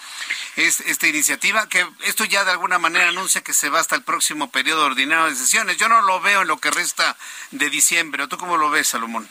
esta 0.58 1.08
iniciativa, 1.08 1.70
que 1.70 1.88
esto 2.04 2.26
ya 2.26 2.44
de 2.44 2.52
alguna 2.52 2.78
manera 2.78 3.08
anuncia 3.08 3.42
que 3.42 3.54
se 3.54 3.70
va 3.70 3.80
hasta 3.80 3.96
el 3.96 4.04
próximo 4.04 4.52
periodo 4.52 4.86
ordinario 4.86 5.26
de 5.26 5.36
sesiones. 5.36 5.78
Yo 5.78 5.88
no 5.88 6.02
lo 6.02 6.20
veo 6.20 6.42
en 6.42 6.50
lo 6.50 6.58
que 6.58 6.72
resta 6.72 7.16
de 7.52 7.70
diciembre. 7.70 8.28
¿Tú 8.28 8.38
cómo 8.38 8.58
lo 8.58 8.70
ves, 8.70 8.90
Salomón? 8.90 9.30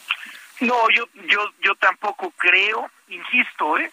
No, 0.61 0.91
yo, 0.91 1.07
yo, 1.27 1.51
yo 1.61 1.75
tampoco 1.77 2.31
creo, 2.37 2.91
insisto, 3.09 3.79
¿eh? 3.79 3.91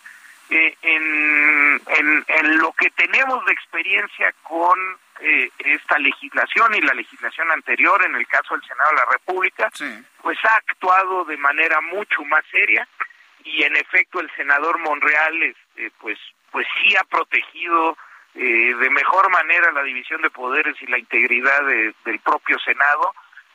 en, 0.50 1.82
en, 1.88 2.26
en, 2.28 2.58
lo 2.58 2.72
que 2.74 2.90
tenemos 2.92 3.46
de 3.46 3.54
experiencia 3.54 4.34
con 4.44 4.78
eh, 5.20 5.50
esta 5.60 5.98
legislación 5.98 6.76
y 6.76 6.82
la 6.82 6.94
legislación 6.94 7.52
anterior, 7.52 8.04
en 8.06 8.16
el 8.16 8.28
caso 8.28 8.54
del 8.56 8.68
Senado 8.68 8.90
de 8.92 8.96
la 8.98 9.06
República, 9.12 9.72
pues 10.22 10.38
ha 10.44 10.56
actuado 10.56 11.26
de 11.26 11.38
manera 11.38 11.82
mucho 11.82 12.24
más 12.26 12.44
seria 12.52 12.88
y 13.44 13.64
en 13.64 13.76
efecto 13.76 14.20
el 14.20 14.32
senador 14.36 14.80
Monreal, 14.80 15.44
este, 15.44 15.92
pues, 16.00 16.18
pues 16.52 16.66
sí 16.82 16.96
ha 16.96 17.04
protegido 17.04 17.98
eh, 18.36 18.74
de 18.76 18.90
mejor 18.90 19.30
manera 19.30 19.72
la 19.72 19.84
división 19.84 20.22
de 20.22 20.30
poderes 20.30 20.76
y 20.82 20.88
la 20.88 20.98
integridad 20.98 21.64
del 21.66 22.20
propio 22.20 22.58
Senado 22.60 23.14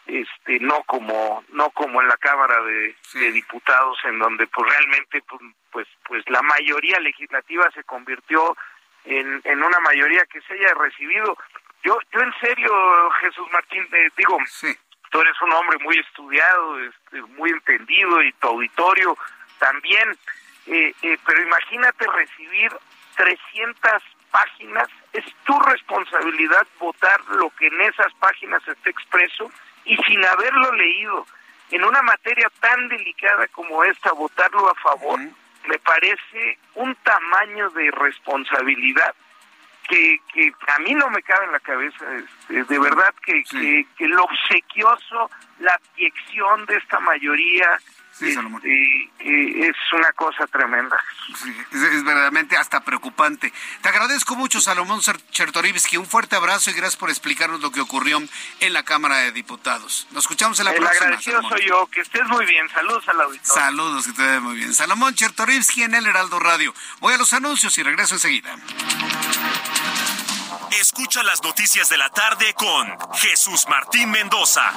este 0.08 0.58
no 0.60 0.82
como 0.84 1.44
no 1.50 1.70
como 1.70 2.00
en 2.00 2.08
la 2.08 2.16
cámara 2.16 2.62
de, 2.62 2.94
diputados 3.32 3.98
en 4.04 4.18
donde 4.18 4.46
pues 4.46 4.68
realmente 4.70 5.22
pues, 5.28 5.42
pues 5.70 5.86
pues 6.06 6.24
la 6.28 6.42
mayoría 6.42 6.98
legislativa 6.98 7.70
se 7.72 7.84
convirtió 7.84 8.56
en, 9.04 9.40
en 9.44 9.62
una 9.62 9.78
mayoría 9.80 10.24
que 10.26 10.40
se 10.42 10.54
haya 10.54 10.74
recibido. 10.74 11.36
Yo 11.84 11.98
yo 12.12 12.20
en 12.20 12.32
serio 12.40 12.72
Jesús 13.20 13.46
Martín 13.52 13.86
eh, 13.92 14.08
digo 14.16 14.38
tú 15.10 15.20
eres 15.20 15.40
un 15.42 15.52
hombre 15.52 15.78
muy 15.78 15.98
estudiado 15.98 16.80
este, 16.80 17.22
muy 17.36 17.50
entendido 17.50 18.22
y 18.22 18.32
tu 18.32 18.48
auditorio 18.48 19.16
también 19.58 20.16
eh, 20.66 20.94
eh, 21.02 21.18
pero 21.24 21.42
imagínate 21.42 22.06
recibir 22.06 22.72
300 23.16 24.02
páginas 24.30 24.88
es 25.12 25.24
tu 25.44 25.58
responsabilidad 25.60 26.66
votar 26.78 27.20
lo 27.30 27.50
que 27.50 27.66
en 27.66 27.80
esas 27.82 28.12
páginas 28.14 28.66
esté 28.66 28.90
expreso 28.90 29.50
y 29.88 29.96
sin 29.96 30.24
haberlo 30.24 30.72
leído 30.74 31.26
en 31.70 31.84
una 31.84 32.02
materia 32.02 32.50
tan 32.60 32.88
delicada 32.88 33.46
como 33.48 33.82
esta, 33.84 34.12
votarlo 34.12 34.70
a 34.70 34.74
favor, 34.76 35.18
me 35.66 35.78
parece 35.80 36.58
un 36.74 36.94
tamaño 36.96 37.70
de 37.70 37.90
responsabilidad 37.90 39.14
que, 39.88 40.18
que 40.32 40.52
a 40.68 40.78
mí 40.80 40.94
no 40.94 41.08
me 41.10 41.22
cabe 41.22 41.46
en 41.46 41.52
la 41.52 41.60
cabeza. 41.60 42.04
Este, 42.16 42.64
de 42.64 42.78
verdad 42.78 43.14
que, 43.24 43.42
que, 43.44 43.86
que, 43.96 44.08
lo 44.08 44.24
obsequioso, 44.24 45.30
la 45.60 45.74
abyección 45.74 46.66
de 46.66 46.76
esta 46.76 47.00
mayoría, 47.00 47.80
este, 48.20 49.68
es 49.68 49.76
una 49.92 50.12
cosa 50.12 50.46
tremenda. 50.46 50.98
es, 51.72 52.04
verdaderamente 52.04 52.56
hasta 52.56 52.80
preocupante. 52.80 53.52
Te 53.80 53.88
agradezco 53.88 54.34
mucho, 54.34 54.60
Salomón 54.60 55.00
Chertorivsky. 55.30 55.96
Un 55.96 56.06
fuerte 56.06 56.36
abrazo 56.36 56.70
y 56.70 56.74
gracias 56.74 56.96
por 56.96 57.10
explicarnos 57.10 57.60
lo 57.60 57.70
que 57.70 57.80
ocurrió 57.80 58.20
en 58.60 58.72
la 58.72 58.82
Cámara 58.82 59.18
de 59.18 59.32
Diputados. 59.32 60.06
Nos 60.10 60.24
escuchamos 60.24 60.58
en 60.58 60.66
la 60.66 60.72
próxima. 60.72 60.90
El 60.90 61.02
agradecido 61.02 61.42
soy 61.48 61.66
yo. 61.66 61.86
Que 61.86 62.00
estés 62.00 62.26
muy 62.26 62.44
bien. 62.46 62.68
Saludos 62.70 63.08
al 63.08 63.20
auditorio. 63.20 63.54
Saludos, 63.54 64.06
que 64.06 64.12
te 64.12 64.22
vea 64.22 64.40
muy 64.40 64.56
bien. 64.56 64.74
Salomón 64.74 65.14
Chertorivsky 65.14 65.84
en 65.84 65.94
el 65.94 66.06
Heraldo 66.06 66.38
Radio. 66.38 66.74
Voy 67.00 67.14
a 67.14 67.18
los 67.18 67.32
anuncios 67.32 67.76
y 67.78 67.82
regreso 67.82 68.14
enseguida. 68.14 68.56
Escucha 70.80 71.22
las 71.22 71.42
noticias 71.42 71.88
de 71.88 71.96
la 71.96 72.10
tarde 72.10 72.54
con 72.54 72.96
Jesús 73.14 73.66
Martín 73.68 74.10
Mendoza. 74.10 74.72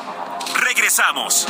Regresamos. 0.55 1.47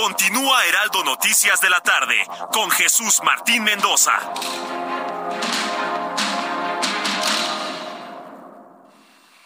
Continúa 0.00 0.64
Heraldo 0.64 1.02
Noticias 1.02 1.60
de 1.60 1.68
la 1.68 1.80
tarde 1.80 2.24
con 2.52 2.70
Jesús 2.70 3.20
Martín 3.24 3.64
Mendoza. 3.64 4.16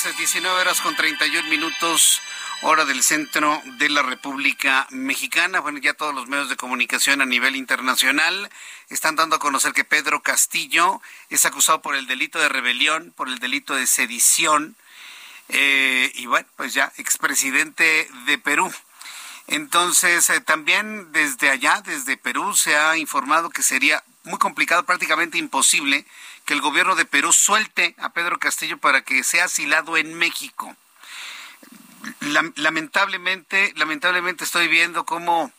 Las 0.05 0.17
19 0.17 0.59
horas 0.59 0.81
con 0.81 0.95
31 0.95 1.47
minutos, 1.49 2.21
hora 2.61 2.85
del 2.85 3.03
centro 3.03 3.61
de 3.77 3.89
la 3.89 4.01
República 4.01 4.87
Mexicana. 4.89 5.59
Bueno, 5.59 5.77
ya 5.77 5.93
todos 5.93 6.15
los 6.15 6.27
medios 6.27 6.49
de 6.49 6.55
comunicación 6.55 7.21
a 7.21 7.25
nivel 7.25 7.55
internacional 7.55 8.49
están 8.89 9.15
dando 9.15 9.35
a 9.35 9.39
conocer 9.39 9.73
que 9.73 9.83
Pedro 9.83 10.23
Castillo 10.23 11.01
es 11.29 11.45
acusado 11.45 11.81
por 11.81 11.95
el 11.95 12.07
delito 12.07 12.39
de 12.39 12.49
rebelión, 12.49 13.13
por 13.15 13.27
el 13.27 13.37
delito 13.39 13.75
de 13.75 13.85
sedición. 13.85 14.75
Eh, 15.49 16.11
y 16.15 16.25
bueno, 16.25 16.47
pues 16.55 16.73
ya, 16.73 16.91
expresidente 16.97 18.09
de 18.25 18.37
Perú. 18.39 18.73
Entonces, 19.47 20.29
eh, 20.29 20.41
también 20.41 21.11
desde 21.11 21.49
allá, 21.49 21.83
desde 21.85 22.17
Perú, 22.17 22.55
se 22.55 22.75
ha 22.75 22.97
informado 22.97 23.49
que 23.49 23.61
sería 23.61 24.03
muy 24.23 24.39
complicado, 24.39 24.83
prácticamente 24.83 25.37
imposible, 25.37 26.05
que 26.51 26.55
el 26.55 26.61
gobierno 26.61 26.95
de 26.95 27.05
Perú 27.05 27.31
suelte 27.31 27.95
a 27.97 28.09
Pedro 28.09 28.37
Castillo 28.37 28.77
para 28.77 29.05
que 29.05 29.23
sea 29.23 29.45
asilado 29.45 29.95
en 29.95 30.13
México. 30.15 30.75
Lamentablemente, 32.57 33.71
lamentablemente 33.77 34.43
estoy 34.43 34.67
viendo 34.67 35.05
cómo, 35.05 35.53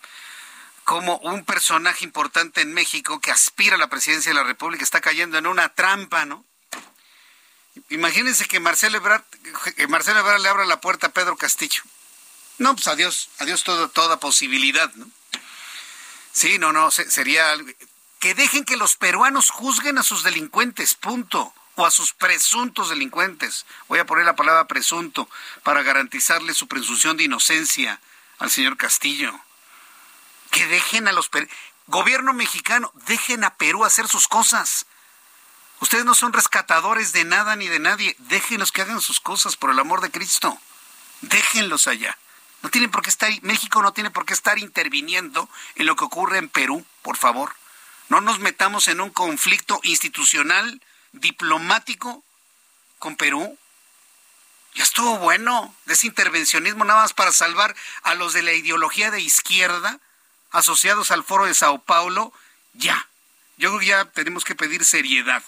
cómo 0.85 1.17
un 1.21 1.47
personaje 1.47 2.05
importante 2.05 2.61
en 2.61 2.75
México 2.75 3.23
que 3.23 3.31
aspira 3.31 3.77
a 3.77 3.79
la 3.79 3.89
presidencia 3.89 4.33
de 4.33 4.35
la 4.35 4.45
República 4.45 4.85
está 4.85 5.01
cayendo 5.01 5.39
en 5.39 5.47
una 5.47 5.71
trampa, 5.71 6.27
¿no? 6.27 6.45
Imagínense 7.89 8.45
que 8.45 8.61
Marcelo 8.61 8.99
Ebrard, 8.99 9.25
Marcelo 9.89 10.21
Ebrard 10.21 10.43
le 10.43 10.51
abra 10.51 10.67
la 10.67 10.83
puerta 10.83 11.07
a 11.07 11.13
Pedro 11.15 11.39
Castillo. 11.39 11.83
No, 12.59 12.75
pues 12.75 12.87
adiós, 12.87 13.31
adiós 13.39 13.65
toda, 13.65 13.89
toda 13.89 14.21
posibilidad, 14.21 14.93
¿no? 14.97 15.07
Sí, 16.33 16.59
no, 16.59 16.71
no, 16.75 16.91
sería 16.91 17.57
que 18.23 18.37
dejen 18.37 18.65
que 18.65 18.77
los 18.77 18.95
peruanos 18.95 19.51
juzguen 19.51 19.99
a 19.99 20.05
sus 20.05 20.23
delincuentes, 20.23 20.95
punto, 20.95 21.53
o 21.75 21.85
a 21.85 21.91
sus 21.91 22.13
presuntos 22.13 22.89
delincuentes. 22.89 23.67
Voy 23.89 23.99
a 23.99 24.07
poner 24.07 24.25
la 24.25 24.37
palabra 24.37 24.69
presunto 24.69 25.29
para 25.65 25.83
garantizarle 25.83 26.55
su 26.55 26.69
presunción 26.69 27.17
de 27.17 27.25
inocencia 27.25 28.01
al 28.39 28.49
señor 28.49 28.77
Castillo. 28.77 29.37
Que 30.53 30.69
dejen 30.69 31.09
a 31.09 31.13
los 31.13 31.29
gobierno 31.89 32.33
mexicano, 32.33 32.93
dejen 33.07 33.43
a 33.43 33.57
Perú 33.57 33.85
hacer 33.85 34.07
sus 34.07 34.29
cosas. 34.29 34.87
Ustedes 35.81 36.05
no 36.05 36.15
son 36.15 36.33
rescatadores 36.33 37.13
de 37.13 37.25
nada 37.25 37.57
ni 37.57 37.67
de 37.67 37.81
nadie. 37.81 38.15
Déjenlos 38.21 38.71
que 38.71 38.83
hagan 38.83 39.01
sus 39.01 39.19
cosas 39.19 39.57
por 39.57 39.73
el 39.73 39.81
amor 39.81 40.01
de 40.01 40.13
Cristo. 40.13 40.57
Déjenlos 41.23 41.89
allá. 41.89 42.17
No 42.63 42.71
tienen 42.71 42.93
por 42.93 43.03
qué 43.03 43.11
estar, 43.11 43.33
México 43.43 43.83
no 43.83 43.93
tiene 43.93 44.13
por 44.13 44.25
qué 44.27 44.33
estar 44.33 44.61
interviniendo 44.61 45.49
en 45.75 45.87
lo 45.87 45.97
que 45.97 46.05
ocurre 46.05 46.39
en 46.39 46.49
Perú, 46.49 46.87
por 47.03 47.17
favor. 47.17 47.57
No 48.09 48.21
nos 48.21 48.39
metamos 48.39 48.89
en 48.89 49.01
un 49.01 49.11
conflicto 49.11 49.81
institucional, 49.83 50.81
diplomático 51.13 52.23
con 52.99 53.17
Perú. 53.17 53.59
Ya 54.75 54.85
estuvo 54.85 55.19
bueno 55.19 55.75
de 55.87 55.95
ese 55.95 56.07
intervencionismo 56.07 56.85
nada 56.85 57.03
más 57.03 57.13
para 57.13 57.33
salvar 57.33 57.75
a 58.03 58.15
los 58.15 58.33
de 58.33 58.43
la 58.43 58.53
ideología 58.53 59.11
de 59.11 59.21
izquierda 59.21 60.01
asociados 60.51 61.11
al 61.11 61.25
foro 61.25 61.47
de 61.47 61.55
Sao 61.55 61.83
Paulo. 61.83 62.33
Ya. 62.75 63.09
Yo 63.57 63.71
creo 63.71 63.81
que 63.81 63.87
ya 63.87 64.05
tenemos 64.07 64.45
que 64.45 64.55
pedir 64.55 64.85
seriedad 64.85 65.43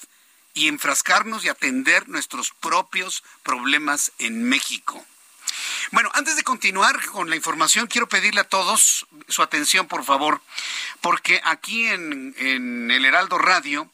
y 0.53 0.69
enfrascarnos 0.69 1.45
y 1.45 1.49
atender 1.49 2.09
nuestros 2.09 2.53
propios 2.53 3.25
problemas 3.43 4.13
en 4.19 4.45
México. 4.45 5.05
Bueno, 5.91 6.11
antes 6.15 6.37
de 6.37 6.43
continuar 6.43 7.05
con 7.07 7.31
la 7.31 7.37
información, 7.37 7.87
quiero 7.87 8.09
pedirle 8.09 8.41
a 8.41 8.49
todos 8.49 9.07
su 9.29 9.43
atención, 9.43 9.87
por 9.87 10.05
favor, 10.05 10.41
porque 11.01 11.41
aquí 11.45 11.87
en, 11.87 12.35
el 12.91 13.05
Heraldo 13.05 13.39
Radio, 13.39 13.91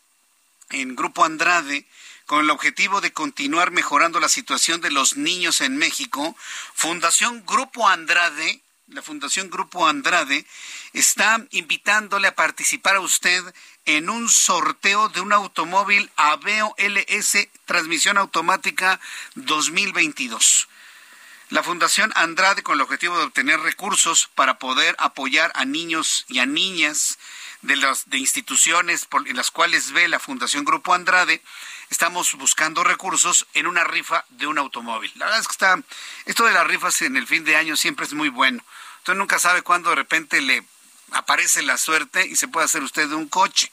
en 0.70 0.96
Grupo 0.96 1.24
Andrade, 1.24 1.86
con 2.26 2.40
el 2.40 2.50
objetivo 2.50 3.00
de 3.00 3.12
continuar 3.12 3.70
mejorando 3.70 4.20
la 4.20 4.28
situación 4.28 4.80
de 4.80 4.90
los 4.90 5.16
niños 5.16 5.60
en 5.60 5.76
México, 5.76 6.36
Fundación 6.74 7.44
Grupo 7.44 7.88
Andrade 7.88 8.62
la 8.90 9.02
Fundación 9.02 9.50
Grupo 9.50 9.86
Andrade, 9.86 10.44
está 10.92 11.46
invitándole 11.50 12.28
a 12.28 12.34
participar 12.34 12.96
a 12.96 13.00
usted 13.00 13.42
en 13.84 14.10
un 14.10 14.28
sorteo 14.28 15.08
de 15.08 15.20
un 15.20 15.32
automóvil 15.32 16.10
Aveo 16.16 16.74
LS 16.76 17.48
transmisión 17.66 18.18
automática 18.18 19.00
2022. 19.36 20.68
La 21.50 21.64
Fundación 21.64 22.12
Andrade, 22.14 22.62
con 22.62 22.76
el 22.76 22.80
objetivo 22.80 23.18
de 23.18 23.24
obtener 23.24 23.58
recursos 23.58 24.30
para 24.36 24.60
poder 24.60 24.94
apoyar 25.00 25.50
a 25.56 25.64
niños 25.64 26.24
y 26.28 26.38
a 26.38 26.46
niñas 26.46 27.18
de 27.62 27.74
las 27.74 28.08
de 28.08 28.18
instituciones 28.18 29.08
en 29.26 29.36
las 29.36 29.50
cuales 29.50 29.90
ve 29.90 30.06
la 30.06 30.20
Fundación 30.20 30.64
Grupo 30.64 30.94
Andrade, 30.94 31.42
estamos 31.88 32.34
buscando 32.34 32.84
recursos 32.84 33.48
en 33.54 33.66
una 33.66 33.82
rifa 33.82 34.24
de 34.28 34.46
un 34.46 34.58
automóvil. 34.58 35.10
La 35.16 35.24
verdad 35.24 35.40
es 35.40 35.48
que 35.48 35.52
está, 35.52 35.82
esto 36.24 36.44
de 36.44 36.52
las 36.52 36.68
rifas 36.68 37.02
en 37.02 37.16
el 37.16 37.26
fin 37.26 37.42
de 37.42 37.56
año 37.56 37.76
siempre 37.76 38.06
es 38.06 38.12
muy 38.12 38.28
bueno. 38.28 38.62
Usted 38.98 39.14
nunca 39.14 39.40
sabe 39.40 39.62
cuándo 39.62 39.90
de 39.90 39.96
repente 39.96 40.40
le 40.40 40.62
aparece 41.10 41.62
la 41.62 41.78
suerte 41.78 42.28
y 42.28 42.36
se 42.36 42.46
puede 42.46 42.66
hacer 42.66 42.84
usted 42.84 43.08
de 43.08 43.16
un 43.16 43.28
coche. 43.28 43.72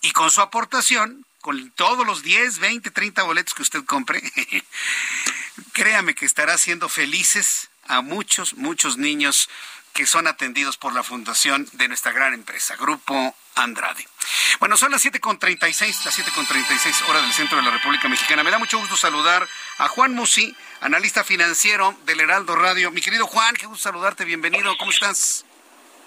y 0.01 0.11
con 0.11 0.31
su 0.31 0.39
aportación, 0.41 1.25
con 1.41 1.71
todos 1.71 2.05
los 2.05 2.23
10, 2.23 2.59
20, 2.59 2.91
30 2.91 3.23
boletos 3.23 3.53
que 3.53 3.63
usted 3.63 3.83
compre, 3.83 4.21
créame 5.73 6.15
que 6.15 6.25
estará 6.25 6.53
haciendo 6.53 6.87
felices 6.87 7.69
a 7.87 8.01
muchos, 8.01 8.55
muchos 8.55 8.97
niños 8.97 9.49
que 9.97 10.05
son 10.05 10.27
atendidos 10.27 10.77
por 10.77 10.93
la 10.93 11.01
fundación 11.01 11.67
de 11.71 11.87
nuestra 11.87 12.11
gran 12.11 12.35
empresa, 12.35 12.75
Grupo 12.75 13.35
Andrade. 13.55 14.07
Bueno, 14.59 14.77
son 14.77 14.91
las 14.91 15.03
7.36, 15.03 16.05
las 16.05 16.19
7.36 16.19 17.09
horas 17.09 17.23
del 17.23 17.33
centro 17.33 17.57
de 17.57 17.63
la 17.63 17.71
República 17.71 18.07
Mexicana. 18.07 18.43
Me 18.43 18.51
da 18.51 18.59
mucho 18.59 18.77
gusto 18.77 18.95
saludar 18.95 19.47
a 19.79 19.87
Juan 19.87 20.13
Musi, 20.13 20.55
analista 20.81 21.23
financiero 21.23 21.95
del 22.05 22.19
Heraldo 22.19 22.55
Radio. 22.55 22.91
Mi 22.91 23.01
querido 23.01 23.25
Juan, 23.25 23.55
qué 23.55 23.65
gusto 23.65 23.89
saludarte, 23.89 24.23
bienvenido, 24.23 24.77
¿cómo 24.77 24.91
estás? 24.91 25.43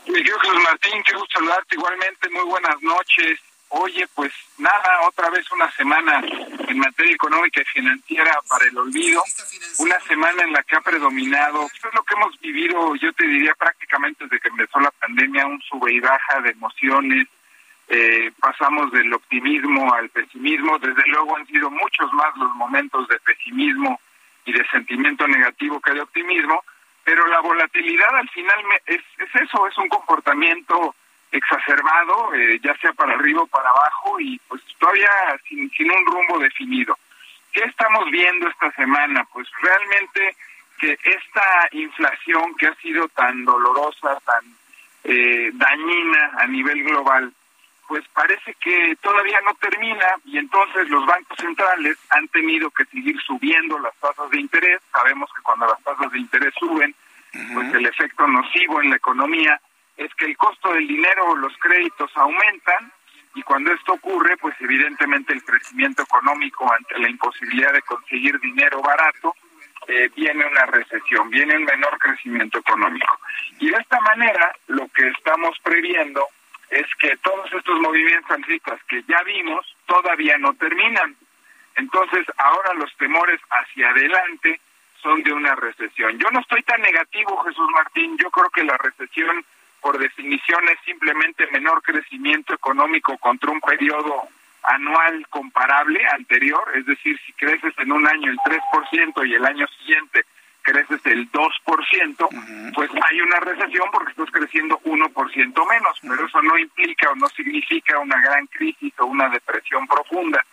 Mi 0.06 0.14
querido 0.14 0.38
Jesús 0.38 0.62
Martín, 0.62 1.02
qué 1.04 1.12
gusto 1.14 1.40
saludarte 1.40 1.74
igualmente, 1.74 2.30
muy 2.30 2.44
buenas 2.44 2.80
noches. 2.82 3.40
Oye, 3.72 4.06
pues 4.16 4.32
nada, 4.58 5.00
otra 5.06 5.30
vez 5.30 5.48
una 5.52 5.70
semana 5.72 6.20
en 6.66 6.78
materia 6.78 7.14
económica 7.14 7.60
y 7.60 7.64
financiera 7.66 8.36
para 8.48 8.64
el 8.64 8.76
olvido, 8.76 9.22
una 9.78 9.98
semana 10.00 10.42
en 10.42 10.52
la 10.52 10.62
que 10.64 10.74
ha 10.74 10.80
predominado, 10.80 11.66
esto 11.72 11.88
es 11.88 11.94
lo 11.94 12.02
que 12.02 12.14
hemos 12.14 12.40
vivido, 12.40 12.96
yo 12.96 13.12
te 13.12 13.26
diría 13.28 13.54
prácticamente 13.54 14.24
desde 14.24 14.40
que 14.40 14.48
empezó 14.48 14.80
la 14.80 14.90
pandemia, 14.90 15.46
un 15.46 15.60
sube 15.62 15.92
y 15.92 16.00
baja 16.00 16.40
de 16.40 16.50
emociones, 16.50 17.28
eh, 17.88 18.32
pasamos 18.40 18.90
del 18.90 19.12
optimismo 19.14 19.94
al 19.94 20.08
pesimismo, 20.10 20.78
desde 20.80 21.06
luego 21.06 21.36
han 21.36 21.46
sido 21.46 21.70
muchos 21.70 22.12
más 22.12 22.36
los 22.38 22.52
momentos 22.56 23.06
de 23.06 23.20
pesimismo 23.20 24.00
y 24.46 24.52
de 24.52 24.66
sentimiento 24.68 25.28
negativo 25.28 25.80
que 25.80 25.92
de 25.92 26.00
optimismo, 26.00 26.64
pero 27.04 27.24
la 27.28 27.38
volatilidad 27.38 28.16
al 28.16 28.28
final 28.30 28.58
es, 28.86 29.00
es 29.18 29.42
eso, 29.42 29.68
es 29.68 29.78
un 29.78 29.88
comportamiento 29.88 30.96
exacerbado, 31.32 32.34
eh, 32.34 32.60
ya 32.62 32.74
sea 32.78 32.92
para 32.92 33.14
arriba 33.14 33.42
o 33.42 33.46
para 33.46 33.70
abajo, 33.70 34.20
y 34.20 34.40
pues 34.48 34.62
todavía 34.78 35.10
sin, 35.48 35.70
sin 35.70 35.90
un 35.90 36.06
rumbo 36.06 36.38
definido. 36.38 36.98
¿Qué 37.52 37.64
estamos 37.64 38.10
viendo 38.10 38.48
esta 38.48 38.70
semana? 38.72 39.26
Pues 39.32 39.48
realmente 39.60 40.36
que 40.78 40.92
esta 41.02 41.68
inflación 41.72 42.54
que 42.56 42.68
ha 42.68 42.74
sido 42.76 43.08
tan 43.08 43.44
dolorosa, 43.44 44.18
tan 44.24 44.44
eh, 45.04 45.50
dañina 45.52 46.32
a 46.38 46.46
nivel 46.46 46.82
global, 46.84 47.32
pues 47.86 48.04
parece 48.14 48.54
que 48.54 48.96
todavía 49.02 49.40
no 49.44 49.52
termina 49.54 50.06
y 50.24 50.38
entonces 50.38 50.88
los 50.88 51.04
bancos 51.06 51.36
centrales 51.38 51.98
han 52.10 52.28
tenido 52.28 52.70
que 52.70 52.84
seguir 52.84 53.20
subiendo 53.20 53.78
las 53.80 53.94
tasas 53.96 54.30
de 54.30 54.40
interés. 54.40 54.80
Sabemos 54.92 55.28
que 55.34 55.42
cuando 55.42 55.66
las 55.66 55.82
tasas 55.82 56.10
de 56.12 56.18
interés 56.18 56.54
suben, 56.58 56.94
pues 57.52 57.74
el 57.74 57.86
efecto 57.86 58.26
nocivo 58.28 58.80
en 58.80 58.90
la 58.90 58.96
economía 58.96 59.60
es 60.00 60.14
que 60.14 60.24
el 60.24 60.36
costo 60.36 60.72
del 60.72 60.88
dinero 60.88 61.26
o 61.26 61.36
los 61.36 61.54
créditos 61.58 62.10
aumentan 62.16 62.90
y 63.34 63.42
cuando 63.42 63.70
esto 63.72 63.92
ocurre, 63.92 64.36
pues 64.38 64.54
evidentemente 64.60 65.34
el 65.34 65.44
crecimiento 65.44 66.02
económico 66.02 66.72
ante 66.72 66.98
la 66.98 67.10
imposibilidad 67.10 67.72
de 67.74 67.82
conseguir 67.82 68.40
dinero 68.40 68.80
barato, 68.80 69.36
eh, 69.86 70.10
viene 70.16 70.46
una 70.46 70.66
recesión, 70.66 71.28
viene 71.28 71.56
un 71.56 71.64
menor 71.64 71.98
crecimiento 71.98 72.58
económico. 72.58 73.20
Y 73.58 73.70
de 73.70 73.76
esta 73.76 74.00
manera, 74.00 74.52
lo 74.68 74.88
que 74.88 75.06
estamos 75.08 75.56
previendo 75.62 76.26
es 76.70 76.86
que 76.98 77.16
todos 77.18 77.52
estos 77.52 77.78
movimientos 77.80 78.30
alcistas 78.30 78.82
que 78.88 79.02
ya 79.06 79.22
vimos 79.22 79.76
todavía 79.86 80.38
no 80.38 80.54
terminan. 80.54 81.14
Entonces, 81.76 82.26
ahora 82.38 82.72
los 82.74 82.94
temores 82.96 83.40
hacia 83.50 83.90
adelante 83.90 84.60
son 85.02 85.22
de 85.22 85.32
una 85.32 85.54
recesión. 85.56 86.18
Yo 86.18 86.30
no 86.30 86.40
estoy 86.40 86.62
tan 86.62 86.80
negativo, 86.80 87.36
Jesús 87.44 87.68
Martín, 87.72 88.16
yo 88.16 88.30
creo 88.30 88.48
que 88.50 88.64
la 88.64 88.78
recesión 88.78 89.44
por 89.80 89.98
definición 89.98 90.68
es 90.68 90.78
simplemente 90.84 91.46
menor 91.52 91.82
crecimiento 91.82 92.54
económico 92.54 93.16
contra 93.18 93.50
un 93.50 93.60
periodo 93.60 94.28
anual 94.62 95.26
comparable 95.28 96.00
anterior, 96.12 96.62
es 96.74 96.86
decir, 96.86 97.18
si 97.26 97.32
creces 97.32 97.72
en 97.78 97.92
un 97.92 98.06
año 98.06 98.30
el 98.30 98.38
3% 98.38 99.26
y 99.26 99.34
el 99.34 99.46
año 99.46 99.66
siguiente 99.78 100.24
creces 100.62 101.00
el 101.06 101.30
2%, 101.32 102.72
pues 102.74 102.90
hay 103.08 103.20
una 103.20 103.40
recesión 103.40 103.88
porque 103.90 104.10
estás 104.10 104.30
creciendo 104.30 104.78
1% 104.84 105.68
menos, 105.68 105.98
pero 106.02 106.26
eso 106.26 106.42
no 106.42 106.58
implica 106.58 107.10
o 107.10 107.16
no 107.16 107.28
significa 107.28 107.98
una 107.98 108.20
gran 108.20 108.46
crisis 108.46 108.92
o 108.98 109.06
una 109.06 109.28
depresión 109.30 109.86
profunda. 109.86 110.44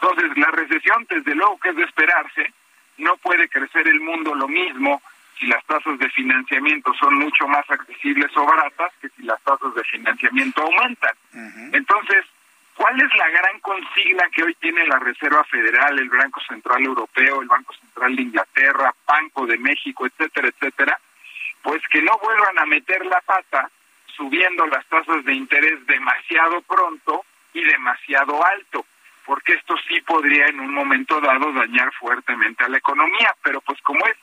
Entonces, 0.00 0.36
la 0.36 0.50
recesión, 0.52 1.06
desde 1.10 1.34
luego 1.34 1.58
que 1.58 1.70
es 1.70 1.76
de 1.76 1.82
esperarse, 1.82 2.52
no 2.98 3.16
puede 3.16 3.48
crecer 3.48 3.88
el 3.88 4.00
mundo 4.00 4.34
lo 4.34 4.48
mismo 4.48 5.02
si 5.38 5.46
las 5.46 5.64
tasas 5.66 5.98
de 5.98 6.08
financiamiento 6.10 6.92
son 6.94 7.14
mucho 7.14 7.46
más 7.46 7.68
accesibles 7.70 8.36
o 8.36 8.44
baratas 8.44 8.92
que 9.00 9.08
si 9.10 9.22
las 9.22 9.40
tasas 9.42 9.74
de 9.74 9.84
financiamiento 9.84 10.62
aumentan. 10.62 11.14
Entonces, 11.72 12.24
¿cuál 12.74 13.00
es 13.00 13.14
la 13.16 13.28
gran 13.28 13.60
consigna 13.60 14.28
que 14.30 14.42
hoy 14.42 14.54
tiene 14.54 14.86
la 14.86 14.98
Reserva 14.98 15.44
Federal, 15.44 15.98
el 15.98 16.08
Banco 16.08 16.40
Central 16.48 16.84
Europeo, 16.84 17.42
el 17.42 17.48
Banco 17.48 17.72
Central 17.74 18.16
de 18.16 18.22
Inglaterra, 18.22 18.94
Banco 19.06 19.46
de 19.46 19.58
México, 19.58 20.06
etcétera, 20.06 20.48
etcétera? 20.48 20.98
Pues 21.62 21.82
que 21.90 22.02
no 22.02 22.18
vuelvan 22.18 22.58
a 22.58 22.66
meter 22.66 23.04
la 23.06 23.20
pata 23.20 23.70
subiendo 24.16 24.66
las 24.66 24.84
tasas 24.86 25.24
de 25.24 25.34
interés 25.34 25.86
demasiado 25.86 26.60
pronto 26.62 27.24
y 27.52 27.62
demasiado 27.62 28.44
alto, 28.44 28.84
porque 29.24 29.54
esto 29.54 29.76
sí 29.88 30.00
podría 30.00 30.46
en 30.46 30.60
un 30.60 30.74
momento 30.74 31.20
dado 31.20 31.52
dañar 31.52 31.92
fuertemente 31.94 32.64
a 32.64 32.68
la 32.68 32.78
economía, 32.78 33.34
pero 33.42 33.60
pues 33.60 33.80
como 33.82 34.04
es 34.06 34.16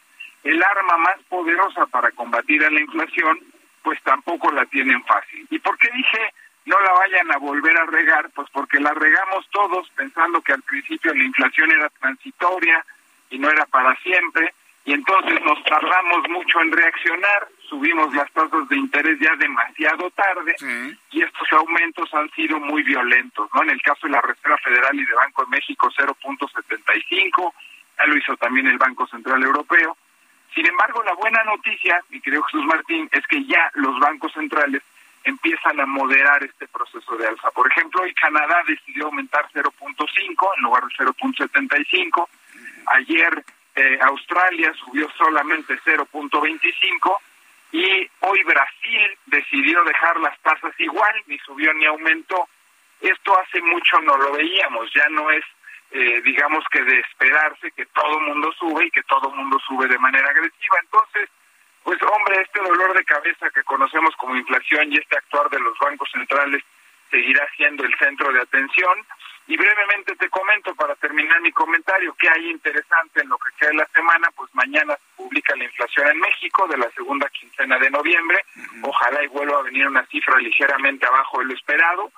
el 0.45 0.63
arma 0.63 0.97
más 0.97 1.17
poderosa 1.27 1.85
para 1.87 2.11
combatir 2.11 2.63
a 2.63 2.69
la 2.69 2.79
inflación, 2.79 3.39
pues 3.83 4.01
tampoco 4.03 4.51
la 4.51 4.65
tienen 4.67 5.03
fácil. 5.03 5.45
¿Y 5.49 5.59
por 5.59 5.77
qué 5.77 5.89
dije 5.93 6.33
no 6.65 6.79
la 6.79 6.93
vayan 6.93 7.31
a 7.31 7.37
volver 7.37 7.77
a 7.77 7.85
regar? 7.85 8.29
Pues 8.31 8.49
porque 8.51 8.79
la 8.79 8.93
regamos 8.93 9.47
todos 9.51 9.89
pensando 9.95 10.41
que 10.41 10.53
al 10.53 10.61
principio 10.63 11.13
la 11.13 11.23
inflación 11.23 11.71
era 11.71 11.89
transitoria 11.89 12.83
y 13.29 13.39
no 13.39 13.49
era 13.49 13.65
para 13.65 13.95
siempre, 13.97 14.53
y 14.85 14.93
entonces 14.93 15.41
nos 15.41 15.63
tardamos 15.63 16.29
mucho 16.29 16.61
en 16.61 16.71
reaccionar, 16.71 17.47
subimos 17.67 18.13
las 18.13 18.31
tasas 18.31 18.69
de 18.69 18.77
interés 18.77 19.19
ya 19.19 19.35
demasiado 19.35 20.11
tarde 20.11 20.55
y 21.09 21.23
estos 21.23 21.51
aumentos 21.53 22.13
han 22.13 22.29
sido 22.31 22.59
muy 22.59 22.83
violentos, 22.83 23.49
¿no? 23.55 23.63
En 23.63 23.71
el 23.71 23.81
caso 23.81 24.05
de 24.05 24.13
la 24.13 24.21
Reserva 24.21 24.57
Federal 24.59 24.95
y 24.95 25.05
de 25.05 25.13
Banco 25.15 25.43
de 25.43 25.49
México 25.49 25.89
0.75, 25.89 27.53
ya 27.97 28.05
lo 28.05 28.15
hizo 28.15 28.37
también 28.37 28.67
el 28.67 28.77
Banco 28.77 29.07
Central 29.07 29.41
Europeo. 29.43 29.97
Sin 30.55 30.65
embargo, 30.65 31.03
la 31.03 31.13
buena 31.13 31.43
noticia, 31.43 32.01
mi 32.09 32.21
querido 32.21 32.41
Jesús 32.43 32.65
Martín, 32.65 33.09
es 33.11 33.27
que 33.27 33.43
ya 33.43 33.69
los 33.73 33.99
bancos 33.99 34.31
centrales 34.31 34.81
empiezan 35.25 35.81
a 35.81 35.85
moderar 35.85 36.41
este 36.43 36.65
proceso 36.67 37.17
de 37.17 37.27
alza. 37.27 37.51
Por 37.51 37.69
ejemplo, 37.69 38.01
hoy 38.01 38.13
Canadá 38.13 38.63
decidió 38.65 39.07
aumentar 39.07 39.45
0.5 39.53 40.51
en 40.57 40.63
lugar 40.63 40.83
de 40.83 41.05
0.75. 41.05 42.29
Ayer 42.87 43.43
eh, 43.75 43.99
Australia 44.01 44.71
subió 44.75 45.09
solamente 45.17 45.77
0.25 45.83 47.17
y 47.73 48.09
hoy 48.21 48.43
Brasil 48.43 49.17
decidió 49.25 49.83
dejar 49.83 50.17
las 50.21 50.39
tasas 50.39 50.73
igual, 50.79 51.13
ni 51.27 51.37
subió 51.39 51.73
ni 51.73 51.85
aumentó. 51.85 52.47
Esto 53.01 53.37
hace 53.39 53.61
mucho 53.61 53.99
no 54.01 54.15
lo 54.15 54.31
veíamos, 54.31 54.89
ya 54.93 55.09
no 55.09 55.29
es, 55.31 55.43
eh, 55.97 56.21
digamos 56.25 56.65
que 56.69 56.83
de 56.83 56.99
esperarse 56.99 57.71
que 57.71 57.85
todo 57.85 58.19
mundo 58.19 58.51
sube 58.59 58.85
y 58.85 58.91
que 58.91 59.03
todo 59.03 59.31
mundo 59.31 59.57
sube 59.65 59.87
de 59.87 59.97
manera 59.97 60.29
agresiva. 60.29 60.77
Entonces, 60.83 61.29
pues 61.83 61.97
hombre, 62.03 62.41
este 62.41 62.59
dolor 62.59 62.93
de 62.97 63.05
cabeza 63.05 63.49
que 63.51 63.63
conocemos 63.63 64.13
como 64.17 64.35
inflación 64.35 64.91
y 64.91 64.97
este 64.97 65.15
actuar 65.15 65.49
de 65.49 65.59
los 65.61 65.79
bancos 65.79 66.11
centrales 66.11 66.61
seguirá 67.09 67.47
siendo 67.55 67.85
el 67.85 67.95
centro 67.97 68.33
de 68.33 68.41
atención. 68.41 69.05
Y 69.47 69.55
brevemente 69.55 70.17
te 70.17 70.29
comento 70.29 70.75
para 70.75 70.95
terminar 70.95 71.39
mi 71.39 71.53
comentario 71.53 72.13
que 72.15 72.27
hay 72.27 72.49
interesante 72.49 73.21
en 73.21 73.29
lo 73.29 73.37
que 73.37 73.51
queda 73.57 73.69
de 73.69 73.77
la 73.77 73.87
semana, 73.93 74.27
pues 74.35 74.53
mañana 74.53 74.95
se 74.97 75.23
publica 75.23 75.55
la 75.55 75.63
inflación 75.63 76.09
en 76.09 76.19
México 76.19 76.67
de 76.67 76.77
la 76.77 76.89
segunda 76.91 77.29
quincena 77.29 77.79
de 77.79 77.89
noviembre, 77.89 78.43
ojalá 78.81 79.23
y 79.23 79.27
vuelva 79.27 79.59
a 79.59 79.63
venir 79.63 79.87
una 79.87 80.05
cifra 80.07 80.37
ligeramente 80.39 81.05
abajo 81.05 81.39
de 81.39 81.45
lo 81.45 81.53
esperado. 81.53 82.11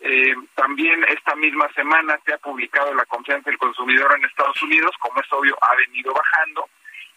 Eh, 0.00 0.34
también 0.54 1.04
esta 1.04 1.34
misma 1.34 1.68
semana 1.72 2.18
se 2.24 2.34
ha 2.34 2.38
publicado 2.38 2.94
la 2.94 3.04
confianza 3.06 3.50
del 3.50 3.58
consumidor 3.58 4.14
en 4.16 4.24
Estados 4.24 4.62
Unidos, 4.62 4.94
como 5.00 5.20
es 5.20 5.32
obvio, 5.32 5.56
ha 5.62 5.74
venido 5.76 6.12
bajando. 6.12 6.68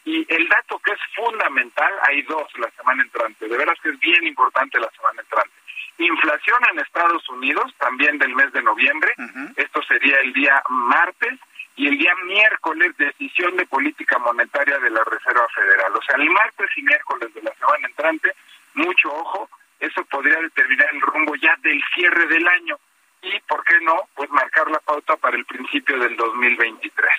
Y 0.06 0.26
el 0.34 0.48
dato 0.48 0.80
que 0.80 0.92
es 0.92 1.00
fundamental, 1.16 1.94
hay 2.04 2.22
dos 2.24 2.48
la 2.58 2.70
semana 2.72 3.04
entrante, 3.04 3.48
de 3.48 3.58
veras 3.58 3.78
que 3.82 3.90
es 3.90 4.00
bien 4.00 4.26
importante 4.26 4.80
la 4.80 4.90
semana 4.92 5.22
entrante. 5.22 5.52
Inflación 5.98 6.60
en 6.72 6.80
Estados 6.80 7.28
Unidos, 7.30 7.76
también 7.78 8.18
del 8.18 8.34
mes 8.34 8.52
de 8.54 8.64
noviembre, 8.64 9.14
esto 9.58 9.84
sería 9.84 10.18
el 10.22 10.32
día 10.32 10.64
martes, 10.70 11.38
y 11.80 11.88
el 11.88 11.98
día 11.98 12.14
miércoles 12.26 12.96
decisión 12.98 13.56
de 13.56 13.66
política 13.66 14.18
monetaria 14.20 14.78
de 14.80 14.90
la 14.90 15.02
Reserva 15.06 15.48
Federal. 15.56 15.96
O 15.96 16.02
sea, 16.02 16.18
el 16.18 16.30
martes 16.30 16.70
y 16.76 16.82
miércoles 16.82 17.34
de 17.34 17.42
la 17.42 17.54
semana 17.56 17.88
entrante, 17.88 18.34
mucho 18.74 19.10
ojo, 19.10 19.50
eso 19.80 20.04
podría 20.06 20.40
determinar 20.40 20.88
el 20.94 21.02
rumbo 21.02 21.36
ya 21.36 21.56
del 21.62 21.82
cierre 21.94 22.28
del 22.28 22.48
año 22.48 22.78
y, 23.22 23.40
¿por 23.42 23.64
qué 23.64 23.80
no?, 23.82 23.96
pues 24.16 24.30
marcar 24.30 24.70
la 24.72 24.80
pauta 24.80 25.18
para 25.18 25.38
el 25.38 25.46
principio 25.46 26.00
del 26.00 26.16
2023. 26.16 27.10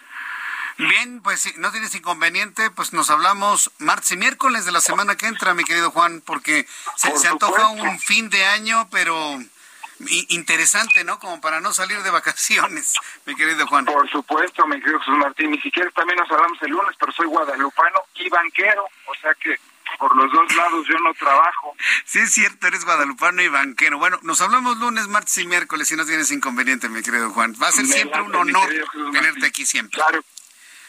Bien, 0.78 1.20
pues 1.22 1.40
si 1.42 1.52
no 1.58 1.70
tienes 1.72 1.94
inconveniente, 1.94 2.70
pues 2.70 2.94
nos 2.94 3.10
hablamos 3.10 3.70
martes 3.78 4.12
y 4.12 4.16
miércoles 4.16 4.64
de 4.64 4.72
la 4.72 4.80
semana 4.80 5.16
que 5.16 5.26
entra, 5.26 5.52
mi 5.52 5.64
querido 5.64 5.90
Juan, 5.90 6.22
porque 6.24 6.66
se, 6.96 7.14
se 7.18 7.28
antoja 7.28 7.68
un 7.68 7.98
fin 7.98 8.30
de 8.30 8.44
año, 8.46 8.88
pero 8.90 9.38
interesante, 10.28 11.04
¿no? 11.04 11.18
Como 11.18 11.40
para 11.40 11.60
no 11.60 11.72
salir 11.72 12.02
de 12.02 12.10
vacaciones, 12.10 12.94
mi 13.26 13.34
querido 13.34 13.66
Juan. 13.66 13.84
Por 13.84 14.08
supuesto, 14.10 14.66
mi 14.66 14.80
querido 14.80 14.98
Jesús 15.00 15.18
Martín. 15.18 15.50
Ni 15.50 15.60
siquiera 15.60 15.90
también 15.90 16.18
nos 16.18 16.30
hablamos 16.30 16.60
el 16.62 16.70
lunes, 16.70 16.96
pero 16.98 17.12
soy 17.12 17.26
guadalupano 17.26 18.00
y 18.14 18.28
banquero, 18.28 18.84
o 19.06 19.14
sea 19.20 19.34
que 19.34 19.58
por 19.98 20.16
los 20.16 20.30
dos 20.32 20.54
lados 20.56 20.86
yo 20.88 20.98
no 20.98 21.14
trabajo. 21.14 21.74
Sí, 22.04 22.20
es 22.20 22.32
cierto, 22.32 22.66
eres 22.66 22.84
guadalupano 22.84 23.42
y 23.42 23.48
banquero. 23.48 23.98
Bueno, 23.98 24.18
nos 24.22 24.40
hablamos 24.40 24.78
lunes, 24.78 25.08
martes 25.08 25.36
y 25.38 25.46
miércoles, 25.46 25.88
si 25.88 25.96
no 25.96 26.06
tienes 26.06 26.30
inconveniente, 26.30 26.88
mi 26.88 27.02
querido 27.02 27.30
Juan. 27.30 27.54
Va 27.62 27.68
a 27.68 27.72
ser 27.72 27.86
siempre 27.86 28.20
un 28.22 28.34
honor 28.34 28.68
tenerte 29.12 29.46
aquí 29.46 29.66
siempre. 29.66 29.96
Claro. 29.98 30.22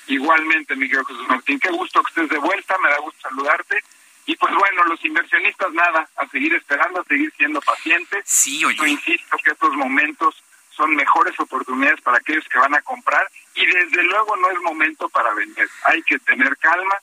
Igualmente, 0.07 0.75
mi 0.75 0.87
querido 0.87 1.05
Jesús 1.05 1.27
Martín, 1.27 1.59
qué 1.59 1.69
gusto 1.69 2.01
que 2.03 2.09
estés 2.09 2.29
de 2.29 2.37
vuelta, 2.37 2.77
me 2.79 2.89
da 2.89 2.99
gusto 2.99 3.19
saludarte. 3.21 3.83
Y 4.25 4.35
pues 4.35 4.53
bueno, 4.53 4.83
los 4.85 5.03
inversionistas 5.03 5.73
nada, 5.73 6.07
a 6.15 6.27
seguir 6.27 6.53
esperando, 6.53 7.01
a 7.01 7.03
seguir 7.05 7.33
siendo 7.37 7.61
pacientes. 7.61 8.23
Sí, 8.25 8.63
oye. 8.63 8.77
Yo 8.77 8.85
insisto 8.85 9.37
que 9.43 9.51
estos 9.51 9.73
momentos 9.73 10.43
son 10.69 10.95
mejores 10.95 11.39
oportunidades 11.39 12.01
para 12.01 12.17
aquellos 12.17 12.47
que 12.47 12.57
van 12.57 12.73
a 12.75 12.81
comprar 12.81 13.27
y 13.55 13.65
desde 13.65 14.03
luego 14.03 14.35
no 14.37 14.49
es 14.49 14.59
momento 14.61 15.09
para 15.09 15.33
vender. 15.33 15.69
Hay 15.85 16.01
que 16.03 16.17
tener 16.19 16.57
calma 16.57 16.95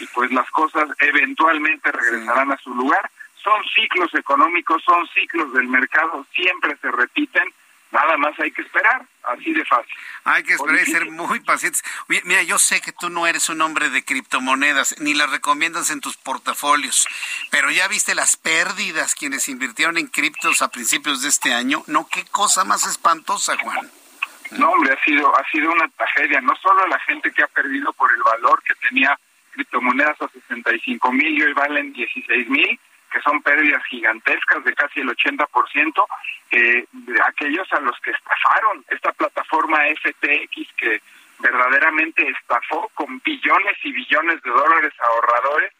y 0.00 0.06
pues 0.08 0.30
las 0.32 0.50
cosas 0.50 0.88
eventualmente 0.98 1.92
regresarán 1.92 2.52
a 2.52 2.56
su 2.58 2.74
lugar. 2.74 3.10
Son 3.42 3.62
ciclos 3.74 4.12
económicos, 4.14 4.82
son 4.84 5.06
ciclos 5.08 5.52
del 5.52 5.68
mercado, 5.68 6.26
siempre 6.34 6.76
se 6.80 6.90
repiten 6.90 7.52
Nada 7.92 8.16
más 8.16 8.38
hay 8.40 8.50
que 8.50 8.62
esperar, 8.62 9.06
así 9.22 9.52
de 9.52 9.64
fácil. 9.64 9.94
Hay 10.24 10.42
que 10.42 10.54
esperar 10.54 10.82
y 10.82 10.90
ser 10.90 11.06
muy 11.06 11.40
pacientes. 11.40 11.84
Oye, 12.08 12.20
mira, 12.24 12.42
yo 12.42 12.58
sé 12.58 12.80
que 12.80 12.92
tú 12.92 13.10
no 13.10 13.26
eres 13.26 13.48
un 13.48 13.60
hombre 13.60 13.90
de 13.90 14.04
criptomonedas, 14.04 14.96
ni 14.98 15.14
las 15.14 15.30
recomiendas 15.30 15.90
en 15.90 16.00
tus 16.00 16.16
portafolios, 16.16 17.06
pero 17.50 17.70
ya 17.70 17.86
viste 17.86 18.14
las 18.14 18.36
pérdidas 18.36 19.14
quienes 19.14 19.48
invirtieron 19.48 19.98
en 19.98 20.08
criptos 20.08 20.62
a 20.62 20.70
principios 20.70 21.22
de 21.22 21.28
este 21.28 21.54
año. 21.54 21.84
No, 21.86 22.08
qué 22.08 22.24
cosa 22.24 22.64
más 22.64 22.86
espantosa, 22.86 23.56
Juan. 23.56 23.90
No, 24.50 24.70
hombre, 24.70 24.92
ha 24.92 25.04
sido, 25.04 25.34
ha 25.36 25.50
sido 25.50 25.70
una 25.70 25.88
tragedia. 25.88 26.40
No 26.40 26.54
solo 26.56 26.86
la 26.88 26.98
gente 27.00 27.32
que 27.32 27.42
ha 27.42 27.48
perdido 27.48 27.92
por 27.92 28.12
el 28.12 28.22
valor 28.22 28.62
que 28.64 28.74
tenía 28.74 29.18
criptomonedas 29.56 30.20
a 30.20 30.28
65 30.28 31.12
mil 31.12 31.38
y 31.38 31.42
hoy 31.42 31.52
valen 31.54 31.92
16 31.92 32.48
mil, 32.50 32.78
que 33.10 33.20
son 33.22 33.42
pérdidas 33.42 33.82
gigantescas 33.86 34.62
de 34.64 34.74
casi 34.74 35.00
el 35.00 35.08
80%, 35.08 36.06
eh, 36.50 36.84
de 36.92 37.22
aquellos 37.22 37.72
a 37.72 37.80
los 37.80 37.98
que 38.00 38.10
estafaron 38.10 38.84
esta 38.90 39.12
plataforma 39.12 39.78
FTX 40.02 40.72
que 40.76 41.00
verdaderamente 41.38 42.28
estafó 42.28 42.90
con 42.94 43.20
billones 43.24 43.76
y 43.82 43.92
billones 43.92 44.42
de 44.42 44.50
dólares 44.50 44.92
ahorradores. 45.00 45.72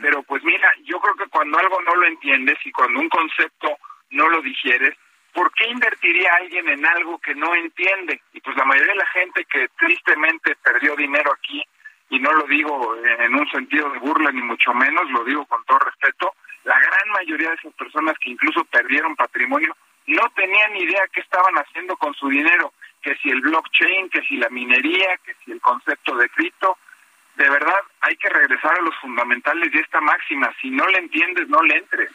Pero 0.00 0.22
pues 0.22 0.42
mira, 0.42 0.72
yo 0.84 0.98
creo 0.98 1.14
que 1.14 1.28
cuando 1.28 1.58
algo 1.58 1.80
no 1.82 1.94
lo 1.94 2.06
entiendes 2.06 2.58
y 2.64 2.72
cuando 2.72 2.98
un 3.00 3.08
concepto 3.08 3.76
no 4.10 4.28
lo 4.28 4.40
digieres, 4.40 4.96
¿por 5.34 5.52
qué 5.52 5.68
invertiría 5.68 6.32
alguien 6.34 6.68
en 6.68 6.86
algo 6.86 7.18
que 7.18 7.34
no 7.34 7.54
entiende? 7.54 8.22
Y 8.32 8.40
pues 8.40 8.56
la 8.56 8.64
mayoría 8.64 8.92
de 8.92 8.98
la 8.98 9.06
gente 9.06 9.44
que 9.44 9.68
tristemente 9.78 10.56
perdió 10.56 10.96
dinero 10.96 11.32
aquí, 11.32 11.62
y 12.10 12.18
no 12.18 12.32
lo 12.32 12.44
digo 12.44 12.96
en 13.18 13.34
un 13.34 13.48
sentido 13.50 13.90
de 13.90 13.98
burla 13.98 14.30
ni 14.32 14.42
mucho 14.42 14.72
menos, 14.72 15.10
lo 15.10 15.24
digo 15.24 15.44
con 15.46 15.64
todo 15.64 15.78
respeto, 15.78 16.34
la 16.64 16.78
gran 16.78 17.08
mayoría 17.12 17.50
de 17.50 17.56
esas 17.56 17.74
personas 17.74 18.16
que 18.18 18.30
incluso 18.30 18.64
perdieron 18.64 19.16
patrimonio 19.16 19.76
no 20.08 20.28
tenían 20.34 20.76
idea 20.76 21.02
qué 21.12 21.20
estaban 21.20 21.54
haciendo 21.56 21.96
con 21.96 22.14
su 22.14 22.28
dinero, 22.28 22.72
que 23.02 23.14
si 23.16 23.30
el 23.30 23.40
blockchain, 23.42 24.08
que 24.08 24.22
si 24.22 24.36
la 24.36 24.48
minería, 24.48 25.16
que 25.18 25.34
si 25.44 25.52
el 25.52 25.60
concepto 25.60 26.16
de 26.16 26.28
cripto. 26.30 26.78
De 27.36 27.48
verdad, 27.48 27.80
hay 28.00 28.16
que 28.16 28.28
regresar 28.28 28.78
a 28.78 28.82
los 28.82 28.96
fundamentales 28.96 29.70
de 29.70 29.80
esta 29.80 30.00
máxima. 30.00 30.52
Si 30.60 30.70
no 30.70 30.86
le 30.88 30.98
entiendes, 30.98 31.48
no 31.48 31.62
le 31.62 31.76
entres. 31.76 32.10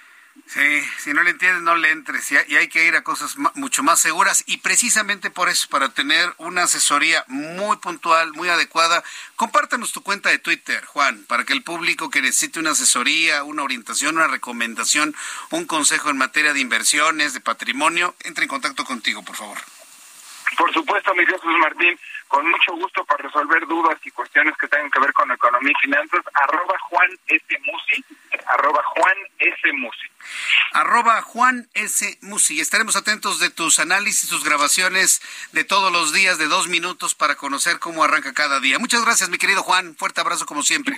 Sí, 0.47 0.83
si 0.99 1.13
no 1.13 1.23
le 1.23 1.31
entiendes, 1.31 1.61
no 1.63 1.75
le 1.75 1.89
entres. 1.91 2.31
Y 2.31 2.55
hay 2.55 2.67
que 2.67 2.85
ir 2.85 2.95
a 2.95 3.03
cosas 3.03 3.37
mucho 3.55 3.81
más 3.81 3.99
seguras. 3.99 4.43
Y 4.45 4.57
precisamente 4.57 5.31
por 5.31 5.49
eso, 5.49 5.67
para 5.69 5.89
tener 5.89 6.33
una 6.37 6.63
asesoría 6.63 7.23
muy 7.27 7.77
puntual, 7.77 8.33
muy 8.33 8.49
adecuada, 8.49 9.03
compártanos 9.35 9.93
tu 9.93 10.03
cuenta 10.03 10.29
de 10.29 10.39
Twitter, 10.39 10.83
Juan, 10.85 11.23
para 11.25 11.43
que 11.43 11.53
el 11.53 11.63
público 11.63 12.09
que 12.09 12.21
necesite 12.21 12.59
una 12.59 12.71
asesoría, 12.71 13.43
una 13.43 13.63
orientación, 13.63 14.17
una 14.17 14.27
recomendación, 14.27 15.15
un 15.49 15.65
consejo 15.65 16.09
en 16.09 16.17
materia 16.17 16.53
de 16.53 16.59
inversiones, 16.59 17.33
de 17.33 17.39
patrimonio, 17.39 18.15
entre 18.19 18.43
en 18.43 18.49
contacto 18.49 18.85
contigo, 18.85 19.23
por 19.23 19.35
favor. 19.35 19.57
Por 20.57 20.71
supuesto, 20.73 21.15
mi 21.15 21.25
Jesús 21.25 21.57
Martín, 21.59 21.97
con 22.33 22.49
mucho 22.49 22.73
gusto 22.73 23.05
para 23.05 23.21
resolver 23.21 23.67
dudas 23.67 23.95
y 24.03 24.09
cuestiones 24.09 24.57
que 24.57 24.67
tengan 24.67 24.89
que 24.89 24.99
ver 24.99 25.13
con 25.13 25.31
economía 25.31 25.71
y 25.71 25.81
finanzas, 25.81 26.21
arroba 26.33 26.73
Juan 26.89 27.07
S. 27.27 27.45
Musi, 27.59 28.03
arroba 28.47 28.81
Juan 28.83 29.15
S. 29.37 29.73
Musi. 29.73 30.07
Arroba 30.71 31.21
Juan 31.21 31.69
S. 31.75 32.17
Musi. 32.21 32.59
Estaremos 32.59 32.95
atentos 32.95 33.37
de 33.37 33.51
tus 33.51 33.77
análisis, 33.77 34.27
tus 34.27 34.43
grabaciones 34.43 35.21
de 35.51 35.63
todos 35.63 35.91
los 35.91 36.11
días 36.11 36.39
de 36.39 36.47
dos 36.47 36.67
minutos 36.67 37.13
para 37.13 37.35
conocer 37.35 37.77
cómo 37.77 38.03
arranca 38.03 38.33
cada 38.33 38.59
día. 38.59 38.79
Muchas 38.79 39.05
gracias, 39.05 39.29
mi 39.29 39.37
querido 39.37 39.61
Juan. 39.61 39.95
Fuerte 39.95 40.21
abrazo 40.21 40.47
como 40.47 40.63
siempre. 40.63 40.97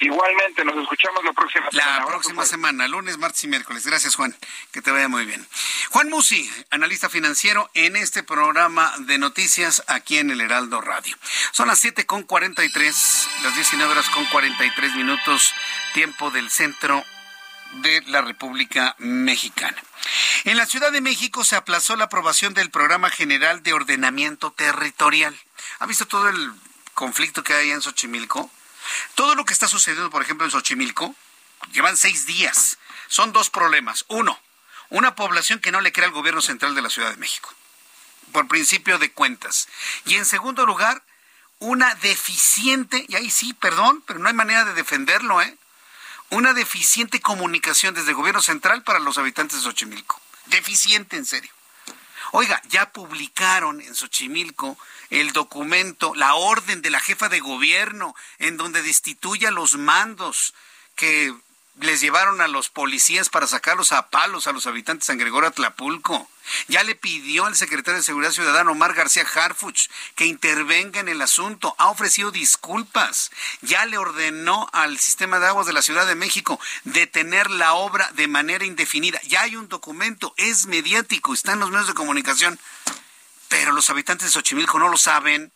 Igualmente, 0.00 0.64
nos 0.64 0.76
escuchamos 0.78 1.22
la 1.22 1.32
próxima 1.34 1.70
semana. 1.70 1.98
La 1.98 2.06
próxima 2.06 2.46
semana, 2.46 2.88
lunes, 2.88 3.18
martes 3.18 3.44
y 3.44 3.48
miércoles. 3.48 3.86
Gracias, 3.86 4.14
Juan. 4.14 4.34
Que 4.72 4.80
te 4.80 4.90
vaya 4.90 5.08
muy 5.08 5.26
bien. 5.26 5.46
Juan 5.90 6.08
Musi, 6.08 6.50
analista 6.70 7.10
financiero 7.10 7.70
en 7.74 7.96
este 7.96 8.22
programa 8.22 8.94
de 9.00 9.18
noticias 9.18 9.84
aquí 9.88 10.16
en 10.16 10.30
el 10.30 10.40
Heraldo 10.40 10.80
Radio. 10.80 11.14
Son 11.52 11.68
las 11.68 11.80
7 11.80 12.06
con 12.06 12.22
43, 12.22 13.28
las 13.42 13.54
19 13.54 13.92
horas 13.92 14.08
con 14.08 14.24
43 14.24 14.94
minutos, 14.94 15.52
tiempo 15.92 16.30
del 16.30 16.48
centro 16.50 17.04
de 17.82 18.00
la 18.06 18.22
República 18.22 18.96
Mexicana. 18.98 19.76
En 20.44 20.56
la 20.56 20.64
Ciudad 20.64 20.92
de 20.92 21.02
México 21.02 21.44
se 21.44 21.56
aplazó 21.56 21.94
la 21.96 22.04
aprobación 22.04 22.54
del 22.54 22.70
Programa 22.70 23.10
General 23.10 23.62
de 23.62 23.74
Ordenamiento 23.74 24.50
Territorial. 24.50 25.38
¿Ha 25.78 25.84
visto 25.84 26.06
todo 26.06 26.30
el 26.30 26.52
conflicto 26.94 27.44
que 27.44 27.52
hay 27.52 27.70
en 27.70 27.82
Xochimilco? 27.82 28.50
Todo 29.14 29.34
lo 29.34 29.44
que 29.44 29.52
está 29.52 29.68
sucediendo, 29.68 30.10
por 30.10 30.22
ejemplo, 30.22 30.44
en 30.44 30.50
Xochimilco, 30.50 31.14
llevan 31.72 31.96
seis 31.96 32.26
días. 32.26 32.78
Son 33.08 33.32
dos 33.32 33.50
problemas. 33.50 34.04
Uno, 34.08 34.40
una 34.88 35.14
población 35.14 35.58
que 35.60 35.72
no 35.72 35.80
le 35.80 35.92
cree 35.92 36.06
al 36.06 36.12
gobierno 36.12 36.40
central 36.40 36.74
de 36.74 36.82
la 36.82 36.90
Ciudad 36.90 37.10
de 37.10 37.16
México, 37.16 37.52
por 38.32 38.48
principio 38.48 38.98
de 38.98 39.12
cuentas. 39.12 39.68
Y 40.04 40.16
en 40.16 40.24
segundo 40.24 40.66
lugar, 40.66 41.02
una 41.58 41.94
deficiente, 41.96 43.04
y 43.08 43.16
ahí 43.16 43.30
sí, 43.30 43.52
perdón, 43.54 44.02
pero 44.06 44.18
no 44.18 44.28
hay 44.28 44.34
manera 44.34 44.64
de 44.64 44.74
defenderlo, 44.74 45.42
¿eh? 45.42 45.56
Una 46.30 46.54
deficiente 46.54 47.20
comunicación 47.20 47.94
desde 47.94 48.10
el 48.10 48.16
gobierno 48.16 48.40
central 48.40 48.82
para 48.84 49.00
los 49.00 49.18
habitantes 49.18 49.58
de 49.58 49.64
Xochimilco. 49.64 50.20
Deficiente, 50.46 51.16
en 51.16 51.26
serio. 51.26 51.52
Oiga, 52.32 52.62
ya 52.68 52.90
publicaron 52.92 53.80
en 53.80 53.94
Xochimilco 53.94 54.78
el 55.10 55.32
documento, 55.32 56.14
la 56.14 56.34
orden 56.34 56.82
de 56.82 56.90
la 56.90 57.00
jefa 57.00 57.28
de 57.28 57.40
gobierno, 57.40 58.14
en 58.38 58.56
donde 58.56 58.82
destituye 58.82 59.50
los 59.50 59.76
mandos 59.76 60.54
que 60.94 61.34
les 61.80 62.00
llevaron 62.00 62.40
a 62.40 62.48
los 62.48 62.68
policías 62.68 63.28
para 63.28 63.46
sacarlos 63.46 63.92
a 63.92 64.08
palos 64.08 64.46
a 64.46 64.52
los 64.52 64.66
habitantes 64.66 65.06
de 65.06 65.12
San 65.12 65.18
Gregorio 65.18 65.48
Atlapulco. 65.48 66.28
Ya 66.68 66.82
le 66.82 66.94
pidió 66.94 67.46
al 67.46 67.56
secretario 67.56 67.98
de 67.98 68.04
Seguridad 68.04 68.32
Ciudadana, 68.32 68.70
Omar 68.70 68.94
García 68.94 69.24
Harfuch, 69.34 69.88
que 70.14 70.26
intervenga 70.26 71.00
en 71.00 71.08
el 71.08 71.22
asunto. 71.22 71.74
Ha 71.78 71.88
ofrecido 71.88 72.30
disculpas. 72.30 73.30
Ya 73.62 73.86
le 73.86 73.98
ordenó 73.98 74.68
al 74.72 74.98
sistema 74.98 75.38
de 75.38 75.46
aguas 75.46 75.66
de 75.66 75.72
la 75.72 75.82
Ciudad 75.82 76.06
de 76.06 76.14
México 76.14 76.60
detener 76.84 77.50
la 77.50 77.74
obra 77.74 78.10
de 78.12 78.28
manera 78.28 78.64
indefinida. 78.64 79.20
Ya 79.22 79.42
hay 79.42 79.56
un 79.56 79.68
documento, 79.68 80.34
es 80.36 80.66
mediático, 80.66 81.32
está 81.32 81.52
en 81.52 81.60
los 81.60 81.70
medios 81.70 81.88
de 81.88 81.94
comunicación. 81.94 82.58
Pero 83.50 83.72
los 83.72 83.90
habitantes 83.90 84.28
de 84.28 84.32
Xochimilco 84.32 84.78
no 84.78 84.88
lo 84.88 84.96
saben, 84.96 85.52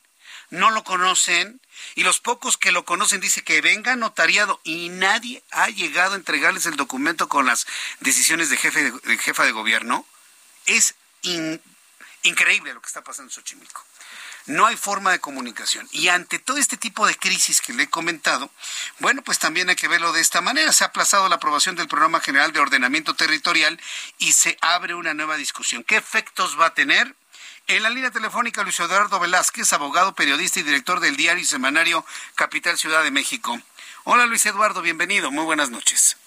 no 0.51 0.73
lo 0.73 0.83
conocen 0.83 1.61
y 1.95 2.03
los 2.03 2.19
pocos 2.19 2.59
que 2.59 2.73
lo 2.73 2.85
conocen 2.85 3.21
dice 3.21 3.43
que 3.43 3.61
venga 3.61 3.95
notariado 3.95 4.61
y 4.65 4.89
nadie 4.89 5.45
ha 5.53 5.69
llegado 5.69 6.15
a 6.15 6.16
entregarles 6.16 6.66
el 6.66 6.77
documento 6.77 7.29
con 7.29 7.47
las 7.47 7.66
decisiones 8.01 8.51
de 8.51 8.57
jefe 8.57 8.91
de, 8.91 9.19
jefa 9.19 9.45
de 9.45 9.53
gobierno. 9.53 10.05
Es 10.66 10.97
increíble 12.25 12.75
lo 12.75 12.83
que 12.83 12.89
está 12.89 13.05
pasando 13.05 13.31
en 13.31 13.35
Xochimilco. 13.35 13.85
No 14.47 14.66
hay 14.66 14.77
forma 14.77 15.12
de 15.12 15.21
comunicación. 15.21 15.89
Y 15.93 16.09
ante 16.09 16.41
todo 16.41 16.59
este 16.59 16.77
tipo 16.77 17.07
de 17.07 17.16
crisis 17.16 17.61
que 17.61 17.73
le 17.73 17.85
he 17.85 17.89
comentado, 17.89 18.51
bueno, 18.99 19.23
pues 19.23 19.39
también 19.39 19.71
hay 19.71 19.77
que 19.77 19.89
verlo 19.89 20.12
de 20.12 20.21
esta 20.21 20.41
manera. 20.41 20.73
Se 20.73 20.83
ha 20.83 20.89
aplazado 20.89 21.29
la 21.29 21.37
aprobación 21.37 21.77
del 21.77 21.87
Programa 21.87 22.21
General 22.21 22.53
de 22.53 22.59
Ordenamiento 22.59 23.15
Territorial 23.15 23.81
y 24.19 24.33
se 24.33 24.59
abre 24.61 24.95
una 24.95 25.15
nueva 25.15 25.37
discusión. 25.37 25.85
¿Qué 25.85 25.97
efectos 25.97 26.61
va 26.61 26.66
a 26.66 26.75
tener? 26.75 27.15
En 27.66 27.82
la 27.82 27.89
línea 27.89 28.11
telefónica, 28.11 28.62
Luis 28.62 28.78
Eduardo 28.78 29.19
Velázquez, 29.19 29.73
abogado, 29.73 30.15
periodista 30.15 30.61
y 30.61 30.65
director 30.65 31.01
del 31.01 31.16
diario 31.16 31.43
y 31.43 31.47
semanario 31.47 32.05
Capital 32.35 32.77
Ciudad 32.77 33.03
de 33.03 33.11
México. 33.11 33.59
Hola 34.05 34.27
Luis 34.27 34.45
Eduardo, 34.45 34.82
bienvenido, 34.82 35.31
muy 35.31 35.45
buenas 35.45 35.70
noches. 35.70 36.19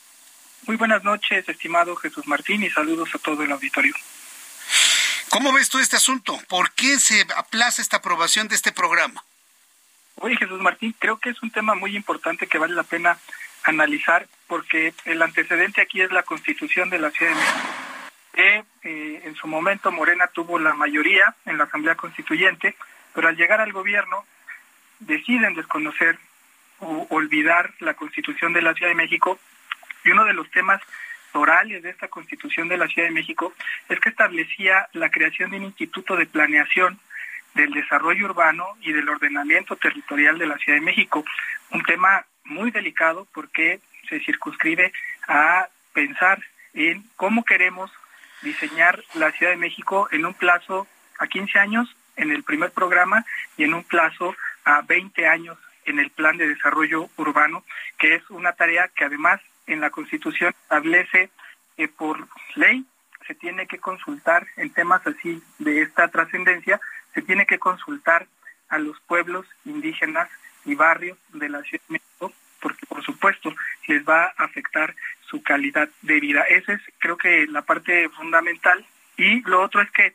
Muy 0.65 0.77
buenas 0.77 1.03
noches, 1.03 1.47
estimado 1.47 1.95
Jesús 1.95 2.26
Martín, 2.26 2.64
y 2.64 2.72
saludos 2.72 3.14
a 3.14 3.19
todo 3.19 3.43
el 3.43 3.51
auditorio. 3.51 3.93
¿Cómo 5.30 5.53
ves 5.53 5.69
tú 5.69 5.77
este 5.77 5.97
asunto? 5.97 6.41
¿Por 6.47 6.72
qué 6.72 6.99
se 6.99 7.27
aplaza 7.35 7.84
esta 7.84 7.97
aprobación 7.97 8.47
de 8.47 8.55
este 8.55 8.72
programa? 8.72 9.23
Oye, 10.15 10.38
Jesús 10.38 10.59
Martín, 10.59 10.95
creo 10.97 11.18
que 11.19 11.30
es 11.30 11.43
un 11.43 11.51
tema 11.51 11.76
muy 11.76 11.95
importante 11.95 12.47
que 12.47 12.57
vale 12.57 12.73
la 12.73 12.81
pena 12.81 13.19
analizar 13.61 14.27
porque 14.47 14.95
el 15.05 15.22
antecedente 15.22 15.81
aquí 15.81 16.01
es 16.01 16.11
la 16.11 16.23
constitución 16.23 16.89
de 16.89 16.97
la 16.97 17.11
Ciudad 17.11 17.34
de 17.34 17.38
México 17.38 17.97
que 18.33 18.63
eh, 18.83 19.21
en 19.23 19.35
su 19.35 19.47
momento 19.47 19.91
Morena 19.91 20.27
tuvo 20.27 20.59
la 20.59 20.73
mayoría 20.73 21.35
en 21.45 21.57
la 21.57 21.65
Asamblea 21.65 21.95
Constituyente, 21.95 22.75
pero 23.13 23.27
al 23.27 23.35
llegar 23.35 23.61
al 23.61 23.73
gobierno 23.73 24.25
deciden 24.99 25.55
desconocer 25.55 26.17
o 26.79 27.07
olvidar 27.09 27.73
la 27.79 27.95
Constitución 27.95 28.53
de 28.53 28.61
la 28.61 28.73
Ciudad 28.73 28.91
de 28.91 28.95
México. 28.95 29.39
Y 30.03 30.11
uno 30.11 30.25
de 30.25 30.33
los 30.33 30.49
temas 30.51 30.81
orales 31.33 31.83
de 31.83 31.89
esta 31.89 32.07
Constitución 32.07 32.67
de 32.67 32.77
la 32.77 32.87
Ciudad 32.87 33.07
de 33.07 33.13
México 33.13 33.53
es 33.89 33.99
que 33.99 34.09
establecía 34.09 34.87
la 34.93 35.09
creación 35.09 35.51
de 35.51 35.57
un 35.57 35.63
instituto 35.63 36.15
de 36.15 36.25
planeación 36.25 36.99
del 37.53 37.71
desarrollo 37.71 38.25
urbano 38.25 38.65
y 38.81 38.93
del 38.93 39.09
ordenamiento 39.09 39.75
territorial 39.75 40.37
de 40.37 40.47
la 40.47 40.57
Ciudad 40.57 40.77
de 40.79 40.85
México, 40.85 41.25
un 41.71 41.83
tema 41.83 42.25
muy 42.45 42.71
delicado 42.71 43.27
porque 43.33 43.79
se 44.07 44.19
circunscribe 44.19 44.93
a 45.27 45.67
pensar 45.93 46.41
en 46.73 47.03
cómo 47.15 47.43
queremos 47.43 47.91
diseñar 48.41 49.03
la 49.15 49.31
Ciudad 49.31 49.51
de 49.51 49.57
México 49.57 50.07
en 50.11 50.26
un 50.26 50.34
plazo 50.34 50.88
a 51.19 51.27
15 51.27 51.59
años 51.59 51.95
en 52.15 52.31
el 52.31 52.43
primer 52.43 52.72
programa 52.72 53.26
y 53.57 53.64
en 53.64 53.73
un 53.73 53.84
plazo 53.84 54.35
a 54.65 54.81
20 54.81 55.27
años 55.27 55.57
en 55.85 55.99
el 55.99 56.09
plan 56.11 56.38
de 56.38 56.47
desarrollo 56.47 57.09
urbano, 57.15 57.64
que 57.97 58.15
es 58.15 58.30
una 58.30 58.53
tarea 58.53 58.89
que 58.89 59.05
además 59.05 59.39
en 59.68 59.81
la 59.81 59.89
Constitución 59.89 60.53
establece 60.64 61.30
que 61.77 61.88
por 61.88 62.27
ley 62.55 62.85
se 63.26 63.35
tiene 63.35 63.68
que 63.68 63.80
consultar 63.80 64.47
en 64.57 64.69
temas 64.72 65.05
así 65.05 65.41
de 65.59 65.81
esta 65.81 66.07
trascendencia, 66.09 66.80
se 67.14 67.22
tiene 67.22 67.45
que 67.45 67.59
consultar 67.59 68.27
a 68.69 68.77
los 68.80 68.99
pueblos 69.01 69.45
indígenas 69.65 70.30
y 70.65 70.76
barrios 70.76 71.18
de 71.34 71.49
la 71.49 71.61
Ciudad 71.64 71.84
de 71.88 71.93
México, 71.93 72.34
porque 72.61 72.85
por 72.85 73.03
supuesto 73.03 73.53
les 73.88 74.03
va 74.03 74.26
a 74.26 74.43
afectar 74.43 74.93
su 75.29 75.41
calidad 75.43 75.89
de 76.01 76.19
vida. 76.19 76.41
Esa 76.43 76.73
es 76.73 76.81
creo 76.99 77.17
que 77.17 77.47
la 77.47 77.61
parte 77.61 78.09
fundamental. 78.09 78.85
Y 79.17 79.41
lo 79.49 79.61
otro 79.61 79.81
es 79.81 79.91
que 79.91 80.13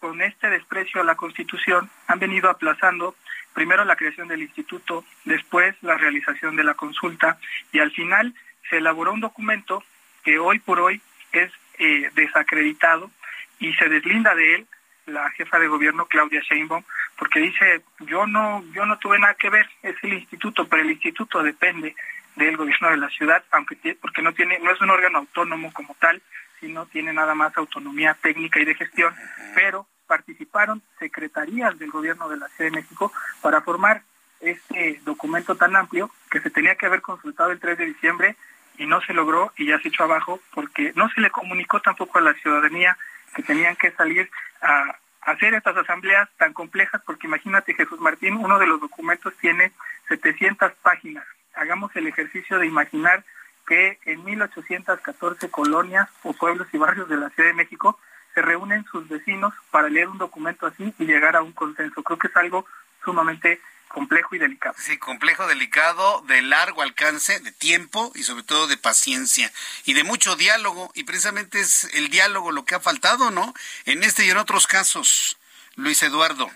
con 0.00 0.20
este 0.20 0.50
desprecio 0.50 1.00
a 1.00 1.04
la 1.04 1.14
Constitución 1.14 1.88
han 2.06 2.18
venido 2.18 2.50
aplazando 2.50 3.14
primero 3.52 3.84
la 3.84 3.96
creación 3.96 4.28
del 4.28 4.42
instituto, 4.42 5.04
después 5.24 5.76
la 5.82 5.96
realización 5.96 6.56
de 6.56 6.64
la 6.64 6.74
consulta 6.74 7.38
y 7.72 7.78
al 7.78 7.92
final 7.92 8.34
se 8.68 8.78
elaboró 8.78 9.12
un 9.12 9.20
documento 9.20 9.84
que 10.24 10.38
hoy 10.38 10.58
por 10.58 10.80
hoy 10.80 11.00
es 11.32 11.50
eh, 11.78 12.10
desacreditado 12.14 13.10
y 13.58 13.72
se 13.74 13.88
deslinda 13.88 14.34
de 14.34 14.56
él 14.56 14.66
la 15.06 15.30
jefa 15.30 15.58
de 15.58 15.66
gobierno 15.66 16.06
Claudia 16.06 16.40
Sheinbaum 16.40 16.84
porque 17.16 17.40
dice 17.40 17.82
yo 18.00 18.26
no 18.26 18.64
yo 18.72 18.86
no 18.86 18.98
tuve 18.98 19.18
nada 19.18 19.34
que 19.34 19.50
ver 19.50 19.68
es 19.82 19.96
el 20.02 20.14
instituto 20.14 20.68
pero 20.68 20.82
el 20.82 20.90
instituto 20.90 21.42
depende 21.42 21.94
del 22.36 22.56
gobierno 22.56 22.90
de 22.90 22.96
la 22.96 23.08
ciudad, 23.10 23.42
aunque 23.50 23.76
porque 24.00 24.22
no 24.22 24.32
tiene 24.32 24.58
no 24.60 24.70
es 24.70 24.80
un 24.80 24.90
órgano 24.90 25.18
autónomo 25.18 25.72
como 25.72 25.94
tal, 26.00 26.22
sino 26.60 26.86
tiene 26.86 27.12
nada 27.12 27.34
más 27.34 27.56
autonomía 27.56 28.16
técnica 28.22 28.60
y 28.60 28.64
de 28.64 28.74
gestión, 28.74 29.14
pero 29.54 29.86
participaron 30.06 30.82
secretarías 30.98 31.78
del 31.78 31.90
gobierno 31.90 32.28
de 32.28 32.36
la 32.36 32.48
Ciudad 32.48 32.70
de 32.70 32.76
México 32.76 33.12
para 33.40 33.62
formar 33.62 34.02
este 34.40 35.00
documento 35.04 35.56
tan 35.56 35.76
amplio 35.76 36.10
que 36.30 36.40
se 36.40 36.50
tenía 36.50 36.74
que 36.74 36.86
haber 36.86 37.00
consultado 37.00 37.50
el 37.50 37.60
3 37.60 37.78
de 37.78 37.86
diciembre 37.86 38.36
y 38.78 38.86
no 38.86 39.00
se 39.02 39.14
logró 39.14 39.52
y 39.56 39.66
ya 39.66 39.78
se 39.80 39.88
echó 39.88 40.04
abajo 40.04 40.40
porque 40.52 40.92
no 40.96 41.08
se 41.10 41.20
le 41.20 41.30
comunicó 41.30 41.80
tampoco 41.80 42.18
a 42.18 42.22
la 42.22 42.34
ciudadanía 42.34 42.96
que 43.34 43.42
tenían 43.42 43.76
que 43.76 43.90
salir 43.92 44.30
a 44.60 44.96
hacer 45.22 45.54
estas 45.54 45.76
asambleas 45.76 46.28
tan 46.36 46.52
complejas 46.52 47.00
porque 47.06 47.26
imagínate 47.26 47.74
Jesús 47.74 48.00
Martín, 48.00 48.34
uno 48.36 48.58
de 48.58 48.66
los 48.66 48.80
documentos 48.80 49.34
tiene 49.38 49.72
700 50.08 50.72
páginas 50.82 51.24
hagamos 51.54 51.94
el 51.96 52.06
ejercicio 52.06 52.58
de 52.58 52.66
imaginar 52.66 53.24
que 53.66 53.98
en 54.04 54.24
1814 54.24 55.50
colonias 55.50 56.08
o 56.22 56.32
pueblos 56.32 56.66
y 56.72 56.78
barrios 56.78 57.08
de 57.08 57.16
la 57.16 57.30
Ciudad 57.30 57.50
de 57.50 57.54
México 57.54 57.98
se 58.34 58.42
reúnen 58.42 58.84
sus 58.90 59.08
vecinos 59.08 59.54
para 59.70 59.88
leer 59.88 60.08
un 60.08 60.18
documento 60.18 60.66
así 60.66 60.94
y 60.98 61.04
llegar 61.04 61.36
a 61.36 61.42
un 61.42 61.52
consenso. 61.52 62.02
Creo 62.02 62.18
que 62.18 62.28
es 62.28 62.36
algo 62.36 62.66
sumamente 63.04 63.60
complejo 63.88 64.34
y 64.34 64.38
delicado. 64.38 64.74
Sí, 64.78 64.96
complejo, 64.96 65.46
delicado, 65.46 66.22
de 66.22 66.40
largo 66.42 66.82
alcance, 66.82 67.38
de 67.40 67.52
tiempo 67.52 68.10
y 68.14 68.22
sobre 68.22 68.42
todo 68.42 68.66
de 68.66 68.78
paciencia 68.78 69.52
y 69.84 69.92
de 69.92 70.02
mucho 70.02 70.34
diálogo. 70.34 70.90
Y 70.94 71.04
precisamente 71.04 71.60
es 71.60 71.84
el 71.94 72.08
diálogo 72.08 72.52
lo 72.52 72.64
que 72.64 72.74
ha 72.74 72.80
faltado, 72.80 73.30
¿no? 73.30 73.52
En 73.84 74.02
este 74.02 74.24
y 74.24 74.30
en 74.30 74.38
otros 74.38 74.66
casos, 74.66 75.38
Luis 75.76 76.02
Eduardo. 76.02 76.50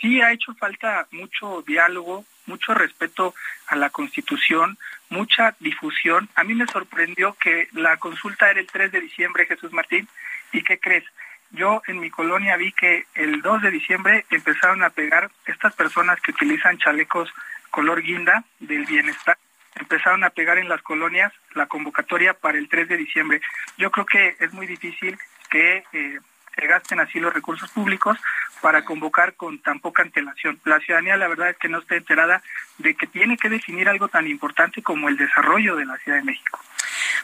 Sí, 0.00 0.20
ha 0.20 0.32
hecho 0.32 0.54
falta 0.54 1.06
mucho 1.12 1.62
diálogo, 1.66 2.24
mucho 2.46 2.74
respeto 2.74 3.34
a 3.66 3.76
la 3.76 3.90
Constitución, 3.90 4.78
mucha 5.08 5.54
difusión. 5.60 6.28
A 6.34 6.44
mí 6.44 6.54
me 6.54 6.66
sorprendió 6.66 7.34
que 7.34 7.68
la 7.72 7.96
consulta 7.96 8.50
era 8.50 8.60
el 8.60 8.66
3 8.66 8.92
de 8.92 9.00
diciembre, 9.00 9.46
Jesús 9.46 9.72
Martín, 9.72 10.08
¿y 10.52 10.62
qué 10.62 10.78
crees? 10.78 11.04
Yo 11.50 11.82
en 11.86 12.00
mi 12.00 12.10
colonia 12.10 12.56
vi 12.56 12.72
que 12.72 13.06
el 13.14 13.40
2 13.40 13.62
de 13.62 13.70
diciembre 13.70 14.26
empezaron 14.30 14.82
a 14.82 14.90
pegar 14.90 15.30
estas 15.46 15.74
personas 15.74 16.20
que 16.20 16.32
utilizan 16.32 16.78
chalecos 16.78 17.32
color 17.70 18.02
guinda 18.02 18.44
del 18.60 18.84
bienestar, 18.86 19.36
empezaron 19.74 20.24
a 20.24 20.30
pegar 20.30 20.58
en 20.58 20.68
las 20.68 20.82
colonias 20.82 21.32
la 21.54 21.66
convocatoria 21.66 22.34
para 22.34 22.58
el 22.58 22.68
3 22.68 22.88
de 22.88 22.96
diciembre. 22.96 23.40
Yo 23.78 23.90
creo 23.90 24.06
que 24.06 24.36
es 24.38 24.52
muy 24.52 24.66
difícil 24.66 25.18
que 25.50 25.84
eh, 25.92 26.20
se 26.54 26.66
gasten 26.66 27.00
así 27.00 27.20
los 27.20 27.32
recursos 27.32 27.70
públicos 27.70 28.18
para 28.60 28.84
convocar 28.84 29.34
con 29.34 29.58
tan 29.60 29.80
poca 29.80 30.02
antelación. 30.02 30.60
La 30.64 30.80
ciudadanía 30.80 31.16
la 31.16 31.28
verdad 31.28 31.50
es 31.50 31.58
que 31.58 31.68
no 31.68 31.78
está 31.78 31.96
enterada 31.96 32.42
de 32.78 32.94
que 32.94 33.06
tiene 33.06 33.36
que 33.36 33.48
definir 33.48 33.88
algo 33.88 34.08
tan 34.08 34.26
importante 34.26 34.82
como 34.82 35.08
el 35.08 35.16
desarrollo 35.16 35.76
de 35.76 35.86
la 35.86 35.96
Ciudad 35.98 36.18
de 36.18 36.24
México. 36.24 36.58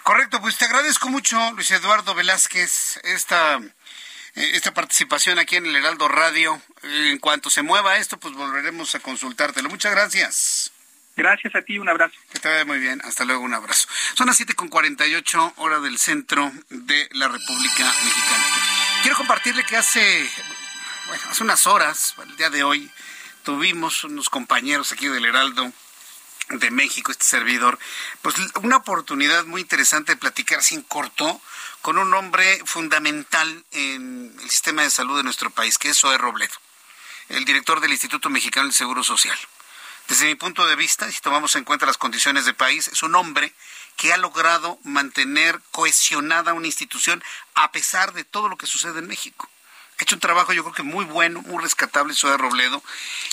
Correcto, 0.02 0.40
pues 0.40 0.58
te 0.58 0.64
agradezco 0.64 1.08
mucho, 1.08 1.38
Luis 1.52 1.70
Eduardo 1.70 2.14
Velázquez, 2.14 3.00
esta 3.04 3.60
eh, 4.34 4.50
esta 4.54 4.72
participación 4.72 5.38
aquí 5.38 5.56
en 5.56 5.66
el 5.66 5.76
Heraldo 5.76 6.08
Radio. 6.08 6.60
En 6.82 7.18
cuanto 7.18 7.50
se 7.50 7.62
mueva 7.62 7.96
esto, 7.96 8.18
pues 8.18 8.34
volveremos 8.34 8.94
a 8.94 9.00
consultártelo. 9.00 9.68
Muchas 9.68 9.92
gracias. 9.92 10.72
Gracias 11.16 11.54
a 11.54 11.62
ti, 11.62 11.78
un 11.78 11.88
abrazo. 11.88 12.14
Que 12.32 12.38
te 12.38 12.48
vaya 12.48 12.64
muy 12.64 12.78
bien, 12.78 13.00
hasta 13.04 13.24
luego, 13.24 13.42
un 13.42 13.52
abrazo. 13.52 13.88
Son 14.14 14.26
las 14.26 14.40
7.48 14.40 15.54
hora 15.56 15.80
del 15.80 15.98
centro 15.98 16.50
de 16.70 17.08
la 17.12 17.28
República 17.28 17.84
Mexicana. 18.04 18.79
Quiero 19.02 19.16
compartirle 19.16 19.64
que 19.64 19.78
hace, 19.78 20.30
bueno, 21.06 21.22
hace 21.30 21.42
unas 21.42 21.66
horas, 21.66 22.14
el 22.22 22.36
día 22.36 22.50
de 22.50 22.62
hoy, 22.62 22.90
tuvimos 23.44 24.04
unos 24.04 24.28
compañeros 24.28 24.92
aquí 24.92 25.08
del 25.08 25.24
Heraldo 25.24 25.72
de 26.50 26.70
México, 26.70 27.10
este 27.10 27.24
servidor, 27.24 27.78
pues 28.20 28.34
una 28.56 28.76
oportunidad 28.76 29.46
muy 29.46 29.62
interesante 29.62 30.12
de 30.12 30.18
platicar 30.18 30.62
sin 30.62 30.82
corto 30.82 31.40
con 31.80 31.96
un 31.96 32.12
hombre 32.12 32.60
fundamental 32.66 33.64
en 33.72 34.36
el 34.42 34.50
sistema 34.50 34.82
de 34.82 34.90
salud 34.90 35.16
de 35.16 35.22
nuestro 35.22 35.48
país, 35.50 35.78
que 35.78 35.88
es 35.88 35.98
Zoe 35.98 36.18
Robledo, 36.18 36.54
el 37.30 37.46
director 37.46 37.80
del 37.80 37.92
Instituto 37.92 38.28
Mexicano 38.28 38.66
del 38.66 38.74
Seguro 38.74 39.02
Social. 39.02 39.38
Desde 40.08 40.26
mi 40.26 40.34
punto 40.34 40.66
de 40.66 40.76
vista, 40.76 41.10
si 41.10 41.20
tomamos 41.20 41.54
en 41.56 41.64
cuenta 41.64 41.86
las 41.86 41.96
condiciones 41.96 42.44
de 42.44 42.52
país, 42.52 42.88
es 42.88 43.02
un 43.02 43.14
hombre 43.14 43.54
que 43.96 44.12
ha 44.12 44.16
logrado 44.16 44.78
mantener 44.84 45.60
cohesionada 45.70 46.54
una 46.54 46.66
institución 46.66 47.22
a 47.54 47.72
pesar 47.72 48.12
de 48.12 48.24
todo 48.24 48.48
lo 48.48 48.56
que 48.56 48.66
sucede 48.66 48.98
en 48.98 49.08
México 49.08 49.48
ha 50.00 50.04
hecho 50.04 50.16
un 50.16 50.20
trabajo 50.20 50.54
yo 50.54 50.62
creo 50.62 50.74
que 50.74 50.82
muy 50.82 51.04
bueno, 51.04 51.42
muy 51.42 51.62
rescatable 51.62 52.14
de 52.14 52.36
Robledo 52.38 52.82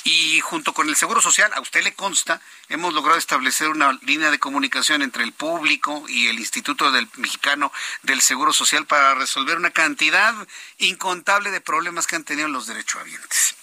y 0.04 0.42
junto 0.42 0.74
con 0.74 0.90
el 0.90 0.98
Seguro 0.98 1.22
Social, 1.22 1.52
a 1.54 1.62
usted 1.62 1.82
le 1.82 1.94
consta, 1.94 2.42
hemos 2.68 2.94
logrado 2.94 3.18
establecer 3.18 3.70
una 3.70 3.98
línea 4.02 4.32
de 4.32 4.40
comunicación 4.40 5.02
entre 5.02 5.24
el 5.24 5.32
público 5.32 6.04
y 6.10 6.28
el 6.28 6.40
Instituto 6.40 6.92
del 6.92 7.08
Mexicano 7.16 7.72
del 8.04 8.22
Seguro 8.22 8.52
Social 8.52 8.86
para 8.86 9.16
resolver 9.16 9.56
una 9.56 9.72
cantidad 9.72 10.36
incontable 10.78 11.52
de 11.52 11.62
problemas 11.62 12.06
que 12.06 12.18
han 12.18 12.26
tenido 12.26 12.50
los 12.50 12.68
derechohabientes. 12.68 13.56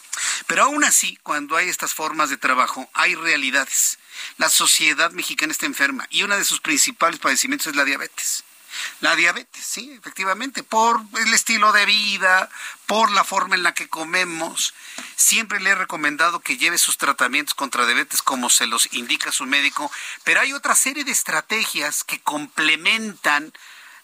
Pero 0.46 0.64
aún 0.64 0.84
así, 0.84 1.18
cuando 1.22 1.56
hay 1.56 1.68
estas 1.68 1.92
formas 1.92 2.30
de 2.30 2.38
trabajo, 2.38 2.88
hay 2.94 3.14
realidades. 3.16 3.98
La 4.36 4.48
sociedad 4.48 5.10
mexicana 5.12 5.52
está 5.52 5.66
enferma 5.66 6.06
y 6.10 6.22
uno 6.22 6.36
de 6.36 6.44
sus 6.44 6.60
principales 6.60 7.20
padecimientos 7.20 7.68
es 7.68 7.76
la 7.76 7.84
diabetes. 7.84 8.44
La 9.00 9.14
diabetes, 9.14 9.64
sí, 9.64 9.92
efectivamente, 9.92 10.62
por 10.62 11.00
el 11.18 11.32
estilo 11.32 11.72
de 11.72 11.86
vida, 11.86 12.48
por 12.86 13.10
la 13.12 13.24
forma 13.24 13.54
en 13.54 13.62
la 13.62 13.74
que 13.74 13.88
comemos. 13.88 14.74
Siempre 15.16 15.60
le 15.60 15.70
he 15.70 15.74
recomendado 15.74 16.40
que 16.40 16.56
lleve 16.56 16.78
sus 16.78 16.98
tratamientos 16.98 17.54
contra 17.54 17.86
diabetes 17.86 18.22
como 18.22 18.50
se 18.50 18.66
los 18.66 18.92
indica 18.92 19.30
su 19.30 19.46
médico, 19.46 19.90
pero 20.24 20.40
hay 20.40 20.52
otra 20.52 20.74
serie 20.74 21.04
de 21.04 21.12
estrategias 21.12 22.04
que 22.04 22.20
complementan 22.20 23.52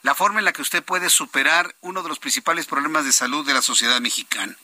la 0.03 0.15
forma 0.15 0.39
en 0.39 0.47
la 0.47 0.53
que 0.53 0.63
usted 0.63 0.83
puede 0.83 1.11
superar 1.11 1.77
uno 1.81 2.03
de 2.03 2.09
los 2.09 2.19
principales 2.19 2.67
problemas 2.67 3.05
de 3.05 3.13
salud 3.13 3.47
de 3.47 3.55
la 3.55 3.63
sociedad 3.63 4.01
mexicana. 4.01 4.57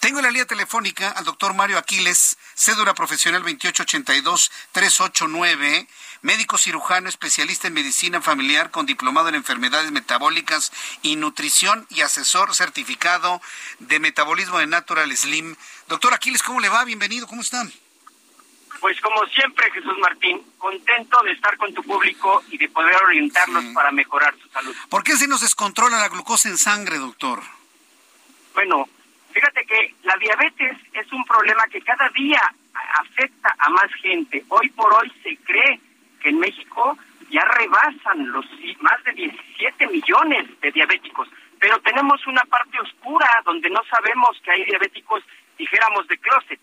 Tengo 0.00 0.18
en 0.18 0.24
la 0.24 0.30
línea 0.30 0.44
telefónica 0.46 1.08
al 1.10 1.24
doctor 1.24 1.54
Mario 1.54 1.78
Aquiles, 1.78 2.36
cédula 2.54 2.92
profesional 2.94 3.42
2888389, 3.42 5.88
médico 6.20 6.58
cirujano 6.58 7.08
especialista 7.08 7.68
en 7.68 7.74
medicina 7.74 8.20
familiar 8.20 8.70
con 8.70 8.84
diplomado 8.84 9.30
en 9.30 9.34
enfermedades 9.34 9.90
metabólicas 9.92 10.72
y 11.00 11.16
nutrición 11.16 11.86
y 11.88 12.02
asesor 12.02 12.54
certificado 12.54 13.40
de 13.78 13.98
metabolismo 13.98 14.58
de 14.58 14.66
Natural 14.66 15.10
Slim. 15.16 15.56
Doctor 15.88 16.12
Aquiles, 16.12 16.42
¿cómo 16.42 16.60
le 16.60 16.68
va? 16.68 16.84
Bienvenido, 16.84 17.26
¿cómo 17.26 17.40
están? 17.40 17.72
Pues 18.82 19.00
como 19.00 19.24
siempre, 19.26 19.70
Jesús 19.70 19.96
Martín, 20.00 20.42
contento 20.58 21.22
de 21.22 21.30
estar 21.30 21.56
con 21.56 21.72
tu 21.72 21.84
público 21.84 22.42
y 22.50 22.58
de 22.58 22.68
poder 22.68 22.96
orientarlos 22.96 23.64
para 23.66 23.92
mejorar 23.92 24.34
su 24.42 24.48
salud. 24.48 24.74
¿Por 24.90 25.04
qué 25.04 25.12
se 25.12 25.28
nos 25.28 25.40
descontrola 25.40 26.00
la 26.00 26.08
glucosa 26.08 26.48
en 26.48 26.58
sangre, 26.58 26.98
doctor? 26.98 27.38
Bueno, 28.54 28.88
fíjate 29.30 29.64
que 29.66 29.94
la 30.02 30.16
diabetes 30.16 30.78
es 30.94 31.12
un 31.12 31.24
problema 31.24 31.64
que 31.68 31.80
cada 31.82 32.08
día 32.08 32.40
afecta 32.98 33.54
a 33.56 33.70
más 33.70 33.88
gente. 34.00 34.44
Hoy 34.48 34.68
por 34.70 34.92
hoy 34.92 35.12
se 35.22 35.36
cree 35.36 35.80
que 36.20 36.30
en 36.30 36.40
México 36.40 36.98
ya 37.30 37.44
rebasan 37.44 38.32
los 38.32 38.44
más 38.80 39.04
de 39.04 39.12
17 39.12 39.86
millones 39.86 40.60
de 40.60 40.72
diabéticos, 40.72 41.28
pero 41.60 41.80
tenemos 41.82 42.26
una 42.26 42.42
parte 42.46 42.80
oscura 42.80 43.28
donde 43.44 43.70
no 43.70 43.80
sabemos 43.88 44.36
que 44.42 44.50
hay 44.50 44.64
diabéticos, 44.64 45.22
dijéramos, 45.56 46.08
de 46.08 46.18
closet. 46.18 46.58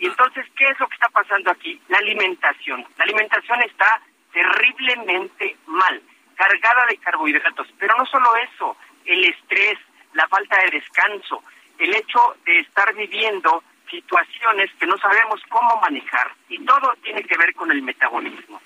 Y 0.00 0.06
entonces, 0.06 0.46
¿qué 0.56 0.64
es 0.64 0.80
lo 0.80 0.88
que 0.88 0.94
está 0.94 1.10
pasando 1.10 1.50
aquí? 1.50 1.80
La 1.88 1.98
alimentación. 1.98 2.84
La 2.96 3.04
alimentación 3.04 3.60
está 3.62 4.00
terriblemente 4.32 5.56
mal, 5.66 6.02
cargada 6.36 6.86
de 6.86 6.96
carbohidratos. 6.96 7.68
Pero 7.78 7.94
no 7.98 8.06
solo 8.06 8.34
eso, 8.36 8.76
el 9.04 9.24
estrés, 9.26 9.78
la 10.14 10.26
falta 10.28 10.56
de 10.62 10.70
descanso, 10.78 11.44
el 11.78 11.94
hecho 11.94 12.36
de 12.46 12.60
estar 12.60 12.94
viviendo 12.94 13.62
situaciones 13.90 14.70
que 14.78 14.86
no 14.86 14.96
sabemos 14.96 15.42
cómo 15.50 15.78
manejar. 15.82 16.32
Y 16.48 16.64
todo 16.64 16.94
tiene 17.02 17.22
que 17.22 17.36
ver 17.36 17.52
con 17.54 17.70
el 17.70 17.82
metabolismo. 17.82 18.58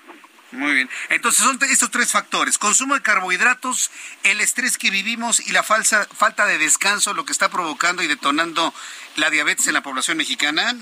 Muy 0.51 0.73
bien. 0.73 0.89
Entonces 1.09 1.43
son 1.43 1.59
estos 1.69 1.91
tres 1.91 2.13
factores. 2.13 2.57
Consumo 2.57 2.93
de 2.95 3.01
carbohidratos, 3.01 3.91
el 4.23 4.39
estrés 4.39 4.77
que 4.77 4.89
vivimos 4.89 5.45
y 5.45 5.51
la 5.51 5.63
falsa, 5.63 6.07
falta 6.15 6.45
de 6.45 6.57
descanso 6.57 7.13
lo 7.13 7.25
que 7.25 7.33
está 7.33 7.49
provocando 7.49 8.03
y 8.03 8.07
detonando 8.07 8.73
la 9.17 9.29
diabetes 9.29 9.67
en 9.67 9.73
la 9.73 9.81
población 9.81 10.15
mexicana. 10.15 10.73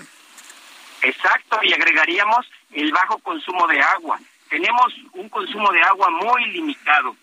Exacto, 1.04 1.60
y 1.64 1.74
agregaríamos 1.74 2.50
el 2.72 2.92
bajo 2.92 3.20
consumo 3.20 3.68
de 3.68 3.82
agua. 3.82 4.20
Tenemos 4.50 4.94
un 5.14 5.30
consumo 5.30 5.72
de 5.72 5.82
agua 5.82 6.10
muy 6.10 6.46
limitado 6.52 7.16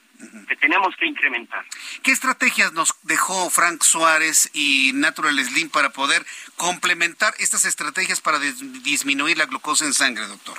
que 0.48 0.56
tenemos 0.56 0.94
que 0.96 1.06
incrementar. 1.06 1.64
¿Qué 2.02 2.12
estrategias 2.12 2.72
nos 2.72 2.94
dejó 3.02 3.48
Frank 3.48 3.82
Suárez 3.82 4.50
y 4.52 4.92
Natural 4.94 5.38
Slim 5.38 5.70
para 5.70 5.90
poder 5.90 6.24
complementar 6.56 7.32
estas 7.38 7.64
estrategias 7.64 8.20
para 8.20 8.38
disminuir 8.38 9.38
la 9.38 9.46
glucosa 9.46 9.86
en 9.86 9.94
sangre, 9.94 10.26
doctor? 10.26 10.58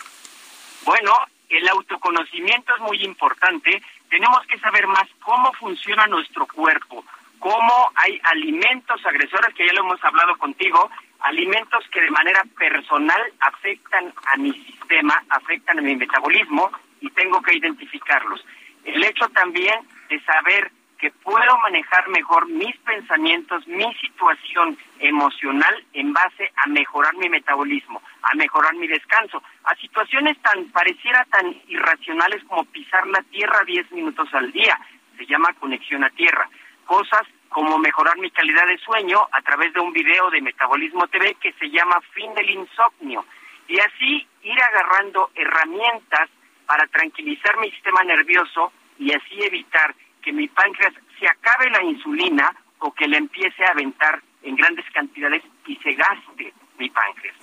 Bueno, 0.84 1.14
el 1.50 1.68
autoconocimiento 1.68 2.74
es 2.76 2.82
muy 2.82 3.04
importante. 3.04 3.84
Tenemos 4.10 4.46
que 4.48 4.60
saber 4.60 4.88
más 4.88 5.08
cómo 5.22 5.54
funciona 5.54 6.08
nuestro 6.08 6.48
cuerpo, 6.48 7.06
cómo 7.40 7.92
hay 7.96 8.20
alimentos 8.24 9.06
agresores, 9.06 9.54
que 9.54 9.68
ya 9.68 9.74
lo 9.74 9.82
hemos 9.82 10.04
hablado 10.04 10.38
contigo, 10.38 10.90
alimentos 11.24 11.84
que 11.92 12.02
de 12.02 12.12
manera 12.12 12.44
personal 12.58 13.22
afectan 13.40 14.14
a 14.34 14.38
mi 14.38 14.52
sistema, 14.54 15.24
afectan 15.30 15.80
a 15.80 15.82
mi 15.82 15.96
metabolismo 15.96 16.72
y 17.00 17.10
tengo 17.12 17.42
que 17.42 17.56
identificarlos. 17.56 18.46
El 18.84 19.04
hecho 19.04 19.28
también 19.30 19.80
de 20.10 20.20
saber 20.22 20.72
que 21.02 21.12
puedo 21.12 21.58
manejar 21.64 22.08
mejor 22.10 22.48
mis 22.48 22.78
pensamientos, 22.78 23.68
mi 23.68 23.92
situación 23.96 24.78
emocional 25.00 25.84
en 25.94 26.14
base 26.14 26.52
a 26.64 26.70
mejorar 26.70 27.16
mi 27.16 27.28
metabolismo, 27.28 28.02
a 28.22 28.36
mejorar 28.36 28.76
mi 28.76 28.88
descanso, 28.88 29.42
a 29.64 29.76
situaciones 29.78 30.40
tan 30.44 30.66
pareciera 30.66 31.26
tan 31.26 31.56
irracionales 31.68 32.44
como 32.44 32.66
pisar 32.66 33.08
la 33.08 33.24
tierra 33.24 33.64
10 33.66 33.92
minutos 33.94 34.30
al 34.34 34.52
día, 34.52 34.80
se 35.18 35.26
llama 35.26 35.54
conexión 35.60 36.04
a 36.04 36.10
tierra, 36.12 36.48
cosas 36.86 37.24
como 37.52 37.78
mejorar 37.78 38.18
mi 38.18 38.32
calidad 38.32 38.66
de 38.66 38.78
sueño 38.78 39.20
a 39.32 39.42
través 39.42 39.74
de 39.74 39.82
un 39.82 39.92
video 39.92 40.30
de 40.32 40.42
Metabolismo 40.42 41.08
TV 41.08 41.36
que 41.36 41.52
se 41.54 41.70
llama 41.70 42.00
Fin 42.14 42.34
del 42.34 42.50
Insomnio. 42.50 43.26
Y 43.68 43.78
así 43.80 44.26
ir 44.44 44.62
agarrando 44.62 45.30
herramientas 45.36 46.30
para 46.66 46.88
tranquilizar 46.88 47.58
mi 47.60 47.70
sistema 47.72 48.04
nervioso 48.04 48.72
y 48.98 49.12
así 49.14 49.44
evitar 49.44 49.94
que 50.22 50.32
mi 50.32 50.48
páncreas 50.48 50.94
se 51.20 51.28
acabe 51.28 51.70
la 51.70 51.84
insulina 51.84 52.56
o 52.80 52.94
que 52.94 53.08
le 53.08 53.18
empiece 53.18 53.66
a 53.66 53.72
aventar 53.72 54.22
en 54.44 54.56
grandes 54.56 54.86
cantidades 54.92 55.44
y 55.68 55.76
se 55.78 55.94
gaste 55.94 56.54
mi 56.82 56.90
páncreas. 56.90 57.36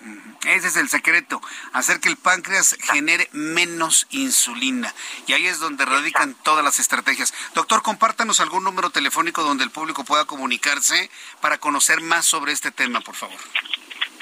Ese 0.45 0.69
es 0.69 0.77
el 0.77 0.89
secreto, 0.89 1.41
hacer 1.73 2.01
que 2.01 2.09
el 2.09 2.17
páncreas 2.17 2.77
genere 2.93 3.29
menos 3.33 4.07
insulina. 4.11 4.93
Y 5.27 5.33
ahí 5.33 5.47
es 5.47 5.61
donde 5.61 5.85
radican 5.85 6.35
todas 6.43 6.65
las 6.65 6.81
estrategias. 6.81 7.33
Doctor, 7.55 7.83
compártanos 7.83 8.41
algún 8.41 8.65
número 8.65 8.91
telefónico 8.91 9.43
donde 9.43 9.65
el 9.65 9.71
público 9.71 10.05
pueda 10.05 10.25
comunicarse 10.25 11.11
para 11.41 11.59
conocer 11.59 12.01
más 12.01 12.27
sobre 12.27 12.53
este 12.53 12.73
tema, 12.73 13.01
por 13.01 13.15
favor. 13.15 13.39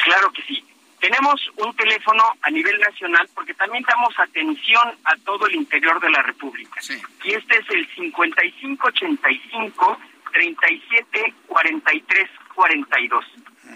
Claro 0.05 0.31
que 0.33 0.43
sí. 0.43 0.63
Tenemos 1.01 1.41
un 1.57 1.75
teléfono 1.77 2.25
a 2.43 2.51
nivel 2.51 2.79
nacional 2.79 3.29
porque 3.35 3.55
también 3.55 3.85
damos 3.89 4.19
atención 4.19 4.99
a 5.05 5.17
todo 5.25 5.47
el 5.47 5.55
interior 5.55 6.01
de 6.01 6.11
la 6.11 6.23
República. 6.23 6.81
Y 7.25 7.33
este 7.33 7.59
es 7.59 7.71
el 7.71 7.89
5585 7.95 9.99
37 10.33 11.35
43 11.47 12.31
42. 12.55 13.25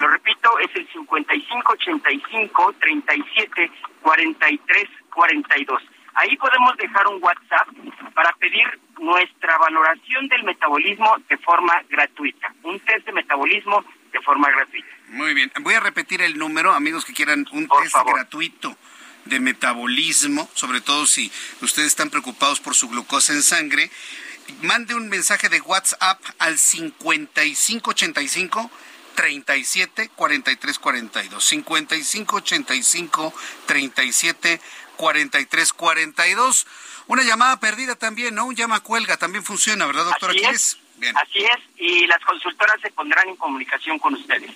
Lo 0.01 0.09
repito, 0.09 0.59
es 0.61 0.71
el 0.75 0.89
5585 0.89 2.75
37 2.81 3.71
43 4.01 4.89
42. 5.11 5.83
Ahí 6.15 6.35
podemos 6.37 6.75
dejar 6.79 7.07
un 7.07 7.23
WhatsApp 7.23 7.69
para 8.15 8.33
pedir 8.33 8.65
nuestra 8.99 9.59
valoración 9.59 10.27
del 10.29 10.43
metabolismo 10.45 11.17
de 11.29 11.37
forma 11.37 11.83
gratuita. 11.91 12.51
Un 12.63 12.81
test 12.81 13.05
de 13.05 13.13
metabolismo 13.13 13.85
de 14.11 14.21
forma 14.23 14.51
gratuita. 14.51 14.89
Muy 15.09 15.35
bien. 15.35 15.53
Voy 15.61 15.75
a 15.75 15.81
repetir 15.81 16.23
el 16.23 16.39
número, 16.39 16.73
amigos 16.73 17.05
que 17.05 17.13
quieran 17.13 17.47
un 17.53 17.69
test 17.69 17.95
gratuito 18.07 18.75
de 19.27 19.39
metabolismo, 19.39 20.49
sobre 20.55 20.81
todo 20.81 21.05
si 21.05 21.31
ustedes 21.61 21.89
están 21.89 22.09
preocupados 22.09 22.59
por 22.59 22.75
su 22.75 22.89
glucosa 22.89 23.35
en 23.35 23.43
sangre. 23.43 23.91
Mande 24.63 24.95
un 24.95 25.11
mensaje 25.11 25.51
de 25.51 25.61
WhatsApp 25.61 26.23
al 26.39 26.57
5585 26.59 28.71
37 29.21 30.09
43 30.17 30.79
42. 30.79 31.45
55 31.45 32.37
85 32.37 33.35
37 33.67 34.61
43 34.97 35.73
42. 35.75 36.67
Una 37.07 37.23
llamada 37.23 37.61
perdida 37.61 37.97
también, 37.97 38.35
¿no? 38.35 38.47
Un 38.47 38.57
llama 38.57 38.81
cuelga 38.81 39.19
también 39.19 39.45
funciona, 39.45 39.87
¿verdad, 39.87 40.07
doctor 40.07 40.31
Así 40.31 40.45
Es. 40.47 40.79
Bien. 40.97 41.17
Así 41.17 41.39
es, 41.39 41.59
y 41.77 42.07
las 42.07 42.23
consultoras 42.25 42.81
se 42.83 42.91
pondrán 42.91 43.29
en 43.29 43.37
comunicación 43.37 43.99
con 43.99 44.15
ustedes. 44.15 44.51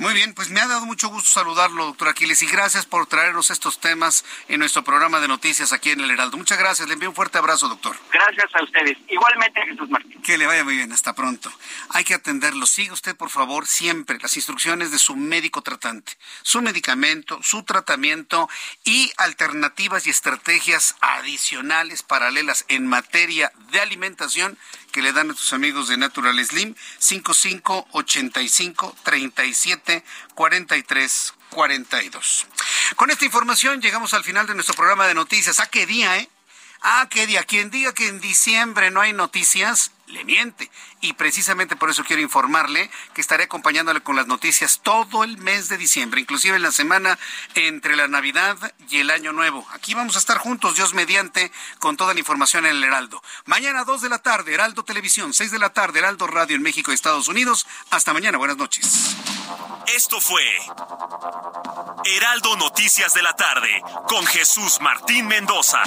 Muy 0.00 0.14
bien, 0.14 0.32
pues 0.32 0.48
me 0.48 0.62
ha 0.62 0.66
dado 0.66 0.86
mucho 0.86 1.10
gusto 1.10 1.28
saludarlo, 1.28 1.84
doctor 1.84 2.08
Aquiles, 2.08 2.42
y 2.42 2.46
gracias 2.46 2.86
por 2.86 3.06
traernos 3.06 3.50
estos 3.50 3.80
temas 3.80 4.24
en 4.48 4.60
nuestro 4.60 4.82
programa 4.82 5.20
de 5.20 5.28
noticias 5.28 5.74
aquí 5.74 5.90
en 5.90 6.00
el 6.00 6.10
Heraldo. 6.10 6.38
Muchas 6.38 6.58
gracias, 6.58 6.88
le 6.88 6.94
envío 6.94 7.10
un 7.10 7.14
fuerte 7.14 7.36
abrazo, 7.36 7.68
doctor. 7.68 7.94
Gracias 8.10 8.46
a 8.54 8.64
ustedes. 8.64 8.96
Igualmente, 9.08 9.60
Jesús 9.60 9.90
Martín. 9.90 10.22
Que 10.22 10.38
le 10.38 10.46
vaya 10.46 10.64
muy 10.64 10.76
bien, 10.76 10.90
hasta 10.90 11.12
pronto. 11.12 11.52
Hay 11.90 12.04
que 12.04 12.14
atenderlo. 12.14 12.64
Siga 12.64 12.94
usted, 12.94 13.14
por 13.14 13.28
favor, 13.28 13.66
siempre 13.66 14.18
las 14.18 14.34
instrucciones 14.36 14.90
de 14.90 14.98
su 14.98 15.16
médico 15.16 15.60
tratante, 15.60 16.14
su 16.40 16.62
medicamento, 16.62 17.38
su 17.42 17.64
tratamiento 17.64 18.48
y 18.84 19.12
alternativas 19.18 20.06
y 20.06 20.10
estrategias 20.10 20.96
adicionales, 21.02 22.02
paralelas 22.02 22.64
en 22.68 22.86
materia 22.86 23.52
de 23.70 23.80
alimentación 23.80 24.56
que 24.92 25.02
le 25.02 25.12
dan 25.12 25.30
a 25.30 25.34
tus 25.34 25.52
amigos 25.52 25.88
de 25.88 25.98
Natural 25.98 26.42
Slim 26.42 26.74
5585 26.98 28.96
37 29.04 29.89
43 30.34 31.34
42. 31.50 32.46
Con 32.96 33.10
esta 33.10 33.24
información 33.24 33.80
llegamos 33.80 34.14
al 34.14 34.24
final 34.24 34.46
de 34.46 34.54
nuestro 34.54 34.74
programa 34.74 35.06
de 35.06 35.14
noticias. 35.14 35.60
¿A 35.60 35.66
qué 35.66 35.86
día, 35.86 36.16
eh? 36.18 36.28
¿A 36.82 37.06
qué 37.10 37.26
día? 37.26 37.44
Quien 37.44 37.70
diga 37.70 37.92
que 37.92 38.08
en 38.08 38.20
diciembre 38.20 38.90
no 38.90 39.02
hay 39.02 39.12
noticias, 39.12 39.90
le 40.06 40.24
miente. 40.24 40.70
Y 41.02 41.12
precisamente 41.12 41.76
por 41.76 41.90
eso 41.90 42.04
quiero 42.04 42.22
informarle 42.22 42.90
que 43.12 43.20
estaré 43.20 43.44
acompañándole 43.44 44.00
con 44.00 44.16
las 44.16 44.26
noticias 44.26 44.80
todo 44.82 45.22
el 45.22 45.36
mes 45.36 45.68
de 45.68 45.76
diciembre, 45.76 46.22
inclusive 46.22 46.56
en 46.56 46.62
la 46.62 46.72
semana 46.72 47.18
entre 47.54 47.96
la 47.96 48.08
Navidad 48.08 48.56
y 48.88 48.98
el 48.98 49.10
Año 49.10 49.32
Nuevo. 49.32 49.66
Aquí 49.72 49.92
vamos 49.92 50.16
a 50.16 50.20
estar 50.20 50.38
juntos, 50.38 50.76
Dios 50.76 50.94
mediante, 50.94 51.52
con 51.80 51.98
toda 51.98 52.14
la 52.14 52.20
información 52.20 52.64
en 52.64 52.76
el 52.76 52.84
Heraldo. 52.84 53.22
Mañana 53.44 53.84
2 53.84 54.00
de 54.00 54.08
la 54.08 54.18
tarde, 54.18 54.54
Heraldo 54.54 54.82
Televisión, 54.82 55.34
6 55.34 55.50
de 55.50 55.58
la 55.58 55.74
tarde, 55.74 55.98
Heraldo 55.98 56.26
Radio 56.26 56.56
en 56.56 56.62
México 56.62 56.90
y 56.90 56.94
Estados 56.94 57.28
Unidos. 57.28 57.66
Hasta 57.90 58.14
mañana, 58.14 58.38
buenas 58.38 58.56
noches. 58.56 59.16
Esto 59.96 60.20
fue 60.20 60.42
Heraldo 62.04 62.56
Noticias 62.56 63.12
de 63.12 63.22
la 63.22 63.32
tarde 63.32 63.82
con 64.06 64.24
Jesús 64.26 64.80
Martín 64.80 65.26
Mendoza. 65.26 65.82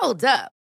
Hold 0.00 0.24
up. 0.24 0.53